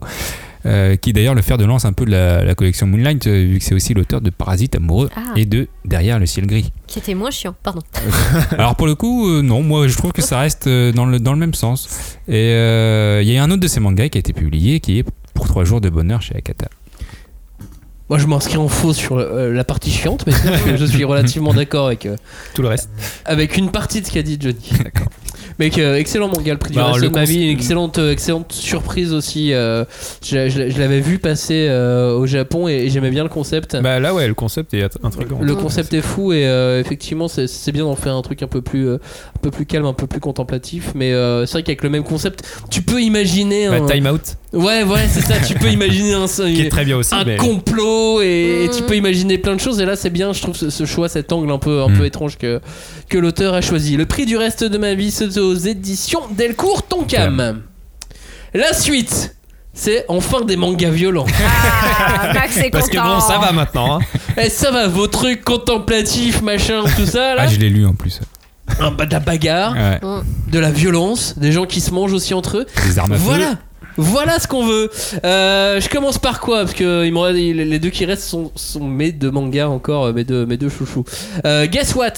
Euh, 0.65 0.95
qui 0.95 1.09
est 1.09 1.13
d'ailleurs 1.13 1.35
le 1.35 1.41
fer 1.41 1.57
de 1.57 1.65
lance 1.65 1.85
un 1.85 1.93
peu 1.93 2.05
de 2.05 2.11
la, 2.11 2.43
la 2.43 2.55
collection 2.55 2.87
Moonlight, 2.87 3.27
euh, 3.27 3.45
vu 3.45 3.59
que 3.59 3.65
c'est 3.65 3.75
aussi 3.75 3.93
l'auteur 3.93 4.21
de 4.21 4.29
Parasite 4.29 4.75
amoureux 4.75 5.09
Ah. 5.15 5.33
et 5.35 5.45
de 5.45 5.67
Derrière 5.85 6.19
le 6.19 6.25
ciel 6.25 6.45
gris. 6.47 6.71
Qui 6.87 6.99
était 6.99 7.13
moins 7.15 7.31
chiant. 7.31 7.55
Pardon. 7.63 7.81
Alors 8.57 8.75
pour 8.75 8.87
le 8.87 8.95
coup, 8.95 9.27
euh, 9.29 9.41
non, 9.41 9.61
moi 9.63 9.87
je 9.87 9.97
trouve 9.97 10.11
que 10.13 10.21
ça 10.21 10.39
reste 10.39 10.67
euh, 10.67 10.91
dans, 10.91 11.05
le, 11.05 11.19
dans 11.19 11.33
le 11.33 11.39
même 11.39 11.53
sens. 11.53 12.17
Et 12.27 12.51
euh, 12.53 13.21
il 13.23 13.29
y 13.29 13.37
a 13.37 13.43
un 13.43 13.49
autre 13.51 13.61
de 13.61 13.67
ces 13.67 13.79
mangas 13.79 14.09
qui 14.09 14.17
a 14.17 14.19
été 14.19 14.31
publié, 14.33 14.79
qui 14.79 14.99
est 14.99 15.05
Pour 15.33 15.47
trois 15.47 15.63
jours 15.65 15.81
de 15.81 15.89
bonheur 15.89 16.21
chez 16.21 16.35
Akata. 16.35 16.67
Moi, 18.09 18.19
je 18.19 18.27
m'inscris 18.27 18.57
en 18.57 18.67
faux 18.67 18.93
sur 18.93 19.17
euh, 19.17 19.51
la 19.53 19.63
partie 19.63 19.89
chiante, 19.89 20.25
mais 20.27 20.33
sinon, 20.33 20.75
je 20.77 20.85
suis 20.85 21.03
relativement 21.05 21.53
d'accord 21.53 21.87
avec, 21.87 22.05
euh, 22.05 22.15
Tout 22.53 22.61
le 22.61 22.67
reste. 22.67 22.89
avec 23.25 23.57
une 23.57 23.71
partie 23.71 24.01
de 24.01 24.05
ce 24.05 24.11
qu'a 24.11 24.21
dit 24.21 24.37
Johnny. 24.39 24.69
D'accord. 24.83 25.07
Mec, 25.59 25.77
euh, 25.77 25.95
excellent 25.95 26.27
manga, 26.27 26.51
le 26.53 26.57
prix 26.59 26.71
du 26.71 26.77
Bah, 26.77 26.91
de 26.99 27.07
ma 27.09 27.23
vie, 27.25 27.43
une 27.43 27.49
excellente, 27.57 27.97
euh, 27.99 28.11
excellente 28.11 28.51
surprise 28.53 29.13
aussi. 29.13 29.53
euh, 29.53 29.85
je 30.23 30.49
je- 30.49 30.69
je 30.69 30.79
l'avais 30.79 30.99
vu 30.99 31.19
passer 31.19 31.67
euh, 31.69 32.13
au 32.17 32.25
Japon 32.25 32.67
et, 32.67 32.73
et 32.73 32.89
j'aimais 32.89 33.11
bien 33.11 33.23
le 33.23 33.29
concept. 33.29 33.77
Bah 33.81 33.99
là, 33.99 34.13
ouais, 34.13 34.27
le 34.27 34.33
concept 34.33 34.73
est 34.73 34.83
intriguant. 35.03 35.39
le 35.41 35.55
concept 35.55 35.93
est 35.93 36.01
fou 36.01 36.33
et 36.33 36.43
effectivement 36.79 37.27
c'est- 37.27 37.71
bien 37.71 37.83
d'en 37.85 37.95
faire 37.95 38.15
un 38.15 38.21
truc 38.21 38.43
un 38.43 38.47
peu 38.47 38.61
plus 38.61 38.93
un 38.93 38.99
peu 39.41 39.49
plus 39.51 39.65
calme 39.65 39.85
un 39.85 39.93
peu 39.93 40.05
plus 40.05 40.19
contemplatif 40.19 40.91
mais 40.95 41.11
c'est 41.45 41.51
vrai 41.53 41.63
qu'avec 41.63 41.83
le 41.83 41.89
même 41.89 42.03
concept 42.03 42.43
tu 42.69 42.81
peux 42.83 43.01
imaginer 43.01 43.67
Bah, 43.69 43.77
un... 43.81 43.85
Time 43.87 44.07
Out, 44.07 44.35
ouais 44.53 44.83
ouais 44.83 45.07
c'est 45.09 45.21
ça 45.21 45.35
tu 45.45 45.53
peux 45.55 45.67
imaginer 45.71 46.13
un, 46.13 46.25
qui 46.27 46.61
est 46.61 46.69
très 46.69 46.85
bien 46.85 46.97
aussi. 46.97 47.13
un 47.13 47.23
mais... 47.25 47.37
complot 47.37 48.21
et, 48.21 48.65
et 48.65 48.69
tu 48.69 48.81
Mhm. 48.81 48.87
peux 48.87 48.95
imaginer 48.95 49.37
plein 49.37 49.55
de 49.55 49.59
choses 49.59 49.79
et 49.81 49.85
là 49.85 49.95
c'est 49.95 50.09
bien 50.11 50.31
je 50.33 50.41
trouve 50.41 50.55
ce, 50.55 50.69
ce 50.69 50.85
choix 50.85 51.09
cet 51.09 51.31
angle 51.31 51.51
un 51.51 51.57
peu 51.57 51.81
un 51.81 51.89
Mhm. 51.89 51.97
peu 51.97 52.05
étrange 52.05 52.37
que 52.37 52.61
que 53.09 53.17
l'auteur 53.17 53.53
a 53.55 53.61
choisi 53.61 53.97
le 53.97 54.05
prix 54.05 54.25
du 54.25 54.37
reste 54.37 54.63
de 54.63 54.77
ma 54.77 54.93
vie 54.93 55.11
c'est 55.11 55.37
aux 55.37 55.55
éditions 55.55 56.21
Delcourt 56.37 56.83
Tonkam 56.83 57.61
la 58.53 58.73
suite 58.73 59.35
c'est 59.73 60.05
enfin 60.07 60.41
des 60.41 60.55
mangas 60.55 60.91
violents 60.91 61.25
Ah, 61.43 62.31
Max 62.33 62.57
est 62.57 62.69
Parce 62.69 62.89
que 62.89 62.97
bon, 62.97 63.19
ça 63.19 63.39
va 63.39 63.51
maintenant. 63.51 63.95
Hein. 63.97 63.99
Eh, 64.37 64.49
ça 64.49 64.69
va 64.71 64.87
vos 64.87 65.07
trucs 65.07 65.43
contemplatifs 65.43 66.41
machin 66.43 66.81
tout 66.95 67.05
ça 67.07 67.33
là 67.35 67.43
Ah, 67.45 67.47
je 67.47 67.57
l'ai 67.59 67.69
lu 67.69 67.85
en 67.85 67.93
plus. 67.93 68.19
Un- 68.79 68.91
de 68.91 69.11
la 69.11 69.19
bagarre 69.19 69.73
Ouais. 69.73 69.99
de 70.51 70.59
la 70.59 70.69
violence 70.71 71.35
des 71.37 71.51
gens 71.51 71.65
qui 71.65 71.81
se 71.81 71.91
mangent 71.91 72.13
aussi 72.13 72.33
entre 72.35 72.57
eux 72.59 72.67
Des 72.85 72.97
armes 72.99 73.13
à 73.13 73.17
feu. 73.17 73.31
Voilà 73.97 74.39
ce 74.39 74.47
qu'on 74.47 74.65
veut. 74.65 74.89
Euh, 75.23 75.79
je 75.79 75.89
commence 75.89 76.17
par 76.17 76.39
quoi 76.39 76.61
Parce 76.61 76.73
que 76.73 77.05
il 77.05 77.11
m'en 77.13 77.21
reste- 77.21 77.37
les 77.37 77.79
deux 77.79 77.89
qui 77.89 78.05
restent 78.05 78.23
sont, 78.27 78.51
sont 78.55 78.87
mes 78.87 79.11
deux 79.11 79.31
mangas 79.31 79.67
encore, 79.67 80.05
euh, 80.05 80.13
mes 80.13 80.23
deux, 80.23 80.45
mes 80.45 80.57
deux 80.57 80.69
chouchous. 80.69 81.05
Euh, 81.45 81.65
Guess 81.67 81.95
What? 81.95 82.13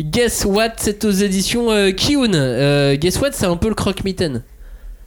Guess 0.00 0.44
What 0.44 0.72
C'est 0.76 1.04
aux 1.04 1.10
éditions 1.10 1.70
euh, 1.70 1.90
Kiun. 1.92 2.94
Guess 2.96 3.18
What 3.20 3.30
C'est 3.32 3.46
un 3.46 3.56
peu 3.56 3.68
le 3.68 3.74
croque-mitaine. 3.74 4.42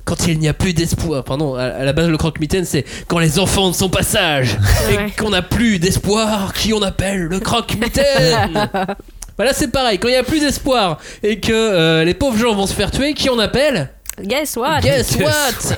Quand 0.06 0.28
il 0.28 0.40
n'y 0.40 0.48
a 0.48 0.56
plus 0.56 0.74
d'espoir, 0.74 1.24
pardon, 1.24 1.54
à, 1.54 1.64
à 1.66 1.84
la 1.86 1.94
base 1.94 2.08
le 2.10 2.18
croque-mitaine 2.18 2.66
c'est 2.66 2.84
quand 3.08 3.20
les 3.20 3.38
enfants 3.38 3.68
ne 3.68 3.74
sont 3.74 3.90
pas 3.90 4.02
sages 4.02 4.58
Ouais. 4.90 5.08
et 5.08 5.12
qu'on 5.12 5.30
n'a 5.30 5.44
plus 5.44 5.78
d'espoir, 5.78 6.54
qui 6.54 6.74
on 6.74 6.82
appelle 6.82 7.20
le 7.26 7.40
croque-mitaine 7.40 8.70
Voilà 9.38 9.54
c'est 9.54 9.68
pareil, 9.68 10.00
quand 10.00 10.08
il 10.08 10.12
n'y 10.12 10.18
a 10.18 10.24
plus 10.24 10.40
d'espoir 10.40 10.98
et 11.22 11.40
que 11.40 12.04
les 12.04 12.14
pauvres 12.16 12.38
gens 12.40 12.56
vont 12.56 12.66
se 12.66 12.74
faire 12.74 12.90
tuer, 12.90 13.14
qui 13.14 13.30
on 13.30 13.38
appelle 13.38 13.90
Guess 14.24 14.58
what? 14.58 14.82
Guess 14.82 15.18
what? 15.18 15.78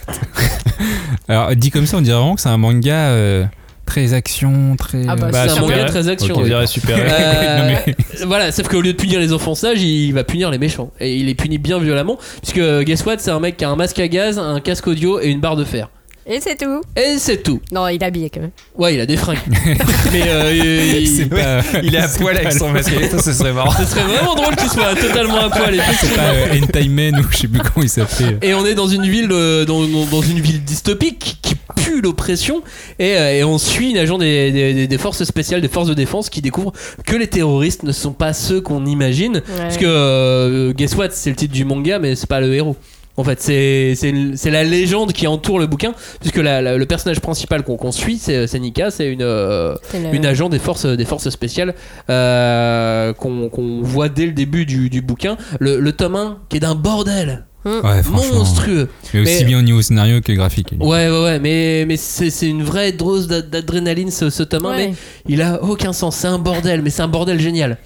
Alors, 1.28 1.56
dit 1.56 1.72
comme 1.72 1.86
ça, 1.86 1.98
on 1.98 2.02
dirait 2.02 2.18
vraiment 2.18 2.36
que 2.36 2.42
c'est 2.42 2.50
un 2.50 2.58
manga 2.58 2.94
euh, 3.12 3.46
très 3.86 4.14
action, 4.14 4.76
très. 4.78 5.04
Ah 5.08 5.16
bah, 5.16 5.30
Bah, 5.32 5.44
c'est 5.46 5.52
un 5.52 5.56
super- 5.56 5.70
manga 5.70 5.86
très 5.86 6.08
action. 6.10 6.36
On 6.36 6.42
oui. 6.42 6.46
dirait 6.50 6.68
super. 6.68 6.98
Euh, 7.12 7.76
Non, 8.22 8.28
Voilà, 8.28 8.52
sauf 8.52 8.68
qu'au 8.68 8.82
lieu 8.82 8.94
de 8.94 8.98
punir 8.98 9.20
les 9.20 9.32
enfants 9.34 9.56
sages, 9.56 9.82
il 9.82 10.12
va 10.14 10.24
punir 10.24 10.50
les 10.52 10.58
méchants. 10.58 10.92
Et 11.00 11.18
il 11.18 11.26
les 11.28 11.36
punit 11.36 11.58
bien 11.58 11.80
violemment, 11.80 12.18
puisque 12.42 12.62
guess 12.84 13.06
what, 13.06 13.18
c'est 13.20 13.32
un 13.32 13.40
mec 13.40 13.58
qui 13.58 13.66
a 13.66 13.70
un 13.70 13.76
masque 13.76 14.00
à 14.00 14.08
gaz, 14.08 14.38
un 14.40 14.60
casque 14.60 14.88
audio 14.88 15.20
et 15.22 15.28
une 15.28 15.40
barre 15.40 15.56
de 15.56 15.64
fer. 15.64 15.90
Et 16.28 16.40
c'est 16.40 16.56
tout. 16.56 16.82
Et 16.96 17.18
c'est 17.18 17.42
tout. 17.42 17.60
Non, 17.72 17.88
il 17.88 18.02
est 18.02 18.06
habillé 18.06 18.30
quand 18.30 18.42
même. 18.42 18.52
Ouais, 18.76 18.94
il 18.94 19.00
a 19.02 19.06
des 19.08 19.18
fringues. 19.18 19.40
Mais 20.14 20.22
euh, 20.28 20.54
il- 21.00 21.08
c'est 21.18 21.26
pas. 21.26 21.62
Il 21.84 21.96
est 21.96 21.98
à 21.98 22.08
poil 22.08 22.38
avec 22.38 22.54
son 22.54 22.70
masque. 22.70 22.92
Ça, 23.10 23.20
ce 23.20 23.34
serait 23.34 23.52
marrant. 23.54 23.72
ce 23.72 23.86
serait 23.86 24.04
vraiment 24.04 24.36
drôle 24.36 24.56
qu'il 24.56 24.70
soit 24.70 24.94
totalement 24.96 25.38
à 25.46 25.50
poil. 25.50 25.82
C'est 26.00 26.14
pas 26.16 26.22
euh, 26.34 26.62
Entaimen 26.62 27.18
ou 27.20 27.24
je 27.32 27.38
sais 27.38 27.48
plus 27.48 27.60
comment 27.60 27.84
il 27.84 27.90
s'appelait. 27.90 28.38
Et 28.44 28.54
on 28.54 28.66
est 28.66 28.76
dans 28.76 28.88
une 28.88 29.08
ville, 29.08 29.30
euh, 29.32 29.66
dans, 29.66 29.82
dans- 29.86 30.06
dans 30.06 30.22
une 30.22 30.40
ville 30.40 30.64
dystopique 30.64 31.40
qui 31.42 31.56
pue 31.76 32.02
l'oppression. 32.02 32.62
Et, 33.00 33.18
euh, 33.18 33.32
et 33.40 33.44
on 33.44 33.58
suit 33.58 33.90
une 33.92 33.98
agent 33.98 34.18
des, 34.20 34.52
des- 34.52 34.88
des 34.88 34.98
forces 35.00 35.24
spéciales, 35.24 35.62
des 35.62 35.68
forces 35.70 35.88
de 35.88 35.94
défense, 35.96 36.30
qui 36.30 36.42
découvre 36.42 36.72
que 37.06 37.16
les 37.16 37.28
terroristes 37.28 37.84
ne 37.84 37.92
sont 37.92 38.14
pas 38.14 38.34
ceux 38.34 38.62
qu'on 38.62 38.86
imagine. 38.86 39.38
Ouais. 39.38 39.42
Parce 39.58 39.78
que 39.78 39.86
euh, 39.88 40.74
Guess 40.74 40.96
What, 40.96 41.10
c'est 41.12 41.32
le 41.32 41.36
titre 41.36 41.54
du 41.54 41.66
manga, 41.66 41.98
mais 42.00 42.16
c'est 42.16 42.28
pas 42.30 42.42
le 42.42 42.54
héros. 42.54 42.76
En 43.18 43.24
fait, 43.24 43.42
c'est 43.42 44.50
la 44.52 44.64
légende 44.64 45.12
qui 45.14 45.28
entoure 45.28 45.60
le 45.60 45.68
bouquin, 45.68 45.94
puisque 46.22 46.38
la- 46.38 46.62
la- 46.62 46.78
le 46.78 46.86
personnage 46.86 47.20
principal 47.20 47.64
qu'on 47.64 47.92
suit, 47.92 48.18
c'est 48.18 48.60
Nika, 48.60 48.90
c'est 48.92 49.08
une, 49.12 49.22
euh, 49.22 49.76
le- 49.94 50.16
une 50.16 50.26
agent 50.26 50.50
des 50.50 50.60
forces, 50.60 50.86
des 50.86 51.06
forces 51.06 51.30
spéciales 51.30 51.76
euh, 52.10 53.14
qu'on 53.14 53.50
qu'on 53.50 53.82
voit 53.82 54.10
dès 54.10 54.26
le 54.26 54.32
début 54.32 54.66
du, 54.66 54.90
du 54.90 55.02
bouquin. 55.02 55.38
Le, 55.60 55.80
le 55.80 55.92
tome 55.92 56.16
1, 56.16 56.38
qui 56.50 56.58
est 56.58 56.62
d'un 56.62 56.76
bordel 56.76 57.46
Ouais, 57.64 58.02
franchement. 58.02 58.38
monstrueux. 58.40 58.90
Mais 59.14 59.20
aussi 59.22 59.40
Mais- 59.40 59.44
bien 59.44 59.60
au 59.60 59.62
niveau 59.62 59.82
scénario 59.84 60.20
que 60.22 60.32
graphique. 60.34 60.74
Ouais, 60.80 61.10
ouais, 61.10 61.24
ouais, 61.24 61.40
mais, 61.40 61.86
mais 61.88 61.96
c'est 61.98 62.32
c'est 62.32 62.48
une 62.48 62.64
vraie 62.64 62.92
dose 62.92 63.28
d'ad- 63.28 63.50
d'adrénaline 63.52 64.10
ce, 64.10 64.30
ce 64.32 64.42
tome 64.44 64.66
1, 64.66 64.70
Ouais. 64.70 64.88
mais 64.88 64.94
il 65.28 65.42
a 65.44 65.62
aucun 65.64 65.94
sens. 65.94 66.16
C'est 66.16 66.28
un 66.28 66.40
bordel, 66.40 66.82
mais 66.82 66.90
c'est 66.90 67.04
un 67.04 67.08
bordel 67.08 67.40
génial. 67.40 67.78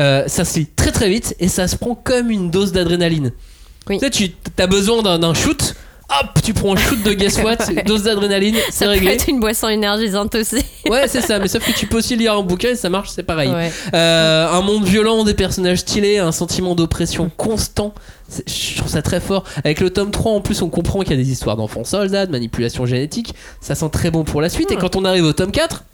Euh, 0.00 0.24
ça 0.26 0.44
se 0.44 0.58
lit 0.58 0.66
très 0.66 0.92
très 0.92 1.08
vite 1.08 1.34
et 1.40 1.48
ça 1.48 1.68
se 1.68 1.76
prend 1.76 1.94
comme 1.94 2.30
une 2.30 2.50
dose 2.50 2.72
d'adrénaline. 2.72 3.32
Oui. 3.88 3.98
Tu 4.00 4.06
sais, 4.06 4.10
tu 4.56 4.62
as 4.62 4.66
besoin 4.66 5.02
d'un 5.18 5.34
shoot, 5.34 5.74
hop, 6.08 6.42
tu 6.42 6.54
prends 6.54 6.74
un 6.74 6.76
shoot 6.76 7.02
de 7.02 7.12
guess 7.12 7.38
what, 7.38 7.56
dose 7.86 8.04
d'adrénaline, 8.04 8.56
c'est 8.66 8.72
Ça 8.72 8.84
peut 8.86 8.90
réglé. 8.92 9.12
être 9.12 9.28
une 9.28 9.40
boisson 9.40 9.68
énergisante 9.68 10.34
aussi. 10.34 10.64
Ouais, 10.88 11.08
c'est 11.08 11.22
ça, 11.22 11.38
mais 11.38 11.48
sauf 11.48 11.64
que 11.64 11.72
tu 11.72 11.86
peux 11.86 11.98
aussi 11.98 12.14
lire 12.16 12.34
un 12.34 12.42
bouquin 12.42 12.70
et 12.70 12.76
ça 12.76 12.90
marche, 12.90 13.08
c'est 13.10 13.22
pareil. 13.22 13.50
Ouais. 13.50 13.72
Euh, 13.94 14.48
un 14.50 14.60
monde 14.60 14.84
violent, 14.84 15.24
des 15.24 15.32
personnages 15.34 15.78
stylés, 15.78 16.18
un 16.18 16.32
sentiment 16.32 16.74
d'oppression 16.74 17.30
constant. 17.36 17.94
Je 18.46 18.76
trouve 18.78 18.90
ça 18.90 19.00
très 19.02 19.20
fort. 19.20 19.44
Avec 19.64 19.80
le 19.80 19.90
tome 19.90 20.10
3, 20.10 20.32
en 20.32 20.40
plus, 20.40 20.60
on 20.62 20.68
comprend 20.68 21.00
qu'il 21.00 21.12
y 21.12 21.14
a 21.14 21.22
des 21.22 21.30
histoires 21.30 21.56
d'enfants 21.56 21.84
soldats, 21.84 22.26
de 22.26 22.32
manipulation 22.32 22.84
génétique. 22.86 23.34
Ça 23.60 23.74
sent 23.74 23.88
très 23.90 24.10
bon 24.10 24.24
pour 24.24 24.40
la 24.42 24.48
suite. 24.50 24.70
Et 24.72 24.76
quand 24.76 24.96
on 24.96 25.04
arrive 25.04 25.24
au 25.24 25.32
tome 25.32 25.52
4, 25.52 25.84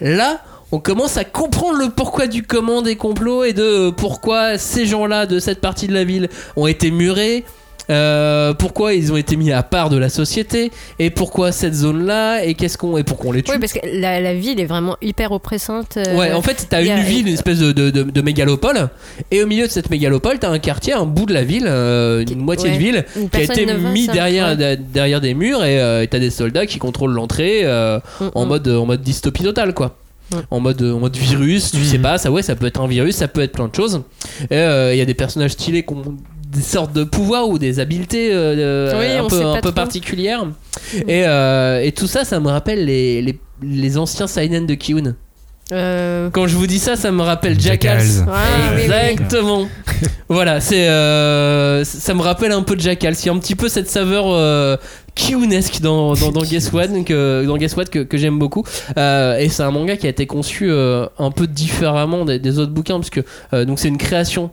là, 0.00 0.40
on 0.72 0.78
commence 0.80 1.16
à 1.16 1.24
comprendre 1.24 1.78
le 1.78 1.88
pourquoi 1.90 2.26
du 2.26 2.42
comment 2.42 2.82
des 2.82 2.96
complots 2.96 3.44
et 3.44 3.52
de 3.52 3.90
pourquoi 3.90 4.58
ces 4.58 4.84
gens-là 4.86 5.26
de 5.26 5.38
cette 5.38 5.60
partie 5.60 5.86
de 5.86 5.94
la 5.94 6.04
ville 6.04 6.28
ont 6.56 6.66
été 6.66 6.90
murés. 6.90 7.44
Euh, 7.90 8.52
pourquoi 8.52 8.92
ils 8.92 9.10
ont 9.14 9.16
été 9.16 9.34
mis 9.36 9.50
à 9.50 9.62
part 9.62 9.88
de 9.88 9.96
la 9.96 10.10
société 10.10 10.70
et 10.98 11.08
pourquoi 11.08 11.52
cette 11.52 11.72
zone-là 11.72 12.44
et 12.44 12.52
qu'est-ce 12.52 12.76
qu'on 12.76 12.98
et 12.98 13.02
pourquoi 13.02 13.30
on 13.30 13.32
les 13.32 13.42
tue. 13.42 13.50
Oui, 13.52 13.58
parce 13.58 13.72
que 13.72 13.78
la, 13.90 14.20
la 14.20 14.34
ville 14.34 14.60
est 14.60 14.66
vraiment 14.66 14.98
hyper 15.00 15.32
oppressante. 15.32 15.96
euh, 15.96 16.14
Ouais, 16.14 16.30
en 16.34 16.42
fait, 16.42 16.66
t'as 16.68 16.82
une 16.82 16.90
a- 16.90 17.00
ville, 17.00 17.26
une 17.28 17.32
espèce 17.32 17.60
de, 17.60 17.72
de, 17.72 17.88
de- 17.88 18.02
de 18.02 18.20
mégalopole, 18.20 18.90
et 19.30 19.42
au 19.42 19.46
milieu 19.46 19.66
de 19.66 19.72
cette 19.72 19.88
mégalopole, 19.88 20.38
t'as 20.38 20.50
un 20.50 20.58
quartier, 20.58 20.92
un 20.92 21.06
bout 21.06 21.24
de 21.24 21.32
la 21.32 21.44
ville, 21.44 21.64
euh, 21.66 22.22
une 22.30 22.40
moitié 22.40 22.68
ouais. 22.68 22.74
de 22.76 22.78
ville, 22.78 23.04
Une 23.16 23.30
qui 23.30 23.38
a 23.38 23.42
été 23.44 23.64
mis 23.64 24.06
derrière, 24.06 24.48
ouais. 24.58 24.76
derrière 24.76 25.22
des 25.22 25.32
murs, 25.32 25.64
et 25.64 26.06
t'as 26.10 26.18
des 26.18 26.28
soldats 26.28 26.66
qui 26.66 26.78
contrôlent 26.78 27.14
l'entrée 27.14 27.64
Mm, 27.64 28.24
en, 28.34 28.44
mm. 28.44 28.48
mode, 28.48 28.68
en 28.68 28.84
mode 28.84 29.00
dystopie 29.00 29.44
totale, 29.44 29.72
quoi. 29.72 29.96
Mm. 30.30 30.36
En 30.50 30.60
mode, 30.60 30.82
en 30.82 30.98
mode 30.98 31.16
virus, 31.16 31.70
tu 31.70 31.78
Mhm. 31.78 31.84
sais 31.84 31.98
pas, 31.98 32.18
ça 32.18 32.30
ouais, 32.30 32.42
ça 32.42 32.54
peut 32.54 32.66
être 32.66 32.80
un 32.80 32.86
virus, 32.86 33.16
ça 33.16 33.28
peut 33.28 33.40
être 33.40 33.52
plein 33.52 33.68
de 33.68 33.74
choses. 33.74 34.02
Et 34.50 34.56
euh, 34.56 34.92
il 34.94 34.98
y 34.98 35.00
a 35.00 35.04
des 35.06 35.14
personnages 35.14 35.52
stylés 35.52 35.84
qui 35.84 35.94
ont 35.94 36.16
des 36.50 36.62
sortes 36.62 36.92
de 36.92 37.04
pouvoirs 37.04 37.48
ou 37.48 37.58
des 37.58 37.78
habiletés 37.80 38.30
euh, 38.32 38.92
Oui, 38.98 39.06
un 39.18 39.26
peu, 39.60 39.68
un 39.68 39.72
particulières. 39.72 40.44
Et, 41.06 41.24
euh, 41.26 41.82
et 41.82 41.92
tout 41.92 42.06
ça, 42.06 42.24
ça 42.24 42.40
me 42.40 42.48
rappelle 42.48 42.84
les, 42.84 43.20
les, 43.22 43.38
les 43.62 43.98
anciens 43.98 44.26
seinen 44.26 44.66
de 44.66 44.74
Kiun. 44.74 45.14
Euh, 45.72 46.30
Quand 46.30 46.46
je 46.46 46.56
vous 46.56 46.66
dis 46.66 46.78
ça, 46.78 46.96
ça 46.96 47.10
me 47.10 47.20
rappelle 47.22 47.60
Jackals. 47.60 48.00
Jackals. 48.00 48.26
ah, 48.32 48.42
oui, 48.74 48.76
oui, 48.76 48.82
oui. 48.88 48.94
Exactement. 49.10 49.68
voilà, 50.30 50.60
c'est 50.60 50.88
euh, 50.88 51.84
ça 51.84 52.14
me 52.14 52.22
rappelle 52.22 52.52
un 52.52 52.62
peu 52.62 52.78
Jackals. 52.78 53.14
Il 53.22 53.26
y 53.26 53.28
a 53.28 53.32
un 53.32 53.38
petit 53.38 53.54
peu 53.54 53.68
cette 53.68 53.88
saveur 53.90 54.24
euh, 54.28 54.76
Kiunesque 55.18 55.80
dans, 55.80 56.14
dans, 56.14 56.30
dans 56.30 56.42
Guess 56.42 56.72
What 56.72 56.88
que, 57.04 57.44
dans 57.44 57.56
Guess 57.56 57.76
What 57.76 57.86
que, 57.86 57.98
que 58.00 58.16
j'aime 58.16 58.38
beaucoup. 58.38 58.64
Euh, 58.96 59.36
et 59.38 59.48
c'est 59.48 59.62
un 59.64 59.70
manga 59.72 59.96
qui 59.96 60.06
a 60.06 60.10
été 60.10 60.26
conçu 60.26 60.70
euh, 60.70 61.06
un 61.18 61.30
peu 61.32 61.46
différemment 61.48 62.24
des, 62.24 62.38
des 62.38 62.58
autres 62.58 62.72
bouquins 62.72 62.98
parce 62.98 63.10
que 63.10 63.20
euh, 63.52 63.64
donc 63.64 63.78
c'est 63.80 63.88
une 63.88 63.98
création 63.98 64.50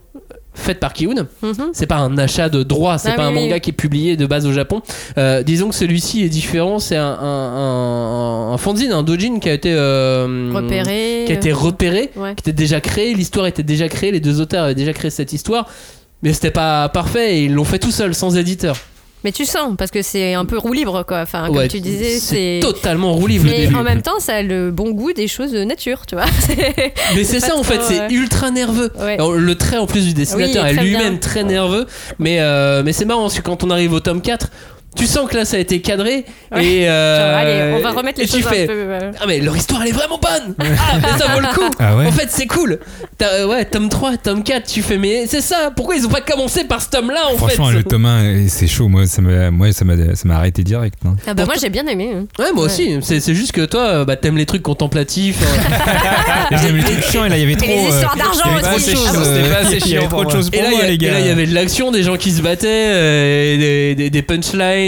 faite 0.56 0.80
par 0.80 0.94
Kiun. 0.94 1.28
Mhm. 1.44 1.54
C'est 1.74 1.86
pas 1.86 1.98
un 1.98 2.18
achat 2.18 2.50
de 2.50 2.64
droit, 2.64 2.98
c'est 2.98 3.10
Ah 3.12 3.16
pas 3.16 3.24
oui, 3.24 3.28
un 3.28 3.36
oui. 3.36 3.44
manga 3.44 3.60
qui 3.60 3.70
est 3.72 3.74
publié 3.74 4.16
de 4.18 4.26
base 4.26 4.46
au 4.48 4.54
Japon. 4.54 4.82
Euh, 5.18 5.44
disons 5.44 5.70
que 5.70 5.76
celui-ci 5.76 6.24
est 6.24 6.30
différent, 6.30 6.80
c'est 6.80 6.96
un, 6.96 7.04
un, 7.06 8.50
un, 8.50 8.54
un 8.54 8.58
fanzine, 8.58 8.92
un 8.94 9.04
dojin 9.04 9.40
qui 9.40 9.50
a 9.50 9.54
été 9.54 9.72
euh, 9.74 10.52
Repéré. 10.54 11.24
qui 11.28 11.32
a 11.34 11.36
été 11.36 11.52
euh, 11.52 11.56
repéré, 11.56 12.10
Ouais. 12.16 12.34
qui 12.36 12.42
était 12.42 12.54
déjà 12.54 12.80
créé, 12.82 13.14
l'histoire 13.14 13.46
était 13.48 13.64
déjà 13.64 13.88
créée, 13.90 14.12
les 14.12 14.22
deux 14.22 14.40
auteurs 14.42 14.64
avaient 14.64 14.76
déjà 14.76 14.94
créé 14.94 15.12
cette 15.12 15.34
histoire, 15.34 15.68
mais 16.24 16.32
c'était 16.34 16.52
pas 16.52 16.88
parfait 16.90 17.36
et 17.38 17.44
ils 17.46 17.54
l'ont 17.54 17.66
fait 17.66 17.80
tout 17.80 17.92
seul, 17.92 18.16
sans 18.16 18.36
éditeur. 18.38 18.78
Mais 19.26 19.32
tu 19.32 19.44
sens, 19.46 19.74
parce 19.76 19.90
que 19.90 20.04
c'est 20.04 20.36
un 20.36 20.46
peu 20.46 20.56
roue 20.56 20.72
libre, 20.72 21.04
quoi. 21.04 21.22
Enfin, 21.22 21.48
comme 21.48 21.56
Ouais, 21.58 21.68
tu 21.68 21.80
disais, 21.80 22.20
c'est. 22.20 22.60
totalement 22.62 23.12
roue 23.14 23.26
libre 23.26 23.46
Mais 23.50 23.74
en 23.76 23.82
même 23.82 24.04
temps, 24.04 24.20
ça 24.20 24.36
a 24.36 24.42
le 24.44 24.70
bon 24.70 24.92
goût 24.92 25.14
des 25.14 25.28
choses 25.28 25.52
de 25.52 25.64
nature, 25.64 26.06
tu 26.06 26.14
vois. 26.14 26.26
Mais 27.16 27.24
c'est 27.24 27.40
ça 27.40 27.58
en 27.58 27.64
fait, 27.64 27.82
c'est 27.82 28.02
ouais. 28.02 28.14
ultra 28.14 28.52
nerveux. 28.52 28.92
Ouais. 29.00 29.16
Alors, 29.16 29.34
le 29.34 29.56
trait 29.56 29.78
en 29.78 29.88
plus 29.88 30.06
du 30.06 30.14
dessinateur 30.14 30.64
Oui, 30.64 30.70
est 30.70 30.74
lui-même 30.84 31.20
très 31.20 31.44
nerveux, 31.44 31.88
mais, 32.20 32.40
euh, 32.40 32.84
mais 32.86 32.94
c'est 32.94 33.06
marrant 33.06 33.24
parce 33.24 33.36
que 33.36 33.42
quand 33.42 33.64
on 33.64 33.72
arrive 33.72 33.94
au 33.94 34.00
tome 34.00 34.22
4, 34.22 34.52
tu 34.96 35.06
sens 35.08 35.30
que 35.30 35.36
là 35.38 35.46
ça 35.46 35.58
a 35.58 35.60
été 35.60 35.82
cadré 35.82 36.26
Ouais. 36.52 36.66
et 36.66 36.90
euh, 36.90 37.18
Genre, 37.32 37.38
allez, 37.38 37.74
on 37.76 37.80
va 37.82 37.92
remettre 37.92 38.20
les 38.22 38.28
choses 38.28 38.42
fais, 38.44 38.64
un 38.64 38.68
peu. 38.68 38.74
euh, 38.74 39.12
Ah 39.20 39.26
mais 39.28 39.40
leur 39.40 39.56
histoire 39.58 39.82
elle 39.82 39.90
est 39.90 39.92
vraiment 39.92 40.20
bonne 40.20 40.56
Ah 40.60 40.98
mais 41.02 41.20
ça 41.20 41.28
vaut 41.34 41.40
le 41.42 41.48
coup 41.48 41.70
Ah 41.80 41.98
ouais 41.98 42.06
En 42.06 42.12
fait 42.12 42.28
c'est 42.30 42.46
cool 42.48 42.80
euh, 43.22 43.46
Ouais 43.48 43.66
tome 43.66 43.90
3, 43.90 44.18
tome 44.18 44.44
4 44.44 44.66
tu 44.66 44.82
fais 44.82 44.98
mais 44.98 45.26
c'est 45.28 45.42
ça 45.42 45.72
Pourquoi 45.76 45.96
ils 45.96 46.06
ont 46.06 46.10
pas 46.10 46.22
commencé 46.22 46.64
par 46.64 46.82
ce 46.82 46.90
tome 46.90 47.10
là 47.12 47.24
en 47.34 47.38
Franchement, 47.38 47.68
fait 47.68 47.74
le 47.74 47.84
tome 47.84 48.06
1, 48.06 48.48
c'est 48.48 48.68
chaud. 48.68 48.88
Moi, 48.88 49.06
ça 49.08 49.22
m'a 49.22 49.52
moi, 49.52 49.72
ça 49.74 49.84
m'a 49.86 49.96
ça 50.16 50.28
m'a 50.28 50.36
arrêté 50.38 50.64
direct. 50.64 51.00
hein. 51.06 51.16
Ah 51.28 51.34
bah 51.34 51.46
moi 51.46 51.56
j'ai 51.60 51.70
bien 51.70 51.86
aimé. 51.88 52.12
hein. 52.16 52.26
Ouais 52.40 52.52
moi 52.54 52.66
Ouais. 52.66 52.72
aussi 52.72 52.98
c'est, 53.02 53.34
juste 53.34 53.52
que 53.52 53.66
toi 53.66 53.82
euh, 53.82 54.06
bah, 54.06 54.16
t'aimes 54.16 54.38
les 54.38 54.46
trucs 54.46 54.64
contemplatifs 54.64 55.40
euh, 56.54 56.58
J'aime 56.62 56.78
les 56.78 56.84
trucs 56.84 57.04
chiants 57.04 57.26
et 57.26 57.30
là, 57.30 57.38
il 57.38 57.42
y 57.42 57.46
avait 57.46 57.56
trop. 57.56 57.68
les 57.68 57.78
euh, 57.86 57.90
histoires 57.90 58.16
d'argent 58.16 58.40
il 58.46 58.52
y 58.52 58.54
avait 58.54 58.62
trop 58.62 58.76
aussi. 58.76 58.92
de 58.92 58.96
choses, 58.96 59.12
bon, 59.14 59.24
c'était 59.24 59.50
pas 59.50 59.56
euh, 59.58 59.62
assez 59.66 59.78
il 59.78 59.88
y 59.90 59.98
avait 59.98 60.02
chiant 60.02 60.10
trop 60.10 60.20
de 60.20 60.24
pour 60.24 60.32
choses 60.32 60.50
Et 60.54 60.58
pour 60.58 60.62
là, 60.64 60.70
il 60.70 60.74
y 60.74 60.76
moi, 60.76 60.84
a- 60.84 60.88
les 60.88 60.94
et 60.94 60.98
gars. 60.98 61.12
là, 61.12 61.20
il 61.20 61.28
y 61.28 61.30
avait 61.30 61.46
de 61.48 61.54
l'action, 61.54 61.92
des 61.92 62.04
gens 62.04 62.18
qui 62.18 62.32
se 62.32 62.42
battaient, 62.42 62.68
euh, 62.68 63.54
et 63.54 63.58
des, 63.58 63.96
des- 63.96 64.10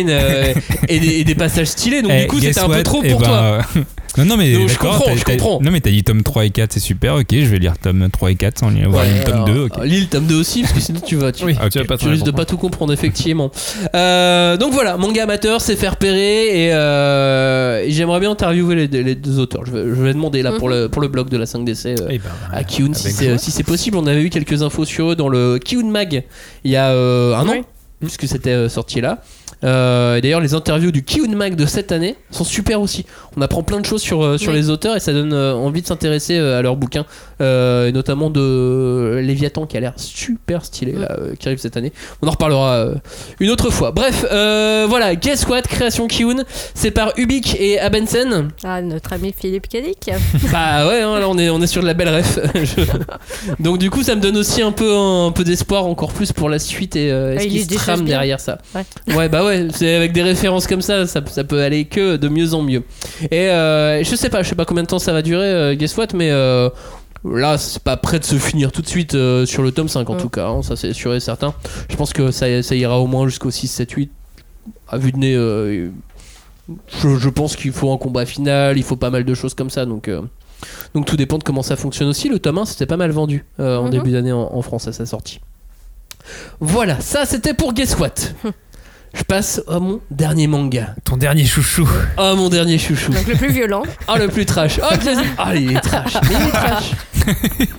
euh, 0.07 0.53
et, 0.87 0.99
des, 0.99 1.07
et 1.19 1.23
des 1.23 1.35
passages 1.35 1.67
stylés. 1.67 2.01
Donc 2.01 2.11
Eh, 2.13 2.21
du 2.21 2.27
coup, 2.27 2.39
c'était 2.39 2.59
un 2.59 2.69
peu 2.69 2.83
trop 2.83 3.01
Eh 3.03 3.09
pour 3.09 3.19
ben, 3.21 3.27
toi. 3.27 3.61
euh, 3.75 3.81
Non, 4.17 4.25
non, 4.25 4.37
mais 4.37 4.51
Donc, 4.53 4.67
je 4.67 4.79
comprends, 4.79 5.15
je. 5.15 5.63
Non, 5.63 5.69
mais 5.69 5.79
t'as 5.79 5.91
dit 5.91 6.03
tome 6.03 6.23
3 6.23 6.45
et 6.45 6.49
4, 6.49 6.73
c'est 6.73 6.79
super, 6.79 7.13
ok, 7.17 7.27
je 7.29 7.45
vais 7.45 7.59
lire 7.59 7.77
tome 7.77 8.07
3 8.11 8.31
et 8.31 8.35
4 8.35 8.57
sans 8.57 8.69
lire 8.71 8.89
Ouais, 8.89 9.03
le 9.19 9.23
tome 9.23 9.33
alors, 9.43 9.45
2, 9.49 9.59
ok. 9.65 9.71
Lis 9.83 9.99
le 10.01 10.07
tome 10.07 10.25
2 10.25 10.39
aussi, 10.39 10.61
parce 10.61 10.73
que 10.73 10.79
sinon 10.79 11.01
tu 11.01 11.15
vas. 11.17 11.31
Tu, 11.31 11.45
Oui, 11.45 11.55
Ok. 11.63 11.69
tu 11.69 11.77
vas 11.77 11.85
pas 11.85 11.97
tu 11.97 12.05
trop 12.05 12.11
risques 12.11 12.25
de 12.25 12.31
pas 12.31 12.45
tout 12.45 12.57
comprendre, 12.57 12.91
effectivement. 12.93 13.51
Euh, 13.93 14.57
donc 14.57 14.73
voilà, 14.73 14.97
manga 14.97 15.21
amateur, 15.21 15.61
c'est 15.61 15.75
faire 15.75 15.91
repérer. 15.91 16.47
Et, 16.65 16.69
euh, 16.73 17.83
et 17.85 17.91
j'aimerais 17.91 18.19
bien 18.19 18.31
interviewer 18.31 18.73
les, 18.75 18.87
les 18.87 19.13
deux 19.13 19.37
auteurs. 19.37 19.65
Je 19.67 19.71
vais, 19.71 19.83
je 19.83 20.01
vais 20.01 20.13
demander 20.13 20.41
là 20.41 20.53
pour, 20.53 20.69
le, 20.69 20.89
pour 20.89 21.03
le 21.03 21.09
blog 21.09 21.29
de 21.29 21.37
la 21.37 21.45
5DC. 21.45 21.85
euh, 22.01 22.07
Eh 22.09 22.17
ben, 22.17 22.29
à 22.51 22.63
Kiun 22.63 22.93
si 22.95 23.11
c'est 23.11 23.37
si 23.37 23.51
c'est 23.51 23.63
possible. 23.63 23.97
On 23.97 24.07
avait 24.07 24.23
eu 24.23 24.31
quelques 24.31 24.63
infos 24.63 24.85
sur 24.85 25.11
eux 25.11 25.15
dans 25.15 25.29
le 25.29 25.59
Kiun 25.59 25.91
Mag 25.91 26.23
il 26.63 26.71
y 26.71 26.75
a 26.75 26.89
euh, 26.89 27.35
un 27.35 27.47
Oui. 27.47 27.59
an, 27.59 27.61
puisque 28.01 28.27
c'était 28.27 28.49
euh, 28.49 28.67
sorti 28.69 28.99
là. 28.99 29.21
Euh, 29.63 30.15
et 30.15 30.21
D'ailleurs, 30.21 30.41
les 30.41 30.53
interviews 30.53 30.91
du 30.91 31.03
Kiun 31.03 31.35
Mag 31.35 31.55
de 31.55 31.65
cette 31.65 31.91
année 31.91 32.15
sont 32.31 32.43
super 32.43 32.81
aussi. 32.81 33.05
On 33.35 33.41
apprend 33.41 33.63
plein 33.63 33.79
de 33.79 33.85
choses 33.85 34.01
sur, 34.01 34.23
euh, 34.23 34.37
sur 34.37 34.51
Oui. 34.51 34.57
les 34.57 34.69
auteurs 34.69 34.95
et 34.95 34.99
ça 34.99 35.13
donne 35.13 35.33
euh, 35.33 35.53
envie 35.53 35.81
de 35.81 35.87
s'intéresser 35.87 36.37
euh, 36.37 36.59
à 36.59 36.61
leurs 36.61 36.75
bouquins, 36.75 37.05
euh, 37.41 37.87
et 37.87 37.91
notamment 37.91 38.29
de 38.29 39.19
Léviathan 39.23 39.65
qui 39.65 39.77
a 39.77 39.79
l'air 39.79 39.93
super 39.97 40.65
stylé 40.65 40.93
là, 40.93 41.15
euh, 41.19 41.35
qui 41.39 41.47
arrive 41.47 41.59
cette 41.59 41.77
année. 41.77 41.91
On 42.21 42.27
en 42.27 42.31
reparlera 42.31 42.73
euh, 42.75 42.95
une 43.39 43.49
autre 43.49 43.69
fois. 43.69 43.91
Bref, 43.91 44.25
voilà, 44.29 45.15
Guess 45.15 45.47
What, 45.47 45.63
création 45.63 46.07
Kiun, 46.07 46.43
c'est 46.73 46.91
par 46.91 47.13
Ubik 47.17 47.55
et 47.59 47.79
Abensen. 47.79 48.49
Ah, 48.63 48.81
notre 48.81 49.13
ami 49.13 49.33
Philippe 49.37 49.67
Cadic. 49.69 50.09
Bah 50.51 50.87
ouais, 50.87 51.01
hein, 51.01 51.19
là 51.19 51.27
on 51.29 51.37
est, 51.37 51.49
on 51.49 51.61
est 51.61 51.67
sur 51.67 51.81
de 51.81 51.87
la 51.87 51.93
belle 51.93 52.09
ref. 52.09 52.39
Je- 52.55 52.81
Donc 53.63 53.77
du 53.79 53.89
coup 53.89 54.03
ça 54.03 54.15
me 54.15 54.21
donne 54.21 54.37
aussi 54.37 54.61
un 54.61 54.71
peu, 54.71 54.95
un 54.95 55.31
peu 55.31 55.43
d'espoir 55.43 55.85
encore 55.85 56.13
plus 56.13 56.31
pour 56.31 56.49
la 56.49 56.59
suite 56.59 56.95
et 56.95 57.11
Ah, 57.11 57.39
ce 57.39 57.43
il 57.45 57.49
qui 57.51 57.57
lise 57.57 57.69
se 57.69 57.75
trame 57.75 58.05
derrière 58.05 58.39
ça? 58.39 58.57
Ouais. 59.15 59.29
bah 59.29 59.43
ouais, 59.45 59.67
c'est 59.73 59.95
avec 59.95 60.11
des 60.13 60.23
références 60.23 60.67
comme 60.67 60.81
ça, 60.81 61.05
ça, 61.07 61.21
ça 61.25 61.43
peut 61.43 61.61
aller 61.61 61.85
que 61.85 62.15
de 62.17 62.27
mieux 62.29 62.53
en 62.53 62.61
mieux. 62.61 62.83
Et 63.31 63.47
je 63.47 64.15
sais 64.15 64.29
pas, 64.29 64.43
je 64.43 64.49
sais 64.49 64.55
pas 64.55 64.65
combien 64.65 64.83
de 64.83 64.87
temps 64.87 64.99
ça 64.99 65.13
va 65.13 65.21
durer, 65.21 65.75
guess 65.77 65.95
what, 65.97 66.07
mais 66.13 66.31
là 67.25 67.57
c'est 67.57 67.81
pas 67.83 67.97
prêt 67.97 68.19
de 68.19 68.23
se 68.25 68.35
finir 68.35 68.71
tout 68.71 68.81
de 68.81 68.87
suite 68.87 69.15
euh, 69.15 69.45
sur 69.45 69.63
le 69.63 69.71
tome 69.71 69.87
5 69.89 70.09
en 70.09 70.15
tout 70.17 70.29
cas, 70.29 70.47
hein, 70.47 70.61
ça 70.63 70.75
c'est 70.75 70.93
sûr 70.93 71.13
et 71.13 71.19
certain. 71.19 71.53
Je 71.89 71.95
pense 71.95 72.13
que 72.13 72.31
ça, 72.31 72.61
ça 72.63 72.75
ira 72.75 72.99
au 72.99 73.07
moins 73.07 73.27
jusqu'au 73.27 73.51
6, 73.51 73.67
7, 73.67 73.91
8. 73.91 74.11
À 74.89 74.97
vue 74.97 75.11
de 75.11 75.17
nez, 75.17 75.35
euh, 75.35 75.89
je, 77.01 77.15
je 77.15 77.29
pense 77.29 77.55
qu'il 77.55 77.71
faut 77.71 77.91
un 77.91 77.97
combat 77.97 78.25
final, 78.25 78.77
il 78.77 78.83
faut 78.83 78.95
pas 78.97 79.09
mal 79.09 79.23
de 79.23 79.33
choses 79.33 79.53
comme 79.53 79.69
ça, 79.69 79.85
donc... 79.85 80.07
euh, 80.07 80.21
donc 80.93 81.05
tout 81.05 81.15
dépend 81.17 81.37
de 81.37 81.43
comment 81.43 81.61
ça 81.63 81.75
fonctionne 81.75 82.07
aussi. 82.09 82.29
Le 82.29 82.39
tome 82.39 82.57
1 82.57 82.65
c'était 82.65 82.85
pas 82.87 82.97
mal 82.97 83.11
vendu 83.11 83.45
en 83.59 83.83
Mhm. 83.83 83.89
début 83.91 84.11
d'année 84.11 84.31
en, 84.31 84.49
en 84.53 84.61
France 84.61 84.87
à 84.87 84.93
sa 84.93 85.05
sortie. 85.05 85.39
Voilà, 86.59 86.99
ça 86.99 87.25
c'était 87.25 87.53
pour 87.53 87.73
Guess 87.73 87.97
What. 87.99 88.15
Je 89.17 89.23
passe 89.23 89.61
à 89.67 89.79
mon 89.79 89.99
dernier 90.11 90.47
manga. 90.47 90.95
Ton 91.03 91.17
dernier 91.17 91.45
chouchou. 91.45 91.87
Ah 92.17 92.33
mon 92.35 92.49
dernier 92.49 92.77
chouchou. 92.77 93.11
Donc 93.11 93.27
le 93.27 93.35
plus 93.35 93.51
violent. 93.51 93.83
Ah 94.07 94.17
le 94.17 94.27
plus 94.27 94.45
trash. 94.45 94.79
Ah. 94.81 94.89
Ah 95.37 95.55
il 95.55 95.75
est 95.75 95.81
trash. 95.81 96.13
Mais 96.29 96.35
il 96.39 96.47
est 96.47 96.51
trash. 96.51 96.91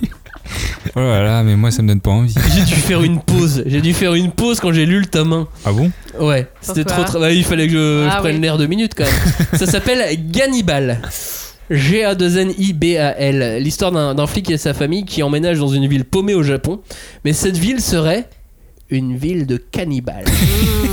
Oh 0.97 1.01
là 1.01 1.23
là, 1.23 1.43
mais 1.45 1.55
moi, 1.55 1.71
ça 1.71 1.83
me 1.83 1.89
donne 1.89 2.01
pas 2.01 2.11
envie. 2.11 2.35
J'ai 2.57 2.65
dû 2.65 2.75
faire 2.75 3.03
une 3.03 3.21
pause. 3.21 3.63
J'ai 3.67 3.81
dû 3.83 3.93
faire 3.93 4.15
une 4.15 4.33
pause 4.33 4.59
quand 4.59 4.73
j'ai 4.73 4.87
lu 4.87 4.99
le 4.99 5.07
tome 5.07 5.33
1. 5.35 5.49
Ah 5.67 5.73
bon? 5.73 5.93
Ouais, 6.19 6.49
c'était 6.63 6.83
trop 6.85 7.03
tra- 7.03 7.21
bah, 7.21 7.31
Il 7.31 7.45
fallait 7.45 7.67
que 7.67 7.73
je, 7.75 8.05
je 8.05 8.09
Ah 8.11 8.17
prenne 8.21 8.37
oui. 8.37 8.41
l'air 8.41 8.57
deux 8.57 8.67
minutes 8.67 8.95
quand 8.97 9.05
même. 9.05 9.59
Ça 9.59 9.67
s'appelle 9.67 10.03
Gannibal. 10.31 11.01
G-A-2-N-I-B-A-L. 11.71 13.63
L'histoire 13.63 13.93
d'un 13.93 14.15
d'un 14.15 14.27
flic 14.27 14.51
et 14.51 14.57
sa 14.57 14.73
famille 14.75 15.05
qui 15.05 15.23
emménagent 15.23 15.59
dans 15.61 15.69
une 15.69 15.87
ville 15.87 16.07
paumée 16.07 16.35
au 16.35 16.43
Japon. 16.43 16.81
Mais 17.25 17.35
cette 17.35 17.59
ville 17.59 17.81
serait 17.83 18.29
une 18.91 19.17
ville 19.17 19.47
de 19.47 19.59
cannibales. 19.59 20.25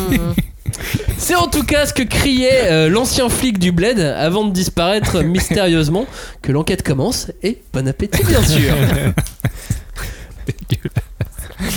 C'est 1.18 1.36
en 1.36 1.48
tout 1.48 1.64
cas 1.64 1.86
ce 1.86 1.94
que 1.94 2.04
criait 2.04 2.70
euh, 2.70 2.90
l'ancien 2.90 3.30
flic 3.30 3.58
du 3.58 3.72
bled 3.72 4.00
avant 4.00 4.46
de 4.46 4.52
disparaître 4.52 5.22
mystérieusement. 5.24 6.06
Que 6.42 6.52
l'enquête 6.52 6.84
commence 6.84 7.32
et 7.44 7.62
bon 7.74 7.88
appétit 7.88 8.24
bien 8.24 8.44
sûr. 8.44 8.74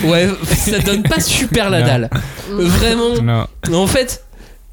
Ouais, 0.05 0.29
ça 0.45 0.79
donne 0.81 1.03
pas 1.03 1.21
super 1.21 1.71
la 1.71 1.81
Non. 1.81 1.87
dalle. 1.87 2.11
Vraiment. 2.51 3.47
Non. 3.71 3.79
En 3.83 3.87
fait, 3.87 4.25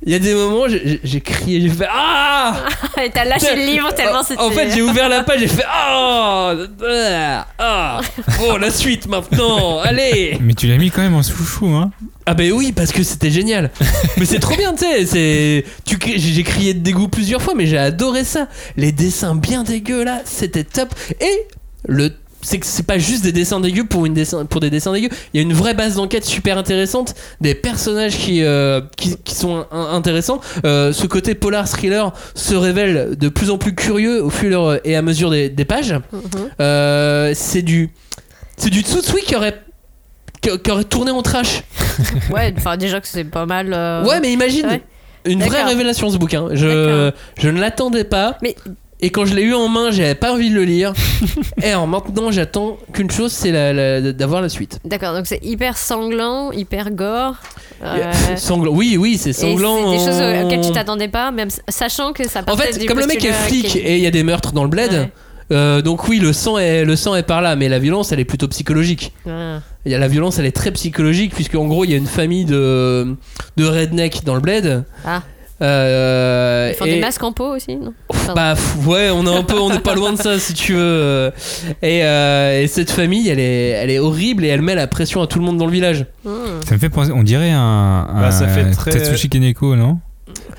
il 0.06 0.12
y 0.12 0.16
a 0.16 0.20
des 0.20 0.34
moments, 0.36 0.66
j'ai 0.68 1.22
crié, 1.22 1.62
j'ai 1.62 1.70
fait 1.70 1.88
Ah 1.92 2.64
Et 3.04 3.10
t'as 3.10 3.26
lâché 3.26 3.56
le 3.56 3.66
livre 3.66 3.94
tellement 3.94 4.24
c'était. 4.24 4.40
En 4.42 4.52
fait, 4.52 4.72
j'ai 4.72 4.82
ouvert 4.82 5.10
la 5.10 5.24
page, 5.24 5.40
j'ai 5.40 5.48
fait 5.48 5.66
Ah 5.68 6.54
Ah 7.60 8.02
Bon, 8.40 8.58
la 8.60 8.70
suite 8.72 9.08
maintenant, 9.08 9.80
allez 9.80 10.38
Mais 10.42 10.54
tu 10.54 10.68
l'as 10.68 10.78
mis 10.78 10.92
quand 10.92 11.02
même 11.02 11.16
en 11.16 11.24
chouchou, 11.24 11.68
hein 11.68 11.92
Ah, 12.26 12.34
ben 12.34 12.52
oui, 12.52 12.72
parce 12.72 12.92
que 12.92 13.04
c'était 13.04 13.32
génial. 13.32 13.72
Mais 14.18 14.26
c'est 14.26 14.40
trop 14.40 14.56
bien, 14.56 14.74
tu 14.74 14.86
sais. 14.86 15.06
c'est- 15.06 15.66
tu 15.86 15.98
cries- 15.98 16.20
J'ai 16.20 16.44
crié 16.44 16.74
de 16.74 16.80
dégoût 16.80 17.08
plusieurs 17.08 17.42
fois, 17.42 17.54
mais 17.56 17.66
j'ai 17.66 17.78
adoré 17.78 18.24
ça. 18.24 18.48
Les 18.78 18.92
dessins 18.92 19.36
bien 19.36 19.64
dégueux 19.64 20.04
là, 20.04 20.22
c'était 20.26 20.64
top. 20.64 20.94
Et 21.20 21.48
le. 21.88 22.12
C'est 22.46 22.60
que 22.60 22.66
c'est 22.68 22.86
pas 22.86 23.00
juste 23.00 23.24
des 23.24 23.32
dessins 23.32 23.60
dégueux 23.60 23.86
pour, 23.86 24.06
une 24.06 24.14
dessin, 24.14 24.46
pour 24.46 24.62
des 24.62 24.70
dessins 24.70 24.94
dégueux. 24.94 25.10
Il 25.34 25.38
y 25.38 25.40
a 25.40 25.42
une 25.42 25.54
vraie 25.54 25.74
base 25.74 25.96
d'enquête 25.96 26.24
super 26.26 26.58
intéressante, 26.60 27.16
des 27.42 27.56
personnages 27.56 28.16
qui, 28.18 28.44
euh, 28.44 28.82
qui, 28.98 29.18
qui 29.24 29.34
sont 29.34 29.66
in- 29.72 29.88
intéressants. 29.96 30.40
Euh, 30.64 30.94
ce 30.94 31.08
côté 31.08 31.34
polar 31.34 31.68
thriller 31.68 32.14
se 32.36 32.54
révèle 32.54 33.16
de 33.18 33.30
plus 33.30 33.50
en 33.50 33.58
plus 33.58 33.74
curieux 33.74 34.24
au 34.24 34.30
fur 34.30 34.78
et 34.84 34.96
à 34.96 35.02
mesure 35.02 35.32
des, 35.32 35.50
des 35.50 35.66
pages. 35.66 35.94
Mhm. 36.14 36.22
Euh, 36.62 37.32
c'est 37.34 37.64
du 37.64 37.90
c'est 38.58 38.70
du 38.70 38.82
Tsutsui 38.82 39.22
qui 39.24 39.36
aurait 39.36 39.60
qui, 40.42 40.50
qui 40.60 40.72
aurait 40.72 40.84
tourné 40.84 41.10
en 41.12 41.24
trash 41.24 41.64
Ouais, 42.32 42.54
enfin 42.58 42.78
déjà 42.78 43.02
que 43.02 43.08
c'est 43.08 43.24
pas 43.24 43.46
mal. 43.48 43.70
Ouais, 44.08 44.20
mais 44.22 44.32
imagine 44.32 44.68
ouais. 44.68 44.82
une 45.26 45.44
vraie 45.44 45.64
révélation 45.64 46.10
ce 46.12 46.18
bouquin. 46.18 46.50
Je, 46.54 47.12
je 47.40 47.50
ne 47.50 47.60
l'attendais 47.60 48.04
pas. 48.04 48.38
Mais- 48.44 48.56
Et 49.02 49.10
quand 49.10 49.26
je 49.26 49.36
l'ai 49.36 49.42
eu 49.44 49.54
en 49.54 49.68
main, 49.68 49.92
j'avais 49.92 50.16
pas 50.16 50.34
envie 50.34 50.50
de 50.50 50.56
le 50.56 50.64
lire. 50.64 50.94
et 51.62 51.70
alors 51.72 51.86
maintenant, 51.88 52.32
j'attends 52.32 52.78
qu'une 52.94 53.12
chose, 53.12 53.32
c'est 53.34 53.52
la- 53.52 53.74
la- 53.74 54.14
d'avoir 54.14 54.42
la 54.42 54.50
suite. 54.50 54.80
D'accord, 54.86 55.14
donc 55.14 55.28
c'est 55.28 55.44
hyper 55.44 55.78
sanglant, 55.78 56.52
hyper 56.52 56.92
gore. 56.92 57.36
euh, 57.84 58.12
Sanglant. 58.38 58.72
Oui, 58.74 58.96
oui, 58.98 59.18
c'est 59.20 59.32
et 59.32 59.34
sanglant. 59.34 59.92
c'est 59.92 59.98
des 59.98 60.06
choses 60.06 60.22
en- 60.22 60.46
auxquelles 60.46 60.62
tu 60.66 60.72
t'attendais 60.72 61.10
pas, 61.10 61.32
même 61.32 61.50
sachant 61.68 62.14
que 62.14 62.28
ça 62.28 62.42
En 62.48 62.56
fait, 62.56 62.80
du 62.80 62.86
comme 62.86 63.00
le 63.00 63.06
mec 63.08 63.24
est 63.24 63.34
flic 63.34 63.76
et 63.76 63.98
il 63.98 64.02
y 64.02 64.08
a 64.08 64.12
des 64.12 64.24
meurtres 64.24 64.54
dans 64.54 64.64
le 64.64 64.70
bled, 64.70 64.92
Ouais. 64.94 65.12
euh, 65.52 65.82
donc 65.82 66.08
oui, 66.08 66.20
le 66.20 66.32
sang, 66.32 66.58
est, 66.58 66.86
le 66.86 66.96
sang 66.96 67.16
est 67.16 67.24
par 67.24 67.42
là, 67.42 67.58
mais 67.58 67.68
la 67.68 67.80
violence, 67.80 68.14
elle 68.14 68.22
est 68.22 68.26
plutôt 68.26 68.48
psychologique. 68.48 69.12
Ah. 69.30 69.60
Il 69.86 69.92
y 69.92 69.96
a 69.96 70.00
la 70.00 70.08
violence, 70.08 70.40
elle 70.40 70.46
est 70.48 70.56
très 70.56 70.72
psychologique, 70.72 71.34
puisque 71.36 71.56
en 71.56 71.66
gros, 71.66 71.84
il 71.84 71.92
y 71.92 71.94
a 71.94 71.98
une 71.98 72.08
famille 72.08 72.46
de, 72.46 73.14
de 73.58 73.66
redneck 73.66 74.24
dans 74.24 74.34
le 74.36 74.42
bled. 74.42 74.86
Ah. 75.06 75.22
Euh, 75.62 76.70
Ils 76.74 76.76
font 76.78 76.86
et- 76.86 76.96
des 76.96 77.00
masques 77.00 77.24
en 77.24 77.32
peau 77.32 77.56
aussi, 77.56 77.76
non 77.78 77.94
Pardon. 78.10 78.34
Bah 78.36 78.56
ouais, 78.86 79.10
on 79.10 79.26
est 79.26 79.36
un 79.36 79.44
peu, 79.44 79.58
on 79.60 79.70
n'est 79.70 79.80
pas 79.80 79.96
loin 79.96 80.12
de 80.14 80.18
ça 80.18 80.38
si 80.40 80.54
tu 80.54 80.74
veux. 80.74 80.80
euh. 80.82 81.32
Et, 81.82 82.04
euh, 82.04 82.62
et 82.62 82.68
cette 82.68 82.92
famille, 82.92 83.30
elle 83.30 83.40
est, 83.40 83.70
elle 83.70 83.90
est 83.90 84.00
horrible 84.00 84.44
et 84.44 84.50
elle 84.50 84.62
met 84.62 84.76
la 84.76 84.88
pression 84.88 85.22
à 85.22 85.28
tout 85.28 85.40
le 85.40 85.46
monde 85.46 85.58
dans 85.58 85.66
le 85.66 85.72
village. 85.72 86.06
Hmm. 86.26 86.32
Ça 86.68 86.76
me 86.76 86.80
fait 86.80 86.90
penser, 86.90 87.12
on 87.14 87.24
dirait 87.24 87.52
un, 87.52 87.60
un 88.10 88.22
Bah, 88.22 88.32
ça 88.32 88.48
fait 88.48 88.70
très- 88.72 88.92
Tatsushi 88.92 89.30
Kaneko, 89.30 89.76
non? 89.76 90.00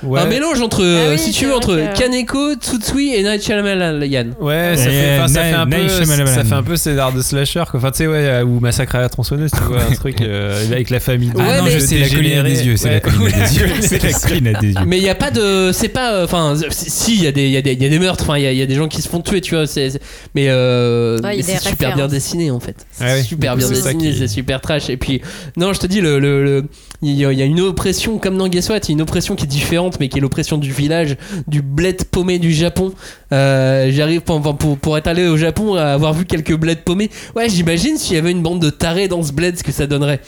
Ouais. 0.03 0.21
Un 0.21 0.27
mélange 0.27 0.61
entre, 0.61 0.83
Ah 0.83 0.87
euh, 0.87 1.13
oui, 1.13 1.19
si 1.19 1.33
c'est 1.33 1.39
tu 1.39 1.45
veux, 1.47 1.53
vrai 1.53 1.57
entre 1.57 1.77
que- 1.77 1.99
Kaneko, 1.99 2.55
Tsutsui 2.55 3.15
et 3.15 3.23
Night 3.23 3.43
Shyamalan. 3.43 3.99
Ouais, 4.41 4.75
ça 4.77 4.85
fait, 4.91 5.19
enfin, 5.19 5.29
ça 5.29 5.43
Night- 5.43 5.51
fait 5.51 5.57
un 5.57 5.67
peu, 5.67 5.89
ça 6.27 6.45
fait 6.45 6.55
un 6.55 6.63
peu 6.63 6.77
scénar 6.77 7.13
de 7.13 7.23
slasher, 7.23 7.65
quoi. 7.71 7.79
Enfin, 7.81 7.91
tu 7.91 7.99
sais, 7.99 8.07
ouais, 8.07 8.43
ou 8.43 8.61
Massacre 8.61 8.97
à 8.97 9.01
la 9.01 9.09
tronçonneuse, 9.09 9.51
tu 9.51 9.63
vois, 9.63 9.83
un 9.83 9.95
truc 9.95 10.21
euh, 10.21 10.65
avec 10.71 10.91
la 10.91 11.01
famille. 11.01 11.31
Ouais, 11.35 11.43
Ah 11.49 11.59
non, 11.59 11.65
mais- 11.65 11.71
je 11.71 11.79
sais, 11.79 11.99
la 11.99 12.09
colline 12.09 12.43
des 12.43 12.67
yeux, 12.67 12.77
c'est 12.77 12.89
la 12.89 12.95
Ouais. 12.97 13.01
colline 13.01 13.21
des 13.21 13.29
yeux. 13.59 13.65
Ouais, 13.67 13.81
C'est 13.81 14.03
la 14.03 14.13
colline 14.13 14.59
des 14.61 14.69
yeux. 14.69 14.75
Mais 14.87 14.99
il 14.99 15.05
y 15.05 15.09
a 15.09 15.15
pas 15.15 15.31
de, 15.31 15.71
c'est 15.73 15.89
pas, 15.89 16.25
enfin, 16.25 16.55
si 16.71 17.15
il 17.17 17.23
y 17.25 17.27
a 17.27 17.33
des, 17.33 17.45
il 17.47 17.51
y 17.53 17.57
a 17.57 17.63
des, 17.63 17.73
il 17.73 17.83
y 17.83 17.87
a 17.87 17.89
des 17.89 17.99
meurtres, 17.99 18.25
enfin, 18.25 18.39
il 18.39 18.45
y, 18.45 18.63
a- 18.63 18.67
des 18.67 18.75
gens 18.75 18.89
qui 18.89 19.01
se 19.03 19.09
font 19.09 19.21
tuer, 19.21 19.41
tu 19.41 19.55
vois. 19.55 19.67
C'est, 19.67 19.91
c'est- 19.91 20.01
mais, 20.35 20.47
euh, 20.49 21.19
Ouais, 21.23 21.41
c'est 21.43 21.59
super 21.61 21.95
bien 21.97 22.07
dessiné 22.09 22.51
en 22.51 22.61
fait. 22.61 22.77
C'est 22.93 23.05
Ah 23.05 23.23
super 23.23 23.57
bien 23.57 23.67
c'est 23.67 23.75
dessiné, 23.75 24.13
c'est 24.13 24.29
super 24.29 24.61
trash. 24.61 24.91
Et 24.91 24.97
puis, 24.97 25.23
non, 25.57 25.73
je 25.73 25.81
te 25.81 25.87
dis, 25.87 26.01
le- 26.01 26.65
il 27.03 27.13
y, 27.13 27.25
a- 27.25 27.33
il 27.33 27.39
y 27.39 27.43
a 27.43 27.45
une 27.45 27.61
oppression 27.61 28.19
comme 28.19 28.37
dans 28.39 28.49
Guess 28.49 28.69
What, 28.71 28.79
il 28.85 28.89
y 28.89 28.91
a 28.91 28.93
une 28.93 29.03
oppression 29.03 29.35
qui 29.37 29.45
est 29.45 29.49
différente, 29.49 29.99
mais 30.01 30.09
qui 30.09 30.19
est 30.19 30.21
l'oppression 30.21 30.59
du 30.59 30.73
village, 30.73 31.17
du 31.47 31.63
bled 31.63 32.05
paumé 32.05 32.39
du 32.39 32.53
Japon. 32.53 32.93
Euh, 33.33 33.91
J'arrive 33.93 34.21
pour, 34.23 34.41
pour, 34.79 34.97
être 34.99 35.07
allé 35.07 35.27
au 35.27 35.37
Japon, 35.37 35.75
à 35.75 35.85
avoir 35.93 36.13
vu 36.15 36.25
quelques 36.25 36.55
bleds 36.57 36.77
paumés. 36.85 37.11
Ouais, 37.35 37.49
j'imagine 37.49 37.97
s'il 37.99 38.15
y 38.17 38.19
avait 38.19 38.31
une 38.31 38.43
bande 38.43 38.61
de 38.61 38.71
tarés 38.71 39.09
dans 39.09 39.23
ce 39.23 39.33
bled, 39.33 39.57
ce 39.59 39.63
que 39.63 39.73
ça 39.73 39.87
donnerait. 39.87 40.21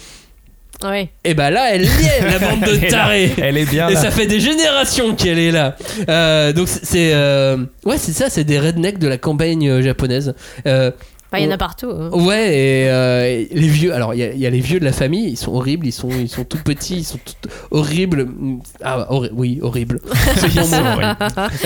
Ouais. 0.85 1.09
Et 1.25 1.35
bah 1.35 1.51
là, 1.51 1.75
elle 1.75 1.83
y 1.83 1.87
est, 1.87 2.21
la 2.31 2.39
bande 2.49 2.61
de 2.61 2.67
Elle 2.69 2.77
est 2.77 2.81
là. 2.83 2.89
tarés. 2.91 3.31
Elle 3.39 3.57
est 3.57 3.69
bien 3.69 3.89
Et 3.89 3.95
là. 3.95 4.01
ça 4.01 4.11
fait 4.13 4.27
des 4.27 4.39
générations 4.39 5.15
qu'elle 5.17 5.39
est 5.41 5.51
là. 5.51 5.77
Euh, 6.09 6.53
donc 6.53 6.69
c'est- 6.69 7.13
euh, 7.15 7.57
ouais 7.85 7.99
c'est 7.99 8.13
ça, 8.13 8.31
c'est 8.31 8.45
des 8.45 8.61
rednecks 8.61 8.99
de 9.01 9.09
la 9.09 9.19
campagne 9.19 9.81
japonaise. 9.83 10.35
Il 11.37 11.45
y 11.45 11.47
en 11.47 11.51
a 11.51 11.59
partout. 11.59 11.91
hein. 11.91 12.09
ouais 12.13 12.55
et 12.57 12.89
euh, 12.89 13.45
les 13.53 13.69
vieux. 13.69 13.93
Alors 13.93 14.15
il 14.15 14.21
y, 14.21 14.23
a- 14.23 14.33
il 14.33 14.39
y 14.39 14.47
a 14.47 14.51
les 14.51 14.61
vieux 14.61 14.81
de 14.81 14.85
la 14.85 14.93
famille, 14.93 15.29
ils 15.29 15.37
sont 15.37 15.53
horribles, 15.53 15.87
ils 15.87 15.93
sont 15.93 16.09
ils 16.11 16.29
sont 16.29 16.45
tout 16.45 16.57
petits, 16.65 16.97
ils 16.97 17.05
sont 17.05 17.19
tout 17.19 17.49
horribles. 17.71 18.27
Ah 18.83 19.07
horri- 19.11 19.31
oui 19.35 19.59
horribles. 19.61 20.01
C'est 20.37 20.55
bon 20.55 20.67
mot. 20.67 21.01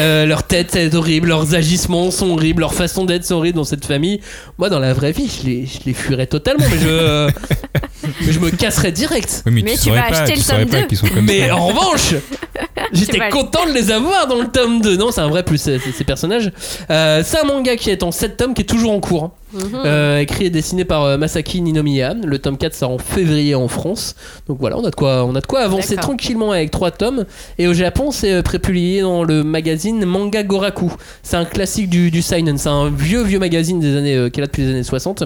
Euh, 0.01 0.27
leur 0.27 0.43
tête 0.43 0.75
est 0.75 0.93
horrible, 0.95 1.29
leurs 1.29 1.55
agissements 1.55 2.11
sont 2.11 2.31
horribles, 2.31 2.61
leur 2.61 2.75
façon 2.75 3.05
d'être 3.05 3.25
sont 3.25 3.37
horribles 3.37 3.57
dans 3.57 3.65
cette 3.65 3.85
famille. 3.85 4.21
Moi 4.59 4.69
dans 4.69 4.81
la 4.81 4.93
vraie 4.95 5.13
vie, 5.13 5.31
je 5.31 5.47
les 5.49 5.67
je 5.67 5.79
les 5.87 5.95
fuirais 5.95 6.27
totalement, 6.27 6.65
mais 6.69 6.79
je 6.79 6.89
euh, 6.89 7.31
mais 8.27 8.33
je 8.33 8.41
me 8.41 8.51
casserais 8.51 8.91
direct. 8.93 9.43
Oui, 9.47 9.53
mais, 9.53 9.63
Mais 9.63 9.71
tu 9.73 9.79
tu 9.79 9.85
saurais 9.91 10.01
vas 10.01 10.09
pas, 10.09 10.19
acheter 10.23 10.33
tu 10.33 10.39
le 10.41 10.45
tome 10.59 10.71
pas 10.71 10.81
2. 10.81 10.87
qu'ils 10.89 10.99
sont 10.99 11.07
comme 11.07 11.25
Mais 11.25 11.47
ça. 11.49 11.57
en 11.57 11.67
revanche, 11.69 12.15
j'étais 12.93 13.29
content 13.31 13.67
de 13.67 13.73
les 13.73 13.91
avoir 13.93 14.27
dans 14.27 14.41
le 14.41 14.49
tome 14.49 14.81
2. 14.81 14.97
Non, 14.97 15.13
c'est 15.13 15.21
un 15.21 15.29
vrai 15.29 15.45
plus, 15.45 15.59
ces, 15.59 15.79
ces 15.79 16.05
personnages. 16.05 16.51
Euh, 16.91 17.23
c'est 17.25 17.39
un 17.39 17.45
manga 17.45 17.77
qui 17.77 17.91
est 17.91 18.03
en 18.03 18.11
7 18.11 18.37
tomes, 18.37 18.55
qui 18.55 18.63
est 18.63 18.67
toujours 18.67 18.93
en 18.93 19.01
cours. 19.01 19.25
hein. 19.25 19.31
Mhm. 19.53 19.83
Euh, 19.85 20.19
écrit 20.21 20.47
et 20.47 20.51
dessiné 20.51 20.85
par 20.85 21.05
euh, 21.05 21.19
Masaki 21.19 21.61
Ninomiya. 21.61 22.15
Le 22.15 22.39
tome 22.39 22.57
4 22.57 22.75
sort 22.75 22.91
en 22.91 22.99
février 22.99 23.55
en 23.55 23.69
France. 23.69 24.15
Donc 24.49 24.59
voilà, 24.61 24.79
on 24.79 24.85
a 24.85 24.91
de 24.91 24.95
quoi, 24.95 25.25
on 25.25 25.35
a 25.35 25.41
de 25.41 25.47
quoi 25.47 25.61
avancer 25.61 25.97
tranquillement 25.97 26.53
avec 26.53 26.71
3 26.71 26.91
tomes. 26.93 27.25
Et 27.59 27.69
au 27.69 27.75
Japon, 27.75 28.11
c'est 28.13 28.33
euh, 28.33 28.43
prépublié 28.43 29.03
dans 29.03 29.25
le 29.25 29.45
magazine 29.45 30.05
Manga 30.07 30.43
Goraku. 30.43 30.93
C'est 31.23 31.37
un 31.37 31.45
classique 31.45 31.91
du, 31.91 32.11
du 32.11 32.23
seinen. 32.23 32.57
C'est 32.57 32.69
un 32.71 32.89
vieux, 32.91 33.23
vieux 33.23 33.39
magazine 33.39 33.79
des 33.81 33.97
années, 33.97 34.17
euh, 34.17 34.31
qui 34.31 34.41
est 34.41 34.43
là 34.43 34.47
depuis 34.47 34.63
les 34.63 34.71
années 34.71 34.83
60. 34.83 35.25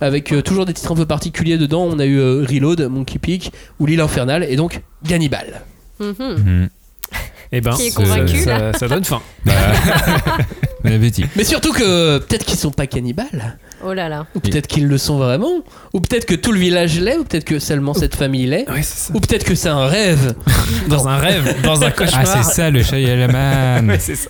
Avec 0.00 0.32
euh, 0.32 0.42
toujours 0.42 0.66
des 0.66 0.72
titres 0.74 0.90
un 0.92 0.96
peu 0.96 1.06
particuliers 1.06 1.58
dedans. 1.58 1.82
On 1.88 1.98
a 1.98 2.04
eu 2.04 2.18
euh, 2.18 2.44
Reload, 2.48 2.80
Monkey 2.90 3.18
Peak 3.18 3.52
ou 3.78 3.86
L'île 3.86 4.00
infernale. 4.00 4.44
Et 4.48 4.56
donc 4.56 4.80
Gannibal. 5.04 5.62
Mhm. 6.00 6.68
Et 7.50 7.60
ben, 7.62 7.70
Qui 7.72 7.86
est 7.86 7.90
ça- 7.90 8.02
convaincu, 8.02 8.36
ça, 8.42 8.58
là 8.58 8.72
ça 8.74 8.88
donne 8.88 9.04
faim. 9.04 9.22
Bah, 9.46 9.52
Bon 10.84 10.92
appétit. 10.94 11.24
Mais 11.34 11.44
surtout 11.44 11.72
que 11.72 12.18
peut-être 12.18 12.44
qu'ils 12.44 12.58
sont 12.58 12.70
pas 12.70 12.86
cannibales, 12.86 13.58
Oh 13.84 13.92
là 13.92 14.08
là. 14.08 14.26
ou 14.34 14.40
peut-être 14.40 14.66
qu'ils 14.66 14.86
le 14.88 14.98
sont 14.98 15.18
vraiment, 15.18 15.62
ou 15.92 16.00
peut-être 16.00 16.24
que 16.24 16.34
tout 16.34 16.50
le 16.50 16.58
village 16.58 16.98
l'est, 17.00 17.16
ou 17.16 17.24
peut-être 17.24 17.44
que 17.44 17.58
seulement 17.60 17.94
cette 17.94 18.16
famille 18.16 18.46
l'est, 18.46 18.68
Ouais, 18.68 18.82
c'est 18.82 19.06
ça. 19.08 19.12
ou 19.14 19.20
peut-être 19.20 19.44
que 19.44 19.54
c'est 19.54 19.68
un 19.68 19.86
rêve. 19.86 20.34
Dans 20.88 21.06
un 21.06 21.16
rêve, 21.18 21.54
dans 21.62 21.82
un 21.82 21.86
Ah, 21.88 21.90
cauchemar. 21.92 22.26
c'est 22.26 22.54
ça 22.54 22.70
le 22.70 22.82
Shyamalan. 22.82 23.88
Ouais, 23.88 23.98
c'est 24.00 24.16
ça. 24.16 24.28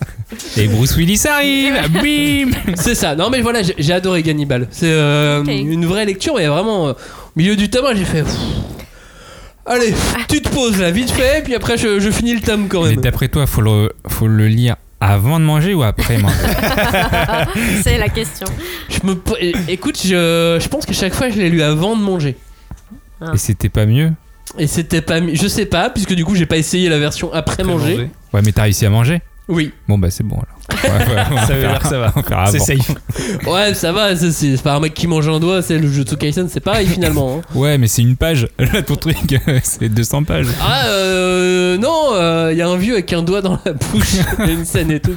Et 0.57 0.67
Bruce 0.67 0.95
Willis 0.95 1.23
arrive. 1.27 1.73
Bim 1.91 2.51
c'est 2.75 2.93
ça. 2.95 3.15
Non 3.15 3.29
mais 3.31 3.41
voilà, 3.41 3.63
j'ai 3.63 3.73
j'ai 3.79 3.93
adoré 3.93 4.21
Gannibal. 4.21 4.67
C'est 4.69 4.91
euh, 4.91 5.41
Ok. 5.41 5.47
une 5.47 5.85
vraie 5.85 6.05
lecture, 6.05 6.35
mais 6.37 6.45
vraiment 6.47 6.89
euh, 6.89 6.91
au 6.91 6.95
milieu 7.35 7.55
du 7.55 7.69
tome, 7.69 7.87
j'ai 7.95 8.05
fait. 8.05 8.21
pff, 8.23 8.35
Allez, 9.65 9.93
tu 10.27 10.41
te 10.41 10.49
poses 10.49 10.79
là, 10.79 10.89
vite 10.91 11.11
fait, 11.11 11.43
puis 11.43 11.53
après 11.55 11.77
je, 11.77 11.99
je 11.99 12.09
finis 12.09 12.33
le 12.33 12.41
tome 12.41 12.67
quand 12.67 12.83
Mais 12.83 12.91
même. 12.91 13.01
d'après 13.01 13.27
toi, 13.27 13.45
faut 13.47 13.61
le, 13.61 13.91
faut 14.07 14.27
le 14.27 14.47
lire 14.47 14.75
avant 15.01 15.39
de 15.39 15.45
manger 15.45 15.73
ou 15.73 15.83
après 15.83 16.17
manger? 16.17 16.35
C'est 17.83 17.97
la 17.97 18.09
question. 18.09 18.47
Je 18.89 18.99
me, 19.07 19.15
écoute, 19.69 19.99
je, 20.03 20.57
je 20.61 20.67
pense 20.67 20.85
que 20.85 20.93
chaque 20.93 21.13
fois 21.13 21.29
je 21.29 21.37
l'ai 21.37 21.49
lu 21.49 21.61
avant 21.61 21.95
de 21.95 22.01
manger. 22.01 22.35
Et 23.33 23.37
c'était 23.37 23.69
pas 23.69 23.85
mieux? 23.85 24.11
Et 24.57 24.67
c'était 24.67 25.01
pas. 25.01 25.19
mi- 25.19 25.35
Je 25.35 25.47
sais 25.47 25.65
pas, 25.65 25.89
puisque 25.89 26.13
du 26.13 26.23
coup 26.25 26.35
j'ai 26.35 26.45
pas 26.45 26.57
essayé 26.57 26.89
la 26.89 26.97
version 26.99 27.31
après, 27.33 27.63
manger. 27.63 28.09
Ouais, 28.33 28.41
mais 28.43 28.51
t'as 28.51 28.63
réussi 28.63 28.85
à 28.85 28.89
manger 28.89 29.21
Oui. 29.49 29.73
Bon, 29.87 29.97
bah 29.97 30.09
c'est 30.11 30.23
bon 30.23 30.35
alors. 30.37 30.55
Ouais, 30.81 30.89
ouais, 30.91 31.45
Ça 31.45 31.53
veut 31.53 31.61
faire- 31.61 31.71
dire 31.71 31.79
que 31.81 31.87
ça 31.89 31.99
va. 31.99 32.13
C'est 32.51 32.59
safe. 32.59 32.91
Ouais, 33.47 33.73
ça 33.73 33.91
va, 33.91 34.15
c'est- 34.15 34.61
pas 34.63 34.75
un 34.75 34.79
mec 34.79 34.93
qui 34.93 35.07
mange 35.07 35.27
un 35.27 35.39
doigt, 35.39 35.61
c'est 35.61 35.77
le 35.77 35.91
jeu 35.91 36.03
de 36.05 36.15
Kaisen, 36.15 36.47
c'est 36.47 36.59
pareil 36.61 36.87
finalement. 36.87 37.37
hein. 37.39 37.41
Ouais, 37.57 37.77
mais 37.77 37.87
c'est 37.87 38.01
une 38.01 38.15
page. 38.15 38.47
Là, 38.59 38.81
ton 38.83 38.95
truc, 38.95 39.17
c'est 39.63 39.89
200 39.89 40.23
pages. 40.23 40.45
Ah, 40.61 40.85
euh. 40.87 41.77
Non, 41.77 42.49
il 42.51 42.57
y 42.57 42.61
a 42.61 42.67
un 42.69 42.77
vieux 42.77 42.93
avec 42.93 43.11
un 43.11 43.23
doigt 43.23 43.41
dans 43.41 43.59
la 43.65 43.73
bouche, 43.73 44.13
il 44.39 44.45
y 44.45 44.49
a 44.49 44.53
une 44.53 44.65
scène 44.65 44.91
et 44.91 44.99
tout. 45.01 45.15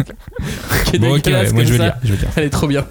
qui 0.86 0.96
est 0.96 0.98
Bon, 0.98 1.14
ok, 1.16 1.26
ouais, 1.26 1.52
moi 1.52 1.64
je 1.64 1.72
veux 1.72 1.76
ça. 1.78 1.84
lire. 1.84 1.94
Je 2.02 2.12
veux 2.12 2.18
lire. 2.18 2.28
Elle 2.36 2.44
est 2.44 2.50
trop 2.50 2.66
bien. 2.66 2.84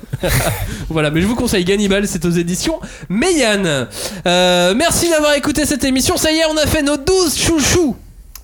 voilà, 0.90 1.10
mais 1.12 1.22
je 1.22 1.28
vous 1.28 1.36
conseille 1.36 1.66
Gannibal, 1.66 2.08
c'est 2.08 2.24
aux 2.26 2.30
éditions 2.32 2.80
Meyane. 3.10 3.88
Euh, 4.28 4.74
merci 4.78 5.10
d'avoir 5.10 5.34
écouté 5.34 5.66
cette 5.66 5.84
émission. 5.84 6.16
Ça 6.18 6.32
y 6.32 6.36
est, 6.38 6.46
on 6.50 6.58
a 6.58 6.68
fait 6.68 6.84
nos 6.84 6.98
12 6.98 7.36
chouchous. 7.38 7.96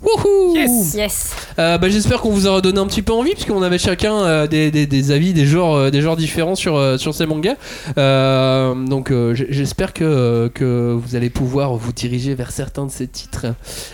Wouhou 0.01 0.55
Yes. 0.55 1.31
Euh, 1.59 1.77
bah, 1.77 1.89
J'espère 1.89 2.21
qu'on 2.21 2.29
vous 2.29 2.45
aura 2.47 2.61
donné 2.61 2.79
un 2.79 2.85
petit 2.85 3.01
peu 3.01 3.13
envie, 3.13 3.31
puisqu'on 3.33 3.63
avait 3.63 3.79
chacun 3.79 4.13
euh, 4.21 4.47
des, 4.47 4.69
des- 4.71 4.85
des 4.85 5.11
avis, 5.11 5.33
des 5.33 5.45
genres, 5.45 5.75
euh, 5.75 5.89
des 5.89 6.01
genres 6.01 6.15
différents 6.17 6.55
sur, 6.55 6.75
euh, 6.75 6.97
sur 6.97 7.15
ces 7.15 7.25
mangas. 7.25 7.55
Euh, 7.97 8.75
donc 8.75 9.11
euh, 9.11 9.33
j'espère 9.33 9.93
que, 9.93 10.51
que 10.53 10.93
vous 10.95 11.15
allez 11.15 11.29
pouvoir 11.29 11.73
vous 11.75 11.91
diriger 11.93 12.35
vers 12.35 12.51
certains 12.51 12.85
de 12.85 12.91
ces 12.91 13.07
titres. 13.07 13.47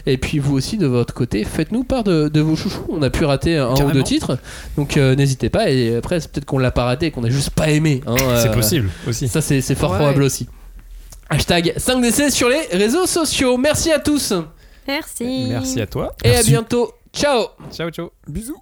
Et 0.05 0.17
puis 0.17 0.39
vous 0.39 0.55
aussi, 0.55 0.77
de 0.77 0.87
votre 0.87 1.13
côté, 1.13 1.43
faites-nous 1.45 1.83
part 1.85 2.03
de, 2.03 2.27
de 2.27 2.41
vos 2.41 2.55
chouchous. 2.55 2.85
On 2.89 3.01
a 3.01 3.09
pu 3.09 3.23
rater 3.25 3.57
un 3.57 3.73
ou 3.73 3.91
deux 3.91 4.03
titres, 4.03 4.37
donc 4.77 4.97
euh, 4.97 5.15
n'hésitez 5.15 5.49
pas. 5.49 5.69
Et 5.69 5.95
après, 5.95 6.19
c'est 6.19 6.29
peut-être 6.31 6.45
qu'on 6.45 6.59
l'a 6.59 6.71
pas 6.71 6.83
raté, 6.83 7.11
qu'on 7.11 7.23
a 7.23 7.29
juste 7.29 7.51
pas 7.51 7.69
aimé. 7.69 8.01
hein, 8.07 8.15
C'est 8.41 8.49
euh, 8.49 8.53
possible 8.53 8.89
aussi. 9.07 9.27
Ça, 9.29 9.39
c'est 9.41 9.61
c'est 9.61 9.75
fort 9.75 9.91
Ouais. 9.91 9.97
probable 9.99 10.23
aussi. 10.23 10.47
Hashtag 11.29 11.73
5DC 11.77 12.29
sur 12.31 12.49
les 12.49 12.59
réseaux 12.77 13.05
sociaux. 13.05 13.57
Merci 13.57 13.91
à 13.91 13.99
tous 13.99 14.33
Merci. 14.88 15.47
Merci 15.49 15.81
à 15.81 15.88
toi. 15.88 16.15
et 16.23 16.36
à 16.36 16.43
bientôt. 16.43 16.91
Ciao 17.13 17.45
Ciao, 17.71 17.89
ciao. 17.91 18.11
Bisous. 18.27 18.57